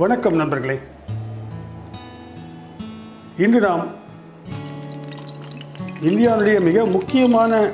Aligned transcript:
வணக்கம் 0.00 0.36
நண்பர்களே. 0.36 0.80
இன்று 3.36 3.60
நாம் 3.60 3.82
இந்தியாவுடைய 6.02 6.60
மிக 6.60 6.84
முக்கியமான 6.84 7.72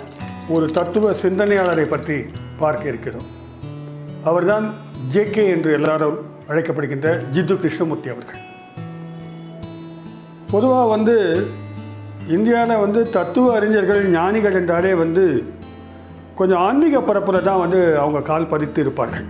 ஒரு 0.48 0.70
தத்துவ 0.70 1.12
சிந்தனையாளரை 1.22 1.84
பற்றி 1.84 2.16
பார்க்க 2.58 2.88
இருக்கிறோம். 2.88 3.28
அவர்தான் 4.24 4.66
ஜே 5.08 5.30
கே 5.30 5.48
என்று 5.48 5.72
எல்லாரும் 5.72 6.18
அழைக்கப்படுகின்ற 6.48 7.14
ஜித்து 7.34 7.56
கிருஷ்ணமூர்த்தி 7.56 8.10
அவர்கள். 8.10 8.42
பொதுவாக 10.50 10.88
வந்து 10.88 11.46
இந்தியாவில் 12.26 12.78
வந்து 12.78 13.10
தத்துவ 13.10 13.54
அறிஞர்கள் 13.54 14.04
ஞானிகள் 14.10 14.54
என்றாலே 14.54 14.94
வந்து 14.94 15.52
கொஞ்சம் 16.34 16.58
ஆன்மீக 16.58 17.00
பரப்பில் 17.00 17.42
தான் 17.42 17.64
வந்து 17.66 17.98
அவங்க 17.98 18.22
கால் 18.22 18.46
பதித்து 18.46 18.80
இருப்பார்கள் 18.80 19.26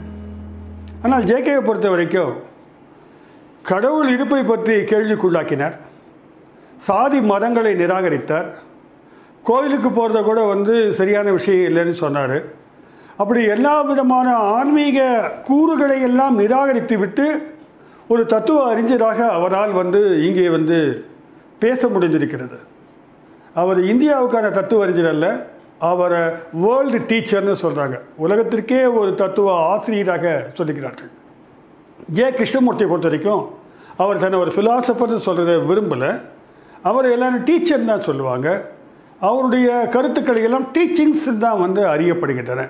ஆனால் 1.02 1.24
ஜேகேவை 1.24 1.62
பொறுத்த 1.64 1.90
வரைக்கும் 1.90 2.46
கடவுள் 3.70 4.08
இருப்பை 4.08 4.42
பற்றி 4.44 4.74
கேள்விக்குள்ளாக்கினார். 4.90 5.76
சாதி 6.86 7.18
மதங்களை 7.18 7.72
நிராகரித்தார். 7.82 8.48
கோயிலுக்கு 9.42 9.88
போகிறத 9.88 10.24
கூட 10.24 10.40
வந்து 10.44 10.94
சரியான 10.94 11.30
விஷயம் 11.30 11.66
இல்லைன்னு 11.68 11.96
சொன்னார். 12.04 12.38
அப்படி 13.16 13.40
எல்லா 13.44 13.82
விதமான 13.82 14.28
ஆன்மீக 14.34 14.98
கூறுகளை 15.44 16.00
எல்லாம் 16.00 16.34
நிராகரித்து 16.40 16.98
விட்டு 16.98 17.56
ஒரு 18.08 18.26
தத்துவ 18.26 18.58
அறிஞராக 18.72 19.20
அவரால் 19.28 19.72
வந்து 19.72 20.00
இங்கே 20.26 20.48
வந்து 20.48 20.78
பேச 21.58 21.88
முடிஞ்சிருக்கிறது 21.88 22.58
அவர் 23.54 23.78
இந்தியாவுக்கான 23.78 24.50
தத்துவ 24.50 24.82
அறிஞர் 24.84 25.06
அல்ல 25.06 25.26
அவரை 25.78 26.22
வேர்ல்டு 26.64 26.98
டீச்சர்னு 27.10 27.54
சொல்கிறாங்க 27.62 27.96
உலகத்திற்கே 28.18 28.80
ஒரு 29.00 29.14
தத்துவ 29.14 29.52
ஆசிரியராக 29.72 30.26
சொல்லுகிறார்கள் 30.58 31.10
ஏ 32.18 32.26
கிருஷ்ணமூர்த்தியை 32.30 32.88
பொறுத்த 32.90 33.08
வரைக்கும் 33.08 33.42
அவர் 34.02 34.20
தன்னை 34.22 34.38
ஒரு 34.44 34.50
ஃபிலாசபர்னு 34.54 35.26
சொல்கிறத 35.28 35.52
விரும்பலை. 35.70 36.10
அவர் 36.88 37.06
எல்லாரும் 37.14 37.46
டீச்சர் 37.48 37.88
தான் 37.92 38.06
சொல்லுவாங்க. 38.08 38.48
அவருடைய 39.28 39.68
கருத்துக்களை 39.94 40.42
எல்லாம் 40.48 40.66
டீச்சிங்ஸ் 40.74 41.26
தான் 41.44 41.62
வந்து 41.64 41.80
அறியப்படுகின்றன. 41.94 42.64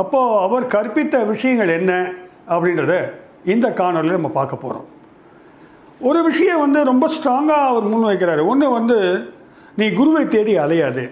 அப்போது 0.00 0.36
அவர் 0.44 0.64
கற்பித்த 0.74 1.24
விஷயங்கள் 1.32 1.72
என்ன 1.78 1.92
அப்படின்றத 2.54 2.94
இந்த 3.54 3.66
காணொலியில் 3.80 4.18
நம்ம 4.18 4.30
பார்க்க 4.38 4.64
போகிறோம் 4.64 4.86
ஒரு 6.08 6.20
விஷயம் 6.28 6.62
வந்து 6.64 6.80
ரொம்ப 6.90 7.04
ஸ்ட்ராங்காக 7.14 7.68
அவர் 7.70 7.86
முன்வைக்கிறாரு 7.92 8.42
ஒன்று 8.50 8.66
வந்து 8.78 8.98
நீ 9.80 9.86
குருவை 9.98 10.22
தேடி 10.34 10.52
அலையாது. 10.64 11.04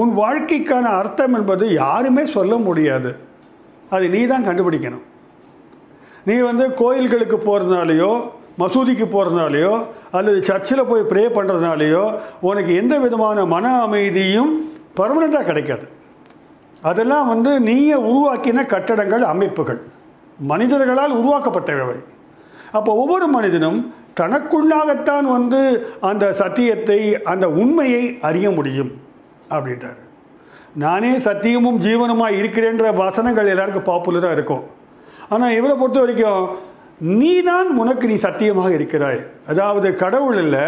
உன் 0.00 0.12
வாழ்க்கைக்கான 0.22 0.86
அர்த்தம் 1.00 1.34
என்பது 1.38 1.64
யாருமே 1.82 2.22
சொல்ல 2.36 2.54
முடியாது. 2.68 3.10
அது 3.94 4.04
நீ 4.14 4.20
தான் 4.32 4.46
கண்டுபிடிக்கணும். 4.48 5.04
நீ 6.24 6.34
வந்து 6.38 6.64
கோயில்களுக்கு 6.80 7.36
போகிறதுனாலையோ 7.36 8.12
மசூதிக்கு 8.60 9.06
போகிறதுனாலையோ 9.14 9.74
அல்லது 10.10 10.42
சர்ச்சில் 10.42 10.88
போய் 10.90 11.08
ப்ரே 11.10 11.24
பண்ணுறதுனாலையோ 11.36 12.04
உனக்கு 12.40 12.74
எந்த 12.74 12.98
விதமான 12.98 13.44
மன 13.54 13.72
அமைதியும் 13.80 14.52
பர்மனெண்ட்டாக 14.98 15.48
கிடைக்காது. 15.50 15.86
அதெல்லாம் 16.80 17.28
வந்து 17.28 17.60
நீயே 17.60 17.96
உருவாக்கின 18.10 18.66
கட்டடங்கள் 18.66 19.22
அமைப்புகள். 19.22 19.80
மனிதர்களால் 20.50 21.16
உருவாக்கப்பட்டவை. 21.20 21.98
அப்போ 22.72 22.90
ஒவ்வொரு 22.94 23.26
மனிதனும் 23.26 23.94
தனக்குள்ளாகத்தான் 24.20 25.26
வந்து 25.36 25.60
அந்த 26.00 26.24
சத்தியத்தை 26.32 27.22
அந்த 27.32 27.46
உண்மையை 27.62 28.18
அறிய 28.28 28.50
முடியும் 28.50 28.92
அப்படின்றார். 29.50 30.00
நானே 30.84 31.12
சத்தியமும் 31.26 31.80
ஜீவனுமாக 31.86 32.38
இருக்கிறேன்ற 32.40 32.94
வசனங்கள் 33.02 33.52
எல்லாருக்கும் 33.54 33.88
பாப்புலராக 33.90 34.32
இருக்கும். 34.32 34.64
ஆனால் 35.34 35.56
இவரை 35.58 35.74
பொறுத்த 35.80 35.98
வரைக்கும் 36.04 36.44
நீ 37.20 37.30
தான் 37.48 37.68
உனக்கு 37.82 38.04
நீ 38.10 38.16
சத்தியமாக 38.24 38.70
இருக்கிறாய். 38.78 39.20
அதாவது 39.50 39.88
கடவுள் 40.02 40.38
இல்லை 40.42 40.66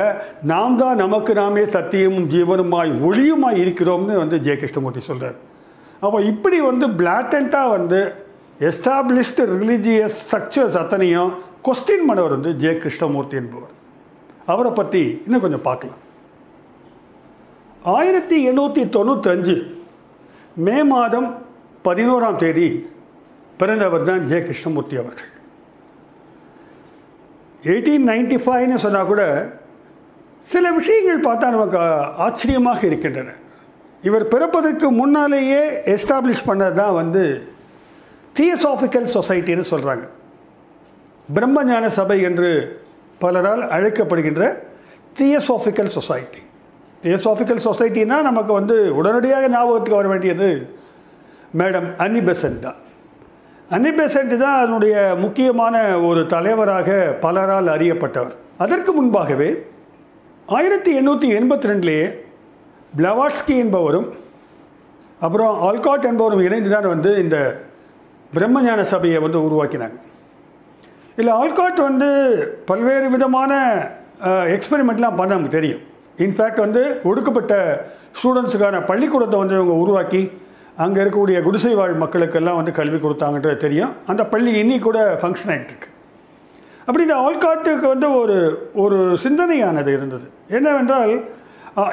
நாம் 0.52 0.78
தான் 0.80 1.00
நமக்கு 1.02 1.32
நாமே 1.40 1.62
சத்தியமும் 1.76 2.30
ஜீவனுமாய் 2.32 2.90
ஒளியுமாய் 3.08 3.60
இருக்கிறோம்னு 3.64 4.14
வந்து 4.22 4.38
ஜெய 4.46 4.56
கிருஷ்ணமூர்த்தி 4.62 5.02
சொல்கிறார் 5.08 5.36
அப்போ 6.04 6.18
இப்படி 6.30 6.58
வந்து 6.70 6.86
பிளாட்டண்ட்டாக 7.00 7.74
வந்து 7.76 8.00
எஸ்டாப்ளிஷ்டு 8.70 9.44
ரிலீஜியஸ் 9.60 10.18
ஸ்ட்ரக்சர்ஸ் 10.24 10.80
அத்தனையும் 10.82 11.30
கொஸ்டின் 11.66 12.08
பண்ணவர் 12.08 12.36
வந்து 12.36 12.52
ஜெய 12.62 12.74
கிருஷ்ணமூர்த்தி 12.82 13.36
என்பவர். 13.42 13.72
அவரை 14.52 14.72
பற்றி 14.80 15.02
இன்னும் 15.26 15.44
கொஞ்சம் 15.44 15.66
பார்க்கலாம். 15.68 16.02
ஆயிரத்தி 17.96 18.36
எண்ணூற்றி 18.50 18.82
தொண்ணூத்தஞ்சு 18.96 19.56
மே 20.66 20.76
மாதம் 20.92 21.28
பதினோராம் 21.86 22.38
தேதி 22.42 22.68
பிறந்தவர் 23.60 24.08
தான் 24.10 24.24
ஜெய 24.30 24.40
கிருஷ்ணமூர்த்தி 24.46 24.96
அவர்கள். 25.02 25.30
எயிட்டீன் 27.70 28.08
நைன்டி 28.10 28.38
ஃபைவ்னு 28.44 28.78
சொன்னால் 28.84 29.10
கூட 29.12 29.22
சில 30.52 30.64
விஷயங்கள் 30.78 31.26
பார்த்தா 31.28 31.46
நமக்கு 31.56 31.78
ஆச்சரியமாக 32.26 32.80
இருக்கின்றன. 32.90 33.30
இவர் 34.08 34.24
பிறப்பதற்கு 34.32 34.86
முன்னாலேயே 35.00 35.62
எஸ்டாப்ளிஷ் 35.94 36.46
பண்ணது 36.48 36.76
தான் 36.80 36.96
வந்து 37.00 37.22
தியோசாஃபிக்கல் 38.38 39.08
சொசைட்டின்னு 39.16 39.64
சொல்கிறாங்க 39.72 40.04
பிரம்மஞான 41.36 41.84
சபை 41.98 42.18
என்று 42.28 42.50
பலரால் 43.22 43.62
அழைக்கப்படுகின்ற 43.76 44.42
தியோசாஃபிக்கல் 45.18 45.94
சொசைட்டி 45.98 46.42
தியோசாஃபிக்கல் 47.04 47.66
சொசைட்டினா 47.68 48.16
நமக்கு 48.28 48.52
வந்து 48.58 48.76
உடனடியாக 48.98 49.48
ஞாபகத்துக்கு 49.54 50.00
வர 50.00 50.08
வேண்டியது 50.12 50.48
மேடம் 51.60 51.88
அனிபெசன் 52.04 52.58
தான். 52.66 52.78
அன்னி 53.74 53.90
பெசன்ட் 53.98 54.34
தான் 54.42 54.58
அதனுடைய 54.58 54.96
முக்கியமான 55.22 55.76
ஒரு 56.08 56.20
தலைவராக 56.34 56.90
பலரால் 57.22 57.70
அறியப்பட்டவர். 57.72 58.34
அதற்கு 58.64 58.90
முன்பாகவே 58.98 59.48
ஆயிரத்தி 60.56 60.90
எண்ணூற்றி 60.98 61.28
எண்பத்தி 61.38 61.70
ரெண்டுலேயே 61.70 62.04
பிளவாட்ஸ்கி 62.98 63.54
என்பவரும் 63.64 64.06
அப்புறம் 65.26 65.54
ஆல்காட் 65.68 66.08
என்பவரும் 66.10 66.44
இணைந்து 66.46 66.70
தான் 66.74 66.88
வந்து 66.92 67.10
இந்த 67.24 67.36
பிரம்மஞான 68.36 68.80
சபையை 68.92 69.18
வந்து 69.26 69.38
உருவாக்கினாங்க. 69.48 69.96
இல்லை 71.20 71.34
ஆல்காட் 71.42 71.82
வந்து 71.88 72.08
பல்வேறு 72.70 73.06
விதமான 73.16 73.52
எக்ஸ்பெரிமெண்ட்லாம் 74.56 75.18
பண்ண 75.20 75.30
நமக்கு 75.36 75.58
தெரியும். 75.58 75.82
இன்ஃபேக்ட் 76.26 76.64
வந்து 76.66 76.82
ஒடுக்கப்பட்ட 77.10 77.54
ஸ்டூடெண்ட்ஸுக்கான 78.18 78.84
பள்ளிக்கூடத்தை 78.90 79.38
வந்து 79.42 79.56
இவங்க 79.58 79.76
உருவாக்கி 79.84 80.22
அங்கே 80.82 80.98
இருக்கக்கூடிய 81.02 81.38
குடிசை 81.46 81.72
வாழ் 81.78 81.94
மக்களுக்கெல்லாம் 82.02 82.58
வந்து 82.60 82.72
கல்வி 82.78 82.98
கொடுத்தாங்கன்றது 83.02 83.58
தெரியும். 83.66 83.92
அந்த 84.10 84.22
பள்ளி 84.32 84.50
இன்னி 84.62 84.76
கூட 84.86 84.98
ஃபங்க்ஷன் 85.20 85.52
ஆகிட்டுருக்கு 85.54 85.90
அப்படி 86.86 87.04
இந்த 87.06 87.16
ஆல்காட்டுக்கு 87.26 87.86
வந்து 87.94 88.08
ஒரு 88.20 88.36
ஒரு 88.82 88.98
சிந்தனையானது 89.24 89.90
இருந்தது. 89.96 90.26
என்னவென்றால் 90.58 91.12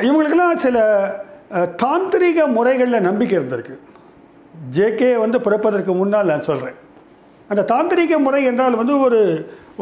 இவங்களுக்கெல்லாம் 0.08 0.64
சில 0.66 0.78
தாந்திரிக 1.84 2.46
முறைகளில் 2.58 3.06
நம்பிக்கை 3.08 3.36
இருந்திருக்கு. 3.40 3.76
ஜேகே 4.76 5.10
வந்து 5.24 5.38
பிறப்பதற்கு 5.46 5.92
முன்னால் 6.02 6.32
நான் 6.34 6.48
சொல்கிறேன் 6.50 6.78
அந்த 7.52 7.66
தாந்திரிக 7.72 8.18
முறை 8.26 8.42
என்றால் 8.52 8.80
வந்து 8.82 8.94
ஒரு 9.06 9.22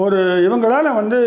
ஒரு 0.03 0.19
இவங்களால் 0.47 0.97
வந்து 1.01 1.19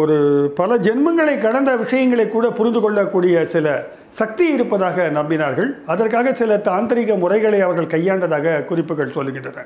ஒரு 0.00 0.16
பல 0.58 0.76
ஜென்மங்களை 0.86 1.34
கடந்த 1.44 1.70
விஷயங்களை 1.82 2.24
கூட 2.28 2.46
புரிந்து 2.58 2.80
கொள்ளக்கூடிய 2.80 3.36
சில 3.54 3.68
சக்தி 4.12 4.44
இருப்பதாக 4.52 5.10
நம்பினார்கள். 5.14 5.70
அதற்காக 5.86 6.34
சில 6.34 6.56
தாந்திரிக 6.56 7.18
முறைகளை 7.18 7.60
அவர்கள் 7.60 7.92
கையாண்டதாக 7.94 8.64
குறிப்புகள் 8.64 9.14
சொல்லுகின்றன. 9.14 9.64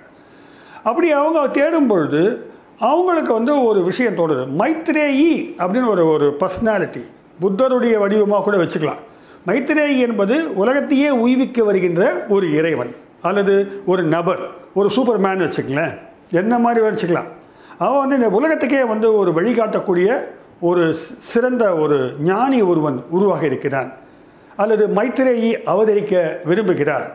அப்படி 0.82 1.10
அவங்க 1.10 1.48
தேடும் 1.48 1.86
பொழுது 1.86 2.50
அவங்களுக்கு 2.78 3.32
வந்து 3.32 3.64
ஒரு 3.64 3.82
விஷயம் 3.82 4.16
தோணுது. 4.16 4.44
மைத்ரேயி 4.60 5.30
அப்படின்னு 5.58 5.88
ஒரு 5.88 6.06
ஒரு 6.06 6.36
பர்சனாலிட்டி 6.40 7.02
புத்தருடைய 7.40 7.98
வடிவமாக 7.98 8.42
கூட 8.42 8.56
வச்சுக்கலாம். 8.56 9.02
மைத்ரேயி 9.46 9.98
என்பது 9.98 10.54
உலகத்தையே 10.54 11.10
உய்விக்க 11.10 11.64
வருகின்ற 11.64 12.24
ஒரு 12.28 12.52
இறைவன் 12.52 12.94
அல்லது 13.22 13.82
ஒரு 13.86 14.02
நபர் 14.02 14.40
ஒரு 14.74 14.90
சூப்பர் 14.90 15.18
மேன் 15.18 15.40
வச்சுக்கங்களேன். 15.40 15.98
என்ன 16.30 16.58
மாதிரி 16.58 16.86
வச்சுக்கலாம். 16.86 17.28
அவன் 17.78 17.98
வந்து 17.98 18.14
இந்த 18.14 18.30
உலகத்துக்கே 18.30 18.84
வந்து 18.84 19.14
ஒரு 19.14 19.30
வழிகாட்டக்கூடிய 19.32 20.24
ஒரு 20.60 20.96
சிறந்த 21.20 21.76
ஒரு 21.76 22.12
ஞானி 22.20 22.62
ஒருவன் 22.62 23.04
உருவாக 23.10 23.46
இருக்கிறான். 23.46 23.92
அல்லது 24.62 24.84
மைத்திரேயி 24.96 25.50
அவதரிக்க 25.72 26.14
விரும்புகிறார் 26.50 27.06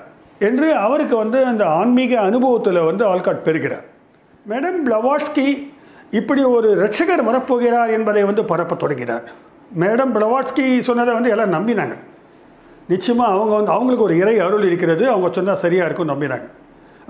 என்று 0.48 0.68
அவருக்கு 0.86 1.16
வந்து 1.24 1.40
அந்த 1.52 1.64
ஆன்மீக 1.80 2.14
அனுபவத்தில் 2.28 2.88
வந்து 2.90 3.04
ஆல்காட் 3.12 3.46
பெறுகிறார். 3.48 3.86
மேடம் 4.52 4.80
பிளவாட்ஸ்கி 4.88 5.48
இப்படி 6.20 6.42
ஒரு 6.56 6.70
ரட்சகர் 6.84 7.28
வரப்போகிறார் 7.30 7.92
என்பதை 7.98 8.24
வந்து 8.30 8.44
பரப்ப 8.52 8.76
தொடங்கினார் 8.76 9.26
மேடம் 9.82 10.14
பிளவாட்ஸ்கி 10.16 10.66
சொன்னதை 10.88 11.12
வந்து 11.18 11.34
எல்லாம் 11.34 11.54
நம்பினாங்க. 11.58 11.96
நிச்சயமாக 12.92 13.34
அவங்க 13.36 13.54
வந்து 13.60 13.72
அவங்களுக்கு 13.76 14.08
ஒரு 14.08 14.16
இறை 14.22 14.34
அருள் 14.46 14.66
இருக்கிறது 14.70 15.04
அவங்க 15.12 15.28
சொன்னால் 15.38 15.62
சரியாக 15.64 15.88
இருக்கும் 15.88 16.12
நம்பினாங்க. 16.14 16.48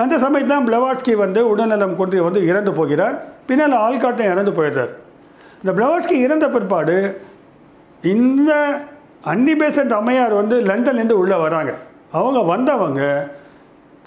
அந்த 0.01 0.15
சமயத்தில் 0.23 0.55
தான் 0.55 0.67
பிளவாட்ஸ்கி 0.67 1.13
வந்து 1.23 1.41
உடல்நலம் 1.53 1.95
கொண்டு 2.01 2.23
வந்து 2.27 2.41
இறந்து 2.51 2.71
போகிறார். 2.79 3.15
பின்னால் 3.47 3.81
ஆள்காட்டை 3.87 4.25
இறந்து 4.33 4.51
போயிடுறார். 4.57 4.93
இந்த 5.61 5.71
பிளவாட்ஸ்கி 5.77 6.15
இறந்த 6.25 6.45
பிற்பாடு 6.55 6.97
இந்த 8.13 8.51
அன்னிபேசன்ட் 9.25 9.93
அம்மையார் 9.99 10.33
வந்து 10.33 10.61
லண்டன்லேருந்து 10.61 11.17
உள்ளே 11.23 11.35
வராங்க. 11.35 11.71
அவங்க 12.11 12.39
வந்தவங்க 12.41 13.31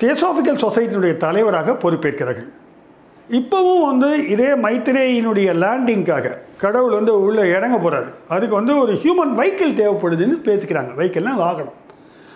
தியோசாஃபிக்கல் 0.00 0.62
சொசைட்டியினுடைய 0.64 1.16
தலைவராக 1.16 1.72
பொறுப்பேற்கிறார்கள். 1.72 2.48
இப்போவும் 3.30 3.84
வந்து 3.86 4.28
இதே 4.28 4.48
மைத்திரேயினுடைய 4.54 5.48
லேண்டிங்காக 5.62 6.32
கடவுள் 6.58 6.92
வந்து 6.92 7.22
உள்ளே 7.22 7.48
இறங்க 7.48 7.76
போகிறாரு 7.76 8.08
அதுக்கு 8.28 8.54
வந்து 8.54 8.78
ஒரு 8.78 8.92
ஹியூமன் 8.92 9.32
வெஹிக்கிள் 9.40 9.78
தேவைப்படுதுன்னு 9.80 10.36
பேசிக்கிறாங்க. 10.48 10.90
வெஹிக்கிள்னால் 10.98 11.42
வாகனம். 11.44 11.78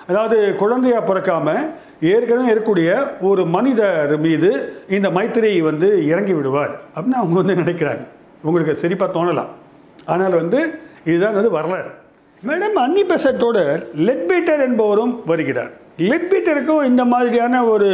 அதாவது 0.06 0.54
குழந்தையாக 0.54 1.06
பிறக்காமல் 1.06 1.74
ஏற்கனவே 2.00 2.52
இருக்கக்கூடிய 2.52 2.90
ஒரு 3.20 3.46
மனிதர் 3.46 4.19
மீது 4.19 4.50
இந்த 4.88 5.10
மைத்திரை 5.10 5.62
வந்து 5.62 6.06
இறங்கி 6.06 6.32
விடுவார் 6.32 6.81
அப்படின்னு 6.94 7.20
அவங்க 7.22 7.42
வந்து 7.42 7.62
நினைக்கிறாங்க. 7.62 8.04
உங்களுக்கு 8.42 8.88
சிரிப்பாக 8.88 9.10
தோணலாம். 9.19 9.52
ஆனால் 10.04 10.31
வந்து 10.31 10.81
இதுதான் 11.04 11.34
வந்து 11.34 11.50
வரலாறு. 11.50 11.90
மேடம் 12.46 12.76
அன்னி 12.82 13.02
பெசட்டோட 13.11 13.58
லெட்பீட்டர் 14.06 14.61
என்பவரும் 14.67 15.14
வருகிறார். 15.31 15.70
லெட்பீட்டருக்கும் 16.11 16.82
இந்த 16.88 17.02
மாதிரியான 17.12 17.62
ஒரு 17.73 17.88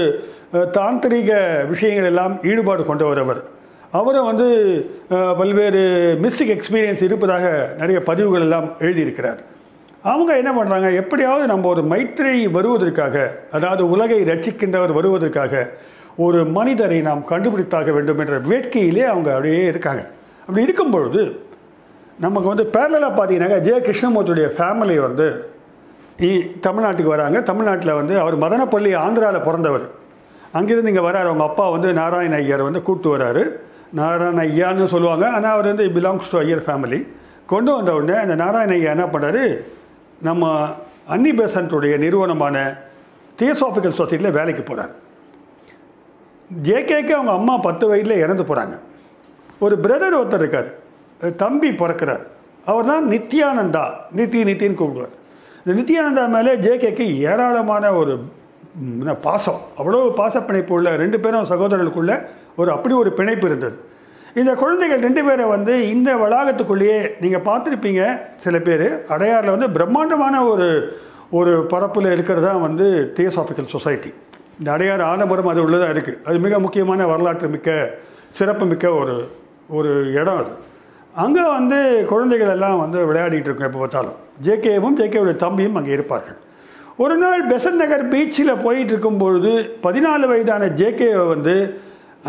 தாந்திரிக 0.77 1.31
விஷயங்கள் 1.71 2.09
எல்லாம் 2.11 2.35
ஈடுபாடு 2.51 2.83
கொண்டவர் 2.91 3.21
அவர். 3.23 3.41
அவரும் 3.99 4.29
வந்து 4.31 4.49
பல்வேறு 5.39 5.83
மிஸ்டிக் 6.25 6.53
எக்ஸ்பீரியன்ஸ் 6.57 7.05
இருப்பதாக 7.07 7.45
நிறைய 7.81 7.99
பதிவுகள் 8.09 8.45
எல்லாம் 8.47 8.69
எழுதியிருக்கிறார். 8.87 9.41
அவங்க 10.13 10.33
என்ன 10.41 10.53
பண்ணுறாங்க 10.59 10.91
எப்படியாவது 11.03 11.47
நம்ம 11.53 11.69
ஒரு 11.75 11.85
மைத்திரை 11.93 12.37
வருவதற்காக 12.59 13.17
அதாவது 13.59 13.85
உலகை 13.95 14.21
ரட்சிக்கின்றவர் 14.33 14.97
வருவதற்காக 14.99 15.65
ஒரு 16.27 16.41
மனிதரை 16.59 16.99
நாம் 17.09 17.25
கண்டுபிடித்தாக 17.33 17.93
வேண்டும் 17.93 18.21
என்ற 18.25 18.37
வேட்கையிலே 18.51 19.07
அவங்க 19.13 19.31
அப்படியே 19.37 19.65
இருக்காங்க. 19.73 20.05
அப்படி 20.47 20.67
இருக்கும் 20.67 20.93
பொழுது 20.95 21.23
நமக்கு 22.21 22.49
வந்து 22.49 22.71
பேரலாக 22.73 23.13
பார்த்தீங்கன்னாக்கா 23.13 23.65
ஜெய 23.67 23.81
கிருஷ்ணமூர்த்தியுடைய 23.81 24.49
ஃபேமிலி 24.59 25.01
வந்து 25.01 25.49
இ- 26.19 26.59
தமிழ்நாட்டுக்கு 26.63 27.03
வராங்க. 27.03 27.41
தமிழ்நாட்டில் 27.41 27.93
வந்து 27.93 28.19
அவர் 28.19 28.39
மதனப்பள்ளி 28.39 28.97
ஆந்திராவில் 28.97 29.43
பிறந்தவர். 29.43 29.81
அங்கேருந்து 30.55 30.87
இங்கே 30.87 31.01
வராரு. 31.01 31.21
அவங்க 31.21 31.45
அப்பா 31.45 31.71
வந்து 31.71 31.93
நாராயண 31.93 32.35
ஐயர் 32.35 32.63
வந்து 32.63 32.83
கூப்பிட்டு 32.83 33.19
வராரு. 33.19 33.51
நாராயண 33.93 34.43
ஐயான்னு 34.43 34.87
சொல்லுவாங்க. 34.87 35.31
ஆனால் 35.31 35.53
அவர் 35.53 35.65
வந்து 35.65 35.85
பிலாங்ஸ் 35.85 36.31
டு 36.31 36.39
ஐயர் 36.39 36.63
ஃபேமிலி 36.63 37.09
கொண்டு 37.47 37.75
வந்த 37.75 37.95
உடனே 37.95 38.19
அந்த 38.19 38.35
நாராயண 38.35 38.73
ஐயா 38.73 38.91
என்ன 38.91 39.05
பண்ணாரு 39.05 39.65
நம்ம 40.23 40.69
அன்னி 41.07 41.33
பெசன்ட்டுடைய 41.33 41.99
நிறுவனமான 41.99 42.77
தியோசாஃபிக்கல் 43.39 43.99
சொசைட்டியில் 43.99 44.33
வேலைக்கு 44.33 44.63
போகிறார் 44.63 44.91
ஜேகேக்கு 46.63 47.11
அவங்க 47.11 47.33
அம்மா 47.33 47.59
பத்து 47.59 47.89
வயதில் 47.89 48.17
இறந்து 48.17 48.43
போகிறாங்க 48.43 48.79
ஒரு 49.59 49.79
பிரதர் 49.83 50.27
ஒருத்தர் 50.27 50.35
இருக்கார். 50.35 50.83
தம்பி 51.43 51.71
பிறக்கிறார். 51.83 52.25
அவர் 52.71 52.91
தான் 52.93 53.05
நித்யானந்தா. 53.13 53.85
நித்தி 54.19 54.41
நித்தின்னு 54.51 54.79
கூப்பிடுவார். 54.81 55.15
இந்த 55.63 55.73
நித்யானந்தா 55.81 56.25
மேலே 56.37 56.55
ஜேகேக்கு 56.67 57.07
ஏராளமான 57.31 57.85
ஒரு 58.01 58.15
பாசம். 59.27 59.61
அவ்வளோ 59.81 59.99
பாச 60.21 60.35
பிணைப்பு 60.47 60.73
உள்ள 60.77 60.91
ரெண்டு 61.03 61.19
பேரும் 61.25 61.51
சகோதரர்களுக்குள்ள 61.53 62.15
ஒரு 62.61 62.71
அப்படி 62.77 62.95
ஒரு 63.03 63.11
பிணைப்பு 63.19 63.47
இருந்தது. 63.51 63.77
இந்த 64.41 64.53
குழந்தைகள் 64.61 65.05
ரெண்டு 65.07 65.23
பேரை 65.27 65.45
வந்து 65.55 65.75
இந்த 65.95 66.11
வளாகத்துக்குள்ளேயே 66.23 66.99
நீங்கள் 67.23 67.45
பார்த்துருப்பீங்க 67.49 68.03
சில 68.45 68.59
பேர் 68.69 68.87
அடையாறில் 69.15 69.55
வந்து 69.55 69.69
பிரம்மாண்டமான 69.77 70.45
ஒரு 70.53 70.69
ஒரு 71.39 71.53
பரப்பில் 71.73 72.09
இருக்கிறது 72.15 72.47
தான் 72.47 72.65
வந்து 72.67 72.87
தியோசாஃபிக்கல் 73.17 73.73
சொசைட்டி 73.75 74.11
இந்த 74.59 74.69
அடையாறு 74.75 75.05
ஆலமரம் 75.13 75.51
அது 75.53 75.61
உள்ளதாக 75.67 75.95
இருக்குது 75.95 76.19
அது 76.27 76.39
மிக 76.47 76.59
முக்கியமான 76.65 77.07
வரலாற்று 77.13 77.49
மிக்க 77.55 77.71
சிறப்பு 78.39 78.65
மிக்க 78.73 78.87
ஒரு 79.01 79.15
ஒரு 79.79 79.93
இடம் 80.21 80.41
அது. 80.43 80.53
அங்கே 81.23 81.43
வந்து 81.57 81.79
குழந்தைகள் 82.11 82.53
எல்லாம் 82.55 82.81
வந்து 82.83 82.99
விளையாடிட்டு 83.09 83.49
இருக்கும் 83.49 83.69
எப்போ 83.69 83.81
பார்த்தாலும். 83.83 84.17
ஜேகேவும் 84.47 84.97
ஜேகேவுடைய 85.01 85.37
தம்பியும் 85.43 85.77
அங்கே 85.79 85.93
இருப்பார்கள். 85.97 86.39
ஒரு 87.03 87.15
நாள் 87.21 87.43
பெசன் 87.51 87.81
நகர் 87.83 88.05
பீச்சில் 88.13 88.61
போயிட்டு 88.65 88.93
இருக்கும்பொழுது 88.95 89.53
பதினாலு 89.85 90.25
வயதான 90.33 90.69
ஜேகேவை 90.81 91.25
வந்து 91.35 91.55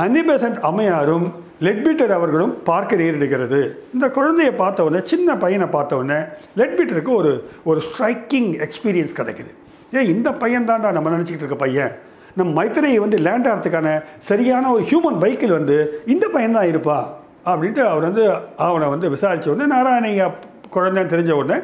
அனிபெசன்ட் 0.06 0.60
அம்மையாரும் 0.70 1.26
லெட்பீட்டர் 1.66 2.14
அவர்களும் 2.18 2.54
பார்க்க 2.70 3.02
நேரிடுகிறது 3.02 3.60
இந்த 3.96 4.06
குழந்தையை 4.18 4.54
பார்த்த 4.62 4.88
உடனே 4.88 5.02
சின்ன 5.12 5.38
பையனை 5.44 5.68
பார்த்த 5.76 6.00
உடனே 6.02 6.20
லெட்பீட்டருக்கு 6.62 7.14
ஒரு 7.20 7.34
ஒரு 7.70 7.82
ஸ்ட்ரைக்கிங் 7.90 8.50
எக்ஸ்பீரியன்ஸ் 8.66 9.20
கிடைக்குது. 9.20 9.52
ஏன் 9.98 10.10
இந்த 10.16 10.30
பையன் 10.42 10.70
தான்டா 10.72 10.90
நம்ம 10.98 11.14
நினச்சிக்கிட்டு 11.16 11.48
இருக்க 11.48 11.60
பையன். 11.66 11.94
நம்ம 12.40 12.50
மைத்திரையை 12.58 13.00
வந்து 13.04 13.18
லேண்ட் 13.28 13.48
ஆகிறதுக்கான 13.50 13.90
சரியான 14.32 14.72
ஒரு 14.78 14.84
ஹியூமன் 14.90 15.22
பைக்கில் 15.26 15.58
வந்து 15.60 15.78
இந்த 16.14 16.26
பையன் 16.34 16.58
தான் 16.60 16.72
இருப்பான். 16.74 17.06
அப்படின்ட்டு 17.46 17.84
அவர் 17.92 18.08
வந்து 18.10 18.24
அவனை 18.58 18.88
வந்து 18.88 19.10
விசாரித்த 19.10 19.52
உடனே 19.52 19.68
நாராயணையா 19.76 20.28
குழந்தைன்னு 20.76 21.14
தெரிஞ்ச 21.14 21.32
உடனே 21.32 21.58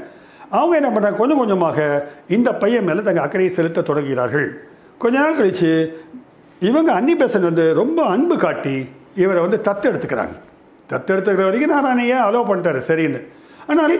அவங்க 0.49 0.73
என்ன 0.79 0.89
பண்ணுறாங்க 0.89 1.15
கொஞ்சம் 1.15 1.37
கொஞ்சமாக 1.37 1.79
இந்த 2.27 2.49
பையன் 2.53 2.83
மேலே 2.83 3.01
தங்கள் 3.01 3.23
அக்கறையை 3.23 3.51
செலுத்த 3.53 3.81
தொடங்குகிறார்கள். 3.81 4.47
கொஞ்ச 4.97 5.15
நாள் 5.19 5.37
கழித்து 5.37 5.71
இவங்க 6.59 6.89
அன்னி 6.93 7.13
பெசன் 7.15 7.47
வந்து 7.49 7.73
ரொம்ப 7.73 7.99
அன்பு 8.05 8.35
காட்டி 8.37 8.75
இவரை 9.15 9.41
வந்து 9.41 9.59
தத்து 9.67 9.85
எடுத்துக்கிறாங்க 9.91 10.35
தத்து 10.91 11.11
எடுத்துக்கிற 11.13 11.45
வரைக்கும் 11.49 11.73
நாராயணையா 11.75 12.17
அலோவ் 12.27 12.49
பண்ணிட்டாரு? 12.49 12.81
சரின்னு. 12.87 13.21
ஆனால் 13.67 13.95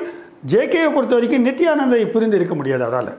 ஜேகேவை 0.51 0.89
பொறுத்த 0.93 1.13
வரைக்கும் 1.15 1.45
நித்யானந்தை 1.45 2.05
புரிந்து 2.05 2.37
இருக்க 2.37 2.55
முடியாது 2.55 2.83
அவரால். 2.83 3.11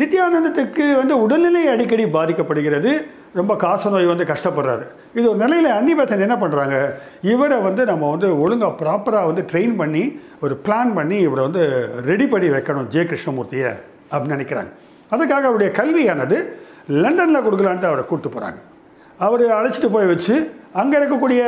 நித்யானந்தத்துக்கு 0.00 0.84
வந்து 1.00 1.14
உடல்நிலை 1.24 1.62
அடிக்கடி 1.72 2.04
பாதிக்கப்படுகிறது. 2.18 2.92
ரொம்ப 3.38 3.52
காச 3.64 3.90
நோய் 3.92 4.10
வந்து 4.10 4.24
கஷ்டப்படுறாரு. 4.30 4.84
இது 5.18 5.24
ஒரு 5.30 5.38
நிலையில் 5.42 5.68
அன்னிபத்தன் 5.76 6.24
என்ன 6.26 6.36
பண்ணுறாங்க 6.42 6.76
இவரை 7.32 7.58
வந்து 7.66 7.82
நம்ம 7.90 8.10
வந்து 8.14 8.28
ஒழுங்காக 8.44 8.72
ப்ராப்பராக 8.80 9.28
வந்து 9.30 9.42
ட்ரெயின் 9.50 9.74
பண்ணி 9.80 10.02
ஒரு 10.44 10.54
பிளான் 10.66 10.92
பண்ணி 10.98 11.16
இவரை 11.26 11.42
வந்து 11.48 11.62
ரெடி 12.10 12.26
பண்ணி 12.32 12.48
வைக்கணும் 12.56 12.88
ஜெய 12.94 13.04
கிருஷ்ணமூர்த்தியை 13.12 13.70
அப்படின்னு 14.10 14.36
நினைக்கிறாங்க. 14.36 14.72
அதுக்காக 15.14 15.46
அவருடைய 15.50 15.70
கல்வியானது 15.80 16.38
லண்டனில் 17.04 17.44
கொடுக்கலான்ட்டு 17.46 17.90
அவரை 17.90 18.04
கூப்பிட்டு 18.04 18.34
போகிறாங்க 18.36 18.60
அவர் 19.24 19.42
அழைச்சிட்டு 19.58 19.90
போய் 19.94 20.10
வச்சு 20.12 20.34
அங்கே 20.80 20.96
இருக்கக்கூடிய 21.00 21.42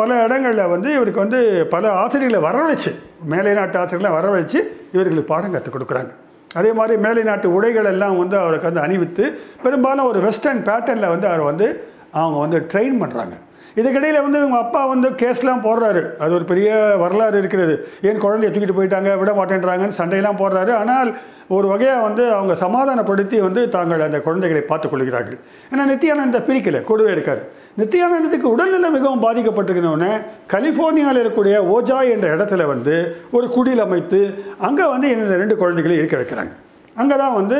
பல 0.00 0.10
இடங்களில் 0.24 0.72
வந்து 0.74 0.88
இவருக்கு 0.98 1.24
வந்து 1.24 1.40
பல 1.74 1.84
ஆசிரியர்களை 2.02 2.40
வரவழைச்சு 2.48 2.90
மேலை 3.32 3.52
நாட்டு 3.60 3.78
ஆசிரியர்களை 3.80 4.12
வரவழைச்சு 4.18 4.58
இவர்களுக்கு 4.94 5.30
பாடம் 5.32 5.54
கற்றுக் 5.54 5.76
கொடுக்குறாங்க. 5.76 6.12
அதே 6.54 6.72
மாதிரி 6.72 7.00
மேலை 7.00 7.22
நாட்டு 7.22 7.54
உடைகள் 7.54 7.84
எல்லாம் 7.84 8.18
வந்து 8.18 8.38
அவருக்கு 8.38 8.68
வந்து 8.70 8.80
அணிவித்து 8.80 9.24
பெரும்பாலும் 9.62 10.04
ஒரு 10.04 10.20
வெஸ்டர்ன் 10.20 10.64
பேட்டர்னில் 10.64 11.12
வந்து 11.14 11.26
அவர் 11.26 11.40
வந்து 11.40 11.68
அவங்க 12.10 12.38
வந்து 12.38 12.58
ட்ரெயின் 12.72 13.00
பண்ணுறாங்க 13.02 13.36
இதுக்கிடையில் 13.76 14.22
வந்து 14.22 14.38
இவங்க 14.38 14.58
அப்பா 14.58 14.86
வந்து 14.86 15.10
கேஸ்லாம் 15.10 15.62
போடுறாரு. 15.66 16.16
அது 16.16 16.32
ஒரு 16.34 16.44
பெரிய 16.44 16.96
வரலாறு 16.98 17.38
இருக்கிறது. 17.38 17.74
ஏன் 18.02 18.20
குழந்தைய 18.20 18.50
தூக்கிட்டு 18.54 18.76
போயிட்டாங்க 18.78 19.18
விட 19.18 19.30
மாட்டேன்றாங்கன்னு 19.32 19.98
சண்டையெல்லாம் 19.98 20.40
போடுறாரு. 20.42 20.72
ஆனால் 20.74 21.10
ஒரு 21.48 21.68
வகையாக 21.68 22.02
வந்து 22.02 22.30
அவங்க 22.30 22.54
சமாதானப்படுத்தி 22.54 23.40
வந்து 23.40 23.68
தாங்கள் 23.68 24.00
அந்த 24.00 24.20
குழந்தைகளை 24.20 24.62
பார்த்துக் 24.66 24.90
கொள்கிறார்கள். 24.90 25.38
ஏன்னா 25.70 25.86
நித்யானந்த 25.92 26.40
பிரிக்கலை 26.48 26.82
கூடவே 26.82 27.12
இருக்கார். 27.12 27.42
நித்தியானந்தத்துக்கு 27.80 28.48
உடல்நிலை 28.54 28.88
மிகவும் 28.96 29.22
பாதிக்கப்பட்டிருக்கணுன்னே 29.26 30.10
கலிஃபோர்னியாவில் 30.52 31.20
இருக்கக்கூடிய 31.22 31.54
ஓஜா 31.74 31.98
என்ற 32.14 32.26
இடத்துல 32.36 32.66
வந்து 32.72 32.94
ஒரு 33.36 33.46
குடியில் 33.54 33.84
அமைத்து 33.86 34.20
அங்கே 34.68 34.86
வந்து 34.94 35.06
இந்த 35.14 35.36
ரெண்டு 35.42 35.56
குழந்தைகளை 35.60 35.96
இருக்க 36.00 36.16
வைக்கிறாங்க. 36.20 36.52
அங்கே 37.00 37.16
தான் 37.22 37.38
வந்து 37.40 37.58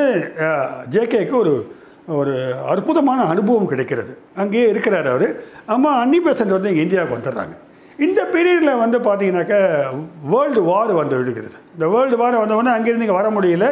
ஜேகேக்கு 0.94 1.36
ஒரு 1.42 1.54
ஒரு 2.20 2.34
அற்புதமான 2.72 3.20
அனுபவம் 3.32 3.70
கிடைக்கிறது. 3.72 4.12
அங்கேயே 4.42 4.66
இருக்கிறார் 4.72 5.08
அவர். 5.12 5.28
அம்மா 5.74 5.90
அன்னி 6.02 6.18
பேசண்ட் 6.26 6.56
வந்து 6.56 6.70
இங்கே 6.72 6.84
இந்தியாவுக்கு 6.86 7.16
வந்துடுறாங்க. 7.18 7.54
இந்த 8.04 8.20
பீரியடில் 8.32 8.80
வந்து 8.82 8.98
பார்த்தீங்கன்னாக்கா 9.06 9.58
வேர்ல்டு 10.32 10.60
வார் 10.68 10.92
வந்து 11.00 11.16
விடுகிறது 11.20 11.58
இந்த 11.74 11.86
வேர்ல்டு 11.94 12.16
வார் 12.20 12.36
வந்தவொடனே 12.42 12.72
அங்கேருந்து 12.76 13.06
இங்கே 13.06 13.18
வர 13.18 13.28
முடியல. 13.36 13.66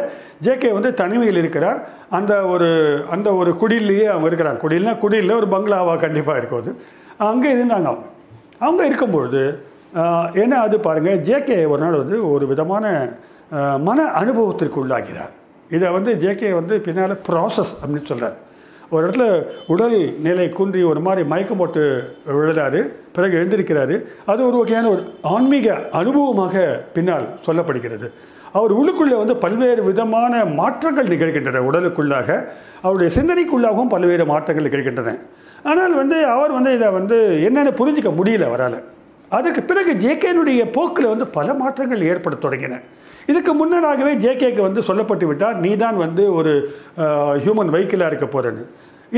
ஜேகே 0.45 0.69
வந்து 0.77 0.89
தனிமையில் 1.01 1.39
இருக்கிறார். 1.41 1.79
அந்த 2.17 2.33
ஒரு 2.53 2.69
அந்த 3.15 3.29
ஒரு 3.41 3.51
குடிலேயே 3.61 4.05
அவங்க 4.13 4.27
இருக்கிறாங்க 4.29 4.61
குடில்னா 4.63 4.93
குடியில் 5.03 5.37
ஒரு 5.39 5.49
பங்களாவாக 5.53 5.97
கண்டிப்பாக 6.05 6.39
இருக்கும் 6.41 6.61
அது. 6.63 6.71
அங்கே 7.31 7.49
இருந்தாங்க 7.55 7.87
அவங்க. 7.91 8.07
அவங்க 8.65 8.81
இருக்கும்பொழுது 8.89 9.43
ஏன்னா 10.41 10.57
அது 10.65 10.75
பாருங்கள் 10.87 11.21
ஜேகே 11.29 11.59
ஒரு 11.73 11.81
நாள் 11.83 12.01
வந்து 12.03 12.17
ஒரு 12.33 12.45
விதமான 12.51 12.85
மன 13.87 13.99
அனுபவத்திற்கு 14.21 14.77
உள்ளாகிறார். 14.83 15.33
இதை 15.75 15.87
வந்து 15.97 16.11
ஜேகே 16.23 16.49
வந்து 16.59 16.75
பின்னால் 16.85 17.21
ப்ராசஸ் 17.27 17.73
அப்படின்னு 17.81 18.09
சொல்கிறார் 18.11 18.37
ஒரு 18.93 19.01
இடத்துல 19.05 19.25
உடல் 19.73 19.97
நிலை 20.25 20.45
குன்றி 20.57 20.81
ஒரு 20.91 21.01
மாதிரி 21.05 21.21
மயக்கம் 21.31 21.59
போட்டு 21.61 21.83
விழுறாரு. 22.37 22.79
பிறகு 23.15 23.37
எழுந்திருக்கிறாரு. 23.39 23.95
அது 24.31 24.41
ஒரு 24.47 24.57
வகையான 24.61 24.89
ஒரு 24.93 25.01
ஆன்மீக 25.33 25.67
அனுபவமாக 25.99 26.63
பின்னால் 26.95 27.27
சொல்லப்படுகிறது. 27.47 28.07
அவர் 28.59 28.71
உள்ளுக்குள்ளே 28.79 29.17
வந்து 29.21 29.35
பல்வேறு 29.43 29.81
விதமான 29.89 30.43
மாற்றங்கள் 30.59 31.11
நிகழ்கின்றன 31.13 31.61
உடலுக்குள்ளாக. 31.69 32.29
அவருடைய 32.85 33.09
சிந்தனைக்குள்ளாகவும் 33.17 33.93
பல்வேறு 33.93 34.25
மாற்றங்கள் 34.33 34.67
நிகழ்கின்றன. 34.67 35.13
ஆனால் 35.71 35.95
வந்து 36.01 36.17
அவர் 36.35 36.55
வந்து 36.57 36.71
இதை 36.77 36.89
வந்து 36.99 37.17
என்னென்னு 37.47 37.73
புரிஞ்சிக்க 37.79 38.11
முடியல 38.19 38.49
அவரால். 38.51 38.79
அதுக்கு 39.37 39.61
பிறகு 39.69 39.91
ஜேகேனுடைய 40.05 40.61
போக்கில் 40.77 41.11
வந்து 41.13 41.27
பல 41.37 41.53
மாற்றங்கள் 41.61 42.07
ஏற்பட 42.11 42.35
தொடங்கின. 42.45 42.79
இதுக்கு 43.31 43.51
முன்னராகவே 43.59 44.13
ஜேகேக்கு 44.23 44.61
வந்து 44.67 44.81
சொல்லப்பட்டு 44.87 45.25
விட்டார் 45.29 45.57
நீ 45.65 45.71
தான் 45.81 45.97
வந்து 46.05 46.23
ஒரு 46.39 46.53
ஹியூமன் 47.43 47.73
வெஹிக்கிளாக 47.75 48.11
இருக்க 48.11 48.27
போகிறேன்னு 48.27 48.63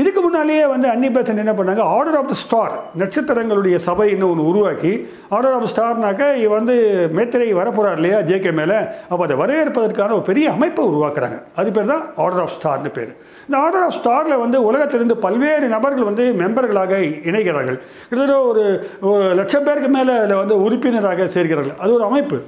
இதுக்கு 0.00 0.20
முன்னாலேயே 0.20 0.62
வந்து 0.66 0.86
அன்னிபெசன் 0.92 1.40
என்ன 1.42 1.52
பண்ணாங்க? 1.58 1.82
ஆர்டர் 1.96 2.16
ஆஃப் 2.20 2.30
த 2.30 2.34
ஸ்டார் 2.34 2.72
நட்சத்திரங்களுடைய 3.00 3.76
சபைன்னு 3.86 4.26
ஒன்று 4.30 4.46
உருவாக்கி 4.50 4.92
ஆர்டர் 5.28 5.54
ஆஃப் 5.58 5.68
ஸ்டார்னாக்க 5.72 6.22
இவ 6.44 6.50
வந்து 6.54 6.76
மேத்திரை 7.16 7.46
வரப்போகிறார் 7.60 7.98
இல்லையா 8.00 8.18
ஜேகே 8.30 8.52
மேலே? 8.60 8.78
அப்போ 9.10 9.22
அதை 9.26 9.36
வரவேற்பதற்கான 9.42 10.14
ஒரு 10.18 10.26
பெரிய 10.30 10.46
அமைப்பை 10.50 10.86
உருவாக்குறாங்க. 10.86 11.38
அது 11.54 11.70
பேர் 11.70 11.92
தான் 11.92 12.04
ஆர்டர் 12.24 12.42
ஆஃப் 12.44 12.56
ஸ்டார்னு 12.56 12.92
பேர். 12.98 13.12
இந்த 13.46 13.56
ஆர்டர் 13.58 13.84
ஆஃப் 13.86 13.96
ஸ்டாரில் 14.00 14.42
வந்து 14.44 14.58
உலகத்திலிருந்து 14.70 15.16
பல்வேறு 15.26 15.68
நபர்கள் 15.76 16.10
வந்து 16.10 16.26
மெம்பர்களாக 16.42 16.92
இணைகிறார்கள். 17.30 17.78
கிட்டத்தட்ட 18.08 18.42
ஒரு 18.50 18.64
ஒரு 19.12 19.24
லட்சம் 19.34 19.64
பேருக்கு 19.64 19.88
மேலே 19.88 20.12
அதில் 20.18 20.42
வந்து 20.42 20.62
உறுப்பினராக 20.62 21.30
சேர்கிறார்கள். 21.38 21.78
அது 21.78 21.94
ஒரு 21.94 22.04
அமைப்பு. 22.10 22.40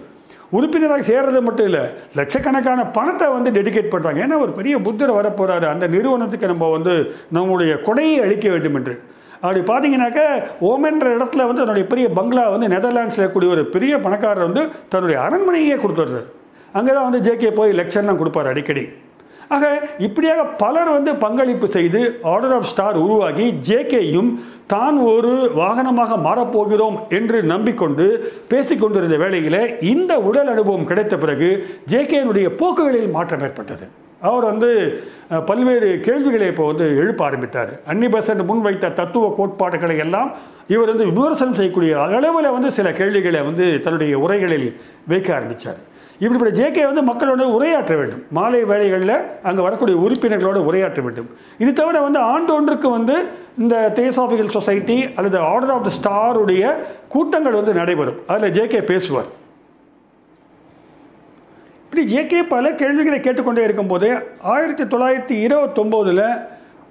உறுப்பினராக 0.50 1.03
சேர்றது 1.03 1.43
மட்டும் 1.43 1.67
இல்லை 1.67 1.83
லட்சக்கணக்கான 2.15 2.87
பணத்தை 2.87 3.29
வந்து 3.29 3.50
டெடிகேட் 3.50 3.93
பண்ணுறாங்க 3.93 4.23
ஏன்னா 4.26 4.38
ஒரு 4.38 4.53
பெரிய 4.53 4.79
புத்தர் 4.79 5.11
வரப்போகிறாரு 5.11 5.65
அந்த 5.65 5.87
நிறுவனத்துக்கு 5.87 6.47
நம்ம 6.47 6.71
வந்து 6.71 7.17
நம்முடைய 7.31 7.75
கொடையை 7.75 8.21
அளிக்க 8.21 8.49
வேண்டும் 8.49 8.75
என்று. 8.75 9.00
அப்படி 9.41 9.61
பார்த்தீங்கன்னாக்க 9.61 10.21
ஓமென்ற 10.61 11.17
இடத்துல 11.17 11.47
வந்து 11.47 11.61
தன்னுடைய 11.61 11.87
பெரிய 11.87 12.09
பங்களா 12.09 12.49
வந்து 12.49 12.69
நெதர்லாண்ட்ஸில் 12.69 13.23
இருக்கக்கூடிய 13.23 13.50
ஒரு 13.50 13.67
பெரிய 13.67 13.99
பணக்காரர் 13.99 14.45
வந்து 14.45 14.71
தன்னுடைய 14.88 15.21
அரண்மனையே 15.21 15.76
கொடுத்துட்றாரு 15.76 16.25
அங்கே 16.73 16.93
தான் 16.93 17.12
வந்து 17.12 17.31
ஜேகே 17.31 17.50
போய் 17.50 17.73
லெக்சர்லாம் 17.73 18.17
கொடுப்பார் 18.17 18.47
அடிக்கடி. 18.47 19.06
ஆக 19.55 19.65
இப்படியாக 19.99 20.45
பலர் 20.62 20.91
வந்து 20.97 21.11
பங்களிப்பு 21.25 21.67
செய்து 21.76 22.00
ஆர்டர் 22.33 22.55
ஆஃப் 22.57 22.71
ஸ்டார் 22.71 22.97
உருவாகி 23.05 23.47
ஜேகேயும் 23.69 24.31
தான் 24.73 24.97
ஒரு 25.11 25.33
வாகனமாக 25.59 26.17
மாறப்போகிறோம் 26.26 26.97
என்று 27.19 27.38
நம்பிக்கொண்டு 27.53 28.07
பேசிக்கொண்டிருந்த 28.53 29.17
வேளையில் 29.25 29.61
இந்த 29.93 30.12
உடல் 30.29 30.50
அனுபவம் 30.55 30.88
கிடைத்த 30.91 31.17
பிறகு 31.25 31.50
ஜேகேனுடைய 31.93 32.49
போக்குகளில் 32.61 33.15
மாற்றம் 33.17 33.45
ஏற்பட்டது. 33.49 33.87
அவர் 34.26 34.45
வந்து 34.50 34.71
பல்வேறு 35.49 35.88
கேள்விகளை 36.07 36.47
இப்போ 36.53 36.65
வந்து 36.67 36.87
எழுப்ப 37.00 37.23
ஆரம்பித்தார். 37.25 37.73
அன்னிபசன் 37.93 38.47
முன்வைத்த 38.50 38.95
தத்துவ 39.00 39.25
கோட்பாடுகளை 39.38 39.97
எல்லாம் 40.05 40.31
இவர் 40.75 40.93
வந்து 40.93 41.09
விமர்சனம் 41.11 41.59
செய்யக்கூடிய 41.59 41.93
அளவில் 42.19 42.55
வந்து 42.57 42.71
சில 42.79 42.91
கேள்விகளை 43.00 43.43
வந்து 43.49 43.67
தன்னுடைய 43.85 44.15
உரைகளில் 44.25 44.69
வைக்க 45.12 45.29
ஆரம்பித்தார் 45.37 45.81
இப்படிப்பட்ட 46.21 46.53
ஜேகே 46.59 46.85
வந்து 46.91 47.03
மக்களோட 47.09 47.47
உரையாற்ற 47.57 47.95
வேண்டும். 48.01 48.23
மாலை 48.37 48.61
வேலைகளில் 48.71 49.17
அங்கே 49.49 49.63
வரக்கூடிய 49.67 49.97
உறுப்பினர்களோடு 50.05 50.61
உரையாற்ற 50.69 51.01
வேண்டும். 51.07 51.29
இது 51.63 51.73
தவிர 51.81 52.01
வந்து 52.07 52.21
ஆண்டொன்றுக்கு 52.35 52.91
வந்து 52.97 53.17
இந்த 53.65 53.75
தேசாபிகல் 53.99 54.55
சொசைட்டி 54.57 54.97
அல்லது 55.19 55.39
ஆர்டர் 55.53 55.75
ஆஃப் 55.75 55.87
த 55.89 55.93
ஸ்டாருடைய 55.99 56.65
கூட்டங்கள் 57.15 57.59
வந்து 57.61 57.75
நடைபெறும். 57.81 58.19
அதில் 58.33 58.55
ஜேகே 58.59 58.81
பேசுவார். 58.93 59.29
இப்படி 61.85 62.03
ஜேகே 62.15 62.41
பல 62.55 62.75
கேள்விகளை 62.81 63.19
கேட்டுக்கொண்டே 63.21 63.63
இருக்கும்போது 63.67 64.09
ஆயிரத்தி 64.55 64.85
தொள்ளாயிரத்தி 64.95 65.37
இருபத்தொம்போதில் 65.47 66.27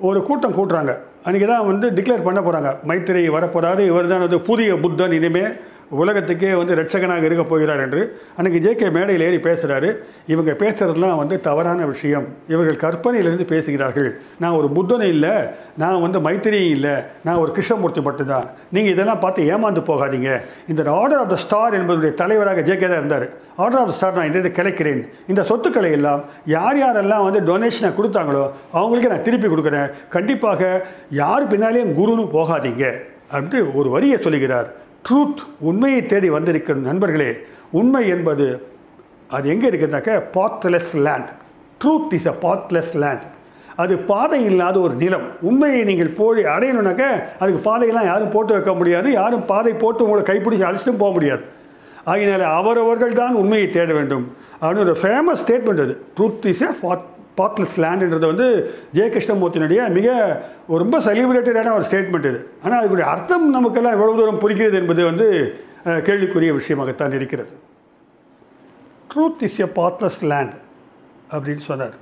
ஒரு 0.07 0.19
கூட்டம் 0.29 0.55
கூட்டுறாங்க. 0.57 0.93
அன்றைக்கி 1.27 1.47
தான் 1.51 1.67
வந்து 1.69 1.87
டிக்ளேர் 1.97 2.25
பண்ண 2.25 2.39
போகிறாங்க 2.45 2.71
மைத்திரி 2.89 3.21
வரப்போகிறாரு 3.35 3.81
இவர் 3.91 4.11
தான் 4.11 4.23
வந்து 4.25 4.39
புதிய 4.49 4.71
புத்தன் 4.83 5.15
இனிமே 5.17 5.45
உலகத்துக்கே 5.89 6.53
வந்து 6.53 6.75
ரட்சகனாக 6.75 7.23
இருக்க 7.23 7.43
போகிறார் 7.43 7.79
என்று 7.79 8.19
அன்றைக்கி 8.37 8.59
ஜேகே 8.65 8.91
மேடையில் 8.91 9.25
ஏறி 9.27 9.37
பேசுகிறாரு 9.37 9.97
இவங்க 10.27 10.51
பேசுகிறதுலாம் 10.51 11.15
வந்து 11.15 11.39
தவறான 11.39 11.85
விஷயம். 11.85 12.25
இவர்கள் 12.47 12.75
கற்பனையிலிருந்து 12.75 13.45
பேசுகிறார்கள். 13.45 14.19
நான் 14.39 14.51
ஒரு 14.51 14.69
புத்தனை 14.69 15.07
இல்லை 15.07 15.33
நான் 15.77 16.01
வந்து 16.01 16.19
மைத்திரியும் 16.19 16.73
இல்லை 16.77 16.95
நான் 17.23 17.35
ஒரு 17.35 17.51
கிருஷ்ணமூர்த்தி 17.51 18.01
மட்டும்தான். 18.01 18.45
நீங்கள் 18.71 18.93
இதெல்லாம் 18.93 19.19
பார்த்து 19.19 19.57
ஏமாந்து 19.57 19.83
போகாதீங்க. 19.91 20.41
இந்த 20.67 20.91
ஆர்டர் 20.91 21.19
ஆஃப் 21.19 21.29
த 21.29 21.35
ஸ்டார் 21.35 21.73
என்பதுடைய 21.73 22.13
தலைவராக 22.13 22.61
ஜேகே 22.61 22.87
தான் 22.87 23.01
இருந்தார். 23.01 23.29
ஆர்டர் 23.55 23.79
ஆஃப் 23.79 23.87
த 23.87 23.93
ஸ்டார் 23.93 24.13
நான் 24.13 24.33
இந்த 24.33 24.49
கிடைக்கிறேன் 24.49 25.09
இந்த 25.27 25.43
சொத்துக்களை 25.43 25.91
எல்லாம் 25.91 26.23
யார் 26.45 26.77
யாரெல்லாம் 26.77 27.23
வந்து 27.23 27.41
டொனேஷனை 27.41 27.91
கொடுத்தாங்களோ 27.99 28.51
அவங்களுக்கு 28.71 29.09
நான் 29.09 29.23
திருப்பி 29.23 29.47
கொடுக்குறேன். 29.47 29.91
கண்டிப்பாக 30.09 30.85
யார் 31.09 31.47
பின்னாலேயும் 31.47 31.93
குருன்னு 31.99 32.25
போகாதீங்க. 32.37 32.85
அப்படின்ட்டு 33.31 33.73
ஒரு 33.73 33.89
வரியை 33.89 34.17
சொல்லுகிறார். 34.19 34.67
ட்ரூத் 35.09 35.41
உண்மையை 35.59 36.05
தேடி 36.05 36.29
வந்திருக்கிற 36.29 36.79
நண்பர்களே 36.79 37.37
உண்மை 37.71 38.07
என்பது 38.07 38.67
அது 39.27 39.49
எங்கே 39.49 39.69
இருக்குதுனாக்க 39.69 40.23
pathless 40.33 40.93
land 40.93 41.29
truth 41.83 42.13
is 42.13 42.25
a 42.25 42.35
pathless 42.41 42.93
land 42.93 43.25
அது 43.75 43.97
பாதை 43.99 44.43
இல்லாத 44.43 44.79
ஒரு 44.79 44.93
நிலம். 44.93 45.27
உண்மையை 45.41 45.83
நீங்கள் 45.83 46.07
போய் 46.07 46.43
அடையணுனாக்க 46.43 47.03
அதுக்கு 47.39 47.61
பாதையெல்லாம் 47.63 48.05
யாரும் 48.05 48.29
போட்டு 48.29 48.53
வைக்க 48.53 48.73
முடியாது. 48.73 49.11
யாரும் 49.11 49.45
பாதை 49.45 49.73
போட்டு 49.73 50.09
உங்களை 50.09 50.23
கைப்பிடிச்சி 50.23 50.65
அழைச்சிட்டும் 50.67 50.97
போக 50.97 51.11
முடியாது. 51.11 51.43
ஆகினால 52.05 52.39
அவரவர்கள் 52.39 53.13
தான் 53.13 53.33
உண்மையை 53.33 53.69
தேட 53.69 53.93
வேண்டும். 53.93 54.35
அப்படின்னு 54.61 54.79
ஒரு 54.79 54.97
ஃபேமஸ் 55.01 55.43
ஸ்டேட்மெண்ட் 55.45 55.81
அது. 55.81 56.01
Truth 56.17 56.45
is 56.45 56.61
a 56.61 56.65
path 56.81 57.05
pathless 57.39 57.77
லேண்டுன்றது 57.83 58.25
வந்து 58.31 58.47
ஜெய 58.95 59.07
கிருஷ்ணமூர்த்தினுடைய 59.15 59.79
மிக 59.97 60.07
ரொம்ப 60.83 60.99
செலிப்ரேட்டடான 61.07 61.73
ஒரு 61.77 61.85
ஸ்டேட்மெண்ட் 61.89 62.27
இது. 62.31 62.41
ஆனால் 62.63 62.79
அதுக்குடைய 62.79 63.07
அர்த்தம் 63.13 63.47
நமக்கெல்லாம் 63.57 63.95
எவ்வளவு 63.97 64.19
தூரம் 64.19 64.41
புரிகிறது 64.43 64.77
என்பது 64.81 65.03
வந்து 65.11 65.27
கேள்விக்குரிய 66.07 66.51
விஷயமாகத்தான் 66.59 67.17
இருக்கிறது. 67.19 67.53
Truth 69.11 69.43
is 69.47 69.59
a 69.65 69.69
pathless 69.79 70.21
land 70.31 70.55
அப்படின்னு 71.35 71.63
சொன்னார். 71.69 71.95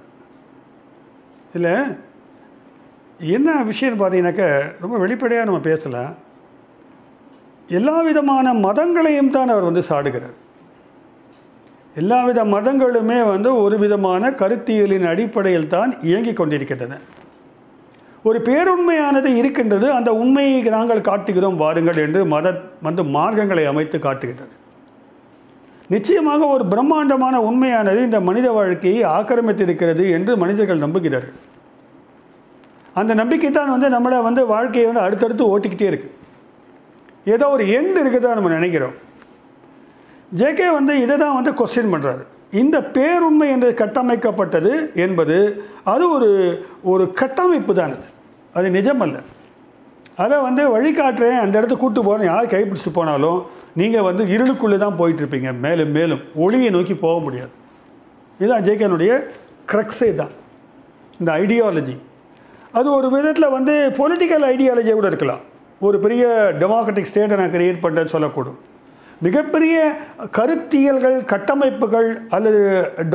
இதில் 1.56 1.74
என்ன 3.36 3.50
விஷயம்னு 3.72 4.00
பார்த்தீங்கன்னாக்க 4.00 4.46
ரொம்ப 4.84 4.96
வெளிப்படையாக 5.04 5.48
நம்ம 5.50 5.64
பேசலாம். 5.72 6.14
எல்லா 7.80 7.98
விதமான 8.08 8.54
மதங்களையும் 8.64 9.34
தான் 9.36 9.52
அவர் 9.54 9.70
வந்து 9.70 9.84
சாடுகிறார். 9.90 10.38
எல்லா 12.02 12.20
வித 12.28 12.42
மதங்களுமே 12.54 13.18
வந்து 13.32 13.50
ஒரு 13.64 13.76
விதமான 13.84 14.32
கருத்தியலின் 14.40 15.06
அடிப்படையில் 15.12 15.72
தான் 15.74 15.92
இயங்கிக் 16.08 16.40
கொண்டிருக்கின்றன. 16.40 16.96
ஒரு 18.28 18.40
பேருண்மையானது 18.48 19.30
இருக்கின்றது 19.40 19.88
அந்த 19.98 20.10
உண்மையை 20.22 20.60
நாங்கள் 20.76 21.08
காட்டுகிறோம் 21.10 21.60
வாருங்கள் 21.62 22.02
என்று 22.06 22.22
மத 22.34 22.54
வந்து 22.88 23.04
மார்க்கங்களை 23.16 23.64
அமைத்து 23.72 23.98
காட்டுகின்றது. 24.08 24.54
நிச்சயமாக 25.94 26.42
ஒரு 26.56 26.64
பிரம்மாண்டமான 26.74 27.36
உண்மையானது 27.48 28.02
இந்த 28.10 28.20
மனித 28.30 28.48
வாழ்க்கையை 28.58 29.02
ஆக்கிரமித்திருக்கிறது 29.18 30.04
என்று 30.18 30.34
மனிதர்கள் 30.44 30.84
நம்புகிறார்கள். 30.86 31.40
அந்த 33.02 33.12
நம்பிக்கை 33.22 33.50
தான் 33.52 33.74
வந்து 33.76 33.88
நம்மளை 33.96 34.18
வந்து 34.30 34.42
வாழ்க்கையை 34.54 34.88
வந்து 34.90 35.06
அடுத்தடுத்து 35.06 35.52
ஓட்டிக்கிட்டே 35.54 35.90
இருக்குது 35.92 36.20
ஏதோ 37.34 37.46
ஒரு 37.56 37.64
எண்டு 37.78 38.00
இருக்குதா 38.04 38.32
நம்ம 38.38 38.52
நினைக்கிறோம். 38.58 38.96
ஜேகே 40.40 40.68
வந்து 40.78 40.94
இதை 41.04 41.16
தான் 41.24 41.36
வந்து 41.38 41.52
கொஸ்டின் 41.60 41.94
பண்ணுறாரு 41.94 42.24
இந்த 42.62 42.78
பேருண்மை 42.96 43.48
என்று 43.56 43.70
கட்டமைக்கப்பட்டது 43.82 44.72
என்பது 45.06 45.38
அது 45.94 46.04
ஒரு 46.16 46.30
ஒரு 46.92 47.04
கட்டமைப்பு 47.22 47.74
தான் 47.80 47.94
அது. 47.96 48.08
அது 48.58 48.68
நிஜமல்ல. 48.78 49.18
அதை 50.24 50.38
வந்து 50.48 50.64
வழிகாட்டுறேன் 50.76 51.40
அந்த 51.44 51.56
இடத்துக்கு 51.60 51.84
கூட்டு 51.84 52.02
போகிறேன் 52.04 52.30
யார் 52.32 52.52
கைப்பிடிச்சு 52.54 52.92
போனாலும் 52.98 53.40
நீங்கள் 53.82 54.08
வந்து 54.10 54.24
இருளுக்குள்ளே 54.36 54.78
தான் 54.86 55.00
போயிட்டுருப்பீங்க. 55.00 55.52
மேலும் 55.66 55.94
மேலும் 55.98 56.22
ஒளியை 56.46 56.70
நோக்கி 56.76 56.96
போக 57.06 57.16
முடியாது. 57.26 57.54
இதுதான் 58.40 58.66
ஜேகேனுடைய 58.68 59.14
க்ரக்ஸே 59.72 60.10
தான். 60.22 60.34
இந்த 61.20 61.32
ஐடியாலஜி 61.44 61.96
அது 62.78 62.88
ஒரு 63.00 63.08
விதத்தில் 63.16 63.54
வந்து 63.58 63.74
பொலிட்டிக்கல் 64.02 64.46
ஐடியாலஜியை 64.54 64.96
கூட 65.00 65.08
இருக்கலாம். 65.14 65.42
ஒரு 65.88 65.98
பெரிய 66.06 66.24
டெமோக்ராட்டிக் 66.62 67.10
ஸ்டேட்டை 67.12 67.36
நான் 67.42 67.56
கிரியேட் 67.56 67.84
பண்ணுறேன்னு 67.84 68.14
சொல்லக்கூடும். 68.16 68.60
மிகப்பெரிய 69.26 69.76
கருத்தியல்கள் 70.38 71.18
கட்டமைப்புகள் 71.32 72.10
அல்லது 72.36 72.62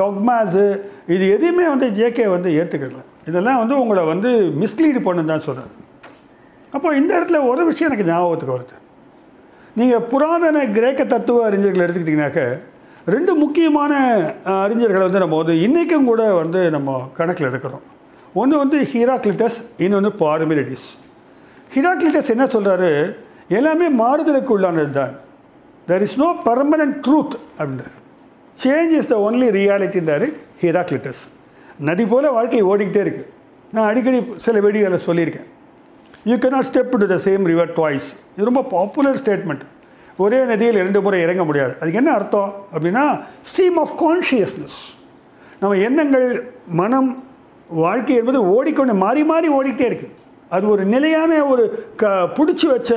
டாக்மாஸு 0.00 0.64
இது 1.14 1.24
எதையுமே 1.36 1.66
வந்து 1.74 1.86
ஜேகே 1.98 2.26
வந்து 2.34 2.50
ஏற்றுக்கல 2.60 3.02
இதெல்லாம் 3.30 3.60
வந்து 3.62 3.74
உங்களை 3.82 4.02
வந்து 4.12 4.30
மிஸ்லீடு 4.62 5.00
பண்ணுன்னு 5.06 5.32
தான் 5.32 5.46
சொல்கிறேன் 5.46 5.74
அப்போ 6.74 6.88
இந்த 7.00 7.10
இடத்துல 7.18 7.38
ஒரு 7.50 7.62
விஷயம் 7.68 7.88
எனக்கு 7.90 8.08
ஞாபகத்துக்கு 8.10 8.56
வருது. 8.56 8.76
நீங்கள் 9.78 10.06
புராதன 10.12 10.64
கிரேக்க 10.76 11.02
தத்துவ 11.04 11.44
அறிஞர்கள் 11.48 11.84
எடுத்துக்கிட்டிங்கனாக்க 11.84 12.42
ரெண்டு 13.14 13.32
முக்கியமான 13.42 13.92
அறிஞர்களை 14.64 15.04
வந்து 15.08 15.22
நம்ம 15.24 15.36
வந்து 15.42 15.54
இன்றைக்கும் 15.66 16.08
கூட 16.10 16.22
வந்து 16.42 16.62
நம்ம 16.76 16.96
கணக்கில் 17.18 17.48
எடுக்கிறோம். 17.50 17.84
ஒன்று 18.40 18.56
வந்து 18.62 18.78
ஹீராக்லிட்டஸ் 18.92 19.58
இன்னொன்று 19.84 20.10
பார்மிலிடிஸ் 20.22 20.88
ஹீராக்லிட்டஸ் 21.74 22.32
என்ன 22.34 22.44
சொல்கிறாரு 22.54 22.90
எல்லாமே 23.58 23.86
மாறுதலுக்கு 24.02 24.52
உள்ளானது 24.56 24.92
தான் 24.98 25.14
there 25.88 26.04
is 26.06 26.18
no 26.22 26.28
permanent 26.48 26.96
truth 27.06 27.34
அப்படின்றார் 27.58 27.96
சேஞ்ச் 28.62 28.92
இஸ் 29.00 29.10
த 29.12 29.16
ஒன்லி 29.26 29.48
ரியாலிட்டின்றாரு 29.58 30.26
ஹீராக்லிட்டஸ் 30.62 31.22
நதி 31.88 32.04
போல் 32.12 32.34
வாழ்க்கை 32.36 32.62
ஓடிக்கிட்டே 32.70 33.02
இருக்குது 33.06 33.28
நான் 33.74 33.88
அடிக்கடி 33.90 34.18
சில 34.44 34.60
வீடியோவில் 34.66 35.06
சொல்லியிருக்கேன். 35.08 35.48
You 36.30 36.36
cannot 36.44 36.68
step 36.70 36.94
to 37.02 37.08
the 37.14 37.18
same 37.26 37.42
river 37.52 37.72
twice 37.78 38.08
இது 38.34 38.48
ரொம்ப 38.50 38.62
பாப்புலர் 38.76 39.18
ஸ்டேட்மெண்ட் 39.22 39.64
ஒரே 40.24 40.38
நதியில் 40.50 40.78
இரண்டு 40.82 41.00
முறை 41.06 41.18
இறங்க 41.26 41.42
முடியாது. 41.48 41.72
அதுக்கு 41.80 42.00
என்ன 42.00 42.12
அர்த்தம்? 42.18 42.50
அப்படின்னா 42.74 43.04
ஸ்ட்ரீம் 43.48 43.76
ஆஃப் 43.82 43.92
கான்ஷியஸ்னஸ் 44.04 44.78
நம்ம 45.60 45.76
எண்ணங்கள் 45.88 46.26
மனம் 46.80 47.10
வாழ்க்கை 47.84 48.16
என்பது 48.20 48.40
ஓடிக்கொண்டு 48.54 48.94
மாறி 49.04 49.22
மாறி 49.30 49.48
ஓடிக்கிட்டே 49.58 49.86
இருக்குது 49.90 50.14
அது 50.56 50.64
ஒரு 50.74 50.84
நிலையான 50.94 51.40
ஒரு 51.52 51.64
க 52.00 52.10
பிடிச்சி 52.36 52.66
வச்ச 52.72 52.92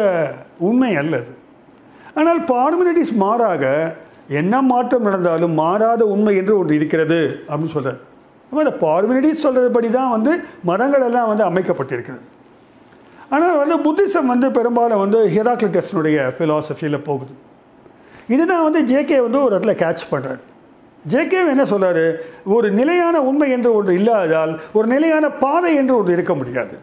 உண்மை 0.68 0.92
அல்ல 1.02 1.16
அது. 1.22 1.32
ஆனால் 2.20 2.40
பார்மினிட்டிஸ் 2.54 3.14
மாறாக 3.24 3.66
என்ன 4.40 4.56
மாற்றம் 4.72 5.08
நடந்தாலும் 5.08 5.54
மாறாத 5.62 6.02
உண்மை 6.14 6.34
என்று 6.42 6.54
ஒன்று 6.60 6.74
இருக்கிறது 6.80 7.20
அப்படின்னு 7.50 7.76
சொல்கிறார் 7.76 8.02
அப்போ 8.50 8.62
இந்த 8.66 8.76
பார்மினிட்டிஸ் 8.86 9.44
சொல்கிறபடி 9.46 9.90
தான் 9.98 10.14
வந்து 10.16 10.32
மதங்கள் 10.70 11.06
எல்லாம் 11.08 11.30
வந்து 11.32 11.44
அமைக்கப்பட்டிருக்கிறது. 11.50 12.24
ஆனால் 13.36 13.60
வந்து 13.62 13.76
புத்திசம் 13.88 14.32
வந்து 14.34 14.48
பெரும்பாலும் 14.58 15.02
வந்து 15.04 15.20
ஹிராக்லிட்டஸ்னுடைய 15.36 16.18
ஃபிலாசபியில் 16.38 17.06
போகுது. 17.10 17.34
இதுதான் 18.34 18.66
வந்து 18.68 18.82
ஜேகே 18.92 19.20
வந்து 19.26 19.40
ஒரு 19.46 19.54
இடத்துல 19.56 19.76
கேட்ச் 19.84 20.04
பண்ணுறாரு 20.12 20.42
ஜேகே 21.12 21.40
என்ன 21.54 21.64
சொல்கிறார் 21.74 22.04
ஒரு 22.56 22.68
நிலையான 22.80 23.16
உண்மை 23.30 23.48
என்று 23.58 23.70
ஒன்று 23.78 23.94
இல்லாததால் 24.00 24.52
ஒரு 24.78 24.88
நிலையான 24.94 25.26
பாதை 25.44 25.72
என்று 25.82 25.94
ஒன்று 26.00 26.16
இருக்க 26.18 26.34
முடியாது. 26.42 26.76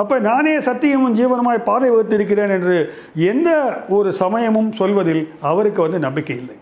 அப்போ 0.00 0.16
நானே 0.28 0.52
சத்தியமும் 0.66 1.14
ஜீவனமாய் 1.18 1.66
பாதை 1.68 1.86
வகுத்திருக்கிறேன் 1.92 2.52
என்று 2.56 2.74
எந்த 3.30 3.50
ஒரு 3.96 4.08
சமயமும் 4.20 4.70
சொல்வதில் 4.80 5.22
அவருக்கு 5.50 5.80
வந்து 5.84 5.98
நம்பிக்கை 6.04 6.36
இல்லை. 6.42 6.56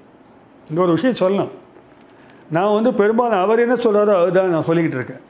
இந்த 0.71 0.79
ஒரு 0.85 0.93
விஷயம் 0.97 1.19
சொல்லணும். 1.23 1.51
நான் 2.57 2.77
வந்து 2.77 2.91
பெரும்பாலும் 3.01 3.43
அவர் 3.45 3.63
என்ன 3.65 3.75
சொல்கிறாரோ 3.85 4.15
அதுதான் 4.21 4.55
நான் 4.55 4.69
சொல்லிக்கிட்டு 4.69 4.99
இருக்கேன். 5.01 5.23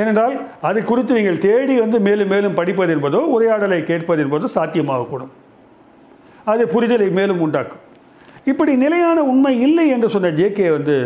ஏனென்றால் 0.00 0.34
அது 0.68 0.78
குறித்து 0.90 1.18
நீங்கள் 1.18 1.42
தேடி 1.46 1.74
வந்து 1.84 2.00
மேலும் 2.06 2.30
மேலும் 2.34 2.56
படிப்பது 2.60 2.94
என்பதோ 2.96 3.20
உரையாடலை 3.34 3.80
கேட்பது 3.90 4.22
என்பதோ 4.24 4.50
சாத்தியமாகக்கூடும். 4.58 5.32
அது 6.52 6.62
புரிதலை 6.74 7.08
மேலும் 7.18 7.42
உண்டாக்கும். 7.46 7.84
இப்படி 8.52 8.72
நிலையான 8.84 9.18
உண்மை 9.32 9.54
இல்லை 9.66 9.86
என்று 9.96 10.08
சொன்ன 10.16 10.32
ஜேகே 10.40 10.70
வந்து 10.78 10.96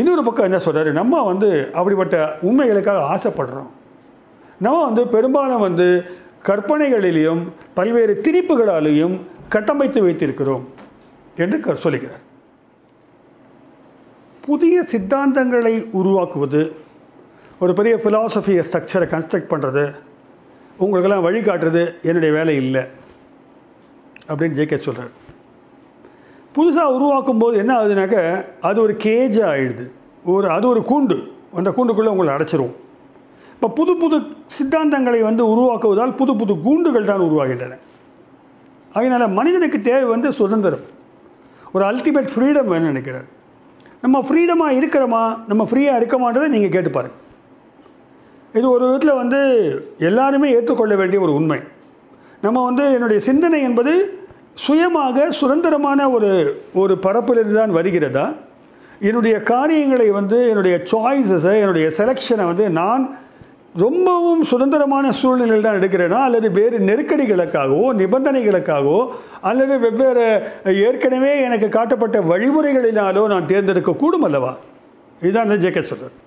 இன்னொரு 0.00 0.22
பக்கம் 0.26 0.48
என்ன 0.48 0.58
சொல்கிறாரு 0.66 0.90
நம்ம 1.02 1.22
வந்து 1.30 1.50
அப்படிப்பட்ட 1.78 2.16
உண்மைகளுக்காக 2.48 3.06
ஆசைப்படுறோம். 3.14 3.70
நம்ம 4.62 4.84
வந்து 4.84 5.08
பெரும்பாலும் 5.08 5.60
வந்து 5.60 5.86
கற்பனைகளிலேயும் 6.46 7.42
பல்வேறு 7.74 8.20
திணிப்புகளாலேயும் 8.24 9.20
கட்டமைத்து 9.48 10.06
வைத்திருக்கிறோம் 10.06 10.64
என்று 11.36 11.60
க- 11.60 11.74
சொல்லுகிறார். 11.74 12.20
புதிய 14.40 14.82
சித்தாந்தங்களை 14.82 15.88
உருவாக்குவது 15.92 16.76
ஒரு 17.58 17.72
பெரிய 17.72 17.96
ஃபிலாசபியை 17.96 18.62
ஸ்ட்ரக்சரை 18.72 19.06
கன்ஸ்ட்ரக்ட் 19.08 19.52
பண்ணுறது 19.52 19.94
உங்களுக்கெல்லாம் 20.76 21.26
வழிகாட்டுறது 21.26 22.02
என்னுடைய 22.02 22.34
வேலை 22.34 22.56
இல்லை 22.56 22.80
அப்படின்னு 24.28 24.58
ஜேகே 24.58 24.78
சொல்கிறார் 24.78 25.12
புதுசாக 26.54 26.94
உருவாக்கும் 26.94 27.38
போது 27.38 27.58
என்ன 27.58 27.74
ஆகுதுனாக்க 27.74 28.44
அது 28.60 28.80
ஒரு 28.80 28.96
கேஜ் 29.02 29.38
ஆகிடுது 29.42 29.92
ஒரு 30.24 30.48
அது 30.50 30.68
ஒரு 30.68 30.80
கூண்டு. 30.80 31.16
அந்த 31.54 31.70
கூண்டுக்குள்ளே 31.70 32.06
உங்களை 32.06 32.34
அடைச்சிரும் 32.34 32.74
இப்போ 33.62 33.74
புது 33.74 33.92
புது 33.96 34.16
சித்தாந்தங்களை 34.54 35.18
வந்து 35.26 35.42
உருவாக்குவதால் 35.52 36.14
புது 36.20 36.32
புது 36.38 36.54
கூண்டுகள் 36.62 37.06
தான் 37.10 37.22
உருவாகின்றன. 37.26 37.76
அதனால் 38.92 39.34
மனிதனுக்கு 39.36 39.78
தேவை 39.82 40.06
வந்து 40.12 40.28
சுதந்திரம். 40.38 40.82
ஒரு 41.74 41.84
அல்டிமேட் 41.90 42.32
ஃப்ரீடம் 42.32 42.70
வேணும்னு 42.72 42.90
நினைக்கிறார். 42.92 43.28
நம்ம 44.04 44.24
ஃப்ரீடமாக 44.26 44.76
இருக்கிறோமா? 44.78 45.22
நம்ம 45.50 45.66
ஃப்ரீயாக 45.70 46.00
இருக்கமான்றதை 46.00 46.48
நீங்கள் 46.54 46.74
கேட்டு 46.74 46.92
பாருங்கள் 46.96 47.20
இது 48.58 48.66
ஒரு 48.70 48.84
விதத்தில் 48.86 49.20
வந்து 49.20 49.40
எல்லாருமே 50.10 50.50
ஏற்றுக்கொள்ள 50.56 50.96
வேண்டிய 51.02 51.20
ஒரு 51.20 51.34
உண்மை. 51.34 51.60
நம்ம 52.40 52.58
வந்து 52.68 52.86
என்னுடைய 52.96 53.20
சிந்தனை 53.30 53.62
என்பது 53.70 53.94
சுயமாக 54.66 55.30
சுதந்திரமான 55.40 56.10
ஒரு 56.16 56.30
ஒரு 56.74 56.96
பரப்பிலிருந்து 57.06 57.60
தான் 57.62 57.78
வருகிறதா? 57.80 58.26
என்னுடைய 59.08 59.36
காரியங்களை 59.54 60.10
வந்து 60.20 60.38
என்னுடைய 60.48 60.76
சாய்ஸஸை 60.90 61.56
என்னுடைய 61.64 61.86
செலெக்ஷனை 61.98 62.44
வந்து 62.52 62.66
நான் 62.82 63.04
ரொம்பவும் 63.74 64.44
சுதந்திரமான 64.44 65.12
சூழ்நிலையில் 65.12 65.62
தான் 65.62 65.78
எடுக்கிறேனா 65.80 66.18
அல்லது 66.24 66.50
வேறு 66.50 66.78
நெருக்கடிகளுக்காகவோ 66.78 67.86
நிபந்தனைகளுக்காகவோ 68.00 69.10
அல்லது 69.40 69.78
வெவ்வேறு 69.78 70.26
ஏற்கனவே 70.64 71.42
எனக்கு 71.42 71.68
காட்டப்பட்ட 71.68 72.20
வழிமுறைகளினாலோ 72.20 73.26
நான் 73.28 73.46
தேர்ந்தெடுக்க 73.46 73.92
கூடும் 73.92 74.22
அல்லவா? 74.22 74.56
இதுதான் 75.22 75.50
ஜேகே 75.50 75.82
சொல்கிறார் 75.82 76.18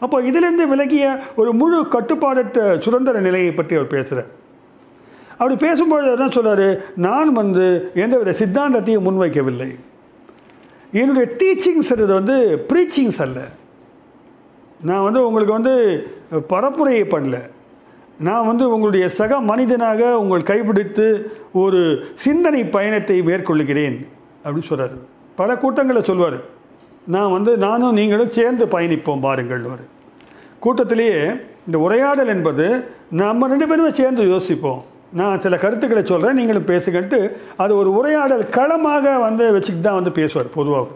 அப்போ 0.00 0.22
இதிலிருந்து 0.22 0.68
விலகிய 0.68 1.22
ஒரு 1.36 1.52
முழு 1.52 1.86
கட்டுப்பாடற்ற 1.92 2.78
சுதந்திர 2.78 3.20
நிலையை 3.20 3.52
பற்றி 3.52 3.74
அவர் 3.74 3.94
பேசுகிறார் 3.94 4.30
அப்படி 5.30 5.54
பேசும்பொழுது 5.66 6.14
என்ன 6.14 6.28
சொல்கிறார் 6.28 6.82
நான் 6.96 7.32
வந்து 7.32 7.92
எந்தவித 7.94 8.34
சித்தாந்தத்தையும் 8.38 9.06
முன்வைக்கவில்லை. 9.08 9.78
என்னுடைய 10.92 11.32
டீச்சிங்ஸ் 11.40 12.12
வந்து 12.12 12.64
ப்ரீச்சிங்ஸ் 12.72 13.20
அல்ல. 13.20 13.40
நான் 14.80 15.02
வந்து 15.02 15.26
உங்களுக்கு 15.26 15.52
வந்து 15.52 15.74
பரப்புரையை 16.52 17.04
பண்ணல. 17.14 17.38
நான் 18.28 18.48
வந்து 18.48 18.64
உங்களுடைய 18.74 19.04
சக 19.18 19.40
மனிதனாக 19.50 20.00
உங்கள் 20.22 20.48
கைப்பிடித்து 20.50 21.06
ஒரு 21.62 21.80
சிந்தனை 22.24 22.62
பயணத்தை 22.76 23.16
மேற்கொள்கிறேன் 23.28 23.96
அப்படின்னு 24.44 24.70
சொல்கிறாரு 24.70 24.98
பல 25.40 25.56
கூட்டங்களை 25.62 26.02
சொல்வார். 26.10 26.38
நான் 27.14 27.34
வந்து 27.36 27.52
நானும் 27.66 27.96
நீங்களும் 28.00 28.36
சேர்ந்து 28.38 28.64
பயணிப்போம் 28.74 29.24
பாருங்கள்வார் 29.26 29.84
கூட்டத்திலேயே 30.64 31.20
இந்த 31.66 31.76
உரையாடல் 31.86 32.32
என்பது 32.36 32.66
நம்ம 33.22 33.48
ரெண்டு 33.52 33.66
பேருமே 33.70 33.90
சேர்ந்து 34.00 34.22
யோசிப்போம். 34.34 34.80
நான் 35.20 35.42
சில 35.44 35.54
கருத்துக்களை 35.62 36.02
சொல்கிறேன் 36.04 36.38
நீங்களும் 36.40 36.70
பேசுங்கன்ட்டு 36.72 37.20
அது 37.62 37.72
ஒரு 37.80 37.90
உரையாடல் 37.98 38.44
களமாக 38.56 39.14
வந்து 39.26 39.44
வச்சுக்கிட்டு 39.54 39.86
தான் 39.86 40.00
வந்து 40.00 40.12
பேசுவார் 40.18 40.56
பொதுவாக 40.56 40.88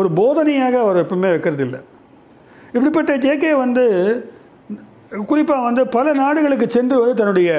ஒரு 0.00 0.08
போதனையாக 0.18 0.76
அவர் 0.84 1.00
எப்பவுமே 1.04 1.30
வைக்கிறது 1.34 1.64
இல்லை 1.66 1.80
இப்படிப்பட்ட 2.74 3.12
ஜேகே 3.24 3.52
வந்து 3.64 3.84
குறிப்பாக 5.30 5.62
வந்து 5.66 5.82
பல 5.94 6.12
நாடுகளுக்கு 6.20 6.66
சென்று 6.70 6.96
வந்து 7.00 7.14
தன்னுடைய 7.20 7.50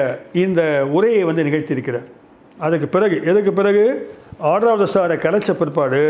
இந்த 0.42 0.60
உரையை 0.96 1.22
வந்து 1.28 1.42
நிகழ்த்தியிருக்கிறார். 1.48 2.06
அதுக்கு 2.66 2.86
பிறகு 2.94 3.16
எதுக்கு 3.30 3.52
பிறகு? 3.58 3.82
ஆர்டர் 4.50 4.70
ஆஃப் 4.70 4.80
த 4.82 4.86
ஸ்டாரை 4.92 5.16
கலைச்ச 5.24 5.52
பிற்பாடு 5.58 6.00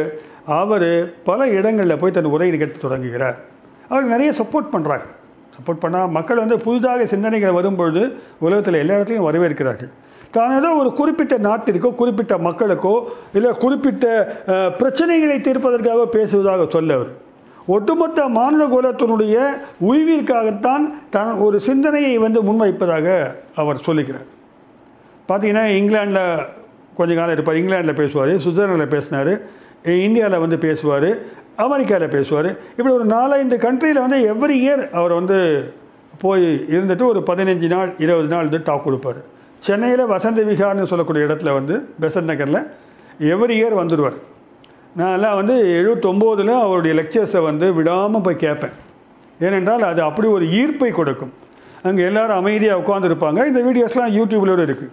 அவர் 0.61 0.91
பல 1.31 1.49
இடங்களில் 1.57 2.01
போய் 2.03 2.15
தன் 2.19 2.31
உரையை 2.35 2.53
நிகழ்த்தி 2.57 2.79
தொடங்குகிறார். 2.85 3.37
அவருக்கு 3.89 4.15
நிறைய 4.15 4.31
சப்போர்ட் 4.41 4.73
பண்ணுறாங்க 4.75 5.09
சப்போர்ட் 5.57 5.83
பண்ணால் 5.85 6.15
மக்கள் 6.19 6.43
வந்து 6.43 6.59
புதிதாக 6.67 7.07
சிந்தனைகள் 7.15 7.57
வரும்பொழுது 7.59 8.03
உலகத்தில் 8.47 8.81
எல்லா 8.83 8.95
இடத்துலையும் 8.99 9.29
வரவேற்கிறார்கள். 9.29 9.91
தான் 10.37 10.57
ஏதோ 10.59 10.69
ஒரு 10.83 10.91
குறிப்பிட்ட 11.01 11.35
நாட்டிற்கோ 11.49 11.89
குறிப்பிட்ட 11.95 12.35
மக்களுக்கோ 12.47 12.95
இல்லை 13.39 13.51
குறிப்பிட்ட 13.65 14.07
பிரச்சனைகளை 14.81 15.37
தீர்ப்பதற்காக 15.49 16.07
பேசுவதாக 16.17 16.67
சொல்ல 16.77 16.95
அவர். 16.99 17.13
ஒட்டுமொத்த 17.67 18.29
மாநில 18.29 18.63
குலத்தினுடைய 18.67 19.37
உய்விற்காகத்தான் 19.91 20.85
தன் 21.11 21.33
ஒரு 21.47 21.61
சிந்தனையை 21.61 22.19
வந்து 22.19 22.43
முன்வைப்பதாக 22.43 23.07
அவர் 23.57 23.85
சொல்லிக்கிறார். 23.87 24.29
பார்த்தீங்கன்னா 25.29 25.65
இங்கிலாண்டில் 25.79 26.47
கொஞ்ச 26.95 27.15
காலம் 27.15 27.35
இருப்பார். 27.35 27.57
இங்கிலாண்டில் 27.57 28.01
பேசுவார் 28.01 28.33
சுவிட்சர்லாண்டில் 28.45 28.95
பேசினார் 28.97 29.33
இந்தியாவில் 30.07 30.39
வந்து 30.39 30.59
பேசுவார் 30.59 31.09
அமெரிக்காவில் 31.57 32.15
பேசுவார். 32.17 32.51
இப்படி 32.77 32.95
ஒரு 32.95 33.07
நாலஞ்சு 33.07 33.57
கண்ட்ரியில் 33.67 34.05
வந்து 34.05 34.19
எவ்ரி 34.35 34.57
இயர் 34.65 34.91
அவர் 34.91 35.13
வந்து 35.13 35.39
போய் 36.19 36.45
இருந்துட்டு 36.75 37.05
ஒரு 37.07 37.23
பதினஞ்சு 37.27 37.67
நாள் 37.67 37.95
இருபது 37.99 38.29
நாள் 38.29 38.49
வந்து 38.49 38.63
டாக் 38.65 38.85
கொடுப்பார். 38.85 39.21
சென்னையில் 39.59 40.05
வசந்த 40.07 40.43
விகார்னு 40.43 40.91
சொல்லக்கூடிய 40.93 41.27
இடத்துல 41.27 41.53
வந்து 41.53 41.75
பெசன்ட் 42.01 42.31
நகரில் 42.33 42.61
எவ்ரி 43.33 43.55
இயர் 43.61 43.81
வந்துடுவார் 43.81 44.19
நான்லாம் 45.01 45.37
வந்து 45.41 45.55
எழுபத்தொம்போதில் 45.79 46.51
அவருடைய 46.65 46.93
லெக்சர்ஸை 46.99 47.41
வந்து 47.49 47.67
விடாமல் 47.77 48.25
போய் 48.25 48.43
கேட்பேன். 48.43 48.75
ஏனென்றால் 49.47 49.85
அது 49.91 50.01
அப்படி 50.09 50.27
ஒரு 50.37 50.47
ஈர்ப்பை 50.59 50.91
கொடுக்கும். 50.99 51.33
அங்கே 51.89 52.03
எல்லாரும் 52.09 52.39
அமைதியாக 52.41 52.83
உட்காந்துருப்பாங்க 52.83 53.47
இந்த 53.51 53.61
வீடியோஸ்லாம் 53.69 54.13
யூடியூப்லோடு 54.19 54.65
இருக்குது 54.69 54.93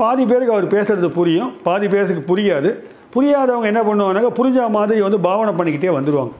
பாதி 0.00 0.22
பேருக்கு 0.30 0.54
அவர் 0.54 0.66
பேசுகிறது 0.76 1.08
புரியும். 1.18 1.50
பாதி 1.66 1.86
பேருக்கு 1.94 2.24
புரியாது. 2.30 2.70
புரியாதவங்க 3.14 3.68
என்ன 3.72 3.82
பண்ணுவாங்கன்னாக்கா 3.88 4.32
புரிஞ்ச 4.40 4.68
மாதிரி 4.76 5.00
வந்து 5.06 5.20
பாவனை 5.28 5.52
பண்ணிக்கிட்டே 5.58 5.90
வந்துடுவாங்க 5.98 6.32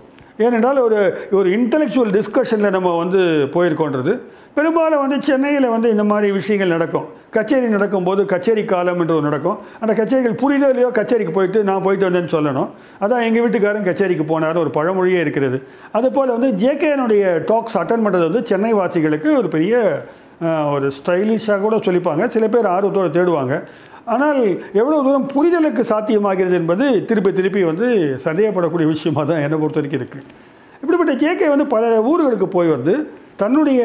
ஏனென்றால் 0.47 0.85
ஒரு 0.89 1.01
ஒரு 1.39 1.49
இன்டலெக்சுவல் 1.57 2.13
டிஸ்கஷனில் 2.19 2.75
நம்ம 2.77 2.93
வந்து 3.03 3.21
போயிருக்கோன்றது. 3.57 4.15
பெரும்பாலும் 4.57 5.03
வந்து 5.03 5.17
சென்னையில் 5.27 5.67
வந்து 5.75 5.89
இந்த 5.95 6.05
மாதிரி 6.09 6.29
விஷயங்கள் 6.39 6.73
நடக்கும். 6.75 7.05
கச்சேரி 7.37 7.69
நடக்கும்போது 7.75 8.23
கச்சேரி 8.33 8.63
காலம் 8.73 8.99
என்று 9.03 9.15
ஒன்று 9.17 9.29
நடக்கும். 9.29 9.59
அந்த 9.83 9.93
கச்சேரிகள் 10.01 10.41
புரிதோ 10.43 10.67
இல்லையோ 10.73 10.89
கச்சேரிக்கு 10.99 11.35
போயிட்டு 11.37 11.61
நான் 11.69 11.85
போயிட்டு 11.87 12.07
வந்தேன்னு 12.09 12.33
சொல்லணும். 12.35 12.71
அதான் 13.05 13.25
எங்கள் 13.29 13.45
வீட்டுக்காரன் 13.45 13.87
கச்சேரிக்கு 13.89 14.25
போனார் 14.33 14.63
ஒரு 14.65 14.73
பழமொழியே 14.79 15.21
இருக்கிறது. 15.25 15.61
அதுபோல் 15.99 16.35
வந்து 16.37 16.51
ஜேகேனுடைய 16.65 17.25
டாக்ஸ் 17.53 17.79
அட்டன் 17.83 18.05
பண்ணுறது 18.07 18.29
வந்து 18.31 18.45
சென்னை 18.51 18.73
வாசிகளுக்கு 18.81 19.31
ஒரு 19.41 19.51
பெரிய 19.55 19.81
ஒரு 20.75 20.87
ஸ்டைலிஷாக 20.99 21.61
கூட 21.65 21.77
சொல்லிப்பாங்க. 21.87 22.23
சில 22.37 22.45
பேர் 22.55 22.73
ஆர்வத்தோடு 22.75 23.17
தேடுவாங்க. 23.17 23.57
ஆனால் 24.05 24.45
எவ்வளோ 24.73 25.03
தூரம் 25.03 25.27
புரிதலுக்கு 25.27 25.83
சாத்தியமாகிறது 25.83 26.53
என்பது 26.53 27.07
திருப்பி 27.07 27.33
திருப்பி 27.33 27.65
வந்து 27.65 28.19
சந்தேகப்படக்கூடிய 28.25 28.87
விஷயமாக 28.87 29.33
தான் 29.33 29.43
என்னை 29.43 29.59
பொறுத்த 29.59 29.81
வரைக்கும் 29.81 30.01
இருக்குது 30.01 30.25
இப்படிப்பட்ட 30.81 31.13
கேகே 31.13 31.49
வந்து 31.49 31.67
பல 31.67 32.01
ஊர்களுக்கு 32.01 32.45
போய் 32.45 32.69
வந்து 32.69 33.13
தன்னுடைய 33.37 33.83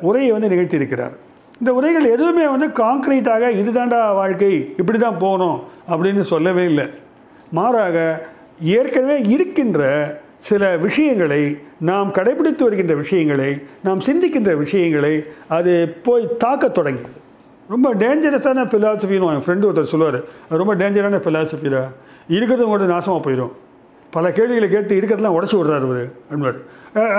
உரையை 0.00 0.32
வந்து 0.32 0.48
நிகழ்த்தியிருக்கிறார் 0.48 1.14
இந்த 1.60 1.74
உரைகள் 1.74 2.04
எதுவுமே 2.04 2.46
வந்து 2.46 2.66
காங்க்ரீட்டாக 2.66 3.50
இதுதாண்டா 3.50 4.14
வாழ்க்கை 4.14 4.74
இப்படி 4.76 4.98
தான் 4.98 5.18
போகணும் 5.18 5.60
அப்படின்னு 5.88 6.20
சொல்லவே 6.20 6.64
இல்லை. 6.64 6.86
மாறாக 7.50 8.26
ஏற்கனவே 8.60 9.20
இருக்கின்ற 9.20 9.80
சில 10.38 10.76
விஷயங்களை 10.76 11.58
நாம் 11.78 12.10
கடைபிடித்து 12.10 12.58
வருகின்ற 12.58 12.94
விஷயங்களை 12.94 13.60
நாம் 13.82 14.00
சிந்திக்கின்ற 14.00 14.56
விஷயங்களை 14.56 15.24
அது 15.48 15.88
போய் 16.02 16.28
தாக்கத் 16.38 16.74
தொடங்கியது. 16.74 17.12
ரொம்ப 17.72 17.88
டேஞ்சரஸான 18.02 18.62
ஃபிலாசபின்னு 18.70 19.26
என் 19.32 19.44
ஃப்ரெண்டு 19.46 19.66
ஒருத்தர் 19.68 19.92
சொல்லுவார். 19.92 20.20
அது 20.46 20.60
ரொம்ப 20.62 20.74
டேஞ்சரான 20.80 21.18
ஃபிலாசபிடா 21.24 21.82
இருக்கிறது 22.36 22.64
உங்கள்கிட்ட 22.66 22.88
நாசமாக 22.94 23.20
போயிடும் 23.26 23.52
பல 24.14 24.32
கேள்விகளை 24.36 24.68
கேட்டு 24.70 24.92
இருக்கிறதெல்லாம் 25.00 25.36
உடச்சி 25.38 25.56
விடுறாரு 25.58 25.86
அவர் 25.88 26.04
அன்வர் 26.32 26.58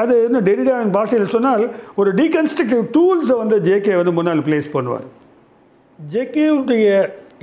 அது 0.02 0.16
இன்னும் 0.26 0.46
டெரிடாவின் 0.50 0.94
பாஷையில் 0.98 1.34
சொன்னால் 1.36 1.64
ஒரு 2.02 2.10
டீகன்ஸ்ட்ரக்டிவ் 2.20 2.84
டூல்ஸை 2.98 3.38
வந்து 3.44 3.58
ஜேகே 3.68 3.94
வந்து 4.00 4.16
முன்னால் 4.18 4.44
ப்ளேஸ் 4.48 4.68
பண்ணுவார். 4.76 5.08
ஜேகேவுடைய 6.00 6.88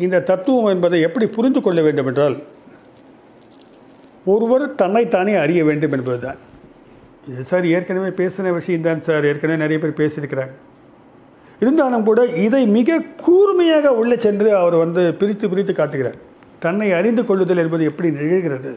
இந்த 0.07 0.23
தத்துவம் 0.31 0.73
என்பதை 0.75 0.99
எப்படி 1.09 1.27
புரிந்து 1.37 1.61
கொள்ள 1.63 1.81
வேண்டும் 1.87 2.09
என்றால் 2.13 2.37
ஒருவர் 4.35 4.65
தன்னைத்தானே 4.83 5.35
அறிய 5.45 5.61
வேண்டும் 5.69 5.95
என்பதுதான். 5.97 6.39
இது 7.31 7.45
சார் 7.51 7.67
ஏற்கனவே 7.77 8.11
பேசின 8.23 8.53
விஷயம்தான் 8.61 9.05
சார். 9.09 9.27
ஏற்கனவே 9.31 9.63
நிறைய 9.65 9.79
பேர் 9.83 10.01
பேசியிருக்கிறாங்க. 10.03 10.55
இருந்தாலும் 11.63 12.07
கூட 12.09 12.21
இதை 12.45 12.63
மிக 12.77 12.99
கூர்மையாக 13.25 13.93
உள்ளே 14.01 14.17
சென்று 14.25 14.49
அவர் 14.63 14.77
வந்து 14.85 15.03
பிரித்து 15.21 15.47
பிரித்து 15.53 15.73
காட்டுகிறார். 15.75 16.19
தன்னை 16.65 16.89
அறிந்து 16.99 17.23
கொள்ளுதல் 17.29 17.63
என்பது 17.65 17.83
எப்படி 17.91 18.09
நிகழ்கிறது? 18.21 18.73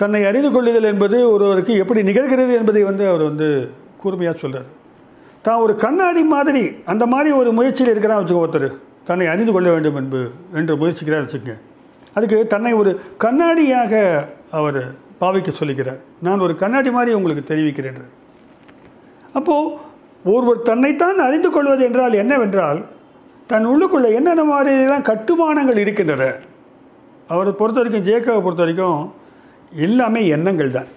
தன்னை 0.00 0.20
அறிந்து 0.30 0.50
கொள்ளுதல் 0.52 0.88
என்பது 0.92 1.16
ஒருவருக்கு 1.34 1.72
எப்படி 1.82 2.00
நிகழ்கிறது 2.10 2.52
என்பதை 2.60 2.82
வந்து 2.90 3.04
அவர் 3.10 3.24
வந்து 3.30 3.48
கூர்மையாக 4.02 4.36
சொல்கிறார் 4.44 4.70
தான் 5.46 5.62
ஒரு 5.64 5.72
கண்ணாடி 5.84 6.22
மாதிரி 6.32 6.62
அந்த 6.92 7.04
மாதிரி 7.12 7.30
ஒரு 7.40 7.50
முயற்சியில் 7.58 7.92
இருக்கிறான் 7.92 8.20
வச்சுக்கோ 8.20 8.42
ஒருத்தர். 8.44 8.68
தன்னை 9.08 9.26
அறிந்து 9.32 9.52
கொள்ள 9.54 9.68
வேண்டும் 9.74 9.96
என்பது 10.00 10.26
என்று 10.58 10.74
முயற்சிக்கிறார் 10.80 11.24
வச்சுக்கோங்க. 11.24 11.56
அதுக்கு 12.16 12.36
தன்னை 12.52 12.72
ஒரு 12.80 12.90
கண்ணாடியாக 13.24 13.92
அவர் 14.58 14.80
பாவிக்க 15.20 15.50
சொல்லுகிறார் 15.60 16.00
நான் 16.26 16.44
ஒரு 16.46 16.54
கண்ணாடி 16.62 16.90
மாதிரி 16.96 17.12
உங்களுக்கு 17.18 17.44
தெரிவிக்கிறேன் 17.50 17.98
அப்போது 19.38 19.70
ஒருவர் 20.30 20.66
தன்னைத்தான் 20.68 21.18
அறிந்து 21.26 21.50
கொள்வது 21.50 21.82
என்றால் 21.88 22.14
என்னவென்றால் 22.22 22.80
தன் 23.50 23.68
உள்ளுக்குள்ளே 23.70 24.10
என்னென்ன 24.18 24.42
மாதிரியெல்லாம் 24.50 25.08
கட்டுமானங்கள் 25.10 25.80
இருக்கின்றன 25.82 26.24
அவரை 27.32 27.52
பொறுத்த 27.60 27.80
வரைக்கும் 27.80 28.06
ஜேக்காவை 28.08 28.42
பொறுத்த 28.42 28.62
வரைக்கும் 28.64 29.00
எல்லாமே 29.86 30.22
எண்ணங்கள் 30.36 30.74
தான். 30.76 30.90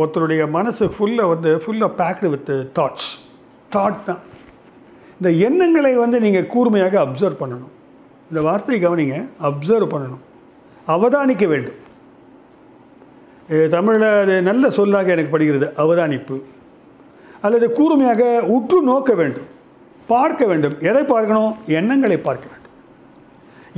ஒருத்தருடைய 0.00 0.42
மனசு 0.56 0.84
ஃபுல்லாக 0.94 1.32
வந்து 1.32 1.50
ஃபுல்லாக 1.64 1.90
பேக்டு 2.00 2.28
வித் 2.34 2.50
தாட்ஸ் 2.78 3.10
தாட் 3.74 4.04
தான். 4.08 4.22
இந்த 5.18 5.30
எண்ணங்களை 5.48 5.92
வந்து 6.04 6.18
நீங்கள் 6.24 6.50
கூர்மையாக 6.54 6.96
அப்சர்வ் 7.04 7.42
பண்ணணும். 7.42 7.72
இந்த 8.30 8.40
வார்த்தையை 8.48 8.80
கவனிங்க 8.84 9.16
அப்சர்வ் 9.48 9.92
பண்ணணும். 9.94 10.22
அவதானிக்க 10.94 11.46
வேண்டும். 11.52 11.80
தமிழில் 13.74 14.08
அது 14.22 14.36
நல்ல 14.50 14.70
சொல்லாக 14.76 15.14
எனக்கு 15.14 15.32
படுகிறது 15.32 15.66
அவதானிப்பு. 15.82 16.36
அல்லது 17.44 17.66
கூர்மையாக 17.78 18.22
உற்று 18.56 18.78
நோக்க 18.82 19.12
வேண்டும் 19.20 19.48
பார்க்க 20.12 20.46
வேண்டும். 20.46 20.74
எதை 20.88 21.02
பார்க்கணும்? 21.04 21.52
எண்ணங்களை 21.78 22.16
பார்க்க 22.18 22.46
வேண்டும். 22.50 22.72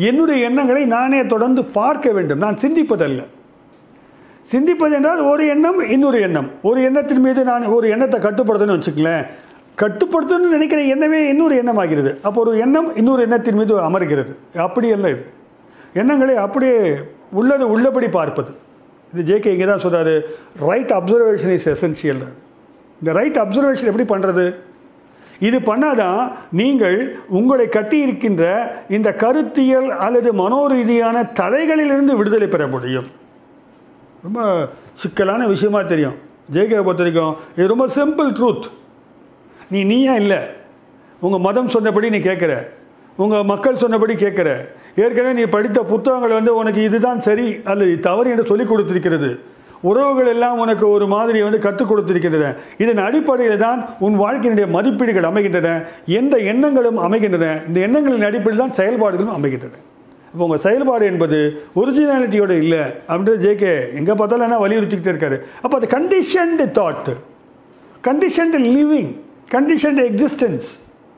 என்னுடைய 0.09 0.39
எண்ணங்களை 0.49 0.83
நானே 0.87 1.21
தொடர்ந்து 1.27 1.63
பார்க்க 1.79 2.13
வேண்டும். 2.13 2.41
நான் 2.45 2.63
சிந்திப்பதல்ல. 2.65 3.23
சிந்திப்பது 4.53 4.95
என்றால் 4.99 5.21
ஒரு 5.31 5.45
எண்ணம் 5.55 5.79
இன்னொரு 5.95 6.19
எண்ணம். 6.21 6.49
ஒரு 6.69 6.81
எண்ணத்தின் 6.83 7.21
மீது 7.21 7.41
நான் 7.45 7.65
ஒரு 7.77 7.87
எண்ணத்தை 7.95 8.19
கட்டுப்படுத்தணும்னு 8.21 8.79
வச்சுக்கங்களேன். 8.79 9.25
கட்டுப்படுத்தணும்னு 9.83 10.55
நினைக்கிற 10.57 10.83
எண்ணமே 10.95 11.21
இன்னொரு 11.29 11.55
எண்ணமாகிறது. 11.63 12.13
அப்போ 12.23 12.39
ஒரு 12.41 12.53
எண்ணம் 12.59 12.97
இன்னொரு 12.97 13.23
எண்ணத்தின் 13.23 13.59
மீது 13.61 13.75
அமர்கிறது. 13.89 14.33
அப்படி 14.67 14.91
அல்ல 14.97 15.11
இது. 15.11 15.25
எண்ணங்களை 15.93 16.37
அப்படியே 16.37 16.79
உள்ளது 17.41 17.65
உள்ளபடி 17.71 18.09
பார்ப்பது. 18.09 18.53
இது 19.13 19.23
ஜேகே 19.29 19.53
இங்கே 19.57 19.69
தான் 19.73 19.85
சொல்கிறாரு 19.87 20.15
ரைட் 20.71 20.95
அப்சர்வேஷன் 20.99 21.55
இஸ் 21.59 21.69
எசென்ஷியல் 21.75 22.23
இந்த 23.03 23.13
ரைட் 23.19 23.37
அப்சர்வேஷன் 23.37 23.91
எப்படி 23.93 24.07
பண்ணுறது 24.13 24.55
இது 25.41 25.59
பண்ணாதான் 25.59 26.33
நீங்கள் 26.53 27.17
உங்களை 27.29 27.69
கட்டி 27.69 27.99
இருக்கின்ற 27.99 28.45
இந்த 28.89 29.15
கருத்தியல் 29.15 29.89
அல்லது 29.91 30.31
மனோரீதியான 30.33 31.17
தலைகளிலிருந்து 31.41 32.17
விடுதலை 32.17 32.49
பெற 32.49 32.67
முடியும். 32.67 33.09
ரொம்ப 34.23 34.69
சிக்கலான 34.95 35.47
விஷயமா 35.47 35.83
தெரியும். 35.83 36.17
ஜெய்கே 36.53 36.79
பொறுத்த 36.87 37.03
வரைக்கும் 37.03 37.37
இது 37.57 37.67
ரொம்ப 37.67 37.87
சிம்பிள் 37.87 38.31
ட்ரூத் 38.39 38.67
நீ 39.71 39.85
நீயா 39.85 40.15
இல்லை? 40.15 40.39
உங்கள் 41.21 41.41
மதம் 41.41 41.69
சொன்னபடி 41.69 42.11
நீ 42.11 42.19
கேட்குற. 42.19 42.55
உங்கள் 43.17 43.43
மக்கள் 43.43 43.77
சொன்னபடி 43.77 44.15
கேட்குற. 44.15 44.49
ஏற்கனவே 44.97 45.33
நீ 45.33 45.43
படித்த 45.43 45.83
புத்தகங்கள் 45.85 46.31
வந்து 46.31 46.55
உனக்கு 46.55 46.83
இதுதான் 46.83 47.21
சரி 47.21 47.61
அல்லது 47.65 48.01
தவறு 48.01 48.31
என்று 48.31 48.47
சொல்லிக் 48.47 48.73
கொடுத்துருக்கிறது. 48.73 49.31
உறவுகள் 49.91 50.31
எல்லாம் 50.35 50.61
உனக்கு 50.65 50.85
ஒரு 50.97 51.07
மாதிரி 51.15 51.39
வந்து 51.47 51.59
கற்றுக் 51.67 51.91
கொடுத்திருக்கின்றன. 51.91 52.53
இதன் 52.83 53.03
அடிப்படையில் 53.09 53.63
தான் 53.67 53.81
உன் 54.07 54.17
வாழ்க்கையினுடைய 54.23 54.67
மதிப்பீடுகள் 54.77 55.29
அமைகின்றன. 55.31 55.71
எந்த 56.21 56.37
எண்ணங்களும் 56.53 57.01
அமைகின்றன. 57.07 57.49
இந்த 57.69 57.81
எண்ணங்களின் 57.89 58.29
அடிப்படையில் 58.31 58.65
தான் 58.65 58.79
செயல்பாடுகளும் 58.81 59.37
அமைகின்றன. 59.39 59.77
இப்போ 60.33 60.45
உங்கள் 60.47 60.65
செயல்பாடு 60.67 61.05
என்பது 61.13 61.39
ஒரிஜினாலிட்டியோட 61.81 62.53
இல்லை. 62.65 62.83
அப்படின்றது 63.09 63.39
ஜேகே 63.47 63.75
எங்கே 64.01 64.15
பார்த்தாலும் 64.21 64.47
என்ன 64.49 64.59
வலியுறுத்திக்கிட்டே 64.65 65.13
இருக்காரு. 65.15 65.39
அப்போ 65.65 65.75
அது 65.81 65.89
conditioned 65.97 66.67
thought 66.81 67.11
conditioned 68.09 68.59
living 68.75 69.13
conditioned 69.55 70.03
existence 70.11 70.67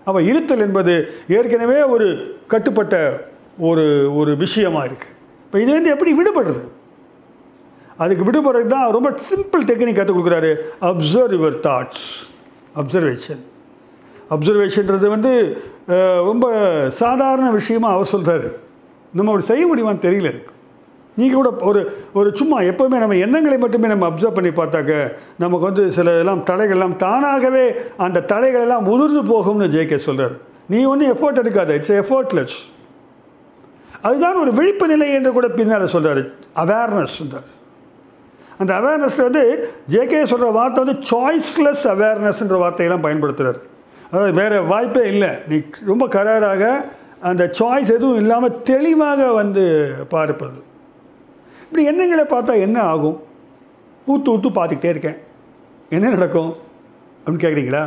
அப்போ 0.06 0.20
இருத்தல் 0.30 0.64
என்பது 0.66 0.92
ஏற்கனவே 1.36 1.78
ஒரு 1.94 2.06
கட்டுப்பட்ட 2.52 2.96
ஒரு 3.68 3.84
ஒரு 4.20 4.32
விஷயமாக 4.42 4.88
இருக்குது 4.88 5.14
இப்போ 5.46 5.58
இதுலேருந்து 5.62 5.94
எப்படி 5.94 6.10
விடுபடுறது? 6.18 6.62
அதுக்கு 7.98 8.26
விடுபடுறதுக்கு 8.28 8.74
தான் 8.74 8.90
ரொம்ப 8.96 9.10
சிம்பிள் 9.30 9.64
டெக்னிக் 9.68 9.98
கற்றுக் 9.98 10.18
கொடுக்குறாரு. 10.18 10.50
அப்சர்வ் 10.90 11.34
யுவர் 11.38 11.56
தாட்ஸ் 11.68 12.04
அப்சர்வேஷன் 12.80 13.42
அப்சர்வேஷன்றது 14.34 15.08
வந்து 15.16 15.32
ரொம்ப 16.30 16.46
சாதாரண 17.02 17.46
விஷயமாக 17.50 17.96
அவர் 17.96 18.12
சொல்கிறாரு 18.14 18.48
நம்ம 19.16 19.30
அப்படி 19.30 19.50
செய்ய 19.50 19.64
முடியுமான்னு 19.66 20.06
தெரியல 20.06 20.30
எனக்கு. 20.32 20.52
நீங்கள் 21.20 21.38
கூட 21.40 21.50
ஒரு 21.68 21.80
ஒரு 22.18 22.28
சும்மா 22.40 22.56
எப்போவுமே 22.70 22.98
நம்ம 23.02 23.16
எண்ணங்களை 23.26 23.56
மட்டுமே 23.58 23.88
நம்ம 23.92 24.06
அப்சர்வ் 24.08 24.36
பண்ணி 24.36 24.50
பார்த்தாக்க 24.58 24.92
நமக்கு 25.42 25.64
வந்து 25.68 25.84
சில 25.96 26.12
எல்லாம் 26.22 26.42
தலைகள்லாம் 26.50 26.96
தானாகவே 27.04 27.64
அந்த 28.06 28.24
தலைகளெல்லாம் 28.32 28.88
உதிர்ந்து 28.94 29.22
போகும்னு 29.32 29.68
ஜேகே 29.76 29.98
சொல்கிறார் 30.08 30.36
நீ 30.72 30.78
ஒன்றும் 30.84 31.12
எஃபோர்ட் 31.14 31.40
எடுக்காத. 31.42 31.70
இட்ஸ் 31.78 31.94
எஃபோர்ட்லெஸ் 32.02 32.56
அதுதான் 34.08 34.40
ஒரு 34.42 34.50
விழிப்பு 34.58 34.86
நிலை 34.86 35.08
என்று 35.18 35.32
கூட 35.38 35.48
பின்னால் 35.58 35.92
சொல்கிறார் 35.94 36.22
அவேர்னஸ் 36.64 37.16
அந்த 38.58 38.72
அவேர்னஸ் 38.80 39.18
வந்து 39.22 39.42
ஜேகே 39.88 40.20
சொல்கிற 40.24 40.50
வார்த்தை 40.50 40.84
வந்து 40.84 41.00
சாய்ஸ்லெஸ் 41.10 41.84
அவேர்னஸ்ன்ற 41.94 42.56
வார்த்தையெல்லாம் 42.58 43.04
பயன்படுத்துகிறார் 43.06 43.60
அதாவது 44.10 44.32
வேறு 44.32 44.64
வாய்ப்பே 44.64 45.08
இல்லை. 45.08 45.30
நீ 45.48 45.56
ரொம்ப 45.86 46.06
கராராக 46.06 46.62
அந்த 47.20 47.50
சாய்ஸ் 47.58 47.94
எதுவும் 47.96 48.16
இல்லாமல் 48.16 48.62
தெளிவாக 48.62 49.32
வந்து 49.32 49.64
பார்ப்பது. 50.08 50.58
இப்படி 51.62 51.84
எண்ணங்களை 51.84 52.24
பார்த்தா 52.24 52.60
என்ன 52.60 52.80
ஆகும்? 52.80 53.22
ஊற்று 54.06 54.32
ஊற்று 54.32 54.50
பார்த்துக்கிட்டே 54.50 54.84
இருக்கேன். 54.84 55.18
என்ன 55.90 56.08
நடக்கும்? 56.08 56.56
அப்படின்னு 57.24 57.44
கேட்குறீங்களா 57.44 57.82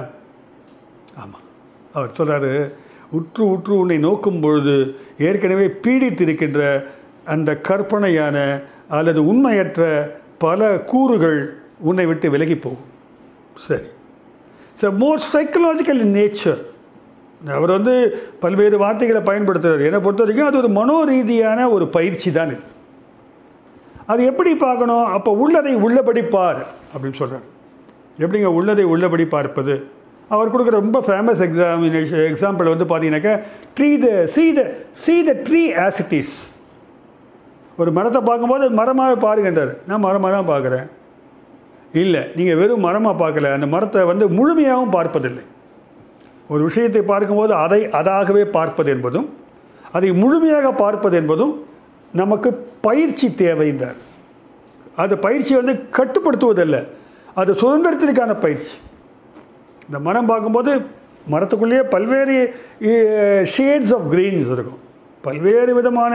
ஆமாம் 1.15 1.45
அவர் 1.93 2.15
சொல்கிறாரு 2.17 2.71
உற்று 3.12 3.49
உற்று 3.49 3.77
உன்னை 3.77 3.97
நோக்கும் 3.97 4.39
பொழுது 4.39 4.95
ஏற்கனவே 5.17 5.65
பீடித்திருக்கின்ற 5.67 6.86
அந்த 7.25 7.57
கற்பனையான 7.57 8.38
அல்லது 8.88 9.21
உண்மையற்ற 9.25 9.81
பல 10.43 10.69
கூறுகள் 10.91 11.39
உன்னை 11.89 12.06
விட்டு 12.10 12.27
விலகி 12.34 12.56
போகும். 12.56 12.89
சரி. 13.67 13.88
It's 14.73 14.99
more 15.04 15.21
psychological 15.34 16.01
in 16.06 16.15
nature 16.19 16.62
அவர் 17.56 17.71
வந்து 17.77 17.93
பல்வேறு 18.43 18.75
வார்த்தைகளை 18.84 19.21
பயன்படுத்துகிறார் 19.30 19.88
என்னை 19.88 19.99
பொறுத்த 20.06 20.23
வரைக்கும் 20.23 20.49
அது 20.49 20.60
ஒரு 20.63 20.69
மனோரீதியான 20.80 21.69
ஒரு 21.75 21.86
பயிற்சி 21.95 22.30
தான் 22.32 22.51
இது. 22.54 22.63
அது 24.12 24.21
எப்படி 24.32 24.51
பார்க்கணும்? 24.65 25.08
அப்போ 25.17 25.32
உள்ளதை 25.43 25.73
உள்ளபடி 25.86 26.21
பார் 26.36 26.62
அப்படின்னு 26.93 27.19
சொல்கிறார் 27.21 27.47
எப்படிங்க 28.23 28.49
உள்ளதை 28.60 28.86
உள்ளபடி 28.93 29.25
பார்ப்பது? 29.36 29.75
அவர் 30.34 30.51
கொடுக்குற 30.51 30.75
ரொம்ப 30.84 30.99
ஃபேமஸ் 31.08 31.41
எக்ஸாமினேஷன் 31.45 32.25
எக்ஸாம்பிள் 32.32 32.71
வந்து 32.73 32.86
பார்த்தீங்கன்னாக்கா 32.89 33.34
tree 33.77 33.89
the 34.04 34.10
see 34.36 34.43
the 34.58 34.62
see 35.04 35.15
the 35.30 35.32
tree 35.47 35.63
as it is 35.86 36.36
ஒரு 37.79 37.91
மரத்தை 37.97 38.19
பார்க்கும்போது 38.29 38.65
மரமாகவே 38.79 39.17
பாருங்கன்றார். 39.25 39.73
நான் 39.89 40.03
மரமாக 40.07 40.31
தான் 40.36 40.51
பார்க்குறேன். 40.51 40.88
இல்லை 42.01 42.21
நீங்கள் 42.38 42.60
வெறும் 42.62 42.86
மரமாக 42.88 43.15
பார்க்கல. 43.23 43.51
அந்த 43.57 43.67
மரத்தை 43.75 44.03
வந்து 44.12 44.25
முழுமையாகவும் 44.38 44.95
பார்ப்பதில்லை. 44.97 45.43
ஒரு 46.53 46.62
விஷயத்தை 46.69 47.01
பார்க்கும்போது 47.12 47.53
அதை 47.65 47.81
அதாகவே 47.99 48.43
பார்ப்பது 48.57 48.89
என்பதும் 48.95 49.27
அதை 49.97 50.10
முழுமையாக 50.21 50.67
பார்ப்பது 50.84 51.15
என்பதும் 51.21 51.53
நமக்கு 52.21 52.49
பயிற்சி 52.88 53.27
தேவைன்றார் 53.43 53.99
அது 55.01 55.13
பயிற்சி 55.25 55.53
வந்து 55.60 55.73
கட்டுப்படுத்துவதல்ல. 55.97 56.77
அது 57.41 57.51
சுதந்திரத்திற்கான 57.62 58.31
பயிற்சி. 58.45 58.73
இந்த 59.88 59.99
மரம் 60.07 60.29
பார்க்கும்போது 60.31 60.71
மரத்துக்குள்ளேயே 61.34 61.84
பல்வேறு 61.93 62.36
ஷேட்ஸ் 63.53 63.93
ஆஃப் 63.97 64.07
க்ரீன்ஸ் 64.13 64.51
இருக்கும். 64.55 64.79
பல்வேறு 65.27 65.71
விதமான 65.79 66.13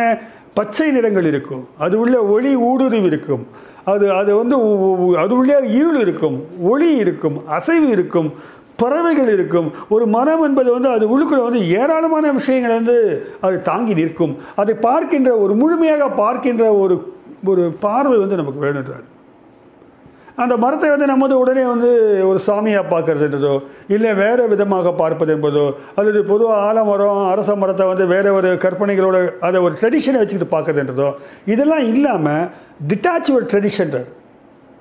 பச்சை 0.58 0.90
நிறங்கள் 0.90 1.26
இருக்கும். 1.30 1.62
அது 1.84 1.94
உள்ள 1.98 2.16
ஒளி 2.34 2.52
ஊடுருவி 2.68 3.08
இருக்கும். 3.12 3.42
அது 3.92 4.04
அது 4.12 4.30
வந்து 4.36 4.56
அது 5.22 5.32
உள்ளே 5.36 5.56
இருள் 5.78 5.98
இருக்கும். 6.04 6.36
ஒளி 6.72 6.88
இருக்கும். 7.04 7.36
அசைவு 7.48 7.88
இருக்கும். 7.88 8.28
பறவைகள் 8.80 9.30
இருக்கும். 9.32 9.68
ஒரு 9.88 10.04
மரம் 10.06 10.42
என்பது 10.42 10.70
வந்து 10.72 10.88
அது 10.88 11.04
உள்ளுக்குள்ள 11.12 11.42
வந்து 11.48 11.60
ஏராளமான 11.80 12.32
விஷயங்கள் 12.32 12.78
வந்து 12.78 12.96
அது 13.40 13.56
தாங்கி 13.62 13.94
நிற்கும். 13.94 14.34
அதை 14.56 14.74
பார்க்கின்ற 14.88 15.30
ஒரு 15.44 15.54
முழுமையாக 15.54 16.08
பார்க்கின்ற 16.22 16.64
ஒரு 16.84 16.96
ஒரு 17.52 17.64
பார்வை 17.84 18.18
வந்து 18.18 18.40
நமக்கு 18.40 18.64
வேணுன்றார் 18.66 19.04
அந்த 20.38 20.54
மரத்தை 20.56 20.88
வந்து 20.92 21.06
நம்ம 21.10 21.24
வந்து 21.24 21.38
உடனே 21.42 21.62
வந்து 21.64 21.90
ஒரு 22.30 22.40
சாமியாக 22.46 22.84
பார்க்கறதுன்றதோ 22.92 23.52
இல்லை 23.88 24.10
வேறு 24.14 24.42
விதமாக 24.52 24.92
பார்ப்பது 24.92 25.32
என்பதோ 25.36 25.64
அல்லது 25.94 26.20
பொதுவாக 26.24 26.58
ஆலமரம் 26.68 27.22
அரச 27.32 27.56
மரத்தை 27.62 27.86
வந்து 27.86 28.06
வேறு 28.06 28.34
ஒரு 28.38 28.50
கற்பனைகளோட 28.64 29.18
அதை 29.40 29.60
ஒரு 29.60 29.74
ட்ரெடிஷனை 29.80 30.20
வச்சுக்கிட்டு 30.22 30.54
பார்க்கறதுன்றதோ 30.56 31.08
இதெல்லாம் 31.52 31.84
இல்லாமல் 31.92 32.44
டிட்டாச் 32.88 33.30
ஒரு 33.38 33.46
ட்ரெடிஷன்றார் 33.52 34.10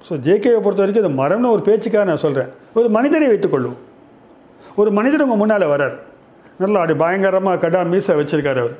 ஸோ 0.08 0.16
ஜேகேவை 0.26 0.60
பொறுத்த 0.64 0.84
வரைக்கும் 0.84 1.04
இந்த 1.06 1.14
மரம்னு 1.22 1.54
ஒரு 1.56 1.64
பேச்சுக்காக 1.68 2.06
நான் 2.10 2.24
சொல்கிறேன் 2.26 2.52
ஒரு 2.80 2.90
மனிதரை 2.90 3.28
வைத்துக்கொள்ளும் 3.28 3.78
ஒரு 4.82 4.90
மனிதர் 4.92 5.24
உங்கள் 5.26 5.42
முன்னால் 5.42 5.72
வரார் 5.74 5.96
நல்லா 6.62 6.80
அப்படி 6.82 6.96
பயங்கரமாக 7.04 7.60
கடா 7.60 7.80
மீசை 7.92 8.14
வச்சுருக்காரு 8.18 8.60
அவர். 8.64 8.76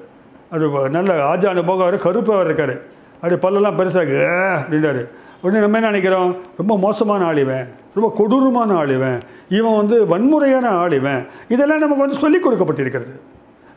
அப்படி 0.52 0.90
நல்ல 0.90 1.12
ஆஜா 1.32 1.48
அனுபவம் 1.54 1.86
அவர் 1.86 2.06
கருப்பாக 2.06 2.46
இருக்கார். 2.48 2.76
அப்படி 3.22 3.38
பல்லெல்லாம் 3.46 3.78
பெருசாக 3.80 4.12
அப்படின்றாரு. 4.60 5.02
உடனே 5.46 5.62
நம்ம 5.64 5.78
என்ன 5.80 5.92
நினைக்கிறோம்? 5.94 6.32
ரொம்ப 6.60 6.74
மோசமான 6.86 7.24
ஆளிவன் 7.32 7.66
ரொம்ப 7.96 8.08
கொடூரமான 8.20 8.70
ஆளிவன் 8.82 9.18
இவன். 9.58 9.78
வந்து 9.82 9.98
வன்முறையான 10.12 10.68
ஆளிவன் 10.84 11.22
இதெல்லாம் 11.54 11.84
நமக்கு 11.84 12.06
வந்து 12.06 12.22
சொல்லிக் 12.24 12.46
கொடுக்கப்பட்டிருக்கிறது. 12.46 13.14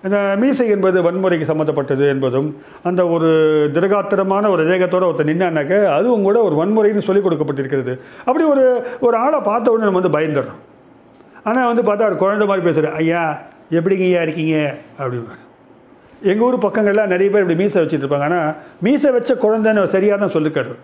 இந்த 0.07 0.18
மீசை 0.40 0.66
என்பது 0.74 0.98
வன்முறைக்கு 1.07 1.46
சம்மந்தப்பட்டது 1.50 2.04
என்பதும் 2.14 2.48
அந்த 2.88 3.02
ஒரு 3.14 3.28
திருகாத்திரமான 3.76 4.50
ஒரு 4.54 4.62
தேகத்தோடு 4.70 5.07
ஒருத்தர் 5.09 5.31
நின்னானாக்க 5.31 5.81
அதுவும் 5.96 6.26
கூட 6.28 6.38
ஒரு 6.48 6.57
வன்முறைன்னு 6.61 7.07
சொல்லிக் 7.09 7.26
கொடுக்கப்பட்டிருக்கிறது. 7.26 7.94
அப்படி 8.26 8.44
ஒரு 8.52 8.64
ஒரு 9.07 9.16
ஆளை 9.24 9.40
பார்த்த 9.50 9.72
உடனே 9.72 9.88
நம்ம 9.88 10.00
வந்து 10.00 10.16
பயந்துடுறோம். 10.18 10.61
ஆனால் 11.48 11.68
வந்து 11.70 11.85
பார்த்தா 11.88 12.11
ஒரு 12.11 12.18
குழந்த 12.24 12.46
மாதிரி 12.50 12.66
பேசுகிறார் 12.68 12.98
ஐயா 13.02 13.22
எப்படிங்க 13.78 14.07
ஐயா 14.11 14.22
இருக்கீங்க? 14.26 14.57
அப்படிம்பாரு. 15.00 15.42
எங்கள் 16.31 16.46
ஊர் 16.46 16.64
பக்கங்கள்லாம் 16.66 17.12
நிறைய 17.14 17.28
பேர் 17.33 17.44
இப்படி 17.44 17.61
மீசை 17.62 17.78
வச்சுட்டு 17.83 18.04
இருப்பாங்க. 18.04 18.28
ஆனால் 18.31 18.54
மீசை 18.87 19.11
வச்ச 19.16 19.35
குழந்தைன்னு 19.46 19.85
சரியாக 19.96 20.18
தான் 20.24 20.37
சொல்லிக்காரு 20.37 20.74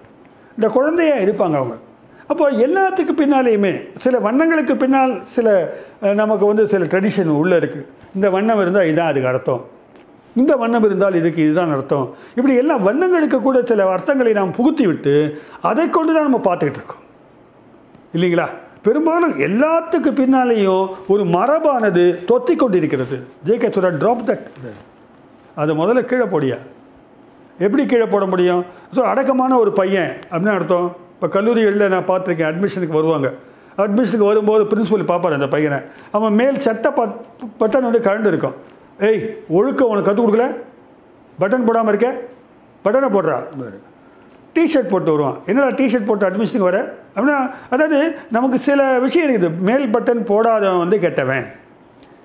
இந்த 0.57 0.67
குழந்தையாக 0.77 1.25
இருப்பாங்க 1.27 1.57
அவங்க. 1.61 1.77
அப்போ 2.33 2.45
எல்லாத்துக்கு 2.67 3.15
பின்னாலேயுமே 3.21 3.73
சில 4.05 4.19
வண்ணங்களுக்கு 4.27 4.75
பின்னால் 4.83 5.15
சில 5.35 5.49
நமக்கு 6.21 6.45
வந்து 6.51 6.65
சில 6.73 6.85
ட்ரெடிஷன் 6.93 7.31
உள்ளே 7.43 7.57
இருக்குது 7.63 7.89
இந்த 8.17 8.27
வண்ணம் 8.35 8.61
இருந்தால் 8.63 8.89
இதுதான் 8.91 9.11
அதுக்கு 9.13 9.31
அர்த்தம். 9.33 9.63
இந்த 10.41 10.53
வண்ணம் 10.63 10.85
இருந்தால் 10.89 11.19
இதுக்கு 11.21 11.41
இதுதான் 11.47 11.73
அர்த்தம். 11.77 12.07
இப்படி 12.37 12.55
எல்லா 12.63 12.77
வண்ணங்களுக்கு 12.89 13.41
கூட 13.47 13.59
சில 13.71 13.87
அர்த்தங்களை 13.95 14.33
நாம் 14.39 14.57
புகுத்தி 14.59 14.87
விட்டு 14.91 15.15
அதை 15.71 15.87
கொண்டு 15.97 16.15
தான் 16.15 16.29
நம்ம 16.29 16.41
பார்த்துக்கிட்டு 16.49 16.81
இருக்கோம். 16.81 17.03
இல்லைங்களா? 18.17 18.47
பெரும்பாலும் 18.87 19.35
எல்லாத்துக்கு 19.49 20.11
பின்னாலேயும் 20.21 20.87
ஒரு 21.13 21.23
மரபானது 21.37 22.05
தொத்தி 22.31 22.55
கொண்டிருக்கிறது. 22.63 23.19
ஜேகே 23.47 23.69
சுரா 23.77 23.91
ட்ராப் 24.03 24.27
தட் 24.31 24.49
அது 25.63 25.75
முதல்ல 25.81 26.03
கீழே 26.11 26.27
போடியா? 26.35 26.59
எப்படி 27.65 27.83
கீழே 27.91 28.07
போட 28.13 28.25
முடியும்? 28.33 28.63
ஸோ 28.95 29.01
அடக்கமான 29.13 29.59
ஒரு 29.63 29.73
பையன். 29.81 30.13
அப்படின்னு 30.31 30.57
அர்த்தம் 30.59 30.87
இப்போ 31.15 31.29
கல்லூரிகளில் 31.37 31.93
நான் 31.95 32.09
பார்த்துருக்கேன் 32.11 32.51
அட்மிஷனுக்கு 32.51 32.99
வருவாங்க. 33.01 33.29
அட்மிஷனுக்கு 33.85 34.31
வரும்போது 34.31 34.65
பிரின்சிபல் 34.73 35.11
பார்ப்பார் 35.11 35.39
அந்த 35.39 35.49
பையனை. 35.55 35.79
அவன் 36.17 36.35
மேல் 36.41 36.59
சட்டை 36.67 36.91
பட் 36.99 37.15
பட்டன் 37.63 37.87
வந்து 37.89 38.03
கழண்டு 38.09 38.31
இருக்கும். 38.33 38.57
ஏய் 39.09 39.21
ஒழுக்கம் 39.59 39.91
உனக்கு 39.93 40.09
கற்றுக் 40.09 40.27
கொடுக்கல? 40.27 40.47
பட்டன் 41.43 41.67
போடாமல் 41.69 41.93
இருக்க? 41.95 42.11
பட்டனை 42.85 43.09
போடுறா. 43.17 43.39
டிஷர்ட் 44.57 44.91
போட்டு 44.93 45.11
வருவான். 45.13 45.39
என்னடா 45.51 45.71
டிஷர்ட் 45.79 46.09
போட்டு 46.09 46.27
அட்மிஷனுக்கு 46.29 46.71
வர? 46.71 46.81
அப்படின்னா 47.15 47.39
அதாவது 47.75 47.99
நமக்கு 48.37 48.59
சில 48.67 48.81
விஷயம் 49.05 49.27
இருக்குது. 49.27 49.51
மேல் 49.69 49.87
பட்டன் 49.95 50.23
போடாதவன் 50.31 50.83
வந்து 50.85 50.99
கெட்டவன். 51.05 51.47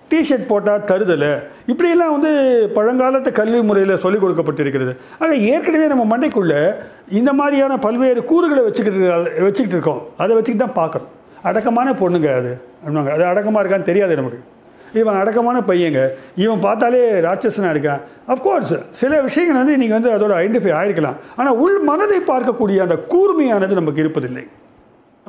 டிஷர்ட் 0.10 0.46
போட்டால் 0.52 0.86
தருதல்? 0.90 1.44
இப்படியெல்லாம் 1.72 2.14
வந்து 2.16 2.32
பழங்காலத்து 2.76 3.32
கல்வி 3.32 3.62
முறையில் 3.62 4.02
சொல்லிக் 4.04 4.24
கொடுக்கப்பட்டிருக்கிறது. 4.24 4.94
ஆக 5.20 5.36
ஏற்கனவே 5.36 5.88
நம்ம 5.88 6.06
மண்டைக்குள்ளே 6.12 6.62
இந்த 7.20 7.34
மாதிரியான 7.34 7.78
பல்வேறு 7.78 8.26
கூறுகளை 8.26 8.64
வச்சுக்கிட்டு 8.64 9.10
வச்சுக்கிட்டு 9.48 9.78
இருக்கோம். 9.78 10.02
அதை 10.18 10.36
வச்சுக்கிட்டு 10.36 10.66
தான் 10.66 10.80
பார்க்கணும். 10.82 11.12
அடக்கமான 11.44 11.92
பொண்ணுங்க 11.92 12.36
அது. 12.36 12.62
அப்படின்னாங்க 12.82 13.12
அது 13.18 13.26
அடக்கமாக 13.26 13.62
இருக்கான்னு 13.64 13.90
தெரியாது 13.92 14.16
நமக்கு. 14.16 14.40
இவன் 14.94 15.20
அடக்கமான 15.22 15.58
பையங்க. 15.60 16.02
இவன் 16.36 16.60
பார்த்தாலே 16.60 17.02
ராட்சசனாக 17.28 17.74
இருக்கான். 17.76 18.02
அஃப்கோர்ஸ் 18.28 18.74
சில 18.92 19.22
விஷயங்கள் 19.22 19.60
வந்து 19.62 19.78
நீங்கள் 19.78 20.00
வந்து 20.00 20.14
அதோட 20.16 20.34
ஐடென்டிஃபை 20.44 20.74
ஆகிருக்கலாம் 20.80 21.20
ஆனால் 21.36 21.58
உள் 21.66 21.78
மனதை 21.80 22.20
பார்க்கக்கூடிய 22.28 22.78
அந்த 22.78 22.98
கூர்மையானது 23.14 23.80
நமக்கு 23.82 24.04
இருப்பதில்லை. 24.04 24.46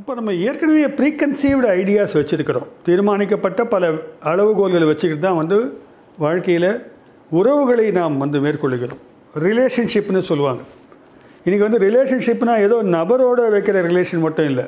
அப்போ 0.00 0.12
நம்ம 0.18 0.32
ஏற்கனவே 0.48 0.84
ப்ரீகன்சீவ்டு 0.98 1.66
ஐடியாஸ் 1.78 2.14
வச்சுருக்கிறோம். 2.18 2.68
தீர்மானிக்கப்பட்ட 2.86 3.60
பல 3.72 3.88
அளவுகோல்களை 4.30 4.86
வச்சுக்கிட்டு 4.90 5.24
தான் 5.24 5.38
வந்து 5.40 5.56
வாழ்க்கையில் 6.22 6.68
உறவுகளை 7.38 7.86
நாம் 7.98 8.16
வந்து 8.22 8.38
மேற்கொள்ளுகிறோம். 8.44 9.00
ரிலேஷன்ஷிப்னு 9.46 10.22
சொல்லுவாங்க. 10.30 10.62
இன்றைக்கி 11.44 11.64
வந்து 11.66 11.82
ரிலேஷன்ஷிப்னா 11.86 12.54
ஏதோ 12.66 12.78
நபரோடு 12.96 13.44
வைக்கிற 13.56 13.84
ரிலேஷன் 13.90 14.24
மட்டும் 14.26 14.48
இல்லை. 14.52 14.66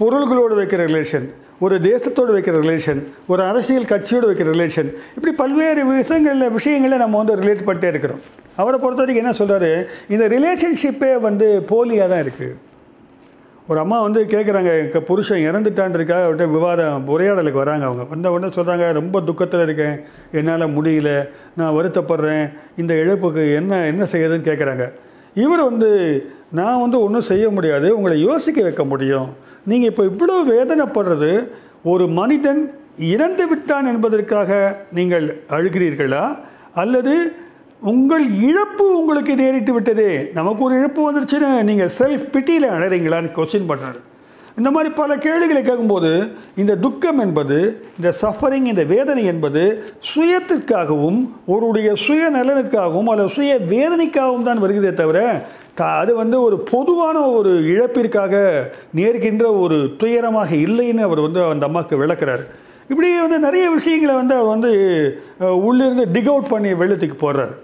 பொருள்களோடு 0.00 0.54
வைக்கிற 0.60 0.80
ரிலேஷன் 0.90 1.26
ஒரு 1.64 1.76
தேசத்தோடு 1.88 2.30
வைக்கிற 2.36 2.56
ரிலேஷன் 2.66 3.02
ஒரு 3.32 3.42
அரசியல் 3.50 3.90
கட்சியோடு 3.94 4.28
வைக்கிற 4.32 4.48
ரிலேஷன் 4.56 4.88
இப்படி 5.16 5.34
பல்வேறு 5.42 5.82
விஷயங்களில் 5.94 6.54
விஷயங்களில் 6.60 7.02
நம்ம 7.06 7.16
வந்து 7.22 7.40
ரிலேட் 7.42 7.66
பண்ணிட்டே 7.68 7.90
இருக்கிறோம். 7.94 8.22
அவரை 8.62 8.78
பொறுத்த 8.84 9.02
வரைக்கும் 9.02 9.24
என்ன 9.26 9.36
சொல்கிறாரு 9.42 9.74
இந்த 10.14 10.24
ரிலேஷன்ஷிப்பே 10.38 11.12
வந்து 11.28 11.48
போலியாக 11.74 12.10
தான் 12.14 12.24
இருக்குது 12.24 12.54
ஒரு 13.68 13.78
அம்மா 13.80 13.96
வந்து 14.02 14.20
கேட்குறாங்க 14.24 14.70
எங்கள் 14.82 15.02
புருஷன் 15.02 15.42
இறந்துட்டான்றதுக்காக 15.48 16.22
அவர்கிட்ட 16.26 16.50
விவாதம் 16.50 17.08
உரையாடலுக்கு 17.08 17.52
வராங்க 17.52 17.84
அவங்க. 17.84 18.04
வந்த 18.04 18.30
உடனே 18.30 18.52
சொல்கிறாங்க 18.54 18.92
ரொம்ப 18.92 19.20
துக்கத்தில் 19.20 19.60
இருக்கேன் 19.60 19.96
என்னால் 20.32 20.74
முடியல 20.76 21.10
நான் 21.56 21.74
வருத்தப்படுறேன் 21.76 22.44
இந்த 22.76 22.94
இழப்புக்கு 22.94 23.54
என்ன 23.54 23.86
என்ன 23.86 24.04
செய்யுதுன்னு 24.04 24.48
கேட்குறாங்க 24.48 24.86
இவர் 25.34 25.62
வந்து 25.62 25.90
நான் 26.50 26.80
வந்து 26.80 27.00
ஒன்றும் 27.02 27.28
செய்ய 27.30 27.50
முடியாது 27.50 27.96
உங்களை 27.96 28.20
யோசிக்க 28.20 28.62
வைக்க 28.62 28.84
முடியும். 28.84 29.28
நீங்கள் 29.64 29.90
இப்போ 29.90 30.04
இவ்வளோ 30.04 30.36
வேதனைப்படுறது 30.54 31.32
ஒரு 31.82 32.06
மனிதன் 32.08 32.62
இறந்து 32.98 33.48
விட்டான் 33.48 33.86
என்பதற்காக 33.86 34.80
நீங்கள் 34.92 35.26
அழுகிறீர்களா? 35.50 36.24
அல்லது 36.74 37.14
உங்கள் 37.80 38.40
இழப்பு 38.40 38.98
உங்களுக்கு 38.98 39.34
நேரிட்டு 39.34 39.70
விட்டதே. 39.70 40.30
நமக்கு 40.34 40.64
ஒரு 40.64 40.74
இழப்பு 40.74 41.00
வந்துருச்சுன்னு 41.12 41.62
நீங்கள் 41.62 41.90
செல்ஃப் 41.98 42.28
பிட்டியில் 42.32 42.68
அழறீங்களான்னு 42.68 43.32
கொஸ்டின் 43.36 43.68
பண்ணுறாரு 43.68 44.00
இந்த 44.56 44.70
மாதிரி 44.70 44.94
பல 44.94 45.16
கேள்விகளை 45.16 45.62
கேட்கும்போது 45.62 46.28
இந்த 46.56 46.76
துக்கம் 46.76 47.18
என்பது 47.18 47.84
இந்த 47.96 48.14
சஃபரிங் 48.22 48.64
இந்த 48.64 48.84
வேதனை 48.84 49.24
என்பது 49.24 49.84
சுயத்திற்காகவும் 50.14 51.28
ஒருடைய 51.46 51.94
சுய 51.94 52.30
நலனுக்காகவும் 52.34 53.04
அல்லது 53.04 53.28
சுய 53.28 53.58
வேதனைக்காகவும் 53.68 54.42
தான் 54.42 54.62
வருகிறதே 54.62 54.92
தவிர 54.92 55.46
த- 55.74 55.84
அது 55.84 56.14
வந்து 56.14 56.42
ஒரு 56.42 56.58
பொதுவான 56.58 57.20
ஒரு 57.20 57.50
இழப்பிற்காக 57.50 58.62
நேர்கின்ற 58.96 59.60
ஒரு 59.60 59.74
துயரமாக 59.98 60.54
இல்லைன்னு 60.56 61.00
அவர் 61.00 61.20
வந்து 61.20 61.42
அந்த 61.42 61.66
அம்மாவுக்கு 61.66 61.96
விளக்குறாரு. 61.96 62.44
இப்படி 62.88 63.20
வந்து 63.20 63.38
நிறைய 63.38 63.70
விஷயங்களை 63.70 64.14
வந்து 64.14 64.34
அவர் 64.34 64.46
வந்து 64.46 64.72
உள்ளிருந்து 65.56 66.10
டிக் 66.12 66.28
அவுட் 66.28 66.48
பண்ணி 66.48 66.72
வெள்ளத்துக்கு 66.72 67.16
போடுறாரு. 67.20 67.54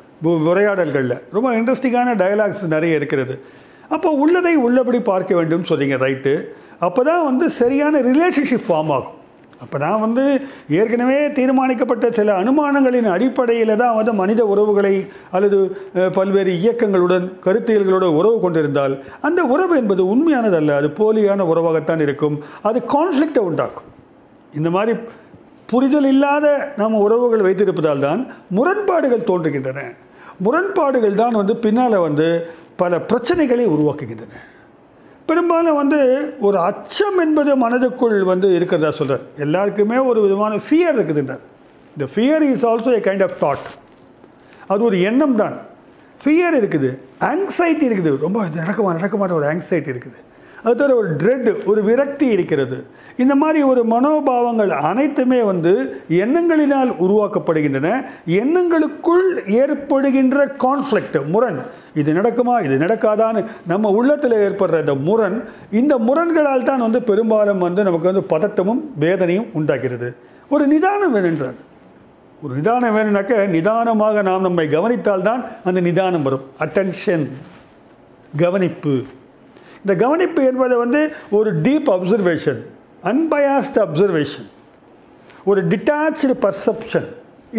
உரையாடல்களில். 0.48 1.16
ரொம்ப 1.36 1.48
இன்ட்ரெஸ்டிங்கான 1.58 2.14
டயலாக்ஸ் 2.22 2.64
நிறைய 2.76 3.00
இருக்கிறது. 3.00 3.36
அப்போ 3.94 4.10
உள்ளதை 4.24 4.54
உள்ளபடி 4.66 5.00
பார்க்க 5.10 5.32
வேண்டும் 5.38 5.66
சொல்றீங்க 5.70 5.96
ரைட்டு 6.04 6.34
அப்போ 6.86 7.00
தான் 7.08 7.26
வந்து 7.28 7.46
சரியான 7.58 8.00
ரிலேஷன்ஷிப் 8.08 8.66
ஃபார்ம் 8.68 8.92
ஆகும். 8.96 9.18
அப்போ 9.64 9.76
தான் 9.82 10.00
வந்து 10.04 10.22
ஏற்கனவே 10.78 11.18
தீர்மானிக்கப்பட்ட 11.36 12.06
சில 12.16 12.32
அனுமானங்களின் 12.40 13.08
அடிப்படையில் 13.12 13.72
தான் 13.82 13.94
வந்து 13.98 14.12
மனித 14.20 14.40
உறவுகளை 14.52 14.92
அல்லது 15.36 15.58
பல்வேறு 16.16 16.52
இயக்கங்களுடன் 16.60 17.26
கருத்தியல்களோட 17.46 18.06
உறவு 18.18 18.38
கொண்டிருந்தால் 18.44 18.94
அந்த 19.28 19.40
உறவு 19.54 19.74
என்பது 19.82 20.04
உண்மையானதல்ல. 20.14 20.76
அது 20.80 20.90
போலியான 21.00 21.46
உறவாகத்தான் 21.52 22.02
இருக்கும். 22.06 22.36
அது 22.70 22.80
கான்ஃப்ளிக்டை 22.94 23.44
உண்டாக்கும். 23.50 23.88
இந்த 24.60 24.70
மாதிரி 24.76 24.94
புரிதல் 25.72 26.08
இல்லாத 26.14 26.46
நம்ம 26.80 26.98
உறவுகள் 27.06 27.46
வைத்திருப்பதால் 27.46 28.04
தான் 28.06 28.20
முரண்பாடுகள் 28.58 29.28
தோன்றுகின்றன. 29.30 29.80
முரண்பாடுகள் 30.44 31.20
தான் 31.22 31.38
வந்து 31.40 31.54
பின்னால் 31.64 32.04
வந்து 32.06 32.26
பல 32.80 32.98
பிரச்சனைகளை 33.10 33.64
உருவாக்குகின்றன. 33.74 34.34
பெரும்பாலும் 35.28 35.78
வந்து 35.80 35.98
ஒரு 36.46 36.58
அச்சம் 36.68 37.18
என்பது 37.24 37.50
மனதுக்குள் 37.64 38.16
வந்து 38.32 38.48
இருக்கிறதா 38.58 38.90
சொல்கிறார் 38.98 39.24
எல்லாருக்குமே 39.44 39.98
ஒரு 40.10 40.18
விதமான 40.24 40.58
ஃபியர் 40.66 40.96
இருக்குதுன்றார். 40.98 41.44
இந்த 41.94 42.06
fear 42.14 42.44
is 42.50 42.66
also 42.70 42.90
a 42.98 43.00
kind 43.06 43.24
of 43.26 43.38
thought 43.44 43.66
அது 44.72 44.82
ஒரு 44.88 44.98
எண்ணம் 45.08 45.36
தான். 45.42 45.56
ஃபியர் 46.22 46.54
இருக்குது 46.60 46.90
ஆங்ஸைட்டி 47.30 47.84
இருக்குது. 47.88 48.10
ரொம்ப 48.26 48.44
இது 48.48 48.62
நடக்குமா 48.64 48.92
நடக்குமான 48.98 49.34
ஒரு 49.38 49.46
ஆங்ஸைட்டி 49.52 49.90
இருக்குது. 49.94 50.18
அது 50.64 50.76
தவிர 50.76 50.96
ஒரு 50.96 51.08
ட்ரெட் 51.16 51.64
ஒரு 51.64 51.82
விரக்தி 51.82 52.26
இருக்கிறது. 52.26 52.84
இந்த 53.16 53.34
மாதிரி 53.34 53.62
ஒரு 53.62 53.82
மனோபாவங்கள் 53.90 54.68
அனைத்துமே 54.68 55.42
வந்து 55.42 55.72
எண்ணங்களினால் 56.08 56.92
உருவாக்கப்படுகின்றன. 57.04 57.88
எண்ணங்களுக்குள் 58.26 59.26
ஏற்படுகின்ற 59.46 60.46
கான்ஃப்ளிக்ட் 60.58 61.26
முரண். 61.26 61.60
இது 61.94 62.12
நடக்குமா? 62.12 62.54
இது 62.64 62.86
நடக்காதான்னு 62.86 63.46
நம்ம 63.66 63.90
உள்ளத்தில் 63.90 64.32
ஏற்படுற 64.32 64.80
இந்த 64.80 64.94
முரண் 64.94 65.44
இந்த 65.70 65.98
முரண்களால் 65.98 66.64
தான் 66.64 66.80
வந்து 66.80 67.02
பெரும்பாலும் 67.02 67.58
வந்து 67.58 67.82
நமக்கு 67.82 68.12
வந்து 68.12 68.36
பதட்டமும் 68.36 68.82
வேதனையும் 68.98 69.46
உண்டாகிறது. 69.52 70.16
ஒரு 70.48 70.66
நிதானம் 70.66 71.14
வேணுன்றார். 71.14 71.58
ஒரு 72.42 72.54
நிதானம் 72.54 72.96
வேணும்னாக்க 72.96 73.48
நிதானமாக 73.48 74.22
நாம் 74.22 74.40
நம்மை 74.40 74.68
கவனித்தால்தான் 74.68 75.44
அந்த 75.64 75.80
நிதானம் 75.80 76.22
வரும். 76.22 76.46
அட்டென்ஷன் 76.60 77.28
கவனிப்பு. 78.36 79.02
இந்த 79.84 79.94
கவனிப்பு 80.04 80.42
என்பது 80.50 80.74
வந்து 80.84 81.02
ஒரு 81.38 81.52
டீப் 81.66 81.90
அப்சர்வேஷன் 81.96 82.62
அன்பயாஸ்ட் 83.10 83.78
அப்சர்வேஷன் 83.86 84.48
ஒரு 85.50 85.62
டிட்டாச்சு 85.72 86.30
பர்செப்ஷன் 86.46 87.08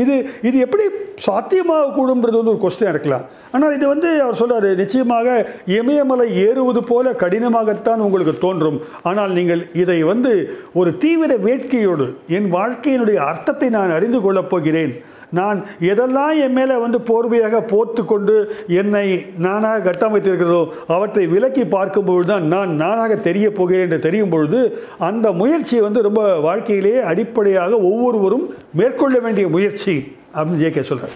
இது 0.04 0.16
இது 0.48 0.58
எப்படி 0.64 0.86
சாத்தியமாக 1.26 1.92
கூடும்ன்றது 1.98 2.38
வந்து 2.40 2.52
ஒரு 2.54 2.62
கொஸ்டின் 2.64 2.90
இருக்கலாம். 2.94 3.26
ஆனால் 3.54 3.76
இது 3.76 3.86
வந்து 3.92 4.10
அவர் 4.24 4.40
சொல்கிறார் 4.40 4.80
நிச்சயமாக 4.82 5.28
இமயமலை 5.76 6.26
ஏறுவது 6.48 6.82
போல 6.90 7.14
கடினமாகத்தான் 7.22 8.04
உங்களுக்கு 8.06 8.34
தோன்றும். 8.46 8.80
ஆனால் 9.10 9.32
நீங்கள் 9.38 9.62
இதை 9.82 10.00
வந்து 10.12 10.32
ஒரு 10.80 10.92
தீவிர 11.04 11.38
வேட்கையோடு 11.48 12.08
என் 12.38 12.50
வாழ்க்கையினுடைய 12.58 13.20
அர்த்தத்தை 13.32 13.70
நான் 13.78 13.96
அறிந்து 13.98 14.22
கொள்ளப் 14.26 14.52
போகிறேன். 14.54 14.96
நான் 15.36 15.60
எதெல்லாம் 15.86 16.34
என் 16.40 16.54
மேலே 16.54 16.76
வந்து 16.78 17.00
போர்வையாக 17.08 17.62
போர்த்து 17.66 18.02
கொண்டு 18.06 18.36
என்னை 18.76 19.06
நானாக 19.38 19.84
கட்டமைத்திருக்கிறதோ 19.86 20.62
அவற்றை 20.88 21.26
விலக்கி 21.28 21.64
பார்க்கும்பொழுது 21.68 22.28
தான் 22.28 22.48
நான் 22.48 22.74
நானாக 22.76 23.16
தெரிய 23.24 23.50
போகிறேன் 23.52 23.86
என்று 23.88 24.00
தெரியும் 24.00 24.30
பொழுது 24.30 24.60
அந்த 25.02 25.32
முயற்சியை 25.34 25.82
வந்து 25.84 26.02
ரொம்ப 26.02 26.24
வாழ்க்கையிலேயே 26.40 27.02
அடிப்படையாக 27.06 27.72
ஒவ்வொருவரும் 27.90 28.46
மேற்கொள்ள 28.74 29.20
வேண்டிய 29.20 29.48
முயற்சி 29.50 29.96
அப்படின்னு 30.36 30.64
ஜேகே 30.64 30.84
சொல்கிறார் 30.84 31.16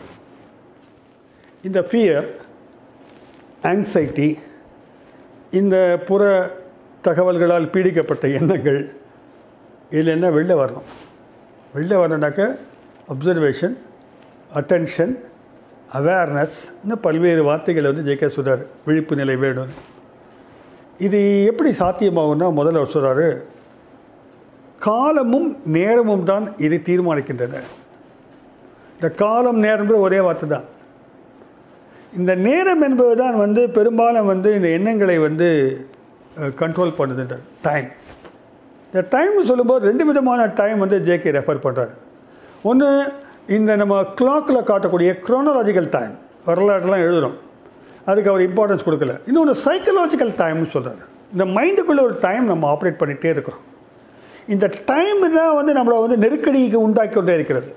இந்த 1.63 1.79
ஃபியர் 1.83 2.27
ஆங்ஸைட்டி 3.65 4.29
இந்த 5.53 5.75
புற 6.07 6.23
தகவல்களால் 7.03 7.71
பீடிக்கப்பட்ட 7.71 8.25
எண்ணங்கள் 8.33 8.79
இதில் 9.91 10.13
என்ன 10.13 10.27
வெளில 10.29 10.53
வரணும்? 10.55 10.87
வெளில 11.73 11.93
வரணுனாக்க 11.99 12.41
அப்சர்வேஷன் 13.07 13.75
அட்டென்ஷன் 14.59 15.13
அவேர்னஸ் 15.97 16.57
இன்னும் 16.81 17.03
பல்வேறு 17.05 17.41
வார்த்தைகளை 17.49 17.87
வந்து 17.91 18.05
ஜெயிக்க 18.07 18.27
சொல்கிறார் 18.37 18.63
விழிப்பு 18.87 19.13
நிலை 19.19 19.35
வேணும். 19.43 19.71
இது 21.07 21.19
எப்படி 21.51 21.71
சாத்தியமாகும்னா 21.81 22.47
முதல்ல 22.59 22.81
அவர் 22.81 22.95
சொல்கிறாரு 22.95 23.27
காலமும் 24.87 25.49
நேரமும் 25.77 26.25
தான் 26.31 26.45
இதை 26.65 26.77
தீர்மானிக்கின்றன. 26.89 27.61
இந்த 28.95 29.07
காலம் 29.23 29.61
நேரம்ன்ற 29.65 29.95
ஒரே 30.07 30.19
வார்த்தை 30.25 30.47
தான். 30.55 30.67
இந்த 32.19 32.31
நேரம் 32.47 32.83
என்பது 32.87 33.13
தான் 33.23 33.37
வந்து 33.45 33.61
பெரும்பாலும் 33.77 34.29
வந்து 34.33 34.49
இந்த 34.57 34.69
எண்ணங்களை 34.77 35.17
வந்து 35.27 35.47
கண்ட்ரோல் 36.61 36.97
பண்ணுதுன்ற 36.99 37.35
டைம் 37.67 37.89
இந்த 38.91 39.01
டைம்னு 39.15 39.49
சொல்லும்போது 39.49 39.87
ரெண்டு 39.89 40.03
விதமான 40.09 40.47
டைம் 40.59 40.79
வந்து 40.83 40.97
ஜேகே 41.07 41.33
ரெஃபர் 41.37 41.65
பண்ணுறார் 41.65 41.91
ஒன்று 42.69 42.87
இந்த 43.55 43.71
நம்ம 43.81 43.95
கிளாக்கில் 44.19 44.67
காட்டக்கூடிய 44.69 45.09
குரோனாலஜிக்கல் 45.25 45.87
டைம் 45.95 46.13
வரலாறுலாம் 46.47 47.03
எழுதுகிறோம் 47.05 47.37
அதுக்கு 48.09 48.29
அவர் 48.31 48.43
இம்பார்ட்டன்ஸ் 48.47 48.85
கொடுக்கல. 48.87 49.13
இன்னொன்று 49.29 49.53
சைக்கலாஜிக்கல் 49.63 50.33
டைம்னு 50.41 50.69
சொல்கிறார் 50.73 50.99
இந்த 51.33 51.45
மைண்டுக்குள்ளே 51.55 52.01
ஒரு 52.07 52.15
டைம் 52.25 52.45
நம்ம 52.51 52.67
ஆப்ரேட் 52.73 52.99
பண்ணிகிட்டே 53.01 53.29
இருக்கிறோம். 53.35 53.63
இந்த 54.53 54.65
டைம் 54.91 55.21
தான் 55.37 55.55
வந்து 55.59 55.73
நம்மளை 55.77 55.97
வந்து 56.03 56.17
நெருக்கடிக்கு 56.23 56.79
உண்டாக்கி 56.87 57.15
கொண்டே 57.15 57.33
இருக்கிறது. 57.39 57.69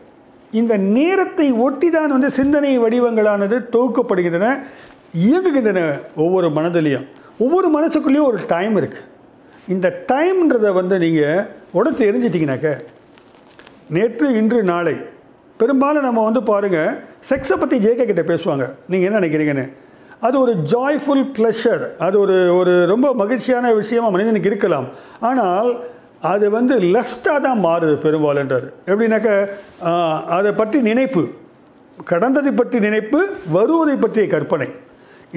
இந்த 0.61 0.76
நேரத்தை 0.96 1.46
ஒட்டி 1.66 1.88
தான் 1.96 2.14
வந்து 2.16 2.30
சிந்தனை 2.38 2.72
வடிவங்களானது 2.85 3.58
தொகுக்கப்படுகின்றன 3.76 4.50
இயங்குகின்றன 5.24 5.80
ஒவ்வொரு 6.24 6.50
மனதிலையும். 6.58 7.06
ஒவ்வொரு 7.44 7.68
மனசுக்குள்ளேயும் 7.76 8.28
ஒரு 8.30 8.40
டைம் 8.54 8.76
இருக்குது 8.82 9.08
இந்த 9.74 9.88
டைம்ன்றதை 10.12 10.70
வந்து 10.80 10.96
நீங்கள் 11.06 11.42
உடச்சி 11.78 12.02
எரிஞ்சிட்டிங்கனாக்க 12.11 12.70
நேற்று 13.96 14.26
இன்று 14.40 14.61
நாளை 14.72 14.96
பெரும்பாலும் 15.60 16.06
நம்ம 16.08 16.20
வந்து 16.28 16.42
பாருங்கள் 16.50 16.92
செக்ஸை 17.30 17.56
பற்றி 17.62 17.76
ஜேகே 17.86 18.04
கிட்ட 18.10 18.22
பேசுவாங்க. 18.32 18.64
நீங்கள் 18.90 19.08
என்ன 19.08 19.20
நினைக்கிறீங்கன்னு? 19.22 19.66
அது 20.26 20.36
ஒரு 20.44 20.52
ஜாய்ஃபுல் 20.72 21.24
ப்ளஷர் 21.36 21.84
அது 22.06 22.16
ஒரு 22.24 22.36
ஒரு 22.58 22.72
ரொம்ப 22.92 23.06
மகிழ்ச்சியான 23.20 23.72
விஷயமா 23.80 24.08
மனிதனுக்கு 24.14 24.50
இருக்கலாம். 24.52 24.86
ஆனால் 25.28 25.70
அது 26.32 26.46
வந்து 26.56 26.74
லஸ்ட்டாக 26.94 27.38
தான் 27.46 27.62
மாறுது 27.66 27.94
பெரும்பாலுன்றார். 28.06 28.66
எப்படின்னாக்க 28.90 29.30
அதை 30.38 30.52
பற்றி 30.60 30.80
நினைப்பு. 30.90 31.22
கடந்ததை 32.10 32.52
பற்றி 32.60 32.78
நினைப்பு 32.88 33.18
வருவதை 33.56 33.96
பற்றிய 34.04 34.26
கற்பனை. 34.34 34.68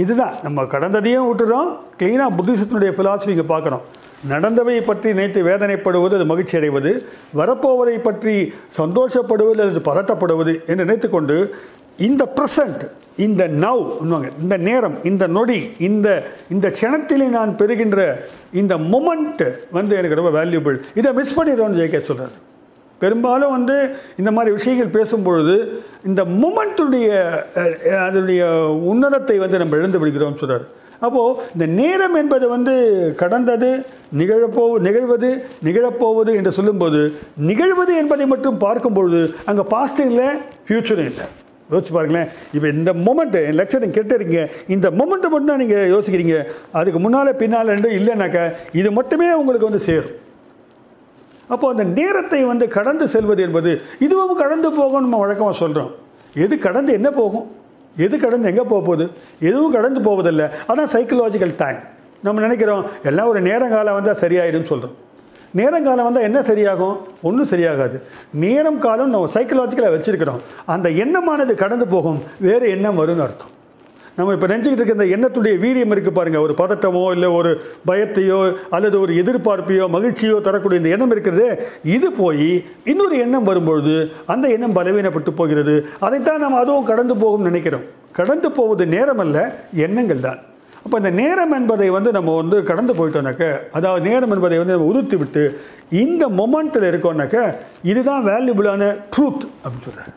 இதுதான். 0.04 0.36
நம்ம 0.46 0.64
கடந்ததையும் 0.74 1.28
விட்டுறோம் 1.30 1.70
க்ளீனாக 2.00 2.36
புத்திசத்தினுடைய 2.38 2.92
philosophy 3.00 3.34
இங்கே 3.36 3.48
பார்க்குறோம். 3.54 3.84
நடந்தவை 4.24 4.76
பற்றி 4.82 5.10
நினைத்து 5.14 5.40
வேதனைப்படுவது 5.44 6.16
அது 6.16 6.26
மகிழ்ச்சி 6.26 6.56
அடைவது 6.58 6.92
வரப்போவதை 7.36 7.98
பற்றி 8.02 8.36
சந்தோஷப்படுவது 8.78 9.54
அல்லது 9.56 9.82
பதட்டப்படுவது 9.90 10.54
என்று 10.66 10.84
நினைத்துக்கொண்டு 10.84 11.38
இந்த 12.00 12.24
ப்ரெசண்ட் 12.38 12.84
இந்த 13.18 13.44
நவ் 13.58 13.84
இந்த 14.42 14.56
நேரம் 14.62 14.96
இந்த 15.04 15.26
நொடி 15.28 15.60
இந்த 15.80 16.08
இந்த 16.50 16.68
க்ஷணத்திலே 16.70 17.28
நான் 17.30 17.52
பெறுகின்ற 17.56 18.00
இந்த 18.54 18.74
மொமெண்ட்டு 18.88 19.48
வந்து 19.72 19.94
எனக்கு 19.96 20.16
ரொம்ப 20.16 20.32
வேல்யூபிள் 20.32 20.78
இதை 20.96 21.12
மிஸ் 21.14 21.38
பண்ணிடுறோம்னு 21.38 21.80
ஜெயிக்க 21.80 22.02
சொல்கிறார் 22.02 22.36
பெரும்பாலும் 23.02 23.54
வந்து 23.54 23.78
இந்த 24.18 24.32
மாதிரி 24.32 24.52
விஷயங்கள் 24.56 24.96
பேசும்பொழுது 24.96 25.56
இந்த 26.06 26.22
மூமெண்ட்டுடைய 26.36 27.08
அதனுடைய 28.06 28.42
உன்னதத்தை 28.86 29.38
வந்து 29.38 29.58
நம்ம 29.58 29.78
இழந்து 29.78 30.02
விடுகிறோம்னு 30.02 30.42
சொல்கிறார் 30.42 30.66
அப்போது 31.06 31.38
இந்த 31.54 31.66
நேரம் 31.80 32.18
என்பது 32.22 32.46
வந்து 32.56 32.74
கடந்தது 33.22 33.70
நிகழப்போ 34.20 34.66
நிகழ்வது 34.88 35.30
நிகழப்போவது 35.68 36.34
என்று 36.40 36.52
சொல்லும்போது 36.58 37.02
நிகழ்வது 37.50 37.96
என்பதை 38.02 38.28
மட்டும் 38.34 38.62
பார்க்கும்பொழுது 38.66 39.22
அங்கே 39.52 39.66
பாஸ்டும் 39.74 40.10
இல்லை 40.12 40.30
ஃப்யூச்சரும் 40.68 41.10
இல்லை. 41.12 41.26
யோசிச்சு 41.72 41.94
பாருங்களேன். 41.96 42.30
இப்போ 42.56 42.68
இந்த 42.78 42.92
மொமெண்ட்டு 43.06 43.40
லட்சத்தை 43.60 43.88
கேட்டுறீங்க. 43.98 44.42
இந்த 44.76 44.88
மொமெண்ட்டை 45.00 45.30
மட்டும் 45.32 45.52
தான் 45.52 45.62
நீங்கள் 45.64 45.90
யோசிக்கிறீங்க. 45.94 46.38
அதுக்கு 46.80 47.00
முன்னால் 47.06 47.40
பின்னால் 47.42 47.74
ரெண்டும் 47.76 47.98
இல்லைனாக்கா 48.00 48.44
இது 48.80 48.92
மட்டுமே 49.00 49.30
உங்களுக்கு 49.42 49.70
வந்து 49.70 49.84
சேரும். 49.90 50.16
அப்போ 51.54 51.66
அந்த 51.74 51.84
நேரத்தை 51.98 52.42
வந்து 52.52 52.66
கடந்து 52.76 53.06
செல்வது 53.16 53.42
என்பது 53.48 53.72
இதுவும் 54.06 54.42
கடந்து 54.44 54.70
போகும் 54.80 55.04
நம்ம 55.06 55.18
வழக்கமாக 55.24 55.58
சொல்கிறோம் 55.64 55.92
எது 56.44 56.56
கடந்து 56.68 56.92
என்ன 57.00 57.10
போகும்? 57.20 57.46
எது 57.98 58.20
கடந்து 58.20 58.48
எங்கே 58.48 58.62
போக 58.62 58.86
போகுது? 58.86 59.12
எதுவும் 59.40 59.72
கடந்து 59.72 60.02
போவதில்லை. 60.02 60.46
அதான் 60.46 60.94
சைக்கலாஜிக்கல் 60.94 61.56
டைம் 61.56 61.80
நம்ம 62.24 62.42
நினைக்கிறோம் 62.42 62.86
எல்லாம் 63.04 63.28
ஒரு 63.28 63.42
நேரங்காலம் 63.42 63.94
வந்தால் 63.94 64.22
சரியாயிடும் 64.22 64.66
சொல்கிறோம் 64.66 65.04
நேரங்காலம் 65.52 66.04
வந்தால் 66.04 66.24
என்ன 66.24 66.40
சரியாகும்? 66.40 66.98
ஒன்றும் 67.22 67.50
சரியாகாது. 67.50 68.02
நேரம் 68.32 68.80
காலம் 68.80 69.10
நம்ம 69.10 69.30
சைக்கலாஜிக்கலாக 69.34 69.96
வச்சுருக்கிறோம். 69.96 70.40
அந்த 70.66 70.90
எண்ணமானது 70.90 71.54
கடந்து 71.54 71.88
போகும். 71.88 72.24
வேறு 72.40 72.70
எண்ணம் 72.70 73.00
வரும்னு 73.00 73.26
அர்த்தம். 73.28 73.54
நம்ம 74.18 74.34
இப்போ 74.36 74.48
நினச்சிக்கிட்டு 74.48 74.82
இருக்க 74.82 74.98
இந்த 74.98 75.08
எண்ணத்துடைய 75.16 75.56
வீரியம் 75.64 75.94
இருக்குது 75.94 76.18
பாருங்கள் 76.18 76.44
ஒரு 76.46 76.54
பதட்டமோ 76.62 77.04
இல்லை 77.16 77.30
ஒரு 77.38 77.52
பயத்தையோ 77.90 78.40
அல்லது 78.76 78.96
ஒரு 79.04 79.14
எதிர்பார்ப்பையோ 79.22 79.86
மகிழ்ச்சியோ 79.96 80.38
தரக்கூடிய 80.48 80.82
இந்த 80.82 80.92
எண்ணம் 80.96 81.14
இருக்கிறது 81.16 81.48
இது 81.96 82.10
போய் 82.22 82.50
இன்னொரு 82.92 83.18
எண்ணம் 83.26 83.48
வரும்பொழுது 83.50 83.96
அந்த 84.34 84.46
எண்ணம் 84.56 84.76
பலவீனப்பட்டு 84.80 85.34
போகிறது. 85.42 85.76
அதைத்தான் 86.08 86.44
நம்ம 86.46 86.60
அதுவும் 86.64 86.90
கடந்து 86.92 87.16
போகும்னு 87.24 87.50
நினைக்கிறோம். 87.52 87.86
கடந்து 88.20 88.50
போவது 88.60 88.84
நேரம் 88.96 89.22
அல்ல 89.26 89.38
எண்ணங்கள் 89.86 90.26
தான். 90.28 90.42
அப்போ 90.86 90.98
இந்த 91.02 91.12
நேரம் 91.22 91.54
என்பதை 91.60 91.88
வந்து 91.96 92.10
நம்ம 92.16 92.34
வந்து 92.42 92.58
கடந்து 92.70 92.94
போயிட்டோம்னாக்க 92.98 93.46
அதாவது 93.78 94.02
நேரம் 94.10 94.34
என்பதை 94.36 94.58
வந்து 94.62 94.76
நம்ம 94.76 94.90
உதிர்த்து 94.92 95.18
விட்டு 95.22 95.44
இந்த 96.04 96.24
மொமெண்ட்டில் 96.40 96.90
இருக்கோம்னாக்க 96.92 97.38
இதுதான் 97.92 98.24
வேல்யூபிளான 98.28 98.92
ட்ரூத் 99.14 99.46
அப்படின்னு 99.64 99.88
சொல்கிறார் 99.88 100.12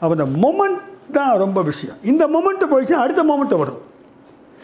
அப்போ 0.00 0.12
இந்த 0.18 0.26
மொமெண்ட் 0.44 0.80
தான் 1.14 1.32
ரொம்ப 1.44 1.62
விஷயம். 1.70 1.96
இந்த 2.12 2.24
மொமெண்ட்டு 2.26 2.66
போயிடுச்சு 2.72 2.92
அடுத்த 3.04 3.22
மொமெண்ட்டு 3.22 3.58
வரும். 3.62 3.80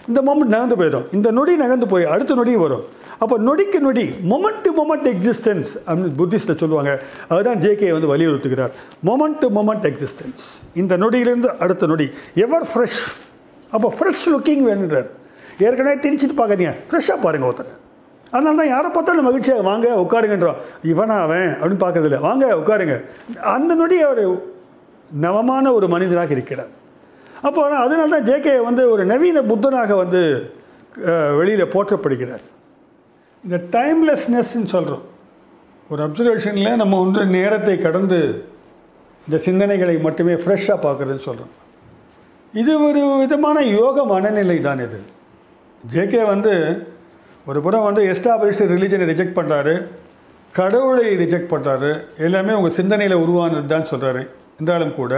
இந்த 0.08 0.20
மொமெண்ட் 0.22 0.54
நகர்ந்து 0.54 0.78
போயிடும். 0.80 1.06
இந்த 1.14 1.28
நொடி 1.38 1.56
நகர்ந்து 1.56 1.86
போய் 1.92 2.04
அடுத்த 2.14 2.34
நொடி 2.34 2.56
வரும். 2.56 2.84
அப்போ 3.18 3.38
நொடிக்கு 3.38 3.78
நொடி 3.86 4.04
மொமெண்ட் 4.30 4.60
டு 4.62 4.70
மொமெண்ட் 4.80 5.08
எக்ஸிஸ்டன்ஸ் 5.12 5.70
அப்படின்னு 5.86 6.12
புத்திஸ்டில் 6.18 6.60
சொல்லுவாங்க. 6.62 6.92
அதுதான் 7.28 7.60
ஜேகே 7.64 7.88
வந்து 7.96 8.10
வலியுறுத்துகிறார். 8.12 8.72
மொமெண்ட் 9.04 9.38
டு 9.40 9.48
மொமெண்ட் 9.58 9.86
எக்ஸிஸ்டன்ஸ் 9.90 10.44
இந்த 10.74 10.96
நொடியிலிருந்து 10.96 11.50
அடுத்த 11.64 11.86
நொடி. 11.86 12.06
எவர் 12.34 12.66
ஃப்ரெஷ் 12.74 13.02
அப்போ 13.70 13.94
ஃப்ரெஷ் 13.98 14.24
லுக்கிங் 14.34 14.64
வேணுன்றார் 14.68 15.10
ஏற்கனவே 15.58 15.96
திணிச்சிட்டு 16.04 16.38
பார்க்குறீங்க 16.40 16.72
ஃப்ரெஷ்ஷாக 16.90 17.20
பாருங்கள் 17.22 17.50
ஒருத்தர். 17.50 17.70
அதனால 18.30 18.56
தான் 18.56 18.68
யாரை 18.68 18.90
பார்த்தாலும் 18.90 19.24
மகிழ்ச்சியாக 19.24 19.62
வாங்க 19.62 19.86
உட்காருங்கன்றோம். 19.88 20.58
இவனா 20.82 21.16
அவன்? 21.26 21.48
அப்படின்னு 21.62 21.82
பார்க்கறதில்ல. 21.84 22.20
வாங்க 22.20 22.54
உட்காருங்க. 22.54 22.96
அந்த 23.40 23.74
நொடி 23.74 24.00
அவர் 24.00 24.22
நவமான 25.24 25.72
ஒரு 25.78 25.86
மனிதனாக 25.94 26.32
இருக்கிறார். 26.36 26.72
அப்போ 27.46 27.60
அதனால 27.84 28.08
தான் 28.14 28.26
ஜேகே 28.30 28.54
வந்து 28.68 28.82
ஒரு 28.94 29.02
நவீன 29.12 29.42
புத்தனாக 29.50 29.94
வந்து 30.02 30.20
வெளியில் 31.38 31.72
போற்றப்படுகிறார். 31.74 32.44
இந்த 33.44 33.56
டைம்லெஸ்னஸ்ன்னு 33.76 34.72
சொல்கிறோம் 34.74 35.04
ஒரு 35.90 36.00
அப்சர்வேஷனில் 36.06 36.80
நம்ம 36.80 36.98
வந்து 37.04 37.22
நேரத்தை 37.36 37.76
கடந்து 37.78 38.18
இந்த 39.26 39.38
சிந்தனைகளை 39.46 39.94
மட்டுமே 40.06 40.34
ஃப்ரெஷ்ஷாக 40.42 40.78
பார்க்குறதுன்னு 40.84 41.26
சொல்கிறோம் 41.28 41.54
இது 42.54 42.72
ஒரு 42.86 43.00
விதமான 43.22 43.58
யோக 43.78 44.04
மனநிலை 44.12 44.56
தான் 44.60 44.80
இது. 44.86 45.00
ஜேகே 45.92 46.22
வந்து 46.32 46.52
ஒரு 47.48 47.58
புறம் 47.64 47.86
வந்து 47.88 48.02
எஸ்டாப்ளிஷ்டு 48.12 48.70
ரிலீஜனை 48.72 49.04
ரிஜெக்ட் 49.10 49.38
பண்ணுறாரு 49.38 49.74
கடவுளை 50.54 51.06
ரிஜெக்ட் 51.22 51.52
பண்ணுறாரு 51.52 51.90
எல்லாமே 52.26 52.52
உங்கள் 52.58 52.76
சிந்தனையில் 52.78 53.22
உருவானது 53.24 53.68
தான் 53.74 53.90
சொல்கிறாரு 53.90 54.22
இருந்தாலும் 54.60 54.98
கூட 55.00 55.14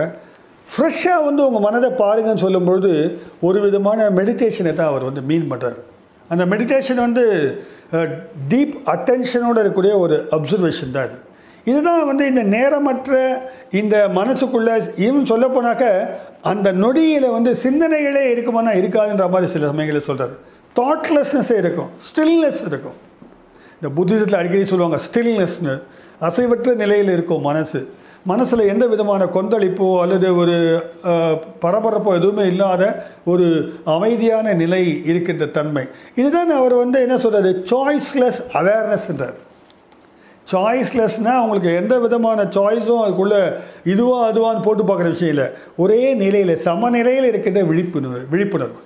ஃப்ரெஷ்ஷாக 0.68 1.24
வந்து 1.28 1.42
உங்கள் 1.46 1.64
மனதை 1.66 1.88
பாருங்கன்னு 2.02 2.44
சொல்லும்பொழுது 2.44 2.90
ஒரு 3.46 3.58
விதமான 3.66 4.08
மெடிடேஷனை 4.18 4.72
தான் 4.74 4.90
அவர் 4.92 5.08
வந்து 5.08 5.22
மீன் 5.30 5.50
பண்ணுறார் 5.52 5.80
அந்த 6.32 6.44
மெடிடேஷன் 6.52 7.00
வந்து 7.06 7.24
டீப் 8.50 8.74
அட்டென்ஷனோட 8.92 9.56
இருக்கக்கூடிய 9.62 9.94
ஒரு 10.04 10.16
அப்சர்வேஷன் 10.36 10.94
தான் 10.96 11.06
அது. 11.08 11.16
இதுதான் 11.70 12.06
வந்து 12.10 12.24
இந்த 12.30 12.42
நேரமற்ற 12.54 13.16
இந்த 13.80 13.96
மனசுக்குள்ளே 14.18 14.74
இவன் 15.06 15.28
சொல்லப்போனாக்க 15.32 15.84
அந்த 16.52 16.68
நொடியில் 16.84 17.28
வந்து 17.36 17.50
சிந்தனைகளே 17.64 18.22
இருக்குமானா 18.34 18.72
இருக்காதுன்ற 18.80 19.26
மாதிரி 19.34 19.50
சில 19.54 19.66
சமயங்களில் 19.72 20.08
சொல்கிறார் 20.08 20.34
தாட்லெஸ்னஸே 20.80 21.56
இருக்கும். 21.62 21.90
ஸ்டில்னஸ் 22.06 22.62
இருக்கும். 22.70 22.96
இந்த 23.78 23.88
புத்திசத்தில் 23.98 24.40
அடிக்கடி 24.40 24.70
சொல்லுவாங்க 24.72 25.00
ஸ்டில்னஸ்னு 25.08 25.74
அசைவற்ற 26.28 26.74
நிலையில் 26.82 27.12
இருக்கும் 27.16 27.46
மனசு. 27.50 27.80
மனசில் 28.30 28.68
எந்த 28.72 28.84
விதமான 28.90 29.22
கொந்தளிப்போ 29.36 29.86
அல்லது 30.02 30.28
ஒரு 30.40 30.56
பரபரப்போ 31.64 32.10
எதுவுமே 32.18 32.44
இல்லாத 32.52 32.82
ஒரு 33.32 33.46
அமைதியான 33.94 34.52
நிலை 34.60 34.82
இருக்கின்ற 35.10 35.46
தன்மை. 35.56 35.84
இதுதான் 36.20 36.52
அவர் 36.58 36.74
வந்து 36.82 36.98
என்ன 37.06 37.16
சொல்கிறாரு 37.24 37.50
சாய்ஸ்லெஸ் 37.70 38.40
அவேர்னஸ்ன்றார் 38.60 39.38
சாய்ஸ்லெஸ்னால் 40.52 41.40
அவங்களுக்கு 41.40 41.70
எந்த 41.80 41.94
விதமான 42.04 42.44
சாய்ஸும் 42.56 43.02
அதுக்குள்ளே 43.02 43.40
இதுவாக 43.92 44.28
அதுவான்னு 44.30 44.64
போட்டு 44.66 44.84
பார்க்குற 44.88 45.10
விஷயம் 45.14 45.34
இல்லை. 45.34 45.46
ஒரே 45.82 46.00
நிலையில் 46.22 46.54
சமநிலையில் 46.66 47.28
இருக்கின்ற 47.30 47.60
விழிப்புணர்வு 47.70 48.20
விழிப்புணர்வு. 48.32 48.80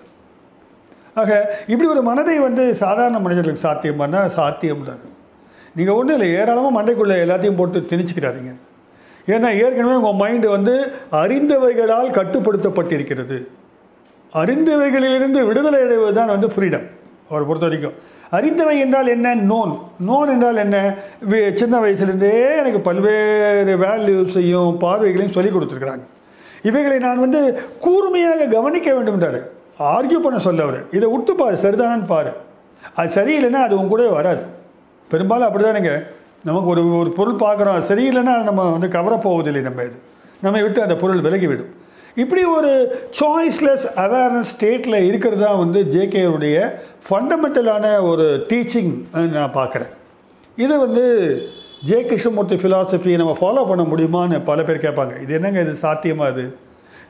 ஆக 1.20 1.30
இப்படி 1.72 1.88
ஒரு 1.94 2.02
மனதை 2.08 2.36
வந்து 2.46 2.64
சாதாரண 2.84 3.18
மனிதர்களுக்கு 3.26 3.66
சாத்தியம் 3.66 4.00
பண்ணால் 4.02 4.34
சாத்தியம்ன்றார். 4.38 5.04
நீங்கள் 5.78 5.98
ஒன்றும் 5.98 6.16
இல்லை 6.18 6.30
ஏராளமாக 6.40 6.74
மண்டைக்குள்ளே 6.78 7.18
எல்லாத்தையும் 7.26 7.60
போட்டு 7.60 7.80
திணிச்சுக்கிறாதீங்க. 7.92 8.54
ஏன்னா 9.26 9.48
ஏற்கனவே 9.64 9.94
உங்கள் 9.94 10.18
மைண்டு 10.20 10.48
வந்து 10.48 10.92
அறிந்தவைகளால் 11.12 12.16
கட்டுப்படுத்தப்பட்டிருக்கிறது. 12.18 13.38
அறிந்தவைகளிலிருந்து 14.32 15.46
விடுதலை 15.46 15.80
அடைவது 15.80 16.14
தான் 16.14 16.26
வந்து 16.26 16.46
ஃப்ரீடம் 16.46 16.86
அவரை 17.30 17.46
பொறுத்த 17.46 17.66
வரைக்கும். 17.66 18.14
அறிந்தவை 18.30 18.78
என்றால் 18.78 19.06
என்ன? 19.06 19.34
நோன். 19.34 19.72
நோன் 20.08 20.28
என்றால் 20.28 20.56
என்ன? 20.56 20.94
சின்ன 21.54 21.78
வயசுலேருந்தே 21.78 22.56
எனக்கு 22.56 22.80
பல்வேறு 22.80 23.76
வேல்யூஸையும் 23.76 24.78
பார்வைகளையும் 24.78 25.32
சொல்லிக் 25.32 25.56
கொடுத்துருக்குறாங்க. 25.56 26.04
இவைகளை 26.62 26.98
நான் 26.98 27.20
வந்து 27.20 27.60
கூர்மையாக 27.80 28.46
கவனிக்க 28.46 28.92
வேண்டும்ன்றாரு. 28.92 29.40
ஆர்கியூ 29.78 30.18
பண்ண 30.18 30.38
சொல்ல 30.38 30.62
அவர். 30.62 30.84
இதை 30.90 31.08
விட்டு 31.10 31.34
பாரு 31.34 31.56
சரிதானான்னு 31.62 32.06
பாரு. 32.06 32.32
அது 32.94 33.14
சரியில்லைன்னா 33.14 33.62
அது 33.66 33.74
உங்க 33.74 33.88
கூட 33.88 34.08
வராது. 34.08 34.42
பெரும்பாலும் 35.08 35.48
அப்படிதானுங்க. 35.48 36.06
நமக்கு 36.48 36.68
ஒரு 36.74 36.82
ஒரு 37.00 37.10
பொருள் 37.18 37.42
பார்க்குறோம். 37.44 37.76
அது 37.76 37.90
சரியில்லைன்னா 37.92 38.34
நம்ம 38.48 38.64
வந்து 38.76 38.88
கவரப்போவதில்லை 38.96 39.62
நம்ம 39.68 39.84
இது. 39.88 39.98
நம்ம 40.44 40.60
விட்டு 40.64 40.80
அந்த 40.86 40.96
பொருள் 41.02 41.24
விலகிவிடும். 41.26 41.72
இப்படி 42.22 42.42
ஒரு 42.56 42.70
சாய்ஸ்லெஸ் 43.20 43.86
அவேர்னஸ் 44.04 44.52
ஸ்டேட்டில் 44.54 45.06
இருக்கிறது 45.08 45.42
தான் 45.46 45.60
வந்து 45.62 45.80
ஜேகேவுடைய 45.94 46.56
ஃபண்டமெண்டலான 47.08 47.86
ஒரு 48.10 48.26
டீச்சிங் 48.50 48.92
நான் 49.36 49.56
பார்க்குறேன். 49.60 49.90
இது 50.64 50.74
வந்து 50.84 51.04
ஜே 51.88 51.98
கிருஷ்ணமூர்த்தி 52.10 52.56
ஃபிலாசபியை 52.60 53.16
நம்ம 53.22 53.34
ஃபாலோ 53.40 53.64
பண்ண 53.70 53.82
முடியுமான்னு 53.90 54.38
பல 54.50 54.62
பேர் 54.68 54.84
கேட்பாங்க. 54.86 55.14
இது 55.24 55.34
என்னங்க 55.38 55.60
இது 55.66 55.74
சாத்தியமாக 55.84 56.32
இது 56.34 56.44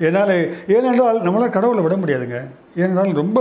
என்னால் 0.07 0.33
ஏனென்றால் 0.75 1.19
நம்மளால் 1.27 1.55
கடவுளை 1.57 1.83
விட 1.85 1.95
முடியாதுங்க. 2.01 2.39
ஏனென்றால் 2.81 3.13
ரொம்ப 3.21 3.39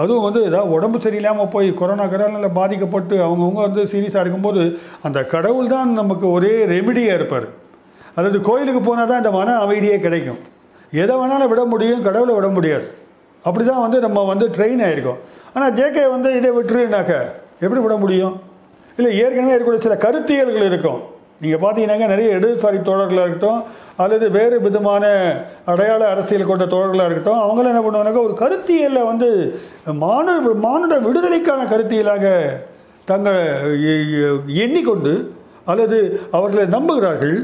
அதுவும் 0.00 0.24
வந்து 0.26 0.40
ஏதாவது 0.48 0.74
உடம்பு 0.76 0.98
சரியில்லாமல் 1.04 1.52
போய் 1.54 1.68
கொரோனா 1.80 2.06
கரோனாவில் 2.14 2.56
பாதிக்கப்பட்டு 2.58 3.14
அவங்கவுங்க 3.26 3.60
வந்து 3.66 3.82
சீரியஸாக 3.92 4.24
இருக்கும்போது 4.24 4.62
அந்த 5.08 5.18
கடவுள் 5.34 5.72
தான் 5.74 5.92
நமக்கு 6.00 6.26
ஒரே 6.36 6.52
ரெமிடியாக 6.72 7.18
இருப்பார். 7.18 7.46
அதாவது 8.16 8.40
கோயிலுக்கு 8.48 8.82
போனால் 8.88 9.10
தான் 9.12 9.22
இந்த 9.22 9.32
மன 9.38 9.56
அமைதியே 9.64 9.96
கிடைக்கும். 10.04 10.40
எதை 11.02 11.14
வேணாலும் 11.20 11.50
விட 11.52 11.62
முடியும் 11.72 12.04
கடவுளை 12.08 12.34
விட 12.36 12.48
முடியாது. 12.58 12.86
அப்படி 13.44 13.64
தான் 13.70 13.82
வந்து 13.86 13.98
நம்ம 14.06 14.24
வந்து 14.32 14.46
ட்ரெயின் 14.56 14.84
ஆகிருக்கோம் 14.86 15.20
ஆனால் 15.56 15.74
ஜேகே 15.78 16.04
வந்து 16.14 16.30
இதை 16.38 16.50
விட்டுருனாக்க 16.56 17.12
எப்படி 17.64 17.80
விட 17.84 17.94
முடியும்? 18.04 18.34
இல்லை 18.98 19.10
ஏற்கனவே 19.22 19.54
இருக்கக்கூடிய 19.54 19.82
சில 19.86 19.96
கருத்தியல்கள் 20.04 20.68
இருக்கும். 20.70 21.00
நீங்கள் 21.42 21.62
பார்த்தீங்கன்னாக்க 21.62 22.06
நிறைய 22.14 22.36
இடதுசாரி 22.38 22.78
தோழர்களாக 22.88 23.24
இருக்கட்டும் 23.26 23.60
அல்லது 24.02 24.26
வேறு 24.36 24.56
விதமான 24.66 25.04
அடையாள 25.72 26.02
அரசியல் 26.14 26.50
கொண்ட 26.50 26.64
தோழர்களாக 26.72 27.08
இருக்கட்டும் 27.08 27.42
அவங்களும் 27.44 27.72
என்ன 27.72 27.82
பண்ணுவாங்க? 27.84 28.22
ஒரு 28.28 28.34
கருத்தியலில் 28.42 29.08
வந்து 29.10 29.28
மானுட 30.04 30.54
மானுட 30.66 30.96
விடுதலைக்கான 31.06 31.62
கருத்தியலாக 31.72 32.26
தங்கள் 33.10 33.40
எண்ணிக்கொண்டு 34.64 35.14
அல்லது 35.72 35.98
அவர்களை 36.36 36.66
நம்புகிறார்கள். 36.76 37.38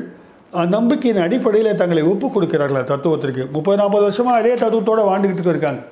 நம்பிக்கையின் 0.75 1.25
அடிப்படையில் 1.25 1.79
தங்களை 1.81 2.03
ஒப்பு 2.11 2.27
கொடுக்கிறார்கள் 2.29 2.91
தத்துவத்திற்கு? 2.91 3.43
முப்பது 3.57 3.79
நாற்பது 3.81 4.07
வருஷமாக 4.07 4.41
அதே 4.41 4.53
தத்துவத்தோடு 4.63 5.09
வாழ்ந்துக்கிட்டு 5.11 5.55
இருக்காங்க. 5.55 5.83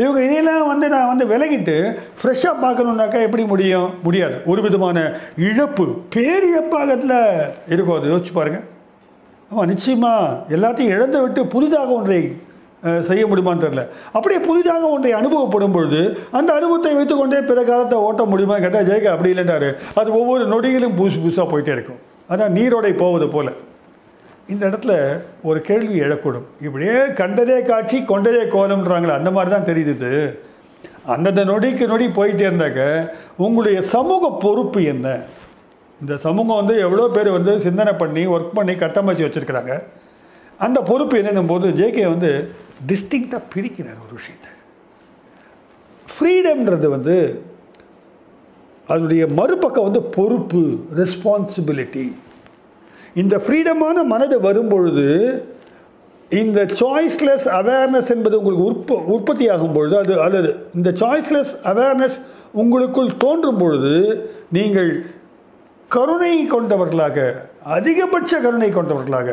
இவங்க 0.00 0.18
இதையெல்லாம் 0.26 0.68
வந்து 0.72 0.86
நான் 0.94 1.10
வந்து 1.12 1.24
விலகிட்டு 1.32 1.76
ஃப்ரெஷ்ஷாக 2.20 2.62
பார்க்கணுன்னாக்கா 2.64 3.18
எப்படி 3.26 3.44
முடியும்? 3.52 3.88
முடியாது. 4.06 4.36
ஒரு 4.52 4.60
விதமான 4.66 4.98
இழப்பு 5.48 5.86
பேரிழப்பாகத்தில் 6.16 7.18
இருக்கும். 7.74 7.96
அது 7.98 8.12
யோசிச்சு 8.14 8.34
பாருங்கள் 8.40 8.66
ஆமாம் 9.52 9.70
நிச்சயமாக 9.70 10.54
எல்லாத்தையும் 10.56 10.94
இழந்து 10.96 11.18
விட்டு 11.22 11.40
புதிதாக 11.54 11.90
ஒன்றை 12.00 12.20
செய்ய 13.08 13.24
முடியுமான்னு 13.30 13.64
தெரில 13.64 13.82
அப்படியே 14.16 14.38
புதிதாக 14.46 14.84
ஒன்றை 14.94 15.10
அனுபவப்படும் 15.18 15.74
பொழுது 15.74 16.00
அந்த 16.38 16.50
அனுபவத்தை 16.58 16.92
வைத்துக்கொண்டே 16.96 17.40
பிற 17.50 17.60
காலத்தை 17.68 17.96
ஓட்ட 18.06 18.22
முடியுமான்னு 18.30 18.64
கேட்டால் 18.64 18.88
ஜெயக 18.88 19.10
அப்படி 19.14 19.32
இல்லைன்றாரு 19.32 19.68
அது 20.00 20.08
ஒவ்வொரு 20.20 20.44
நொடியிலும் 20.52 20.96
புதுசு 21.00 21.18
புதுசாக 21.24 21.46
போயிட்டே 21.52 21.72
இருக்கும். 21.76 22.00
அதான் 22.32 22.56
நீரோடை 22.58 22.92
போவது 23.02 23.26
போல். 23.34 23.52
இந்த 24.52 24.62
இடத்துல 24.70 24.94
ஒரு 25.48 25.58
கேள்வி 25.68 25.96
எழக்கூடும். 26.06 26.46
இப்படியே 26.66 26.96
கண்டதே 27.20 27.58
காட்சி 27.70 27.98
கொண்டதே 28.12 28.42
கோலம்ன்றாங்களே 28.54 29.14
அந்த 29.18 29.32
மாதிரி 29.36 29.52
தான் 29.54 29.68
தெரியுது 29.70 30.10
அந்தந்த 31.14 31.44
நொடிக்கு 31.52 31.84
நொடி 31.92 32.08
போயிட்டே 32.18 32.44
இருந்தாக்க 32.48 32.80
உங்களுடைய 33.44 33.78
சமூக 33.94 34.32
பொறுப்பு 34.46 34.80
என்ன? 34.94 35.08
இந்த 36.02 36.14
சமூகம் 36.26 36.60
வந்து 36.60 36.74
எவ்வளோ 36.86 37.04
பேர் 37.16 37.36
வந்து 37.36 37.52
சிந்தனை 37.66 37.92
பண்ணி 38.02 38.22
ஒர்க் 38.34 38.56
பண்ணி 38.58 38.74
கட்டமைச்சு 38.78 39.26
வச்சுருக்கிறாங்க. 39.26 39.74
அந்த 40.64 40.78
பொறுப்பு 40.90 41.14
என்னென்னும் 41.20 41.50
போது 41.52 41.66
ஜேகே 41.80 42.04
வந்து 42.14 42.30
டிஸ்டிங்க்டாக 42.90 43.48
பிரிக்கிறார் 43.54 44.02
ஒரு 44.06 44.14
விஷயத்தை. 44.20 44.50
ஃப்ரீடம்ன்றது 46.08 46.88
வந்து 46.96 47.16
அதனுடைய 48.88 49.22
மறுபக்கம் 49.38 49.88
வந்து 49.88 50.02
பொறுப்பு 50.16 50.62
ரெஸ்பான்சிபிலிட்டி 51.00 52.06
இந்த 53.20 53.34
ஃப்ரீடமான 53.44 53.96
மனது 54.12 54.36
வரும்பொழுது 54.40 55.08
இந்த 56.40 56.60
சாய்ஸ்லெஸ் 56.80 57.48
அவேர்னஸ் 57.60 58.12
என்பது 58.14 58.38
உங்களுக்கு 58.40 58.68
உற்ப 58.70 58.98
உற்பத்தி 59.14 59.46
ஆகும் 59.54 59.74
பொழுது 59.76 59.96
அது 60.02 60.14
அல்லது 60.26 60.50
இந்த 60.78 60.90
சாய்ஸ்லெஸ் 61.00 61.52
அவேர்னஸ் 61.72 62.16
உங்களுக்குள் 62.52 63.10
தோன்றும் 63.16 63.60
பொழுது 63.62 63.94
நீங்கள் 64.52 64.92
கருணை 65.94 66.34
கொண்டவர்களாக 66.52 67.16
அதிகபட்ச 67.76 68.32
கருணை 68.44 68.68
கொண்டவர்களாக 68.76 69.30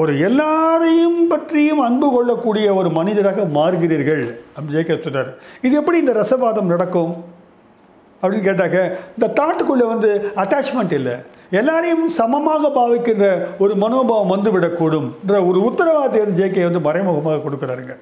ஒரு 0.00 0.12
எல்லாரையும் 0.28 1.20
பற்றியும் 1.32 1.82
அன்பு 1.86 2.08
கொள்ளக்கூடிய 2.14 2.66
ஒரு 2.78 2.88
மனிதராக 2.98 3.44
மாறுகிறீர்கள் 3.56 4.22
அப்படி 4.54 4.74
ஜெயக்க 4.76 4.96
சொன்னார் 5.06 5.30
இது 5.66 5.74
எப்படி 5.80 5.98
இந்த 6.02 6.14
ரசவாதம் 6.20 6.72
நடக்கும்? 6.72 7.12
அப்படின்னு 8.22 8.46
கேட்டாக்க 8.48 8.78
இந்த 9.16 9.26
தாட்டுக்குள்ளே 9.40 9.86
வந்து 9.92 10.10
அட்டாச்மெண்ட் 10.42 10.94
இல்லை. 11.00 11.16
எல்லாரையும் 11.60 12.06
சமமாக 12.18 12.70
பாவிக்கின்ற 12.78 13.26
ஒரு 13.62 13.74
மனோபாவம் 13.84 14.32
வந்துவிடக்கூடும் 14.34 15.08
என்ற 15.22 15.36
ஒரு 15.50 15.60
உத்தரவாதத்தை 15.68 16.20
வந்து 16.24 16.40
ஜேகே 16.40 16.64
வந்து 16.68 16.82
மறைமுகமாக 16.88 17.42
கொடுக்குறாருங்க. 17.44 17.94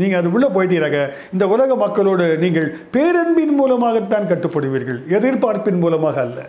நீங்கள் 0.00 0.20
அது 0.20 0.32
உள்ளே 0.36 0.48
போயிட்டீராக 0.54 0.96
இந்த 1.34 1.44
உலக 1.54 1.76
மக்களோடு 1.84 2.26
நீங்கள் 2.44 2.70
பேரன்பின் 2.96 3.54
மூலமாகத்தான் 3.60 4.30
கட்டுப்படுவீர்கள் 4.32 5.00
எதிர்பார்ப்பின் 5.18 5.82
மூலமாக 5.84 6.18
அல்ல. 6.26 6.40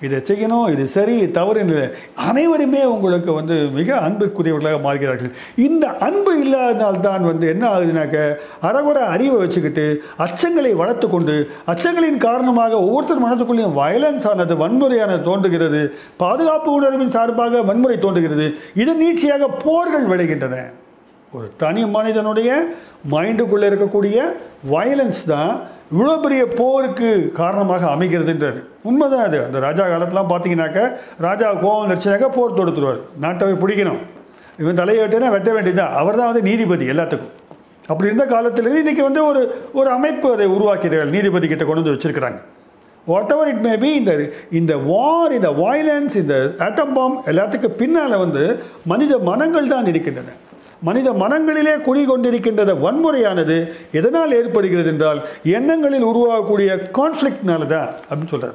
இதை 0.00 0.18
செய்யணும் 0.18 0.70
இது 0.70 0.86
சரி 0.86 1.30
தவறு 1.30 1.60
இல்லை 1.60 1.86
அனைவருமே 2.14 2.84
உங்களுக்கு 2.84 3.32
வந்து 3.32 3.56
மிக 3.68 3.96
அன்புக்குரியவர்களாக 3.96 4.78
மாறுகிறார்கள். 4.84 5.32
இந்த 5.56 5.86
அன்பு 5.88 6.32
இல்லாதனால்தான் 6.44 7.22
வந்து 7.30 7.48
என்ன 7.48 7.64
ஆகுதுனாக்க 7.68 8.16
அறகுற 8.62 8.98
அறிவை 9.14 9.38
வச்சுக்கிட்டு 9.38 10.02
அச்சங்களை 10.18 10.72
வளர்த்து 10.76 11.08
கொண்டு 11.08 11.36
அச்சங்களின் 11.66 12.16
காரணமாக 12.16 12.80
ஒவ்வொருத்தர் 12.80 13.24
மனத்துக்குள்ளேயும் 13.24 13.78
வயலன்ஸ் 13.80 14.28
ஆனது 14.28 14.54
வன்முறையானது 14.54 15.22
தோன்றுகிறது. 15.22 15.94
பாதுகாப்பு 16.16 16.72
உணர்வின் 16.72 17.10
சார்பாக 17.10 17.62
வன்முறை 17.62 17.98
தோன்றுகிறது. 17.98 18.54
இதன் 18.74 19.02
நீட்சியாக 19.02 19.48
போர்கள் 19.64 20.06
விளைகின்றன. 20.06 20.56
ஒரு 21.32 21.50
தனி 21.56 21.86
மனிதனுடைய 21.86 22.50
மைண்டுக்குள்ளே 23.10 23.66
இருக்கக்கூடிய 23.70 24.18
வயலன்ஸ் 24.72 25.24
தான் 25.26 25.52
இவ்வளோ 25.92 26.14
பெரிய 26.22 26.42
போருக்கு 26.60 27.10
காரணமாக 27.40 27.84
அமைகிறதுன்றாரு 27.94 28.60
உண்மைதான் 28.88 29.26
அது. 29.28 29.38
அந்த 29.44 29.58
ராஜா 29.66 29.84
காலத்துலாம் 29.92 30.30
பார்த்தீங்கன்னாக்க 30.32 30.80
ராஜா 31.26 31.48
கோவம் 31.62 31.82
வந்துருச்சுனாக்கா 31.82 32.28
போர் 32.36 32.56
தொடுத்துருவார். 32.58 33.00
நாட்டை 33.24 33.46
பிடிக்கணும். 33.62 34.00
இவன் 34.62 34.78
தலையை 34.80 35.00
வெட்டினா 35.04 35.30
வெட்ட 35.36 35.50
வேண்டியதுதான். 35.56 35.94
அவர் 36.00 36.18
தான் 36.20 36.30
வந்து 36.30 36.44
நீதிபதி 36.48 36.86
எல்லாத்துக்கும். 36.94 37.34
அப்படி 37.90 38.08
இருந்த 38.10 38.24
காலத்திலேருந்து 38.34 38.82
இன்றைக்கி 38.84 39.04
வந்து 39.08 39.20
ஒரு 39.30 39.42
ஒரு 39.80 39.88
அமைப்பு 39.96 40.32
அதை 40.32 40.46
உருவாக்கிறார்கள் 40.56 41.14
நீதிபதி 41.16 41.48
கிட்ட 41.48 41.64
கொண்டு 41.64 41.82
வந்து 41.82 41.94
வச்சுருக்கிறாங்க. 41.94 42.40
What 43.06 43.32
ever 43.34 43.50
it 43.52 43.64
may 43.66 43.74
be 43.82 43.90
இந்த 44.00 44.12
இந்த 44.60 44.72
வார் 44.90 45.34
இந்த 45.38 45.50
வாய்லன்ஸ் 45.62 46.16
இந்த 46.22 46.34
ஆட்டம் 46.66 46.92
பாம் 46.98 47.16
எல்லாத்துக்கும் 47.32 47.78
பின்னால் 47.82 48.22
வந்து 48.24 48.42
மனித 48.92 49.18
மனங்கள் 49.30 49.72
தான் 49.74 49.90
இருக்கின்றன. 49.92 50.34
மனித 50.82 51.12
மனங்களிலே 51.12 51.82
குடிகொண்டிருக்கின்ற 51.82 52.80
வன்முறையானது 52.80 53.72
எதனால் 53.92 54.32
ஏற்படுகிறது 54.32 54.88
என்றால் 54.88 55.26
எண்ணங்களில் 55.42 56.02
உருவாகக்கூடிய 56.02 56.90
கான்ஃப்ளிக்ட்னால 56.92 57.66
தான் 57.66 57.88
அப்படின்னு 58.10 58.28
சொல்கிறார் 58.28 58.54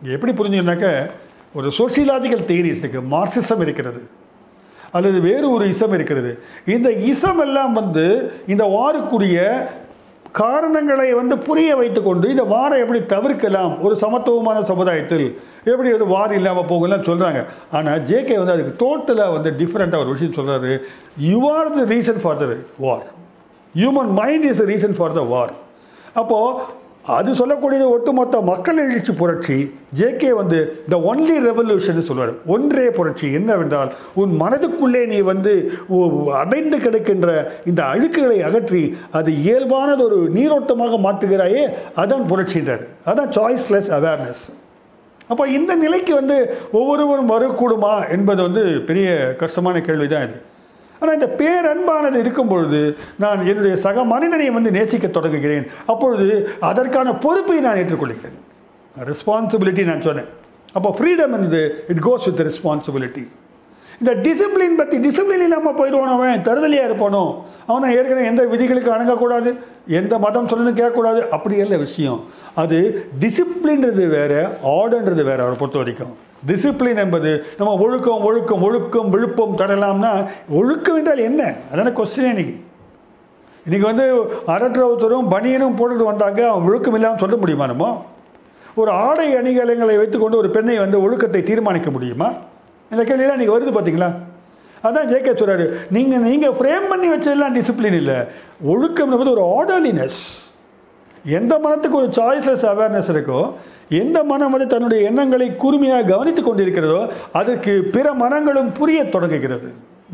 எப்படி 0.00 0.32
புரிஞ்சுக்கனாக்க 0.32 1.10
ஒரு 1.52 1.68
சோசியலாஜிக்கல் 1.68 2.46
தியரிஸ் 2.46 2.82
இருக்குது 2.84 3.10
மார்க்சிசம் 3.10 3.60
இருக்கிறது 3.60 4.08
அல்லது 4.92 5.20
வேறு 5.20 5.50
ஒரு 5.50 5.68
இசம் 5.68 5.92
இருக்கிறது. 5.92 6.42
இந்த 6.66 6.92
இசம் 6.92 7.38
எல்லாம் 7.38 7.72
வந்து 7.72 8.34
இந்த 8.46 8.64
வாருக்குரிய 8.64 9.68
காரணங்களை 10.34 11.14
வந்து 11.14 11.38
புரிய 11.38 11.70
வைத்துக்கொண்டு 11.76 12.30
இந்த 12.30 12.44
வாரை 12.44 12.76
எப்படி 12.78 13.00
தவிர்க்கலாம்? 13.06 13.80
ஒரு 13.80 13.94
சமத்துவமான 13.96 14.62
சமுதாயத்தில் 14.62 15.26
எப்படி 15.64 15.92
ஒரு 15.92 16.06
வார் 16.06 16.32
இல்லாமல் 16.32 16.66
போகலாம் 16.66 17.04
சொல்கிறாங்க 17.04 17.40
ஆனால் 17.72 18.00
ஜேகே 18.00 18.36
வந்து 18.38 18.52
அதுக்கு 18.52 18.74
டோட்டலாக 18.84 19.32
வந்து 19.32 19.50
டிஃப்ரெண்ட்டாக 19.50 20.02
ஒரு 20.04 20.12
விஷயம் 20.12 20.36
சொல்கிறாரு 20.38 20.72
you 21.28 21.38
are 21.50 21.70
the 21.72 21.84
reason 21.84 22.20
for 22.22 22.36
the 22.36 22.46
war 22.78 23.04
human 23.74 24.10
mind 24.12 24.44
is 24.44 24.58
the 24.58 24.64
reason 24.64 24.96
for 24.96 25.12
the 25.12 25.22
war 25.24 25.52
அப்போது 26.14 26.58
அது 27.16 27.30
சொல்லக்கூடியது 27.38 27.86
ஒட்டுமொத்த 27.94 28.36
மக்கள் 28.48 28.78
எழுச்சி 28.82 29.12
புரட்சி. 29.20 29.56
ஜேகே 29.98 30.30
வந்து 30.38 30.58
த 30.92 30.96
ஒன்லி 31.10 31.36
ரெவல்யூஷன் 31.46 32.06
சொல்வார் 32.08 32.32
ஒன்றே 32.54 32.86
புரட்சி. 32.98 33.26
என்னவென்றால் 33.38 33.90
உன் 34.20 34.32
மனதுக்குள்ளே 34.42 35.02
நீ 35.12 35.18
வந்து 35.32 35.52
அடைந்து 36.42 36.78
கிடக்கின்ற 36.84 37.28
இந்த 37.72 37.80
அழுக்குகளை 37.92 38.38
அகற்றி 38.48 38.82
அது 39.20 39.32
இயல்பானது 39.44 40.04
ஒரு 40.08 40.20
நீரோட்டமாக 40.36 41.00
மாற்றுகிறாயே 41.06 41.64
அதான் 42.04 42.26
புரட்சின்றார். 42.32 42.84
அதான் 43.12 43.30
சாய்ஸ்லெஸ் 43.38 43.92
அவேர்னஸ் 43.98 44.44
அப்போ 45.30 45.44
இந்த 45.58 45.72
நிலைக்கு 45.84 46.14
வந்து 46.20 46.38
ஒவ்வொருவரும் 46.78 47.30
வரக்கூடுமா 47.34 47.94
என்பது 48.16 48.40
வந்து 48.46 48.64
பெரிய 48.88 49.08
கஷ்டமான 49.44 49.80
கேள்வி 49.86 50.08
தான் 50.08 50.26
இது. 50.28 50.38
ஆனால் 51.00 51.16
இந்த 51.18 51.28
பேரன்பானது 51.40 52.18
இருக்கும் 52.24 52.50
பொழுது 52.52 52.80
நான் 53.24 53.46
என்னுடைய 53.50 53.76
சக 53.84 54.04
மனிதனை 54.14 54.48
வந்து 54.56 54.70
நேசிக்க 54.78 55.06
தொடங்குகிறேன். 55.06 55.66
அப்பொழுது 55.92 56.28
அதற்கான 56.70 57.14
பொறுப்பை 57.24 57.58
நான் 57.66 57.80
ஏற்றுக்கொள்கிறேன். 57.82 58.36
ரெஸ்பான்சிபிலிட்டி 59.10 59.84
நான் 59.90 60.04
சொன்னேன். 60.08 60.28
அப்போ 60.78 60.90
ஃப்ரீடம் 60.98 61.34
என்பது 61.38 61.62
இட் 61.92 62.04
கோஸ் 62.08 62.28
வித் 62.28 62.44
ரெஸ்பான்சிபிலிட்டி 62.50 63.24
இந்த 64.02 64.12
டிசிப்ளின் 64.26 64.78
பற்றி 64.78 64.96
டிசிப்ளின் 65.04 65.44
இல்லாமல் 65.46 65.76
போயிடுவான் 65.80 66.14
அவன் 66.14 66.46
தருதலியாக 66.46 66.88
இருப்பானோ? 66.88 67.24
அவனை 67.70 67.88
ஏற்கனவே 67.96 68.24
எந்த 68.30 68.42
விதிகளுக்கு 68.52 68.90
அணங்கக்கூடாது 68.94 69.50
எந்த 70.00 70.14
மதம் 70.24 70.48
சொல்லணும் 70.50 70.78
கேட்கக்கூடாது 70.78 71.20
அப்படி 71.36 71.56
இல்லை 71.64 71.78
விஷயம். 71.78 72.20
அது 72.62 72.78
டிசிப்ளின்றது 73.20 74.04
வேறு 74.16 74.40
ஆர்டர்ன்றது 74.76 75.22
வேறு 75.30 75.42
அவரை 75.44 75.56
பொறுத்த 75.60 75.78
வரைக்கும். 75.82 76.14
டிசிப்ளின் 76.46 77.00
என்பது 77.04 77.30
நம்ம 77.58 77.74
ஒழுக்கம் 77.84 78.24
ஒழுக்கம் 78.28 78.62
ஒழுக்கம் 78.62 79.10
விழுப்பம் 79.10 79.56
தரலாம்னா 79.58 80.12
ஒழுக்கம் 80.48 80.96
என்றால் 80.96 81.18
என்ன? 81.18 81.42
அதான 81.72 81.92
கொஸ்டின் 81.98 82.32
இன்றைக்கி 82.34 82.56
இன்றைக்கி 83.66 83.86
வந்து 83.90 84.06
அரற்றவுத்தரும் 84.46 85.30
பனியனும் 85.34 85.76
போட்டுட்டு 85.78 86.10
வந்தாங்க 86.10 86.40
அவன் 86.48 86.66
ஒழுக்கம் 86.68 86.94
இல்லாமல் 86.94 87.18
சொல்ல 87.18 87.36
முடியுமா 87.36 87.66
நம்ம? 87.66 87.86
ஒரு 88.74 88.90
ஆடை 88.90 89.36
அணிகலங்களை 89.36 89.96
வைத்துக்கொண்டு 89.96 90.36
ஒரு 90.36 90.50
பெண்ணை 90.50 90.78
வந்து 90.78 91.02
ஒழுக்கத்தை 91.02 91.42
தீர்மானிக்க 91.42 91.90
முடியுமா? 91.90 92.28
இந்த 92.90 93.02
கேள்வியெல்லாம் 93.02 93.38
இன்றைக்கி 93.38 93.56
வருது 93.56 93.74
பார்த்தீங்களா 93.76 94.10
அதான் 94.84 95.08
ஜேகே 95.10 95.32
சொல்கிறாரு 95.32 95.66
நீங்கள் 95.90 96.20
நீங்கள் 96.20 96.52
ஃப்ரேம் 96.52 96.88
பண்ணி 96.88 97.08
வச்சதெல்லாம் 97.10 97.54
டிசிப்ளின் 97.58 97.98
இல்லை. 98.00 98.16
ஒழுக்கம் 98.62 99.12
என்பது 99.12 99.30
ஒரு 99.30 99.44
ஆர்டர்லினஸ் 99.58 100.18
எந்த 101.24 101.58
மனத்துக்கு 101.58 101.96
ஒரு 101.96 102.08
சாய்ஸஸ் 102.12 102.66
அவேர்னஸ் 102.72 103.10
இருக்கோ 103.14 103.38
எந்த 104.00 104.18
மனம் 104.30 104.52
வந்து 104.54 104.68
தன்னுடைய 104.74 105.00
எண்ணங்களை 105.10 105.48
கூர்மையாக 105.62 106.08
கவனித்துக் 106.12 106.48
கொண்டிருக்கிறதோ 106.48 107.00
அதற்கு 107.40 107.72
பிற 107.94 108.06
மனங்களும் 108.22 108.70
புரிய 108.78 109.00
தொடங்குகிறது. 109.14 109.68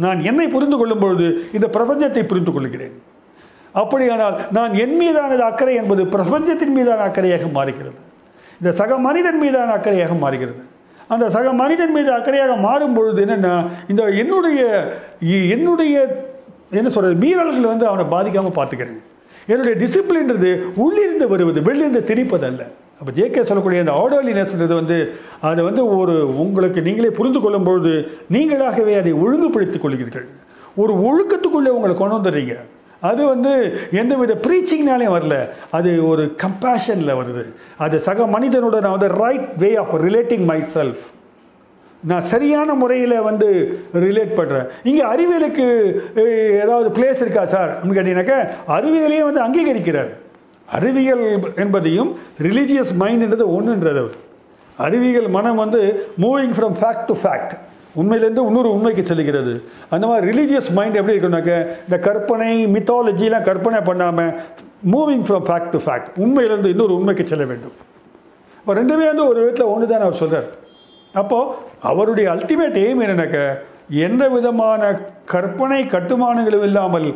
நான் 0.04 0.18
என்னை 0.30 0.46
புரிந்து 0.54 0.76
கொள்ளும் 0.80 1.02
பொழுது 1.04 1.26
இந்த 1.56 1.66
பிரபஞ்சத்தை 1.76 2.22
புரிந்து 2.30 2.52
கொள்கிறேன். 2.52 2.94
அப்படியானால் 3.82 4.36
நான் 4.56 4.72
என் 4.84 4.96
மீதானது 5.00 5.42
அக்கறை 5.50 5.74
என்பது 5.82 6.02
பிரபஞ்சத்தின் 6.14 6.74
மீதான 6.78 7.04
அக்கறையாக 7.08 7.48
மாறுகிறது. 7.58 7.98
இந்த 8.60 8.70
சக 8.80 8.98
மனிதன் 9.08 9.40
மீதான 9.42 9.74
அக்கறையாக 9.78 10.14
மாறுகிறது. 10.24 10.62
அந்த 11.14 11.26
சக 11.36 11.52
மனிதன் 11.60 11.94
மீது 11.94 12.10
அக்கறையாக 12.16 12.56
மாறும் 12.66 12.96
பொழுது 12.96 13.22
என்னென்னா 13.26 13.54
இந்த 13.92 14.02
என்னுடைய 14.22 14.60
என்னுடைய 15.54 15.94
என்ன 16.78 16.88
சொல்கிறது 16.96 17.16
மீறல்கள் 17.22 17.70
வந்து 17.72 17.86
அவனை 17.90 18.04
பாதிக்காமல் 18.12 18.56
பார்த்துக்கிறேன். 18.58 19.00
என்னுடைய 19.52 19.74
டிசிப்ளின்றது 19.82 20.50
உள்ளிருந்து 20.84 21.26
வருவது 21.32 21.60
வெளியிருந்து 21.68 22.02
திணிப்பது 22.10 22.46
அல்ல 22.50 22.62
அப்போ 23.00 23.12
ஜேகே 23.12 23.44
சொல்லக்கூடிய 23.44 23.82
அந்த 23.82 23.94
ஆர்டர்லினஸ்ன்றது 24.00 24.74
வந்து 24.74 25.12
அதை 25.40 25.64
வந்து 25.64 25.96
ஒரு 25.98 26.40
உங்களுக்கு 26.40 26.82
நீங்களே 26.82 27.10
புரிந்து 27.10 27.40
கொள்ளும்பொழுது 27.40 27.92
நீங்களாகவே 28.32 28.98
அதை 28.98 29.12
ஒழுங்குபடுத்திக் 29.12 29.84
கொள்கிறீர்கள். 29.84 30.26
ஒரு 30.76 30.92
ஒழுக்கத்துக்குள்ளே 30.92 31.72
உங்களை 31.76 31.96
கொண்டு 31.96 32.16
வந்துடுறீங்க. 32.16 32.56
அது 33.00 33.26
வந்து 33.26 33.52
எந்த 33.92 34.16
வித 34.16 34.34
ப்ரீச்சிங்னாலையும் 34.34 35.14
வரல. 35.16 35.36
அது 35.70 36.08
ஒரு 36.08 36.36
கம்பேஷனில் 36.42 37.16
வருது. 37.20 37.44
அது 37.76 37.98
சக 37.98 38.24
மனிதனோட 38.24 38.80
நான் 38.80 38.98
வந்து 38.98 39.08
right 39.08 39.56
way 39.56 39.76
of 39.76 39.94
relating 39.94 40.44
myself 40.74 41.02
நான் 42.04 42.22
சரியான 42.22 42.74
முறையில் 42.74 43.20
வந்து 43.20 43.48
ரிலேட் 43.94 44.36
பண்ணுறேன் 44.36 44.68
இங்கே 44.84 45.04
அறிவியலுக்கு 45.04 45.66
ஏதாவது 46.60 46.88
பிளேஸ் 47.00 47.20
இருக்கா 47.20 47.46
சார்? 47.46 47.70
அப்படின்னு 47.70 47.98
கேட்டீங்கன்னாக்கா 47.98 48.38
அறிவியலையே 48.68 49.22
வந்து 49.30 49.42
அங்கீகரிக்கிறார். 49.46 50.12
அறிவியல் 50.76 51.24
என்பதையும் 51.62 52.10
ரிலீஜியஸ் 52.46 52.92
மைண்ட்ன்றது 53.02 53.46
ஒன்றுன்றது 53.56 54.00
அவர் 54.04 54.16
அறிவியல் 54.86 55.28
மனம் 55.36 55.60
வந்து 55.62 55.80
moving 56.24 56.54
from 56.56 56.76
fact 56.80 57.06
to 57.10 57.14
fact 57.22 57.54
உண்மையிலேருந்து 58.00 58.42
இன்னொரு 58.50 58.70
உண்மைக்கு 58.76 59.02
செல்கிறது. 59.10 59.54
அந்த 59.94 60.04
மாதிரி 60.08 60.24
ரிலீஜியஸ் 60.30 60.68
மைண்ட் 60.76 60.98
எப்படி 61.00 61.14
இருக்குன்னாக்க 61.16 61.54
இந்த 61.86 61.96
கற்பனை 62.06 62.50
மித்தாலஜிலாம் 62.74 63.46
கற்பனை 63.48 63.80
பண்ணாமல் 63.88 64.30
moving 64.92 65.24
from 65.28 65.46
fact 65.48 65.72
to 65.74 65.80
fact 65.86 66.10
உண்மையிலேருந்து 66.24 66.72
இன்னொரு 66.74 66.94
உண்மைக்கு 66.98 67.24
செல்ல 67.32 67.44
வேண்டும். 67.50 67.74
இப்போ 68.60 68.74
ரெண்டுமே 68.80 69.06
வந்து 69.10 69.24
ஒரு 69.30 69.38
விதத்தில் 69.42 69.72
ஒன்று 69.72 69.90
தான் 69.92 70.06
அவர் 70.06 70.20
சொல்கிறார் 70.22 70.48
அப்போது 71.20 71.52
அவருடைய 71.90 72.26
அல்டிமேட் 72.34 72.78
எய்ம் 72.84 73.02
என்னன்னாக்க 73.04 73.38
எந்த 74.06 74.24
விதமான 74.36 74.82
கற்பனை 75.32 75.82
கட்டுமானங்களும் 75.94 76.66
இல்லாமல் 76.68 77.08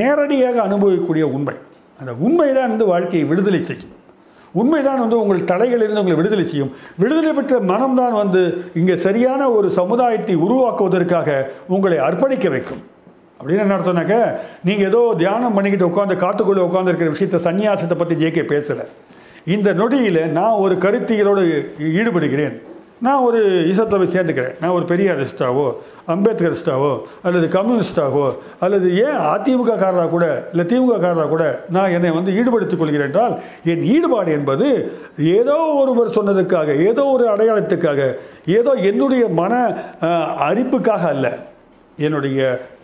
நேரடியாக 0.00 0.56
அனுபவிக்கக்கூடிய 0.68 1.24
உண்மை. 1.36 1.56
அந்த 2.04 2.14
உண்மை 2.28 2.48
தான் 2.56 2.72
வந்து 2.72 2.86
வாழ்க்கையை 2.94 3.26
விடுதலை 3.32 3.60
செய்யும். 3.68 3.92
உண்மைதான் 4.60 5.00
வந்து 5.02 5.16
உங்கள் 5.20 5.46
தலைகளிலிருந்து 5.50 6.02
உங்களை 6.02 6.16
விடுதலை 6.18 6.42
செய்யும். 6.50 6.72
விடுதலை 7.02 7.30
பெற்ற 7.36 7.54
மனம்தான் 7.70 8.16
வந்து 8.22 8.42
இங்கே 8.80 8.96
சரியான 9.06 9.48
ஒரு 9.58 9.68
சமுதாயத்தை 9.78 10.34
உருவாக்குவதற்காக 10.46 11.38
உங்களை 11.76 11.96
அர்ப்பணிக்க 12.08 12.48
வைக்கும். 12.54 12.82
அப்படின்னு 13.38 13.64
என்ன 13.64 13.76
அர்த்தம்னாக்க 13.76 14.16
நீங்கள் 14.66 14.88
ஏதோ 14.90 15.00
தியானம் 15.22 15.56
பண்ணிக்கிட்டு 15.56 15.88
உட்காந்து 15.90 16.16
காட்டுக்குள்ளே 16.24 16.62
உட்காந்துருக்கிற 16.68 17.10
விஷயத்தை 17.14 17.40
சன்னியாசத்தை 17.46 17.96
பற்றி 18.02 18.16
ஜேகே 18.22 18.44
பேசலை. 18.52 18.84
இந்த 19.54 19.68
நொடியில் 19.80 20.22
நான் 20.38 20.60
ஒரு 20.64 20.76
கருத்தியலோடு 20.84 21.42
ஈடுபடுகிறேன். 21.98 22.54
நான் 23.04 23.24
ஒரு 23.28 23.40
இசத்தை 23.70 23.94
போய் 23.98 24.14
சேர்ந்துக்கிறேன். 24.14 24.56
நான் 24.60 24.74
ஒரு 24.76 24.84
பெரியாரிஸ்டாவோ 24.90 25.66
அம்பேத்கரிஸ்டாவோ 26.14 26.90
அல்லது 27.26 27.46
கம்யூனிஸ்டாவோ 27.56 28.24
அல்லது 28.64 28.88
ஏன் 29.04 29.20
அதிமுக 29.34 29.72
காரராக 29.82 30.08
கூட 30.14 30.26
இல்லை 30.52 30.64
திமுக 30.72 30.96
காரராக 31.04 31.28
கூட 31.34 31.46
நான் 31.76 31.94
என்னை 31.96 32.10
வந்து 32.18 32.34
ஈடுபடுத்திக் 32.40 32.82
கொள்கிறேன் 32.82 33.08
என்றால் 33.08 33.34
என் 33.72 33.84
ஈடுபாடு 33.94 34.32
என்பது 34.38 34.68
ஏதோ 35.38 35.56
ஒருவர் 35.80 36.14
சொன்னதுக்காக 36.18 36.76
ஏதோ 36.90 37.04
ஒரு 37.14 37.26
அடையாளத்துக்காக 37.34 38.00
ஏதோ 38.58 38.74
என்னுடைய 38.90 39.24
மன 39.40 39.52
அறிப்புக்காக 40.48 40.48
அரிப்புக்காக 40.48 41.04
அல்ல. 41.14 41.26
என்னுடைய 41.98 42.40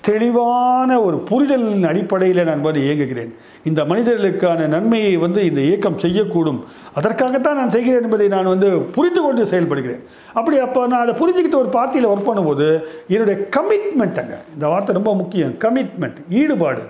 தெளிவான 0.09 0.91
ஒரு 1.07 1.17
புரிதலின் 1.31 1.89
அடிப்படையில் 1.91 2.49
நான் 2.49 2.63
வந்து 2.67 2.83
இயங்குகிறேன். 2.87 3.33
இந்த 3.69 3.81
மனிதர்களுக்கான 3.91 4.69
நன்மையை 4.75 5.15
வந்து 5.25 5.41
இந்த 5.49 5.61
இயக்கம் 5.69 5.99
செய்யக்கூடும். 6.05 6.61
அதற்காகத்தான் 6.99 7.59
நான் 7.61 7.75
செய்கிறேன் 7.75 8.07
என்பதை 8.07 8.29
நான் 8.37 8.51
வந்து 8.53 8.69
புரிந்து 8.97 9.21
கொண்டு 9.25 9.43
செயல்படுகிறேன். 9.53 10.03
அப்படி 10.39 10.57
அப்போ 10.67 10.81
நான் 10.93 11.05
அதை 11.05 11.15
புரிஞ்சுக்கிட்டு 11.21 11.61
ஒரு 11.63 11.71
பார்ட்டியில் 11.77 12.11
ஒர்க் 12.13 12.29
பண்ணும்போது 12.31 12.69
என்னுடைய 13.15 13.37
கமிட்மெண்ட் 13.57 14.21
அங்கே 14.23 14.41
இந்த 14.55 14.67
வார்த்தை 14.73 14.95
ரொம்ப 15.01 15.13
முக்கியம். 15.21 15.55
கமிட்மெண்ட் 15.67 16.21
ஈடுபாடு. 16.41 16.85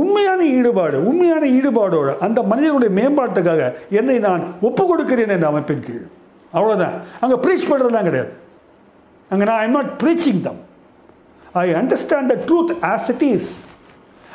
உண்மையான 0.00 0.40
ஈடுபாடு 0.56 0.98
உண்மையான 1.08 1.44
ஈடுபாடோடு 1.56 2.12
அந்த 2.26 2.40
மனிதனுடைய 2.50 2.90
மேம்பாட்டுக்காக 2.98 3.62
என்னை 4.00 4.18
நான் 4.28 4.44
ஒப்பு 4.68 4.84
கொடுக்கிறேன் 4.90 5.34
என்ற 5.36 5.46
அமைப்பின் 5.52 5.86
கீழ். 5.86 6.04
அவ்வளோதான் 6.56 6.96
அங்கே 7.22 7.36
ப்ரீச் 7.44 7.70
பண்ணுறதுலாம் 7.70 8.08
கிடையாது. 8.10 8.32
அங்கே 9.32 9.44
நான் 9.50 9.62
I'm 9.64 9.76
not 9.78 9.92
preaching 10.02 10.42
them 10.46 10.61
I 11.54 11.74
understand 11.74 12.30
the 12.32 12.36
truth 12.46 12.72
as 12.82 13.10
it 13.10 13.22
is 13.22 13.50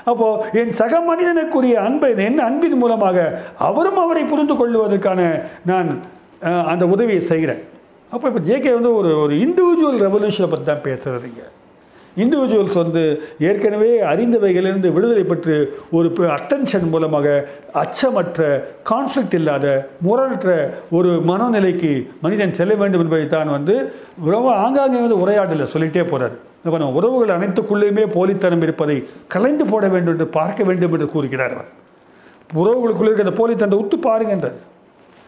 அப்போது 0.06 0.60
என் 0.60 0.74
சக 0.74 1.02
மனிதனுக்குரிய 1.02 1.76
அன்பை 1.82 2.10
என் 2.18 2.40
அன்பின் 2.40 2.78
மூலமாக 2.78 3.44
அவரும் 3.58 3.98
அவரை 3.98 4.24
புரிந்து 4.26 4.56
கொள்வதற்கான 4.56 5.44
நான் 5.64 5.90
அந்த 6.66 6.88
உதவியை 6.88 7.22
செய்கிறேன். 7.22 7.62
அப்போ 8.12 8.28
இப்போ 8.28 8.40
ஜேகே 8.40 8.74
வந்து 8.74 8.96
ஒரு 8.96 9.10
ஒரு 9.22 9.34
இண்டிவிஜுவல் 9.36 10.02
ரெவல்யூஷனை 10.02 10.50
பற்றி 10.50 10.66
தான் 10.66 10.86
பேசுகிறதுங்க 10.86 11.44
இண்டிவிஜுவல்ஸ் 12.18 12.74
வந்து 12.74 13.02
ஏற்கனவே 13.40 14.02
அறிந்தவைகளிலிருந்து 14.02 14.94
விடுதலை 14.94 15.24
பெற்று 15.24 15.56
ஒரு 15.92 16.08
அட்டென்ஷன் 16.28 16.90
மூலமாக 16.90 17.28
அச்சமற்ற 17.74 18.64
கான்ஃப்ளிக்ட் 18.92 19.34
இல்லாத 19.34 19.66
முரணற்ற 20.02 20.56
ஒரு 20.92 21.10
மனநிலைக்கு 21.10 22.08
மனிதன் 22.22 22.54
செல்ல 22.54 22.76
வேண்டும் 22.76 23.02
என்பதை 23.02 23.28
தான் 23.28 23.48
வந்து 23.48 23.76
ரொம்ப 24.28 24.56
ஆங்காங்கே 24.56 25.02
வந்து 25.02 25.22
உரையாடல 25.26 25.68
சொல்லிகிட்டே 25.74 26.04
போகிறார் 26.04 26.38
நம்ம 26.72 26.92
உறவுகள் 26.92 27.36
அனைத்துக்குள்ளேயுமே 27.38 28.04
போலித்தனம் 28.14 28.62
இருப்பதை 28.62 29.08
கலைந்து 29.28 29.66
போட 29.66 29.88
வேண்டும் 29.88 30.14
என்று 30.14 30.28
பார்க்க 30.28 30.64
வேண்டும் 30.64 30.94
என்று 30.94 31.10
கூறுகிறார் 31.10 31.52
அவர். 31.52 31.70
உறவுகளுக்குள்ளே 32.54 33.12
இருக்கிற 33.12 33.34
போலித்தனத்தை 33.40 33.80
உத்து 33.84 33.98
பாருங்கன்றது 34.08 34.60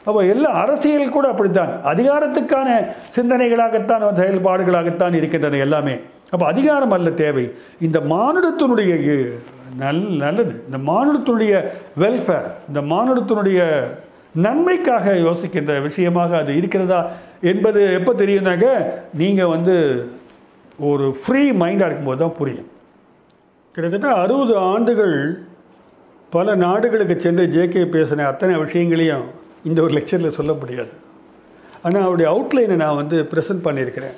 அப்போ 0.07 0.25
எல்லா 0.25 0.49
அரசியல் 0.49 1.09
கூட 1.09 1.27
அப்படித்தான். 1.27 1.71
அதிகாரத்துக்கான 1.83 2.69
சிந்தனைகளாகத்தான் 3.15 4.05
செயல்பாடுகளாகத்தான் 4.21 5.13
இருக்கின்றன 5.13 5.57
எல்லாமே. 5.57 5.95
அப்போ 6.31 6.45
அதிகாரம் 6.45 6.91
அல்ல 6.91 7.09
தேவை. 7.09 7.51
இந்த 7.79 7.99
மானுடத்தினுடைய 7.99 8.91
நல் 9.77 10.03
நல்லது. 10.17 10.63
இந்த 10.65 10.77
மானுடத்தினுடைய 10.91 11.53
வெல்ஃபேர் 11.99 12.47
இந்த 12.67 12.81
மானுடத்தினுடைய 12.81 13.59
நன்மைக்காக 14.35 15.15
யோசிக்கின்ற 15.15 15.81
விஷயமாக 15.81 16.37
அது 16.37 16.55
இருக்கிறதா 16.55 16.99
என்பது 17.41 17.93
எப்போ 17.93 18.13
தெரியும்னாக்க 18.13 18.65
நீங்கள் 19.13 19.45
வந்து 19.45 19.75
ஒரு 20.87 21.05
ஃப்ரீ 21.21 21.43
மைண்டாக 21.61 21.87
இருக்கும்போது 21.89 22.21
தான் 22.23 22.37
புரியும். 22.39 22.69
கிட்டத்தட்ட 23.75 24.09
அறுபது 24.21 24.53
ஆண்டுகள் 24.71 25.15
பல 26.35 26.55
நாடுகளுக்கு 26.63 27.15
சென்று 27.25 27.43
ஜேகே 27.55 27.83
பேசின 27.93 28.25
அத்தனை 28.31 28.55
விஷயங்களையும் 28.63 29.25
இந்த 29.69 29.79
ஒரு 29.85 29.93
லெக்சரில் 29.97 30.37
சொல்ல 30.39 30.51
முடியாது. 30.61 30.93
ஆனால் 31.85 32.05
அவருடைய 32.05 32.27
அவுட்லைனை 32.33 32.75
நான் 32.83 32.99
வந்து 33.01 33.17
ப்ரெசென்ட் 33.31 33.65
பண்ணியிருக்கிறேன். 33.67 34.17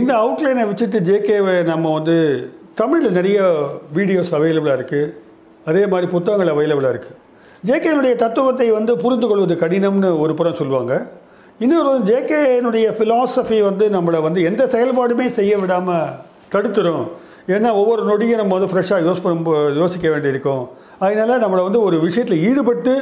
இந்த 0.00 0.12
அவுட்லைனை 0.22 0.64
வச்சுட்டு 0.70 0.98
ஜேகேவை 1.08 1.54
நம்ம 1.72 1.92
வந்து 1.98 2.16
தமிழில் 2.80 3.16
நிறைய 3.18 3.38
வீடியோஸ் 3.96 4.34
அவைலபிளாக 4.38 4.78
இருக்குது 4.80 5.14
அதே 5.70 5.82
மாதிரி 5.92 6.06
புத்தகங்கள் 6.14 6.52
அவைலபிளாக 6.54 6.92
இருக்குது 6.94 7.18
ஜேகேனுடைய 7.68 8.14
தத்துவத்தை 8.24 8.68
வந்து 8.76 8.92
புரிந்து 9.04 9.26
கொள்வது 9.30 9.54
கடினம்னு 9.62 10.10
ஒரு 10.24 10.32
புறம் 10.38 10.60
சொல்லுவாங்க. 10.60 10.94
இன்னொரு 11.64 11.90
ஜேகேனுடைய 12.08 12.86
ஃபிலாசபி 12.96 13.56
வந்து 13.66 13.84
நம்மளை 13.94 14.18
வந்து 14.26 14.40
எந்த 14.50 14.62
செயல்பாடுமே 14.74 15.24
செய்ய 15.38 15.54
விடாமல் 15.62 16.12
தடுத்துரும். 16.52 17.02
ஏன்னா 17.54 17.70
ஒவ்வொரு 17.80 18.02
நொடியும் 18.10 18.38
நம்ம 18.40 18.54
வந்து 18.58 18.70
ஃப்ரெஷ்ஷாக 18.70 19.04
யோஸ் 19.06 19.20
பண்ண 19.24 19.56
யோசிக்க 19.80 20.06
வேண்டியிருக்கும். 20.12 20.62
அதனால 21.06 21.34
நம்மளை 21.42 21.62
வந்து 21.66 21.80
ஒரு 21.86 21.96
விஷயத்தில் 22.04 22.42
ஈடுபட்டு 22.50 22.92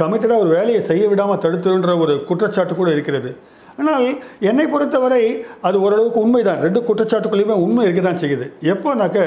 கமிட்டடாக 0.00 0.42
ஒரு 0.44 0.50
வேலையை 0.56 0.82
செய்ய 0.90 1.06
விடாமல் 1.12 1.40
தடுத்துருன்ற 1.44 1.94
ஒரு 2.04 2.14
குற்றச்சாட்டு 2.28 2.74
கூட 2.80 2.90
இருக்கிறது. 2.96 3.32
ஆனால் 3.80 4.06
என்னை 4.50 4.66
பொறுத்தவரை 4.74 5.22
அது 5.68 5.76
ஓரளவுக்கு 5.86 6.20
உண்மைதான். 6.26 6.62
ரெண்டு 6.66 6.82
குற்றச்சாட்டுக்குள்ளேயுமே 6.90 7.56
உண்மை 7.64 7.86
இருக்க 7.86 8.04
தான் 8.06 8.22
செய்யுது. 8.22 8.46
எப்போனாக்க 8.74 9.18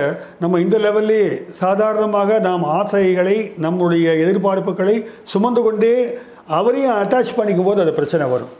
நம்ம 0.45 0.61
இந்த 0.65 0.79
லெவல்லே 0.85 1.21
சாதாரணமாக 1.63 2.39
நாம் 2.47 2.63
ஆசைகளை 2.79 3.37
நம்முடைய 3.65 4.15
எதிர்பார்ப்புகளை 4.23 4.95
சுமந்து 5.33 5.63
கொண்டே 5.67 5.93
அவரையும் 6.59 6.97
அட்டாச் 7.01 7.35
பண்ணிக்கும் 7.39 7.69
போது 7.69 7.83
அது 7.85 7.93
பிரச்சனை 7.99 8.27
வரும். 8.35 8.53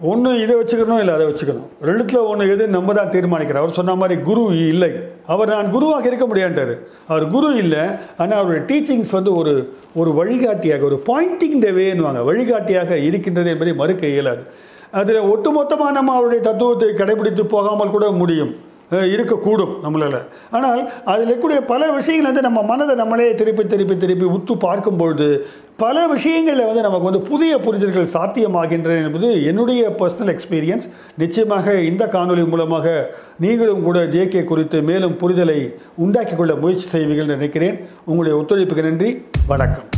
ஒன்று 0.00 0.30
இதை 0.42 0.54
வச்சுக்கணும் 0.56 0.98
இல்லை 1.02 1.12
அதை 1.14 1.26
வச்சுக்கணும். 1.26 1.68
ரெண்டுத்தில் 1.88 2.26
ஒன்று 2.30 2.50
எது 2.54 2.64
நம்ம 2.68 2.92
தான் 2.98 3.12
தீர்மானிக்கிறார். 3.14 3.62
அவர் 3.64 3.78
சொன்ன 3.78 3.94
மாதிரி 3.94 4.16
குரு 4.22 4.42
இல்லை. 4.72 4.90
அவர் 5.26 5.52
நான் 5.54 5.70
குருவாக 5.70 6.06
இருக்க 6.10 6.26
முடியாண்டார் 6.26 6.74
அவர் 7.06 7.24
குரு 7.30 7.50
இல்லை 7.62 7.84
ஆனால் 8.16 8.38
அவருடைய 8.40 8.62
டீச்சிங்ஸ் 8.70 9.14
வந்து 9.18 9.32
ஒரு 9.40 9.54
ஒரு 9.94 10.10
வழிகாட்டியாக 10.20 10.84
ஒரு 10.90 10.98
பாயிண்டிங் 11.08 11.58
த 11.64 11.70
வேன்னுவாங்க 11.78 12.22
வழிகாட்டியாக 12.30 12.98
இருக்கின்றது 13.08 13.50
என்பதை 13.54 13.74
மறுக்க 13.74 14.06
இயலாது. 14.06 14.44
அதில் 14.90 15.28
ஒட்டுமொத்தமாக 15.32 15.96
நம்ம 15.98 16.14
அவருடைய 16.14 16.42
தத்துவத்தை 16.48 16.90
கடைபிடித்து 17.00 17.44
போகாமல் 17.56 17.94
கூட 17.96 18.10
முடியும். 18.10 18.54
இருக்கக்கூடும் 18.90 19.72
நம்மளால். 19.84 20.20
ஆனால் 20.50 20.92
அதில் 21.04 21.26
இருக்கக்கூடிய 21.26 21.60
பல 21.66 21.90
விஷயங்கள் 21.90 22.28
வந்து 22.30 22.44
நம்ம 22.48 22.62
மனதை 22.62 22.94
நம்மளே 22.96 23.34
திருப்பி 23.34 23.66
திருப்பி 23.66 23.96
திருப்பி 23.96 24.26
உத்து 24.26 24.54
பார்க்கும்பொழுது 24.58 25.46
பல 25.76 26.06
விஷயங்களில் 26.06 26.66
வந்து 26.66 26.84
நமக்கு 26.86 27.08
வந்து 27.10 27.28
புதிய 27.28 27.58
புரிதல்கள் 27.58 28.12
சாத்தியமாகின்றன 28.16 29.02
என்பது 29.06 29.44
என்னுடைய 29.44 29.94
பர்சனல் 29.98 30.32
எக்ஸ்பீரியன்ஸ் 30.34 30.86
நிச்சயமாக 31.18 31.74
இந்த 31.80 32.06
காணொலி 32.06 32.48
மூலமாக 32.48 33.14
நீங்களும் 33.38 33.82
கூட 33.82 34.04
ஜேகே 34.04 34.44
குறித்து 34.44 34.82
மேலும் 34.82 35.18
புரிதலை 35.20 35.74
உண்டாக்கி 35.96 36.36
கொள்ள 36.36 36.54
முயற்சி 36.54 36.88
செய்வீர்கள் 36.88 37.34
நினைக்கிறேன். 37.34 37.78
உங்களுடைய 38.04 38.38
ஒத்துழைப்புக்கு 38.40 38.82
நன்றி. 38.82 39.22
வணக்கம். 39.46 39.88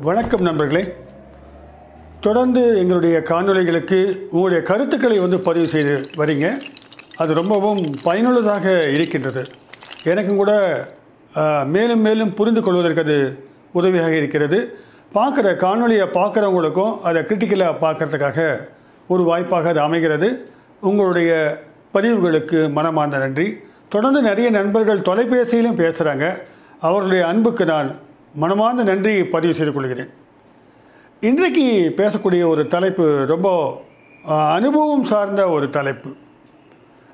வணக்கம் 0.00 0.42
நண்பர்களே. 0.42 0.84
தொடர்ந்து 2.24 2.62
எங்களுடைய 2.78 3.16
காணொலிகளுக்கு 3.30 3.98
உங்களுடைய 4.30 4.60
கருத்துக்களை 4.70 5.18
வந்து 5.18 5.38
பதிவு 5.48 5.68
செய்து 5.74 5.94
வரீங்க. 6.20 6.46
அது 7.22 7.34
ரொம்பவும் 7.40 7.82
பயனுள்ளதாக 8.06 8.66
இருக்கின்றது. 8.96 9.42
எனக்கும் 10.12 10.40
கூட 10.42 10.52
மேலும் 11.74 12.02
மேலும் 12.06 12.34
புரிந்து 12.38 12.62
கொள்வதற்கு 12.62 13.02
அது 13.06 13.18
உதவியாக 13.78 14.12
இருக்கிறது. 14.20 14.58
பார்க்குற 15.16 15.48
காணொலியை 15.64 16.06
பார்க்குறவங்களுக்கும் 16.18 16.94
அதை 17.08 17.22
கிரிட்டிக்கலாக 17.22 17.80
பார்க்கறதுக்காக 17.84 18.40
ஒரு 19.12 19.22
வாய்ப்பாக 19.30 19.68
அது 19.72 19.80
அமைகிறது. 19.80 20.28
உங்களுடைய 20.80 21.30
பதிவுகளுக்கு 21.94 22.58
மனமார்ந்த 22.78 23.18
நன்றி. 23.24 23.48
தொடர்ந்து 23.94 24.20
நிறைய 24.28 24.48
நண்பர்கள் 24.50 25.06
தொலைபேசியிலும் 25.08 25.80
பேசுகிறாங்க 25.82 26.26
அவர்களுடைய 26.86 27.22
அன்புக்கு 27.32 27.64
நான் 27.72 27.90
மனமார்ந்த 28.44 28.84
நன்றியை 28.92 29.24
பதிவு 29.34 29.54
செய்து 29.58 29.72
கொள்கிறேன். 29.72 30.10
இன்றைக்கு 31.20 31.94
பேசக்கூடிய 31.96 32.46
ஒரு 32.48 32.66
தலைப்பு 32.66 33.24
ரொம்ப 33.28 33.48
அனுபவம் 34.24 35.04
சார்ந்த 35.04 35.48
ஒரு 35.48 35.70
தலைப்பு. 35.70 36.10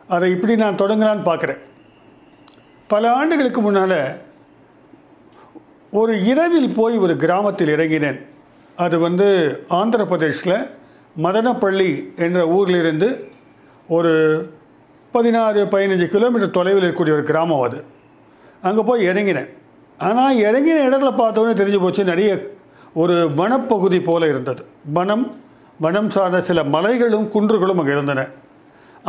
அதை 0.09 0.31
இப்படி 0.31 0.57
நான் 0.57 0.75
தொடங்கலான்னு 0.75 1.29
பார்க்குறேன். 1.29 1.59
பல 2.89 3.13
ஆண்டுகளுக்கு 3.13 3.61
முன்னால் 3.61 4.21
ஒரு 5.91 6.25
இரவில் 6.25 6.75
போய் 6.75 6.97
ஒரு 6.99 7.17
கிராமத்தில் 7.17 7.69
இறங்கினேன். 7.69 8.19
அது 8.77 8.99
வந்து 8.99 9.65
ஆந்திர 9.69 10.05
பிரதேஷில் 10.05 10.71
மதனப்பள்ளி 11.17 12.17
என்ற 12.17 12.49
ஊரிலிருந்து 12.49 13.29
ஒரு 13.89 14.13
பதினாறு 15.13 15.65
பதினஞ்சு 15.65 16.07
கிலோமீட்டர் 16.07 16.51
தொலைவில் 16.51 16.85
இருக்கக்கூடிய 16.85 17.19
ஒரு 17.19 17.23
கிராமம் 17.23 17.61
அது. 17.61 17.85
அங்கே 18.63 18.83
போய் 18.83 19.07
இறங்கினேன். 19.07 19.49
ஆனால் 19.99 20.37
இறங்கின 20.37 20.83
இடத்துல 20.89 21.13
பார்த்தோன்னே 21.23 21.55
தெரிஞ்சு 21.61 21.81
போச்சு 21.81 22.05
நிறைய 22.05 22.47
ஒரு 23.01 23.15
வனப்பகுதி 23.41 23.99
போல 24.09 24.29
இருந்தது. 24.29 24.63
வனம் 24.97 25.27
வனம் 25.85 26.11
சார்ந்த 26.15 26.41
சில 26.49 26.65
மலைகளும் 26.75 27.29
குன்றுகளும் 27.35 27.81
அங்கே 27.83 27.93
இருந்தன. 27.93 28.21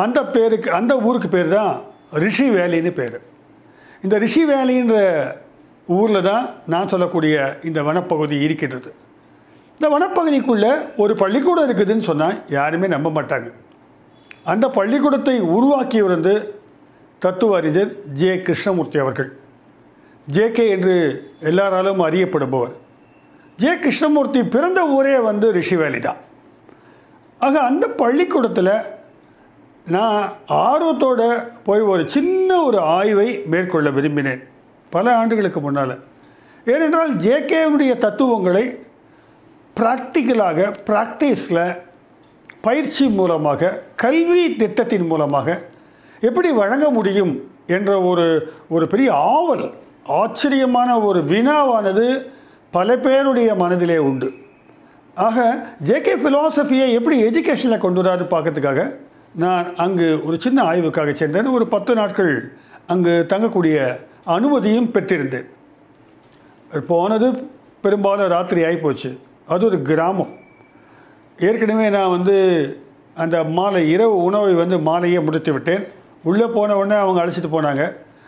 அந்த 0.04 0.20
பேருக்கு 0.36 0.70
அந்த 0.72 0.94
ஊருக்கு 1.08 1.30
பேர் 1.30 1.50
தான் 1.50 1.74
ரிஷி 2.24 2.48
வேலின்னு 2.50 2.92
பேர். 3.00 3.18
இந்த 4.04 4.16
ரிஷி 4.24 4.44
வேலின்ற 4.52 4.96
ஊரில் 5.98 6.28
தான் 6.30 6.46
நான் 6.74 6.92
சொல்லக்கூடிய 6.94 7.36
இந்த 7.64 7.80
வனப்பகுதி 7.84 8.38
இருக்கின்றது. 8.46 8.90
இந்த 9.78 9.88
வனப்பகுதிக்குள்ளே 9.96 10.74
ஒரு 11.04 11.14
பள்ளிக்கூடம் 11.22 11.68
இருக்குதுன்னு 11.68 12.10
சொன்னால் 12.10 12.38
யாருமே 12.58 12.88
நம்ப 12.88 13.10
மாட்டாங்க. 13.10 13.50
அந்த 14.54 14.66
பள்ளிக்கூடத்தை 14.70 15.36
உருவாக்கியவர் 15.58 16.16
வந்து 16.16 16.36
தத்துவ 17.20 17.56
அறிஞர் 17.58 17.92
ஜே 18.20 18.32
கிருஷ்ணமூர்த்தி 18.48 19.00
அவர்கள். 19.00 19.30
ஜேகே 20.28 20.66
என்று 20.70 20.96
எல்லாராலும் 21.52 22.02
அறியப்படுபவர். 22.08 22.74
ஜே 23.60 23.80
கிருஷ்ணமூர்த்தி 23.80 24.43
பிறந்த 24.43 24.88
ஊரே 24.88 25.20
வந்து 25.20 25.51
ரிஷிவேலி 25.54 25.99
தான் 25.99 26.18
ஆக 27.39 27.62
அந்த 27.62 27.88
பள்ளிக்கூடத்தில் 27.88 28.74
நான் 29.88 30.32
ஆர்வத்தோட 30.49 31.22
போய் 31.64 31.82
ஒரு 31.82 32.10
சின்ன 32.10 32.64
ஒரு 32.64 32.80
ஆய்வை 32.80 33.43
மேற்கொள்ள 33.45 33.89
விரும்பினேன் 33.89 34.43
பல 34.89 35.16
ஆண்டுகளுக்கு 35.16 35.60
முன்னால். 35.60 35.99
ஏனென்றால் 36.66 37.16
ஜேகேவுடைய 37.16 37.97
தத்துவங்களை 37.97 38.80
ப்ராக்டிக்கலாக 39.80 40.74
ப்ராக்டிஸில் 40.86 41.78
பயிற்சி 42.62 43.10
மூலமாக 43.10 43.80
கல்வி 43.95 44.56
திட்டத்தின் 44.56 45.08
மூலமாக 45.08 45.62
எப்படி 46.22 46.51
வழங்க 46.51 46.89
முடியும் 46.89 47.34
என்ற 47.68 48.01
ஒரு 48.01 48.54
ஒரு 48.70 48.88
பெரிய 48.88 49.14
ஆவல் 49.14 49.74
ஆச்சரியமான 50.04 51.01
ஒரு 51.01 51.24
வினாவானது 51.24 52.32
பல 52.76 52.98
பேருடைய 52.98 53.50
மனதிலே 53.56 53.98
உண்டு. 54.10 54.28
ஆக 55.16 55.66
ஜேகே 55.88 56.14
ஃபிலாசபியை 56.22 56.88
எப்படி 56.98 57.16
எஜுகேஷனில் 57.24 57.84
கொண்டு 57.84 58.02
வராது 58.02 58.24
பார்க்கறதுக்காக 58.24 58.82
நான் 59.36 59.76
அங்கு 59.76 60.08
ஒரு 60.26 60.38
சின்ன 60.42 60.64
ஆய்வுக்காக 60.64 61.12
சேர்ந்தேன். 61.20 61.52
ஒரு 61.52 61.66
பத்து 61.68 61.94
நாட்கள் 61.94 62.32
அங்கு 62.88 63.26
தங்கக்கூடிய 63.28 63.78
அனுமதியும் 64.26 64.90
பெற்றிருந்தேன். 64.94 65.48
போனது 66.88 67.28
பெரும்பாலும் 67.82 68.34
ராத்திரி 68.36 68.62
ஆகிப்போச்சு 68.62 69.12
அது 69.48 69.66
ஒரு 69.66 69.82
கிராமம். 69.82 70.34
ஏற்கனவே 71.38 71.90
நான் 71.90 72.10
வந்து 72.10 72.38
அந்த 73.16 73.44
மாலை 73.44 73.84
இரவு 73.90 74.16
உணவை 74.24 74.54
வந்து 74.54 74.80
மாலையே 74.80 75.20
முடித்து 75.20 75.52
விட்டேன். 75.52 75.86
உள்ளே 76.24 76.46
போன 76.46 76.78
உடனே 76.78 77.00
அவங்க 77.02 77.20
அழைச்சிட்டு 77.24 77.54
போனாங்க. 77.56 77.86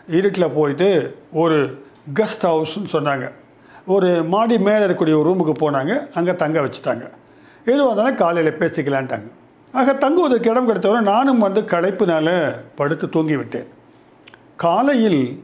இருட்டில் 0.08 0.56
போயிட்டு 0.56 0.90
ஒரு 1.34 1.58
கெஸ்ட் 2.20 2.48
ஹவுஸ்னு 2.50 2.92
சொன்னாங்க. 2.92 3.32
ஒரு 3.86 4.24
மாடி 4.24 4.60
மேலே 4.60 4.86
இருக்கக்கூடிய 4.86 5.18
ஒரு 5.20 5.30
ரூமுக்கு 5.30 5.54
போனாங்க. 5.60 6.12
அங்கே 6.14 6.36
தங்க 6.36 6.60
வச்சுட்டாங்க. 6.60 7.10
எதுவும் 7.66 7.88
வந்தாலும் 7.88 8.16
காலையில் 8.16 8.60
பேசிக்கலான்ட்டாங்க. 8.60 9.28
ஆக 9.72 9.94
தங்குவதற்கு 9.94 10.50
இடம் 10.50 10.70
கிடைத்தவரை 10.70 11.02
நானும் 11.02 11.38
வந்து 11.38 11.62
களைப்பினால் 11.62 12.56
படுத்து 12.76 13.08
தூங்கிவிட்டேன். 13.08 13.66
காலையில் 14.56 15.44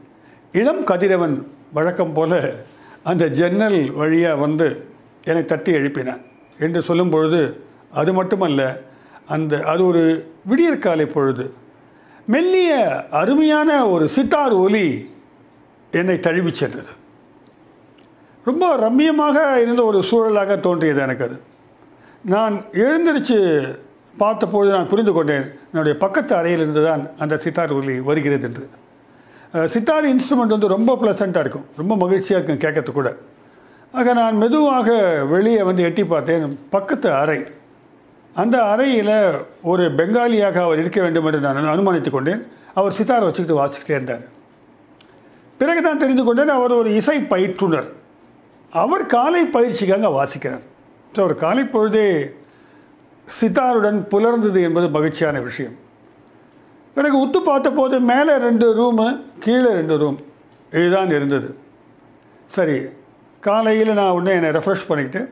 இளம் 0.52 0.84
கதிரவன் 0.84 1.46
வழக்கம் 1.72 2.12
போல 2.12 2.52
அந்த 3.02 3.28
ஜன்னல் 3.28 3.92
வழியாக 3.92 4.40
வந்து 4.40 4.86
என்னை 5.24 5.44
தட்டி 5.44 5.72
எழுப்பினான். 5.72 6.22
என்று 6.58 6.82
சொல்லும் 6.82 7.10
பொழுது 7.10 7.60
அது 7.92 8.12
மட்டுமல்ல 8.12 8.80
அந்த 9.26 9.62
அது 9.62 9.86
ஒரு 9.86 10.32
விடியற்காலை 10.44 11.06
பொழுது. 11.06 11.52
மெல்லிய 12.26 12.72
அருமையான 13.10 13.88
ஒரு 13.88 14.08
சித்தார் 14.08 14.52
ஒலி 14.52 15.10
என்னை 15.90 16.20
தழுவி 16.20 16.54
சென்றது. 16.54 17.00
ரொம்ப 18.48 18.66
ரம்மியமாக 18.84 19.38
இருந்த 19.62 19.82
ஒரு 19.90 19.98
சூழலாக 20.10 20.52
தோன்றியது 20.66 21.00
எனக்கு 21.06 21.24
அது. 21.26 21.36
நான் 22.34 22.54
எழுந்திருச்சு 22.84 23.38
பார்த்தபோது 24.22 24.68
நான் 24.76 24.88
புரிந்து 24.92 25.12
கொண்டேன் 25.12 25.46
என்னுடைய 25.70 25.94
பக்கத்து 26.04 26.32
அறையிலிருந்து 26.38 26.82
தான் 26.88 27.02
அந்த 27.24 27.34
சித்தார் 27.44 27.74
ஒலி 27.78 27.94
வருகிறது 28.08 28.46
என்று. 28.48 28.64
சித்தார் 29.74 30.08
இன்ஸ்ட்ருமெண்ட் 30.12 30.54
வந்து 30.56 30.74
ரொம்ப 30.74 30.92
ப்ளசண்ட்டாக 31.02 31.44
இருக்கும் 31.44 31.66
ரொம்ப 31.80 31.96
மகிழ்ச்சியாக 32.02 32.38
இருக்கும் 32.38 32.62
கேட்கறதுக்கு 32.64 32.98
கூட. 33.00 33.10
ஆக 33.98 34.12
நான் 34.20 34.36
மெதுவாக 34.42 34.90
வெளியே 35.32 35.62
வந்து 35.68 35.82
எட்டி 35.88 36.04
பார்த்தேன் 36.12 36.44
பக்கத்து 36.76 37.08
அறை. 37.22 37.40
அந்த 38.42 38.56
அறையில் 38.72 39.16
ஒரு 39.70 39.86
பெங்காலியாக 39.98 40.58
அவர் 40.66 40.80
இருக்க 40.82 41.00
வேண்டும் 41.04 41.26
என்று 41.28 41.40
நான் 41.46 41.72
அனுமானித்துக் 41.74 42.16
கொண்டேன். 42.18 42.44
அவர் 42.80 42.96
சித்தாரை 42.98 43.24
வச்சுக்கிட்டு 43.28 43.58
வாசிக்கிட்டே 43.62 43.96
இருந்தார். 43.98 44.22
பிறகு 45.58 45.82
தான் 45.88 46.00
தெரிந்து 46.04 46.22
கொண்டேன் 46.24 46.56
அவர் 46.58 46.80
ஒரு 46.82 46.92
இசை 47.00 47.18
பயிற்றுனர். 47.34 47.90
அவர் 48.80 49.04
காலை 49.14 49.42
பயிற்சிக்காக 49.56 50.10
வாசிக்கிறார். 50.18 50.64
ஸோ 51.14 51.18
அவர் 51.24 51.34
காலை 51.44 51.64
பொழுதே 51.72 52.06
சித்தாருடன் 53.38 53.98
புலர்ந்தது 54.12 54.60
என்பது 54.68 54.86
மகிழ்ச்சியான 54.96 55.40
விஷயம். 55.48 55.74
பிறகு 56.96 57.16
உத்து 57.24 57.40
பார்த்தபோது 57.50 57.96
மேலே 58.10 58.34
ரெண்டு 58.46 58.66
ரூமு 58.78 59.06
கீழே 59.44 59.70
ரெண்டு 59.80 59.96
ரூம் 60.02 60.18
இதுதான் 60.78 61.12
இருந்தது. 61.18 61.48
சரி 62.56 62.76
காலையில் 63.46 63.98
நான் 63.98 64.14
உடனே 64.16 64.32
என்னை 64.38 64.50
ரெஃப்ரெஷ் 64.56 64.88
பண்ணிக்கிட்டு 64.88 65.22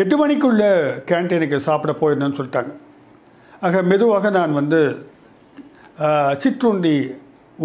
எட்டு 0.00 0.14
மணிக்குள்ளே 0.22 0.70
கேன்டீனுக்கு 1.10 1.58
சாப்பிட 1.68 1.92
போயிருந்தேன்னு 2.00 2.38
சொல்லிட்டாங்க. 2.38 2.72
ஆக 3.66 3.82
மெதுவாக 3.90 4.30
நான் 4.38 4.58
வந்து 4.60 4.80
சிற்றுண்டி 6.42 6.96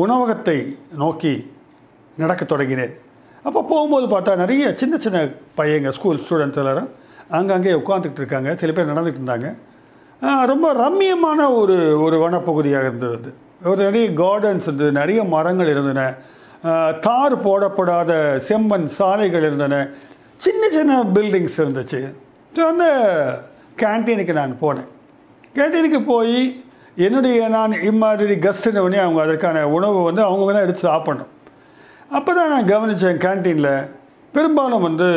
உணவகத்தை 0.04 0.58
நோக்கி 1.02 1.34
நடக்கத் 2.22 2.52
தொடங்கினேன். 2.52 2.94
அப்போ 3.48 3.60
போகும்போது 3.72 4.06
பார்த்தா 4.14 4.32
நிறைய 4.42 4.64
சின்ன 4.82 4.98
சின்ன 5.06 5.20
பையங்க 5.60 5.92
ஸ்கூல் 5.98 6.22
ஸ்டூடெண்ட்ஸ் 6.26 6.62
எல்லாரும் 6.64 6.90
அங்கங்கே 7.38 7.74
உட்காந்துக்கிட்டு 7.82 8.22
இருக்காங்க. 8.24 8.50
சில 8.62 8.72
பேர் 8.78 8.92
நடந்துக்கிட்டு 8.92 9.24
இருந்தாங்க. 9.24 9.50
ரொம்ப 10.52 10.68
ரம்மியமான 10.84 11.40
ஒரு 11.60 11.76
ஒரு 12.06 12.18
வனப்பகுதியாக 12.24 12.90
இருந்தது 12.90 13.16
அது. 13.20 13.32
ஒரு 13.72 13.80
நிறைய 13.88 14.06
கார்டன்ஸ் 14.22 14.68
இருந்தது 14.68 14.92
நிறைய 15.02 15.22
மரங்கள் 15.36 15.72
இருந்தன. 15.74 16.02
தார் 17.06 17.36
போடப்படாத 17.46 18.12
செம்மண் 18.48 18.88
சாலைகள் 18.98 19.48
இருந்தன. 19.50 19.76
சின்ன 20.46 20.70
சின்ன 20.76 21.00
பில்டிங்ஸ் 21.16 21.60
இருந்துச்சு. 21.64 22.02
ஸோ 22.56 22.62
அந்த 22.72 22.86
கேன்டீனுக்கு 23.84 24.34
நான் 24.42 24.54
போனேன். 24.64 24.90
கேன்டீனுக்கு 25.58 26.02
போய் 26.12 26.38
என்னுடைய 27.06 27.48
நான் 27.58 27.74
இம்மாதிரி 27.92 28.34
கஸ்ட்டுன்னு 28.46 28.84
உடனே 28.86 29.04
அவங்க 29.06 29.22
அதற்கான 29.26 29.68
உணவு 29.78 30.00
வந்து 30.10 30.22
அவங்க 30.30 30.52
தான் 30.56 30.66
எடுத்து 30.68 30.88
சாப்பிடணும். 30.90 31.31
அப்போ 32.18 32.32
தான் 32.34 32.50
நான் 32.50 32.70
கவனித்தேன் 32.72 33.20
கேன்டீனில் 33.26 33.74
பெரும்பாலும் 34.34 34.86
வந்து 34.86 35.08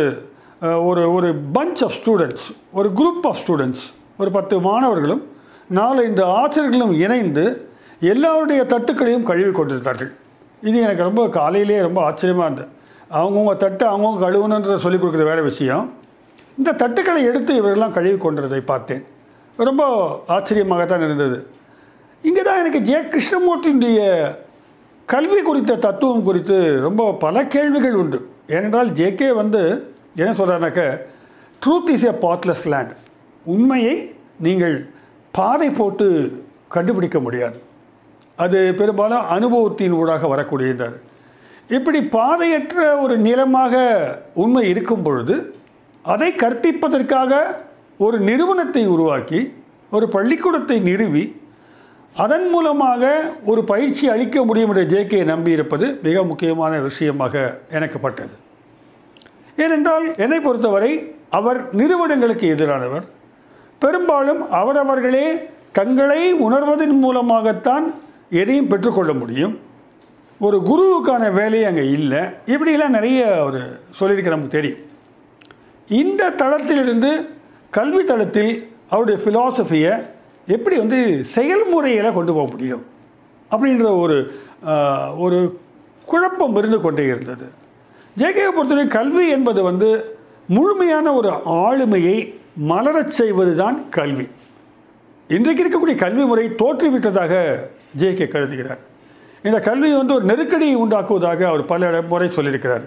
ஒரு 0.88 1.02
ஒரு 1.12 1.28
பஞ்ச் 1.56 1.80
ஆஃப் 1.86 1.96
ஸ்டூடெண்ட்ஸ் 1.96 2.44
ஒரு 2.72 2.88
குரூப் 2.98 3.24
ஆஃப் 3.30 3.40
ஸ்டூடெண்ட்ஸ் 3.40 3.84
ஒரு 4.16 4.30
பத்து 4.30 4.60
மாணவர்களும் 4.60 5.22
நாலஞ்சு 5.78 6.24
ஆசிரியர்களும் 6.42 6.92
இணைந்து 7.04 7.44
எல்லாருடைய 8.12 8.60
தட்டுக்களையும் 8.72 9.26
கழுவி 9.30 9.50
கொண்டிருந்தார்கள். 9.50 10.12
இது 10.68 10.76
எனக்கு 10.82 11.02
ரொம்ப 11.02 11.28
காலையிலேயே 11.38 11.80
ரொம்ப 11.80 12.00
ஆச்சரியமாக 12.08 12.46
இருந்தது. 12.48 12.70
அவங்கவுங்க 13.10 13.56
தட்டு 13.56 13.84
அவங்கவுங்க 13.90 14.24
கழுவுணுன்ற 14.26 14.76
சொல்லிக் 14.84 15.02
கொடுக்குற 15.02 15.24
வேறு 15.30 15.42
விஷயம். 15.50 15.84
இந்த 16.58 16.76
தட்டுக்களை 16.82 17.22
எடுத்து 17.30 17.52
இவர்கள்லாம் 17.60 17.96
கழுவி 17.98 18.18
கொண்டதை 18.18 18.60
பார்த்தேன். 18.60 19.04
ரொம்ப 19.56 19.84
ஆச்சரியமாகத்தான் 20.36 21.06
இருந்தது. 21.08 21.38
இங்கே 22.22 22.42
தான் 22.42 22.60
எனக்கு 22.64 22.80
ஜெய 22.90 23.00
கிருஷ்ணமூர்த்தியுடைய 23.14 24.00
கல்வி 25.12 25.40
குறித்த 25.42 25.72
தத்துவம் 25.76 26.26
குறித்து 26.26 26.56
ரொம்ப 26.84 27.02
பல 27.24 27.36
கேள்விகள் 27.54 27.96
உண்டு. 28.02 28.18
ஏனென்றால் 28.46 28.90
ஜேகே 28.98 29.28
வந்து 29.40 29.60
என்ன 30.20 30.30
சொல்கிறாருனாக்க 30.38 30.82
truth 31.62 31.90
is 31.94 32.06
a 32.08 32.12
pathless 32.24 32.64
land 32.72 32.92
உண்மையை 33.54 33.96
நீங்கள் 34.46 34.76
பாதை 35.34 35.68
போட்டு 35.70 36.06
கண்டுபிடிக்க 36.68 37.18
முடியாது. 37.20 37.58
அது 38.44 38.60
பெரும்பாலும் 38.80 39.28
அனுபவத்தின் 39.36 39.96
ஊடாக 40.00 40.28
வரக்கூடியதார் 40.34 40.96
இப்படி 41.76 42.00
பாதையற்ற 42.16 42.80
ஒரு 43.02 43.14
நிலமாக 43.26 43.74
உண்மை 44.34 44.64
இருக்கும் 44.72 45.02
பொழுது 45.02 45.36
அதை 46.04 46.30
கற்பிப்பதற்காக 46.42 47.32
ஒரு 47.98 48.16
நிறுவனத்தை 48.28 48.82
உருவாக்கி 48.94 49.40
ஒரு 49.90 50.08
பள்ளிக்கூடத்தை 50.08 50.78
நிறுவி 50.90 51.24
அதன் 52.16 52.48
மூலமாக 52.48 53.32
ஒரு 53.44 53.64
பயிற்சி 53.64 54.08
அளிக்க 54.08 54.44
முடியும் 54.44 54.74
என்ற 54.74 54.82
ஜேகே 54.82 55.20
நம்பியிருப்பது 55.30 56.02
மிக 56.02 56.24
முக்கியமான 56.24 56.78
விஷயமாக 56.78 57.60
எனக்குப்பட்டது 57.70 58.34
ஏனென்றால் 59.56 60.16
என்னை 60.16 60.40
பொறுத்தவரை 60.40 61.14
அவர் 61.30 61.74
நிறுவனங்களுக்கு 61.74 62.54
எதிரானவர். 62.54 63.04
பெரும்பாலும் 63.78 64.50
அவரவர்களே 64.50 65.26
தங்களை 65.72 66.34
உணர்வதன் 66.34 66.96
மூலமாகத்தான் 66.98 67.94
எதையும் 68.30 68.66
பெற்றுக்கொள்ள 68.66 69.12
முடியும். 69.12 69.60
ஒரு 70.38 70.58
குருவுக்கான 70.58 71.32
வேலை 71.32 71.64
அங்கே 71.64 71.90
இல்லை. 71.90 72.18
இப்படிலாம் 72.46 72.96
நிறைய 72.98 73.40
அவர் 73.40 73.60
சொல்லியிருக்க 73.90 74.30
நமக்கு 74.30 74.56
தெரியும். 74.56 74.82
இந்த 75.88 76.30
தளத்திலிருந்து 76.30 77.28
கல்வி 77.70 78.04
தளத்தில் 78.04 78.72
அவருடைய 78.88 79.18
ஃபிலாசபியை 79.22 80.12
எப்படி 80.46 80.76
வந்து 80.78 81.24
செயல்முறையில் 81.24 82.12
கொண்டு 82.12 82.32
போக 82.34 82.50
முடியும்? 82.50 82.84
அப்படின்ற 83.50 84.00
ஒரு 84.00 84.16
ஒரு 85.16 85.58
குழப்பம் 86.04 86.56
இருந்து 86.56 86.80
கொண்டே 86.80 87.04
இருந்தது. 87.04 87.46
ஜேகேவை 88.18 88.52
பொறுத்தவரை 88.54 88.86
கல்வி 88.86 89.28
என்பது 89.28 89.62
வந்து 89.62 90.16
முழுமையான 90.48 91.12
ஒரு 91.12 91.30
ஆளுமையை 91.44 92.16
மலரச் 92.56 93.14
செய்வது 93.20 93.56
தான் 93.56 93.88
கல்வி. 93.88 94.26
இன்றைக்கு 95.28 95.62
இருக்கக்கூடிய 95.62 95.94
கல்வி 95.94 96.24
முறை 96.24 96.48
தோற்றுவிட்டதாக 96.48 97.32
ஜேகே 97.98 98.26
கருதுகிறார். 98.28 98.82
இந்த 99.42 99.60
கல்வி 99.60 99.96
வந்து 99.96 100.14
ஒரு 100.14 100.24
நெருக்கடியை 100.24 100.76
உண்டாக்குவதாக 100.76 101.42
அவர் 101.42 101.64
பல 101.64 102.02
முறை 102.02 102.28
சொல்லியிருக்கிறார். 102.28 102.84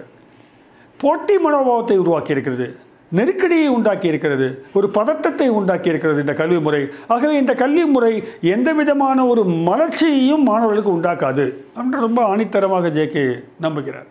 போட்டி 1.00 1.34
மனோபாவத்தை 1.36 1.96
உருவாக்கி 1.96 2.30
இருக்கிறது 2.30 2.76
நெருக்கடியை 3.16 3.68
உண்டாக்கி 3.68 4.06
இருக்கிறது 4.10 4.46
ஒரு 4.78 4.86
பதட்டத்தை 4.96 5.46
உண்டாக்கி 5.58 5.88
இருக்கிறது 5.88 6.18
இந்த 6.20 6.34
கல்வி 6.34 6.58
முறை. 6.66 6.80
ஆகவே 7.14 7.34
இந்த 7.38 7.52
கல்வி 7.54 7.84
முறை 7.84 8.12
எந்த 8.54 8.72
விதமான 8.72 9.26
ஒரு 9.26 9.44
மலர்ச்சியையும் 9.68 10.44
மாணவர்களுக்கு 10.50 10.92
உண்டாக்காது 10.98 11.46
என்று 11.82 11.98
ரொம்ப 12.00 12.22
ஆணித்தரமாக 12.32 12.90
ஜேகே 12.98 13.24
நம்புகிறார். 13.64 14.08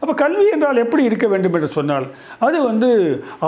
அப்போ 0.00 0.14
கல்வி 0.14 0.46
என்றால் 0.50 0.82
எப்படி 0.84 1.02
இருக்க 1.04 1.26
வேண்டும் 1.26 1.54
என்று 1.54 1.68
சொன்னால் 1.68 2.06
அது 2.38 2.58
வந்து 2.62 2.90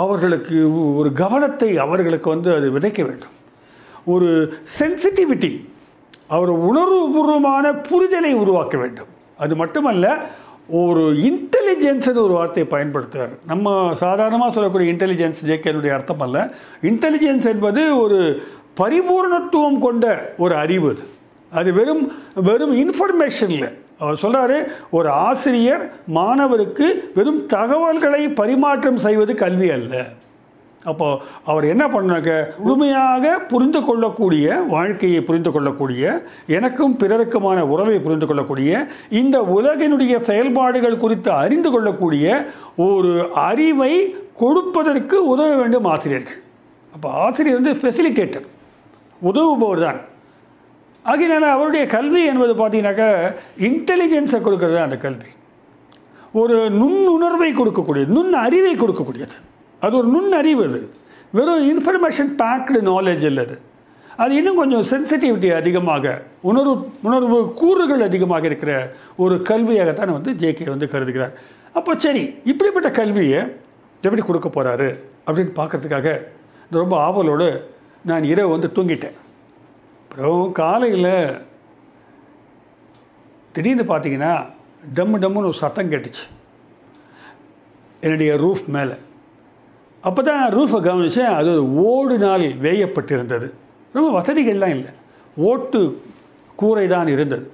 அவர்களுக்கு 0.01 0.57
ஒரு 0.99 1.09
கவனத்தை 1.23 1.69
அவர்களுக்கு 1.85 2.29
வந்து 2.29 2.49
அது 2.55 2.67
விதைக்க 2.77 3.01
வேண்டும். 3.05 3.35
ஒரு 4.13 4.29
சென்சிட்டிவிட்டி 4.79 5.53
அவர் 6.35 6.51
உணர்வுபூர்வமான 6.69 7.65
புரிதலை 7.89 8.33
உருவாக்க 8.43 8.75
வேண்டும். 8.77 9.11
அது 9.43 9.55
மட்டுமல்ல 9.55 10.05
ஒரு 10.69 10.99
இன்டெலிஜென்ஸ்னு 10.99 12.23
ஒரு 12.23 12.33
வார்த்தையை 12.33 12.79
பயன்படுத்துகிறார் 12.79 13.29
நம்ம 13.45 13.93
சாதாரணமாக 13.95 14.53
சொல்லக்கூடிய 14.53 14.93
இன்டெலிஜென்ஸ் 14.93 15.41
ஜேகேனுடைய 15.45 15.89
அர்த்தம் 15.89 16.19
அல்ல. 16.19 16.53
இன்டெலிஜென்ஸ் 16.81 17.45
என்பது 17.45 17.99
ஒரு 17.99 18.41
பரிபூர்ணத்துவம் 18.77 19.79
கொண்ட 19.79 20.33
ஒரு 20.37 20.55
அறிவு 20.55 20.89
அது. 20.89 21.03
அது 21.51 21.73
வெறும் 21.73 22.11
வெறும் 22.35 22.75
இன்ஃபர்மேஷன் 22.75 23.49
இல்லை 23.49 23.67
அவர் 23.99 24.19
சொல்கிறாரு 24.21 24.67
ஒரு 24.91 25.09
ஆசிரியர் 25.09 25.91
மாணவருக்கு 26.07 27.11
வெறும் 27.15 27.45
தகவல்களை 27.45 28.27
பரிமாற்றம் 28.27 28.97
செய்வது 28.97 29.35
கல்வி 29.35 29.69
அல்ல. 29.69 30.07
அப்போது 30.91 31.21
அவர் 31.51 31.65
என்ன 31.73 31.83
பண்ணாக்க 31.93 32.31
முழுமையாக 32.63 33.33
புரிந்து 33.51 33.79
கொள்ளக்கூடிய 33.87 34.57
வாழ்க்கையை 34.73 35.21
புரிந்து 35.29 35.51
கொள்ளக்கூடிய 35.55 36.03
எனக்கும் 36.57 36.97
பிறருக்குமான 37.01 37.59
உறவை 37.73 37.97
புரிந்து 38.05 38.27
கொள்ளக்கூடிய 38.29 38.71
இந்த 39.21 39.37
உலகினுடைய 39.57 40.15
செயல்பாடுகள் 40.29 41.01
குறித்து 41.03 41.31
அறிந்து 41.43 41.71
கொள்ளக்கூடிய 41.75 42.37
ஒரு 42.87 43.13
அறிவை 43.49 43.93
கொடுப்பதற்கு 44.43 45.17
உதவ 45.33 45.49
வேண்டும் 45.61 45.89
ஆசிரியர்கள். 45.93 46.39
அப்போ 46.95 47.07
ஆசிரியர் 47.25 47.59
வந்து 47.59 47.73
ஃபெசிலிட்டேட்டர் 47.81 48.45
உதவுபவர் 49.29 49.83
தான். 49.87 49.99
ஆகையினால 51.11 51.49
அவருடைய 51.55 51.83
கல்வி 51.95 52.21
என்பது 52.31 52.53
பார்த்தீங்கன்னாக்கா 52.59 53.09
இன்டெலிஜென்ஸை 53.67 54.39
கொடுக்கறது 54.47 54.77
தான் 54.77 54.87
அந்த 54.89 54.97
கல்வி. 55.05 55.29
ஒரு 56.41 56.55
நுண்ணுணர்வை 56.79 57.51
கொடுக்கக்கூடியது 57.59 58.15
நுண் 58.17 58.41
அறிவை 58.45 58.73
கொடுக்கக்கூடியது. 58.75 59.37
அது 59.79 59.97
ஒரு 59.97 60.07
நுண்ணறிவு 60.07 60.63
அது. 60.63 60.89
வெறும் 61.31 61.65
இன்ஃபர்மேஷன் 61.69 62.41
பேக்டு 62.43 62.79
நாலேஜ் 62.81 63.23
இல்லை 63.23 63.45
அது. 63.45 63.61
அது 64.17 64.35
இன்னும் 64.35 64.55
கொஞ்சம் 64.55 64.85
சென்சிட்டிவிட்டி 64.91 65.55
அதிகமாக 65.55 66.23
உணர்வு 66.41 66.89
உணர்வு 67.03 67.53
கூறுகள் 67.53 68.01
அதிகமாக 68.01 68.45
இருக்கிற 68.45 68.93
ஒரு 69.17 69.35
கல்வியாகத்தான் 69.49 70.11
வந்து 70.11 70.31
ஜேகே 70.31 70.69
வந்து 70.69 70.85
கருதுகிறார். 70.85 71.33
அப்போ 71.73 71.93
சரி 71.97 72.35
இப்படிப்பட்ட 72.43 72.91
கல்வியை 72.91 73.43
எப்படி 74.01 74.21
கொடுக்க 74.21 74.49
போகிறாரு 74.49 74.99
அப்படின்னு 75.25 75.51
பார்க்கறதுக்காக 75.55 76.23
ரொம்ப 76.71 76.97
ஆவலோடு 76.97 77.75
நான் 78.05 78.23
இரவு 78.23 78.49
வந்து 78.49 78.71
தூங்கிட்டேன். 78.75 79.13
அப்புறம் 80.09 80.51
காலையில் 80.51 81.37
திடீர்னு 83.51 83.95
பார்த்தீங்கன்னா 83.95 84.51
டம்மு 84.95 85.17
டம்முன்னு 85.19 85.43
ஒரு 85.43 85.53
சத்தம் 85.53 85.91
கேட்டுச்சு. 85.91 86.25
என்னுடைய 88.01 88.35
ரூஃப் 88.35 88.65
மேலே. 88.67 88.93
அப்போ 90.07 90.21
தான் 90.29 90.41
ரூஃபை 90.55 90.79
கவனித்தேன் 90.87 91.35
அது 91.39 91.49
ஒரு 91.55 91.65
ஓடுனால் 91.89 92.47
வேயப்பட்டிருந்தது. 92.65 93.47
ரொம்ப 93.95 94.09
வசதிகள்லாம் 94.17 94.73
இல்லை. 94.77 94.91
ஓட்டு 95.49 95.79
கூரை 96.61 96.85
தான் 96.95 97.09
இருந்தது. 97.15 97.45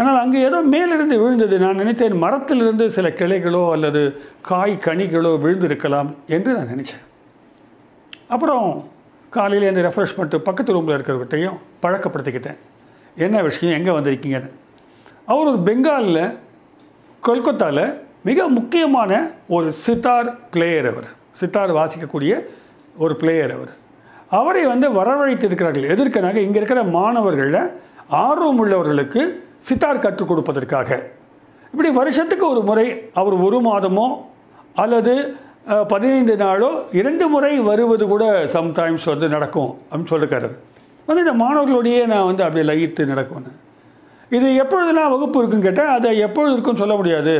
ஆனால் 0.00 0.18
அங்கே 0.22 0.38
ஏதோ 0.48 0.58
மேலிருந்து 0.74 1.16
விழுந்தது. 1.22 1.56
நான் 1.64 1.80
நினைத்தேன் 1.82 2.22
மரத்திலிருந்து 2.24 2.84
சில 2.96 3.08
கிளைகளோ 3.20 3.62
அல்லது 3.74 4.02
காய் 4.50 4.74
கனிகளோ 4.86 5.32
விழுந்திருக்கலாம் 5.44 6.10
என்று 6.36 6.50
நான் 6.58 6.72
நினச்சேன். 6.74 7.04
அப்புறம் 8.34 8.66
காலையில் 9.36 9.70
இந்த 9.70 9.82
ரெஃப்ரெஷ் 9.88 10.16
பண்ணிட்டு 10.16 10.38
பக்கத்து 10.48 10.74
ரூமில் 10.76 10.96
இருக்கிறவர்கிட்டையும் 10.96 11.58
பழக்கப்படுத்திக்கிட்டேன். 11.84 12.58
என்ன 13.26 13.42
விஷயம்? 13.48 13.76
எங்கே 13.78 13.92
வந்திருக்கீங்கன்னு? 13.98 14.50
அவர் 15.30 15.50
ஒரு 15.52 15.60
பெங்காலில் 15.68 16.24
கொல்கத்தாவில் 17.26 17.84
மிக 18.28 18.48
முக்கியமான 18.58 19.12
ஒரு 19.56 19.68
சித்தார் 19.84 20.30
பிளேயர் 20.54 20.88
அவர். 20.92 21.10
சித்தார் 21.40 21.72
வாசிக்கக்கூடிய 21.78 22.32
ஒரு 23.04 23.14
பிளேயர் 23.20 23.54
அவர். 23.56 23.72
அவரை 24.38 24.64
வந்து 24.72 24.86
வரவழைத்து 24.98 25.46
இருக்கிறார்கள் 25.48 25.90
எதற்கனாக? 25.94 26.36
இங்கே 26.46 26.58
இருக்கிற 26.60 26.82
மாணவர்களில் 26.96 27.62
ஆர்வம் 28.24 28.60
உள்ளவர்களுக்கு 28.64 29.22
சித்தார் 29.68 30.04
கற்றுக் 30.04 30.30
கொடுப்பதற்காக. 30.30 30.90
இப்படி 31.72 31.90
வருஷத்துக்கு 32.00 32.44
ஒரு 32.52 32.62
முறை 32.68 32.86
அவர் 33.20 33.36
ஒரு 33.46 33.58
மாதமோ 33.68 34.06
அல்லது 34.84 35.14
பதினைந்து 35.92 36.34
நாளோ 36.42 36.70
இரண்டு 37.00 37.24
முறை 37.32 37.50
வருவது 37.68 38.04
கூட 38.12 38.24
சம்டைம்ஸ் 38.54 39.04
வந்து 39.12 39.26
நடக்கும் 39.34 39.70
அப்படின்னு 39.88 40.12
சொல்லிருக்காரு 40.12 40.48
வந்து 41.08 41.22
இந்த 41.24 41.34
மாணவர்களோடையே 41.42 42.00
நான் 42.12 42.28
வந்து 42.30 42.42
அப்படியே 42.46 42.64
லயித்து 42.70 43.02
நடக்கும்னு. 43.12 43.52
இது 44.36 44.48
எப்பொழுதெல்லாம் 44.62 45.12
வகுப்பு 45.14 45.38
இருக்குன்னு 45.40 45.66
கேட்டால் 45.68 45.92
அதை 45.96 46.10
எப்பொழுது 46.26 46.54
இருக்குன்னு 46.54 46.82
சொல்ல 46.82 46.94
முடியாது. 47.00 47.34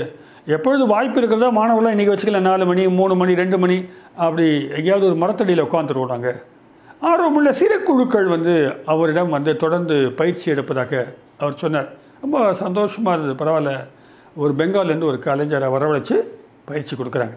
எப்பொழுது 0.47 0.87
வாய்ப்பு 0.87 1.19
இருக்கிறதோ 1.19 1.51
மாணவர்களாம் 1.51 1.95
இன்றைக்கி 1.97 2.13
வச்சுக்கலாம் 2.13 2.41
நாலு 2.41 2.67
மணி 2.67 2.89
மூணு 2.89 3.15
மணி 3.15 3.35
ரெண்டு 3.35 3.59
மணி 3.59 3.89
அப்படி 4.17 4.69
எங்கேயாவது 4.69 5.07
ஒரு 5.07 5.15
மரத்தடியில் 5.15 5.63
உட்காந்துருவாங்க 5.63 6.43
ஆர்வமுள்ள 7.01 7.51
சிறு 7.51 7.83
குழுக்கள் 7.83 8.27
வந்து 8.27 8.83
அவரிடம் 8.87 9.29
வந்து 9.29 9.57
தொடர்ந்து 9.57 10.13
பயிற்சி 10.13 10.53
எடுப்பதாக 10.53 11.15
அவர் 11.39 11.55
சொன்னார். 11.57 11.89
ரொம்ப 12.21 12.55
சந்தோஷமாக 12.55 13.23
இருந்தது. 13.23 13.45
பரவாயில்ல. 13.45 13.89
ஒரு 14.37 14.55
பெங்கால்லேருந்து 14.59 15.05
ஒரு 15.05 15.19
கலைஞரை 15.25 15.69
வரவழைச்சு 15.77 16.17
பயிற்சி 16.65 16.97
கொடுக்குறாங்க. 16.97 17.37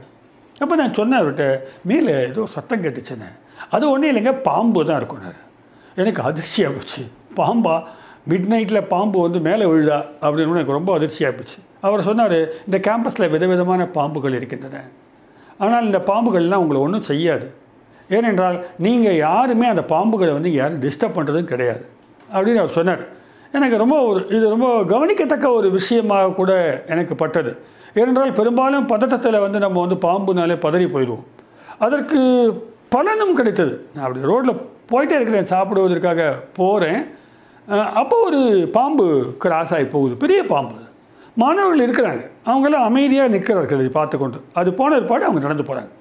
அப்போ 0.59 0.75
நான் 0.75 0.93
சொன்னேன் 0.93 1.21
அவர்கிட்ட 1.21 1.59
மேலே 1.83 2.11
ஏதோ 2.11 2.47
சத்தம் 2.47 2.83
கேட்டுச்சுன்னு. 2.83 3.29
அது 3.69 3.89
ஒன்றும் 3.89 4.15
இல்லைங்க 4.15 4.41
பாம்பு 4.41 4.85
தான் 4.85 5.03
இருக்கும்னாரு 5.03 5.41
எனக்கு 5.95 6.21
அதிர்ச்சியாக 6.21 6.75
போச்சு. 6.75 7.03
பாம்பா 7.35 7.83
மிட் 8.29 8.49
நைட்டில் 8.53 8.87
பாம்பு 8.87 9.21
வந்து 9.21 9.39
மேலே 9.39 9.65
விழுதா? 9.65 10.05
அப்படின்னு 10.21 10.49
எனக்கு 10.49 10.71
ரொம்ப 10.71 10.93
அதிர்ச்சியாக 10.93 11.35
போச்சு. 11.35 11.57
அவர் 11.85 12.07
சொன்னார் 12.07 12.37
இந்த 12.67 12.77
கேம்பஸில் 12.87 13.31
விதவிதமான 13.35 13.81
பாம்புகள் 13.97 14.37
இருக்கின்றன. 14.39 14.81
ஆனால் 15.65 15.85
இந்த 15.89 15.99
பாம்புகள்லாம் 16.09 16.63
உங்களை 16.63 16.79
ஒன்றும் 16.85 17.07
செய்யாது. 17.09 17.47
ஏனென்றால் 18.15 18.57
நீங்கள் 18.85 19.21
யாருமே 19.27 19.67
அந்த 19.73 19.83
பாம்புகளை 19.93 20.33
வந்து 20.37 20.51
யாரும் 20.59 20.81
டிஸ்டர்ப் 20.85 21.17
பண்ணுறதும் 21.17 21.51
கிடையாது. 21.51 21.83
அப்படின்னு 22.35 22.61
அவர் 22.63 22.77
சொன்னார். 22.79 23.03
எனக்கு 23.57 23.77
ரொம்ப 23.81 23.97
ஒரு 24.09 24.19
இது 24.35 24.45
ரொம்ப 24.53 24.69
கவனிக்கத்தக்க 24.93 25.47
ஒரு 25.59 25.67
விஷயமாக 25.77 26.33
கூட 26.39 26.51
எனக்கு 26.93 27.15
பட்டது. 27.23 27.51
ஏனென்றால் 27.99 28.37
பெரும்பாலும் 28.39 28.87
பதட்டத்தில் 28.93 29.43
வந்து 29.45 29.59
நம்ம 29.65 29.83
வந்து 29.85 29.97
பாம்புனாலே 30.07 30.57
பதறி 30.65 30.87
போயிடுவோம். 30.95 31.25
அதற்கு 31.85 32.19
பலனும் 32.95 33.37
கிடைத்தது. 33.39 33.75
நான் 33.93 34.05
அப்படி 34.07 34.27
ரோட்டில் 34.31 34.61
போயிட்டே 34.91 35.15
இருக்கிறேன் 35.19 35.51
சாப்பிடுவதற்காக 35.53 36.23
போகிறேன் 36.59 36.99
அப்போ 38.01 38.15
ஒரு 38.25 38.41
பாம்பு 38.75 39.05
கிராஸ் 39.43 39.73
ஆகி 39.75 39.87
போகுது. 39.93 40.15
பெரிய 40.23 40.41
பாம்பு 40.51 40.75
மாணவர்கள் 41.41 41.85
இருக்கிறாங்க. 41.85 42.23
அவங்களாம் 42.49 42.85
அமைதியாக 42.89 43.31
நிற்கிறார்கள் 43.35 43.81
இதை 43.83 43.91
பார்த்து 43.99 44.15
கொண்டு 44.19 44.37
அது 44.59 44.69
போன 44.79 44.95
ஏற்பாடு 44.99 45.23
அவங்க 45.27 45.41
நடந்து 45.45 45.65
போகிறாங்க 45.69 45.91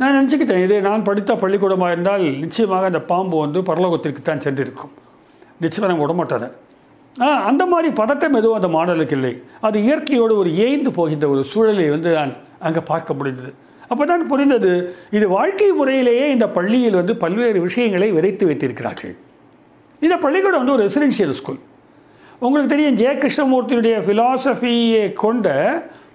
நான் 0.00 0.14
நினச்சிக்கிட்டேன் 0.16 0.62
இதே 0.64 0.76
நான் 0.88 1.06
படித்த 1.08 1.32
பள்ளிக்கூடமாக 1.40 1.94
இருந்தால் 1.94 2.22
நிச்சயமாக 2.44 2.86
அந்த 2.90 3.00
பாம்பு 3.10 3.36
வந்து 3.44 3.58
பரலோகத்திற்கு 3.70 4.22
தான் 4.28 4.44
சென்றிருக்கும். 4.44 4.92
நிச்சயமாக 5.64 5.90
நம்ம 5.90 6.04
விடமாட்டாத 6.04 6.46
ஆ 7.16 7.26
அந்த 7.48 7.62
மாதிரி 7.72 7.88
பதட்டம் 7.98 8.36
எதுவும் 8.38 8.58
அந்த 8.58 8.68
மாணவர்களுக்கு 8.76 9.16
இல்லை. 9.18 9.32
அது 9.66 9.78
இயற்கையோடு 9.86 10.34
ஒரு 10.42 10.50
ஏய்ந்து 10.64 10.90
போகின்ற 10.98 11.26
ஒரு 11.32 11.42
சூழலை 11.50 11.88
வந்து 11.94 12.10
நான் 12.18 12.32
அங்கே 12.68 12.82
பார்க்க 12.90 13.18
முடிந்தது. 13.18 13.50
அப்போ 13.90 14.04
தான் 14.10 14.24
புரிந்தது 14.30 14.70
இது 15.16 15.26
வாழ்க்கை 15.36 15.68
முறையிலேயே 15.80 16.26
இந்த 16.36 16.46
பள்ளியில் 16.56 16.98
வந்து 17.00 17.14
பல்வேறு 17.24 17.58
விஷயங்களை 17.66 18.08
விதைத்து 18.16 18.44
வைத்திருக்கிறார்கள். 18.50 19.14
இந்த 20.02 20.16
பள்ளிக்கூடம் 20.24 20.62
வந்து 20.62 20.76
ஒரு 20.76 20.84
ரெசிடென்ஷியல் 20.88 21.36
ஸ்கூல் 21.40 21.60
உங்களுக்கு 22.46 22.70
தெரியும் 22.72 22.96
ஜெய 23.00 23.10
கிருஷ்ணமூர்த்தியுடைய 23.22 23.96
ஃபிலாசபியை 24.04 25.02
கொண்ட 25.24 25.48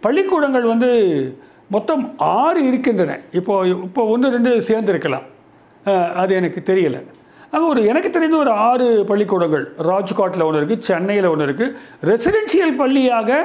பள்ளிக்கூடங்கள் 0.05 0.65
வந்து 0.71 0.89
மொத்தம் 1.75 2.01
ஆறு 2.39 2.59
இருக்கின்றன. 2.69 3.13
இப்போ 3.39 3.53
இப்போ 3.86 4.01
ஒன்று 4.13 4.34
ரெண்டு 4.36 4.51
சேர்ந்துருக்கலாம். 4.69 5.25
அது 6.21 6.32
எனக்கு 6.39 6.59
தெரியலை. 6.69 6.99
அங்கே 7.51 7.67
ஒரு 7.73 7.82
எனக்கு 7.91 8.09
தெரிந்த 8.15 8.36
ஒரு 8.43 8.51
ஆறு 8.69 8.88
பள்ளிக்கூடங்கள். 9.11 9.63
ராஜ்காட்டில் 9.89 10.45
ஒன்று 10.47 10.59
இருக்குது 10.61 10.86
சென்னையில் 10.89 11.30
ஒன்று 11.34 11.47
இருக்குது 11.47 11.75
ரெசிடென்ஷியல் 12.09 12.75
பள்ளியாக 12.82 13.39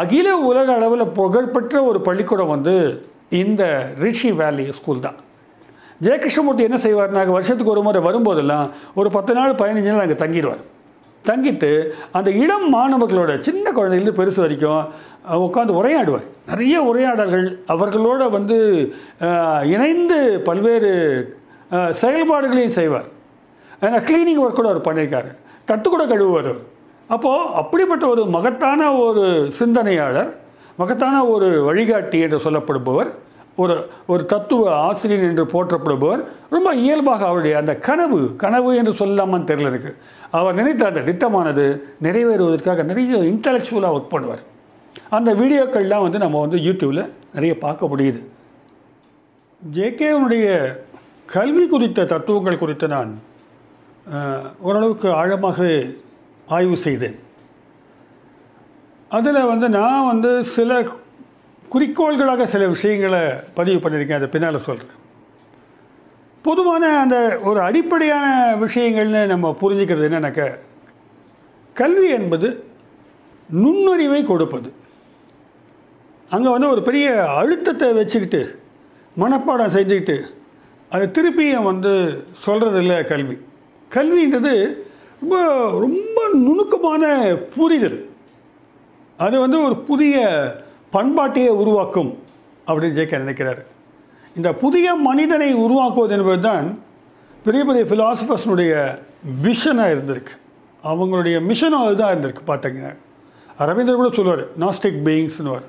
அகில 0.00 0.28
உலக 0.50 0.68
அளவில் 0.78 1.12
புகழ்பெற்ற 1.18 1.82
ஒரு 1.90 2.00
பள்ளிக்கூடம் 2.08 2.52
வந்து 2.54 2.74
இந்த 3.42 3.62
ரிஷி 4.04 4.30
வேலி 4.40 4.64
ஸ்கூல் 4.78 5.04
தான். 5.06 5.18
ஜெயகிருஷ்ணமூர்த்தி 6.06 6.66
என்ன 6.68 6.78
செய்வார்னாக்க 6.86 7.36
வருஷத்துக்கு 7.36 7.74
ஒரு 7.74 7.84
முறை 7.88 8.02
வரும்போதெல்லாம் 8.08 8.66
ஒரு 9.00 9.10
பத்து 9.18 9.34
நாள் 9.40 9.58
பதினஞ்சு 9.60 9.92
நாள் 9.92 10.04
அங்கே 10.06 10.18
தங்கிடுவார். 10.24 10.64
தங்கிட்டு 11.28 11.70
அந்த 12.18 12.30
இளம் 12.42 12.68
மாணவர்களோட 12.74 13.32
சின்ன 13.46 13.70
குழந்தைலேருந்து 13.70 14.18
பெருசு 14.18 14.40
வரைக்கும் 14.44 14.84
உட்காந்து 15.46 15.78
உரையாடுவார். 15.80 16.26
நிறைய 16.50 16.76
உரையாடல்கள் 16.90 17.46
அவர்களோட 17.74 18.22
வந்து 18.36 18.58
இணைந்து 19.74 20.18
பல்வேறு 20.48 20.92
செயல்பாடுகளையும் 22.02 22.76
செய்வார். 22.78 23.08
ஏன்னா 23.84 24.00
க்ளீனிங் 24.08 24.42
ஒர்க் 24.44 24.58
கூட 24.60 24.68
அவர் 24.72 24.86
பண்ணியிருக்காரு. 24.88 25.30
தட்டு 25.70 25.86
கூட 25.88 26.02
கழுவுவார் 26.04 26.50
அவர். 26.50 26.64
அப்போது 27.14 27.50
அப்படிப்பட்ட 27.60 28.04
ஒரு 28.12 28.22
மகத்தான 28.36 28.88
ஒரு 29.06 29.24
சிந்தனையாளர் 29.58 30.30
மகத்தான 30.80 31.16
ஒரு 31.34 31.48
வழிகாட்டி 31.66 32.18
என்று 32.24 32.38
சொல்லப்படுபவர் 32.44 33.10
ஒரு 33.62 33.74
ஒரு 34.12 34.22
தத்துவ 34.32 34.62
ஆசிரியர் 34.86 35.28
என்று 35.28 35.44
போற்றப்படுபவர் 35.52 36.22
ரொம்ப 36.54 36.70
இயல்பாக 36.82 37.22
அவருடைய 37.26 37.54
அந்த 37.60 37.74
கனவு 37.86 38.18
கனவு 38.42 38.70
என்று 38.80 38.92
சொல்லாமல் 39.00 39.46
தெரியல 39.50 39.70
இருக்குது 39.72 39.96
அவர் 40.30 40.54
நினைத்த 40.54 40.86
அந்த 40.86 41.00
திட்டமானது 41.00 41.64
நிறைவேறுவதற்காக 42.02 42.84
நிறைய 42.84 43.18
இன்டலெக்சுவலாக 43.32 43.96
ஒர்க் 43.96 44.14
பண்ணுவார். 44.14 44.42
அந்த 45.10 45.34
வீடியோக்கள்லாம் 45.34 46.04
வந்து 46.06 46.18
நம்ம 46.18 46.40
வந்து 46.40 46.56
யூடியூப்பில் 46.56 47.12
நிறைய 47.34 47.58
பார்க்க 47.58 47.90
முடியுது. 47.92 48.20
ஜேகேவனுடைய 49.76 50.46
கல்வி 51.26 51.68
குறித்த 51.68 52.04
தத்துவங்கள் 52.04 52.58
குறித்து 52.58 52.88
நான் 52.88 53.12
ஓரளவுக்கு 54.60 55.08
ஆழமாகவே 55.22 55.96
ஆய்வு 56.46 56.76
செய்தேன். 56.76 57.18
அதில் 59.08 59.48
வந்து 59.52 59.68
நான் 59.68 60.06
வந்து 60.06 60.44
சில 60.44 60.84
குறிக்கோள்களாக 61.72 62.44
சில 62.44 62.66
விஷயங்களை 62.68 63.22
பதிவு 63.54 63.78
பண்ணியிருக்கேன். 63.80 64.20
அதை 64.20 64.28
பின்னால் 64.28 64.66
சொல்கிறேன் 64.68 65.04
பொதுவான 66.48 66.84
அந்த 67.02 67.16
ஒரு 67.48 67.60
அடிப்படையான 67.68 68.26
விஷயங்கள்னு 68.64 69.22
நம்ம 69.32 69.50
புரிஞ்சுக்கிறது 69.60 70.06
என்னன்னாக்க 70.08 70.44
கல்வி 71.76 72.08
என்பது 72.18 72.48
நுண்ணறிவை 73.62 74.20
கொடுப்பது. 74.30 74.68
அங்கே 76.30 76.50
வந்து 76.54 76.68
ஒரு 76.74 76.82
பெரிய 76.88 77.06
அழுத்தத்தை 77.40 77.88
வச்சுக்கிட்டு 77.98 78.40
மனப்பாடம் 79.22 79.74
செஞ்சுக்கிட்டு 79.76 80.16
அதை 80.94 81.04
திருப்பியும் 81.16 81.68
வந்து 81.70 81.92
சொல்கிறது 82.44 82.80
இல்லை 82.82 82.98
கல்வி. 83.12 83.36
கல்வின்றது 83.90 84.54
ரொம்ப 85.20 85.36
ரொம்ப 85.84 86.18
நுணுக்கமான 86.46 87.04
புரிதல். 87.54 87.98
அது 89.24 89.36
வந்து 89.44 89.58
ஒரு 89.66 89.76
புதிய 89.90 90.16
பண்பாட்டையே 90.96 91.52
உருவாக்கும் 91.62 92.12
அப்படின்னு 92.66 92.98
ஜேக்க 92.98 93.24
நினைக்கிறாரு 93.24 93.62
இந்த 94.38 94.50
புதிய 94.62 94.86
மனிதனை 95.08 95.48
உருவாக்குவது 95.64 96.14
என்பது 96.16 96.40
தான் 96.48 96.66
பெரிய 97.44 97.60
பெரிய 97.68 97.82
ஃபிலாசபர்ஸ்னுடைய 97.90 98.72
விஷனாக 99.44 99.92
இருந்திருக்கு. 99.94 100.34
அவங்களுடைய 100.90 101.36
மிஷனும் 101.48 101.84
அதுதான் 101.84 102.12
இருந்திருக்கு 102.14 102.44
பார்த்தீங்கன்னா. 102.50 102.92
ரவீந்தர் 103.68 104.00
கூட 104.00 104.08
சொல்லுவார் 104.18 104.42
நாஸ்டிக் 104.62 104.98
பீயிங்ஸ்னுவார் 105.06 105.66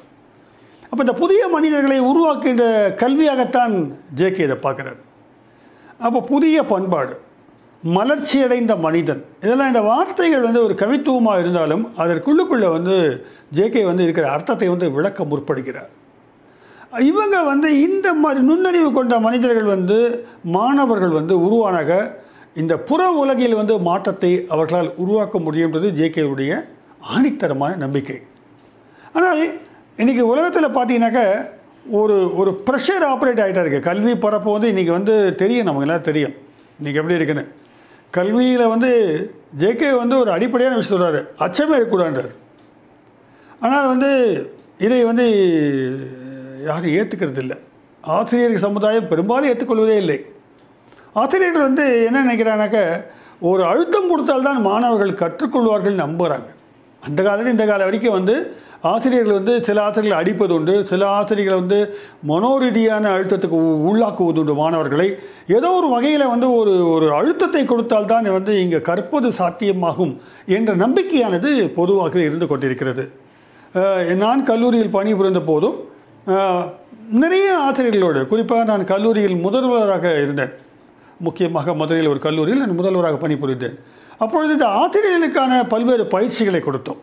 அப்போ 0.89 1.01
இந்த 1.05 1.13
புதிய 1.21 1.41
மனிதர்களை 1.55 1.99
உருவாக்குகின்ற 2.09 2.65
கல்வியாகத்தான் 3.01 3.73
ஜேகே 4.19 4.43
இதை 4.47 4.57
பார்க்குறாரு. 4.65 4.99
அப்போ 6.05 6.19
புதிய 6.33 6.57
பண்பாடு 6.71 7.15
மலர்ச்சியடைந்த 7.83 8.73
மனிதன் 8.85 9.21
இதெல்லாம் 9.43 9.71
இந்த 9.71 9.81
வார்த்தைகள் 9.91 10.45
வந்து 10.47 10.61
ஒரு 10.67 10.75
கவித்துவமாக 10.83 11.41
இருந்தாலும் 11.43 11.83
அதற்குள்ளுக்குள்ளே 12.03 12.69
வந்து 12.77 12.95
ஜேகே 13.57 13.83
வந்து 13.89 14.05
இருக்கிற 14.07 14.27
அர்த்தத்தை 14.35 14.67
வந்து 14.73 14.89
விளக்க 14.97 15.23
முற்படுகிறார். 15.23 15.91
இவங்க 17.09 17.37
வந்து 17.49 17.69
இந்த 17.87 18.07
மாதிரி 18.21 18.39
நுண்ணறிவு 18.49 18.89
கொண்ட 18.91 19.15
மனிதர்கள் 19.25 19.67
வந்து 19.73 19.97
மாணவர்கள் 20.55 21.13
வந்து 21.19 21.33
உருவானாக 21.45 21.91
இந்த 22.61 22.73
புற 22.89 23.01
உலகில் 23.21 23.59
வந்து 23.59 23.73
மாற்றத்தை 23.87 24.31
அவர்களால் 24.53 24.89
உருவாக்க 25.03 25.39
முடியுன்றது 25.47 25.89
ஜேகேவுடைய 25.99 26.51
ஆணித்தரமான 27.13 27.71
நம்பிக்கை. 27.83 28.17
ஆனால் 29.17 29.41
இன்றைக்கி 30.01 30.23
உலகத்தில் 30.31 30.75
பார்த்தீங்கன்னாக்க 30.77 31.21
ஒரு 31.99 32.15
ஒரு 32.39 32.51
ப்ரெஷர் 32.67 33.05
ஆப்ரேட் 33.11 33.41
ஆகிட்டா 33.43 33.63
இருக்குது 33.63 33.87
கல்வி 33.89 34.13
பரப்பு 34.25 34.49
வந்து 34.55 34.71
இன்றைக்கி 34.73 34.93
வந்து 34.97 35.13
தெரியும் 35.41 35.67
நமக்கு 35.69 35.87
எல்லாம் 35.87 36.07
தெரியும். 36.09 36.35
இன்றைக்கி 36.79 36.99
எப்படி 37.01 37.17
இருக்குன்னு. 37.19 37.45
கல்வியில் 38.17 38.71
வந்து 38.73 38.89
ஜேகே 39.61 39.89
வந்து 40.01 40.15
ஒரு 40.23 40.31
அடிப்படையான 40.35 40.77
விஷயம் 40.77 40.95
சொல்கிறாரு 40.95 41.21
அச்சமே 41.45 41.75
இருக்கக்கூடாதுன்றார். 41.77 42.33
ஆனால் 43.65 43.91
வந்து 43.93 44.11
இதை 44.85 44.99
வந்து 45.03 45.25
யாரும் 46.65 46.91
ஏற்றுக்கிறது 46.91 47.37
இல்லை. 47.37 47.57
ஆசிரியர் 48.01 48.57
சமுதாயம் 48.57 49.07
பெரும்பாலும் 49.07 49.49
ஏற்றுக்கொள்வதே 49.49 49.95
இல்லை. 49.95 50.25
ஆசிரியர்கள் 51.13 51.61
வந்து 51.61 52.05
என்ன 52.05 52.23
நினைக்கிறாங்கனாக்க 52.23 52.79
ஒரு 53.39 53.63
அழுத்தம் 53.63 54.09
கொடுத்தால்தான் 54.09 54.61
மாணவர்கள் 54.61 55.19
கற்றுக்கொள்வார்கள் 55.23 56.01
நம்புகிறாங்க 56.03 56.49
அந்த 57.01 57.23
காலத்தில் 57.23 57.51
இந்த 57.51 57.65
காலம் 57.65 57.85
வரைக்கும் 57.85 58.13
வந்து 58.13 58.35
ஆசிரியர்கள் 58.81 59.33
வந்து 59.33 59.63
சில 59.63 59.81
ஆசிரியர்களை 59.81 60.17
அடிப்பது 60.17 60.53
உண்டு 60.53 60.85
சில 60.85 61.07
ஆசிரியர்களை 61.07 61.59
வந்து 61.59 61.97
மனோரீதியான 62.27 63.05
அழுத்தத்துக்கு 63.15 63.57
உ- 63.59 63.79
உள்ளாக்குவது 63.89 64.39
உண்டு 64.39 64.53
மாணவர்களை. 64.53 65.15
ஏதோ 65.47 65.71
ஒரு 65.71 65.89
வகையில் 65.89 66.27
வந்து 66.27 66.53
ஒரு 66.53 66.89
ஒரு 66.89 67.13
அழுத்தத்தை 67.13 67.65
கொடுத்தால்தான் 67.65 68.31
வந்து 68.31 68.63
இங்கே 68.63 68.81
கற்பது 68.81 69.29
சாத்தியமாகும் 69.29 70.17
என்ற 70.45 70.75
நம்பிக்கையானது 70.75 71.67
பொதுவாக 71.67 72.19
இருந்து 72.19 72.47
கொண்டிருக்கிறது. 72.47 73.05
நான் 74.15 74.43
கல்லூரியில் 74.43 74.89
பணிபுரிந்த 74.89 75.41
போதும் 75.41 75.77
நிறைய 77.23 77.47
ஆசிரியர்களோடு 77.65 78.21
குறிப்பாக 78.31 78.63
நான் 78.69 78.89
கல்லூரியில் 78.93 79.35
முதல்வராக 79.43 80.05
இருந்தேன். 80.23 80.53
முக்கியமாக 81.25 81.75
மதுரையில் 81.81 82.09
ஒரு 82.13 82.19
கல்லூரியில் 82.25 82.61
நான் 82.63 82.79
முதல்வராக 82.79 83.19
பணிபுரிந்தேன். 83.21 83.77
அப்பொழுது 84.23 84.51
இந்த 84.57 84.67
ஆசிரியர்களுக்கான 84.81 85.61
பல்வேறு 85.73 86.03
பயிற்சிகளை 86.15 86.61
கொடுத்தோம். 86.65 86.99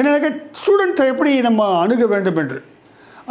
எனக்கு 0.00 0.28
ஸ்டூடெண்ட்ஸை 0.60 1.06
எப்படி 1.12 1.32
நம்ம 1.48 1.66
அணுக 1.82 2.06
வேண்டும் 2.12 2.38
என்று. 2.42 2.58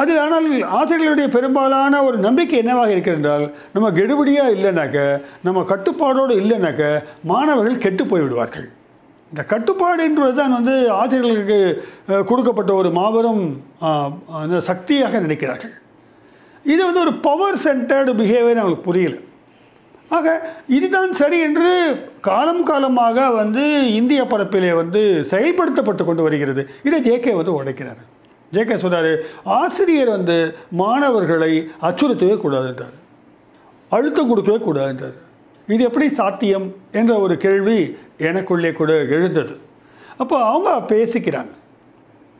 அது 0.01 0.11
ஆனால் 0.25 0.45
ஆசிரியர்களுடைய 0.79 1.27
பெரும்பாலான 1.37 2.03
ஒரு 2.07 2.17
நம்பிக்கை 2.27 2.59
என்னவாக 2.63 2.93
இருக்கிறது 2.95 3.21
என்றால் 3.21 3.45
நம்ம 3.73 3.91
கெடுபடியாக 3.97 4.55
இல்லைனாக்க 4.57 4.99
நம்ம 5.47 5.65
கட்டுப்பாடோடு 5.71 6.35
இல்லைனாக்க 6.43 6.83
மாணவர்கள் 7.31 7.83
கெட்டு 7.85 8.05
போய்விடுவார்கள். 8.11 8.67
இந்த 9.33 9.43
கட்டுப்பாடுன்றது 9.51 10.33
தான் 10.39 10.55
வந்து 10.57 10.73
ஆசிரியர்களுக்கு 11.01 11.59
கொடுக்கப்பட்ட 12.29 12.71
ஒரு 12.79 12.89
மாபெரும் 12.97 13.43
அந்த 14.41 14.57
சக்தியாக 14.67 15.21
நினைக்கிறார்கள். 15.25 15.71
இது 16.73 16.81
வந்து 16.87 17.01
ஒரு 17.05 17.13
பவர் 17.27 17.57
சென்டர்டு 17.63 18.11
பிஹேவியர் 18.19 18.61
அவங்களுக்கு 18.61 18.89
புரியல. 18.89 19.15
ஆக 20.17 20.27
இதுதான் 20.77 21.11
சரி 21.21 21.37
என்று 21.47 21.69
காலம் 22.27 22.63
காலமாக 22.69 23.17
வந்து 23.41 23.63
இந்திய 23.99 24.21
பரப்பிலே 24.33 24.71
வந்து 24.81 25.01
செயல்படுத்தப்பட்டு 25.31 26.03
கொண்டு 26.09 26.25
வருகிறது. 26.27 26.63
இதை 26.87 26.99
ஜேகே 27.07 27.33
வந்து 27.39 27.55
உடைக்கிறார். 27.59 28.01
ஜேகே 28.55 28.77
சொல்கிறார் 28.83 29.11
ஆசிரியர் 29.59 30.15
வந்து 30.17 30.37
மாணவர்களை 30.81 31.53
அச்சுறுத்தவே 31.89 32.35
கூடாதுன்றார். 32.43 32.97
அழுத்தம் 33.97 34.29
கொடுக்கவே 34.31 34.59
கூடாதுன்றார். 34.67 35.17
இது 35.71 35.81
எப்படி 35.89 36.07
சாத்தியம் 36.19 36.67
என்ற 36.99 37.11
ஒரு 37.25 37.35
கேள்வி 37.43 37.77
எனக்குள்ளே 38.29 38.71
கூட 38.79 38.93
எழுந்தது. 39.17 39.53
அப்போ 40.21 40.37
அவங்க 40.51 40.71
பேசிக்கிறாங்க. 40.93 41.53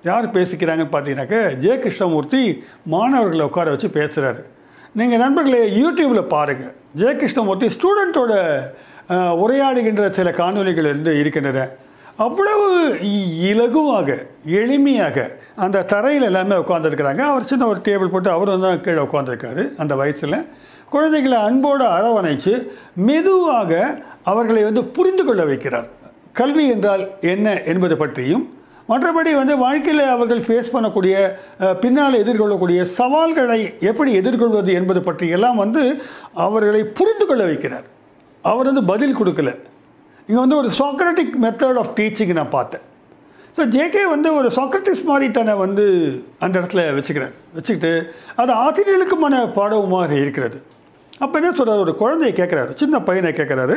யார் 0.10 0.26
பேசிக்கிறாங்கன்னு 0.38 0.94
பார்த்தீங்கன்னாக்க 0.94 1.38
ஜெய 1.64 1.76
கிருஷ்ணமூர்த்தி 1.84 2.42
மாணவர்களை 2.94 3.44
உட்கார 3.50 3.70
வச்சு 3.74 3.90
பேசுகிறாரு 4.00 4.42
நீங்கள் 5.00 5.22
நண்பர்களே 5.24 5.62
யூடியூப்பில் 5.82 6.32
பாருங்கள் 6.34 6.74
ஜெய 7.02 7.14
கிருஷ்ணமூர்த்தி 7.22 7.68
ஸ்டூடெண்ட்டோட 7.76 8.34
உரையாடுகின்ற 9.44 10.10
சில 10.18 10.32
காணொலிகள் 10.42 10.90
இருந்து 10.90 11.14
இருக்கின்றன. 11.22 11.62
அவ்வளவு 12.26 12.68
இலகுவாக 13.50 14.10
எளிமையாக 14.60 15.18
அந்த 15.64 15.86
தரையில் 15.94 16.28
எல்லாமே 16.28 16.56
உட்காந்துருக்கிறாங்க 16.56 17.24
அவர் 17.32 17.50
சின்ன 17.52 17.68
ஒரு 17.72 17.80
டேபிள் 17.88 18.12
போட்டு 18.12 18.30
அவர் 18.36 18.52
வந்து 18.56 18.70
கீழே 18.86 19.02
உட்காந்துருக்காரு 19.08 19.64
அந்த 19.82 19.96
வயசில். 20.02 20.38
குழந்தைகளை 20.96 21.38
அன்போடு 21.48 21.86
அரவணைச்சு 21.98 22.54
மெதுவாக 23.10 23.72
அவர்களை 24.32 24.64
வந்து 24.70 24.82
புரிந்து 24.96 25.24
கொள்ள 25.28 25.44
வைக்கிறார். 25.52 25.88
கல்வி 26.40 26.66
என்றால் 26.74 27.04
என்ன 27.34 27.48
என்பது 27.72 27.96
பற்றியும் 28.02 28.46
மற்றபடி 28.92 29.32
வந்து 29.40 29.54
வாழ்க்கையில் 29.64 30.02
அவர்கள் 30.14 30.42
ஃபேஸ் 30.46 30.72
பண்ணக்கூடிய 30.76 31.16
பின்னால் 31.84 32.20
எதிர்கொள்ளக்கூடிய 32.22 32.80
சவால்களை 32.98 33.60
எப்படி 33.90 34.12
எதிர்கொள்வது 34.22 34.72
என்பது 34.80 35.02
பற்றி 35.08 35.28
எல்லாம் 35.36 35.62
வந்து 35.64 35.84
அவர்களை 36.46 36.82
புரிந்து 36.98 37.26
கொள்ள 37.30 37.44
வைக்கிறார். 37.50 37.86
அவர் 38.52 38.70
வந்து 38.70 38.84
பதில் 38.92 39.18
கொடுக்கல. 39.20 39.52
இங்கே 40.28 40.42
வந்து 40.46 40.60
ஒரு 40.62 40.72
சாக்ரட்டிக் 40.80 41.38
மெத்தட் 41.46 41.80
ஆஃப் 41.84 41.94
டீச்சிங் 42.00 42.36
நான் 42.40 42.56
பார்த்தேன். 42.58 42.84
ஸோ 43.56 43.64
ஜேகே 43.76 44.04
வந்து 44.16 44.30
ஒரு 44.40 44.50
சாக்ரட்டிஸ் 44.58 45.08
மாதிரி 45.10 45.26
தன்னை 45.38 45.56
வந்து 45.64 45.86
அந்த 46.46 46.54
இடத்துல 46.60 46.84
வச்சுக்கிறார். 46.98 47.34
வச்சுக்கிட்டு 47.56 47.94
அது 48.44 48.52
ஆசிரியர்களுக்குமான 48.66 49.42
பாடவுமாக 49.58 50.12
இருக்கிறது. 50.24 50.60
அப்போ 51.24 51.36
என்ன 51.40 51.52
சொல்கிறார் 51.52 51.84
ஒரு 51.86 51.94
குழந்தையை 51.96 52.34
கேட்குறாரு 52.38 52.72
சின்ன 52.74 53.00
பையனை 53.00 53.32
கேட்குறாரு 53.32 53.76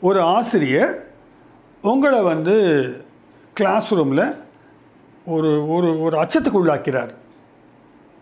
ஒரு 0.00 0.20
ஆசிரியர் 0.36 0.94
உங்களை 1.90 2.20
வந்து 2.22 2.54
கிளாஸ் 3.54 3.90
ரூமில் 3.94 4.24
ஒரு 5.24 5.50
ஒரு 5.68 5.88
ஒரு 6.00 6.16
அச்சத்துக்கு 6.22 6.60
உள்ளாக்கிறார். 6.62 7.12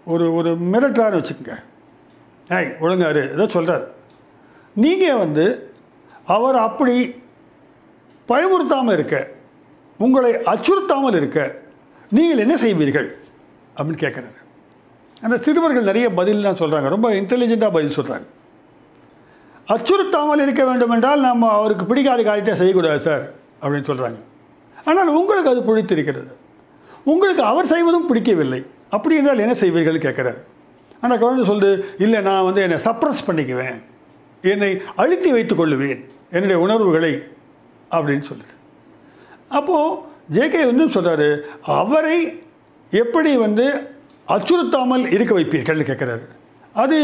ஒரு 0.06 0.34
ஒரு 0.34 0.50
மிரட்டான்னு 0.72 1.18
வச்சுக்கோங்க. 1.18 1.54
ஏய் 2.50 2.70
ஒழுங்காரு 2.80 3.22
ஏதோ 3.32 3.44
சொல்கிறார் 3.46 3.84
நீங்கள் 4.76 5.20
வந்து 5.22 5.44
அவர் 6.26 6.56
அப்படி 6.68 6.96
பயமுறுத்தாமல் 8.28 8.92
இருக்க 8.92 9.16
உங்களை 9.98 10.30
அச்சுறுத்தாமல் 10.44 11.16
இருக்க 11.16 11.40
நீங்கள் 12.10 12.42
என்ன 12.44 12.54
செய்வீர்கள்? 12.56 13.08
அப்படின்னு 13.76 14.02
கேட்குறாரு 14.04 14.38
அந்த 15.20 15.36
சிறுவர்கள் 15.38 15.90
நிறைய 15.90 16.06
பதில்லாம் 16.16 16.60
சொல்கிறாங்க 16.60 16.88
ரொம்ப 16.88 17.08
இன்டெலிஜெண்ட்டாக 17.10 17.76
பதில் 17.76 17.96
சொல்கிறாங்க 17.96 18.28
அச்சுறுத்தாமல் 19.68 20.42
இருக்க 20.44 20.62
வேண்டும் 20.68 20.92
என்றால் 20.96 21.26
நம்ம 21.28 21.50
அவருக்கு 21.58 21.84
பிடிக்காத 21.90 22.20
காரியத்தை 22.28 22.54
செய்யக்கூடாது 22.60 23.02
சார் 23.08 23.24
அப்படின்னு 23.62 23.88
சொல்கிறாங்க 23.90 24.20
ஆனால் 24.90 25.10
உங்களுக்கு 25.18 25.50
அது 25.52 25.60
பிடித்திருக்கிறது. 25.66 26.30
உங்களுக்கு 27.12 27.42
அவர் 27.50 27.70
செய்வதும் 27.72 28.08
பிடிக்கவில்லை. 28.10 28.60
அப்படி 28.96 29.14
என்றால் 29.18 29.42
என்ன 29.44 29.54
செய்வீர்கள் 29.60 30.04
கேட்குறாரு. 30.06 30.40
அந்த 31.04 31.14
குழந்தை 31.22 31.44
சொல்லுது 31.50 31.70
இல்லை 32.04 32.18
நான் 32.28 32.46
வந்து 32.48 32.60
என்னை 32.66 32.78
சப்ரஸ் 32.86 33.26
பண்ணிக்குவேன். 33.28 33.78
என்னை 34.52 34.70
அழுத்தி 35.02 35.30
வைத்துக் 35.36 35.60
கொள்ளுவேன். 35.60 36.00
என்னுடைய 36.34 36.58
உணர்வுகளை 36.64 37.12
அப்படின்னு 37.96 38.24
சொல்லுது. 38.30 38.54
அப்போது 39.58 39.98
ஜேகே 40.36 40.62
வந்து 40.70 40.84
சொல்கிறாரு 40.96 41.28
அவரை 41.80 42.18
எப்படி 42.92 43.32
வந்து 43.46 43.66
அச்சுறுத்தாமல் 44.34 45.04
இருக்க 45.16 45.32
வைப்பீர்கள்னு 45.38 45.88
கேட்குறாரு. 45.90 46.24
அது 46.82 46.98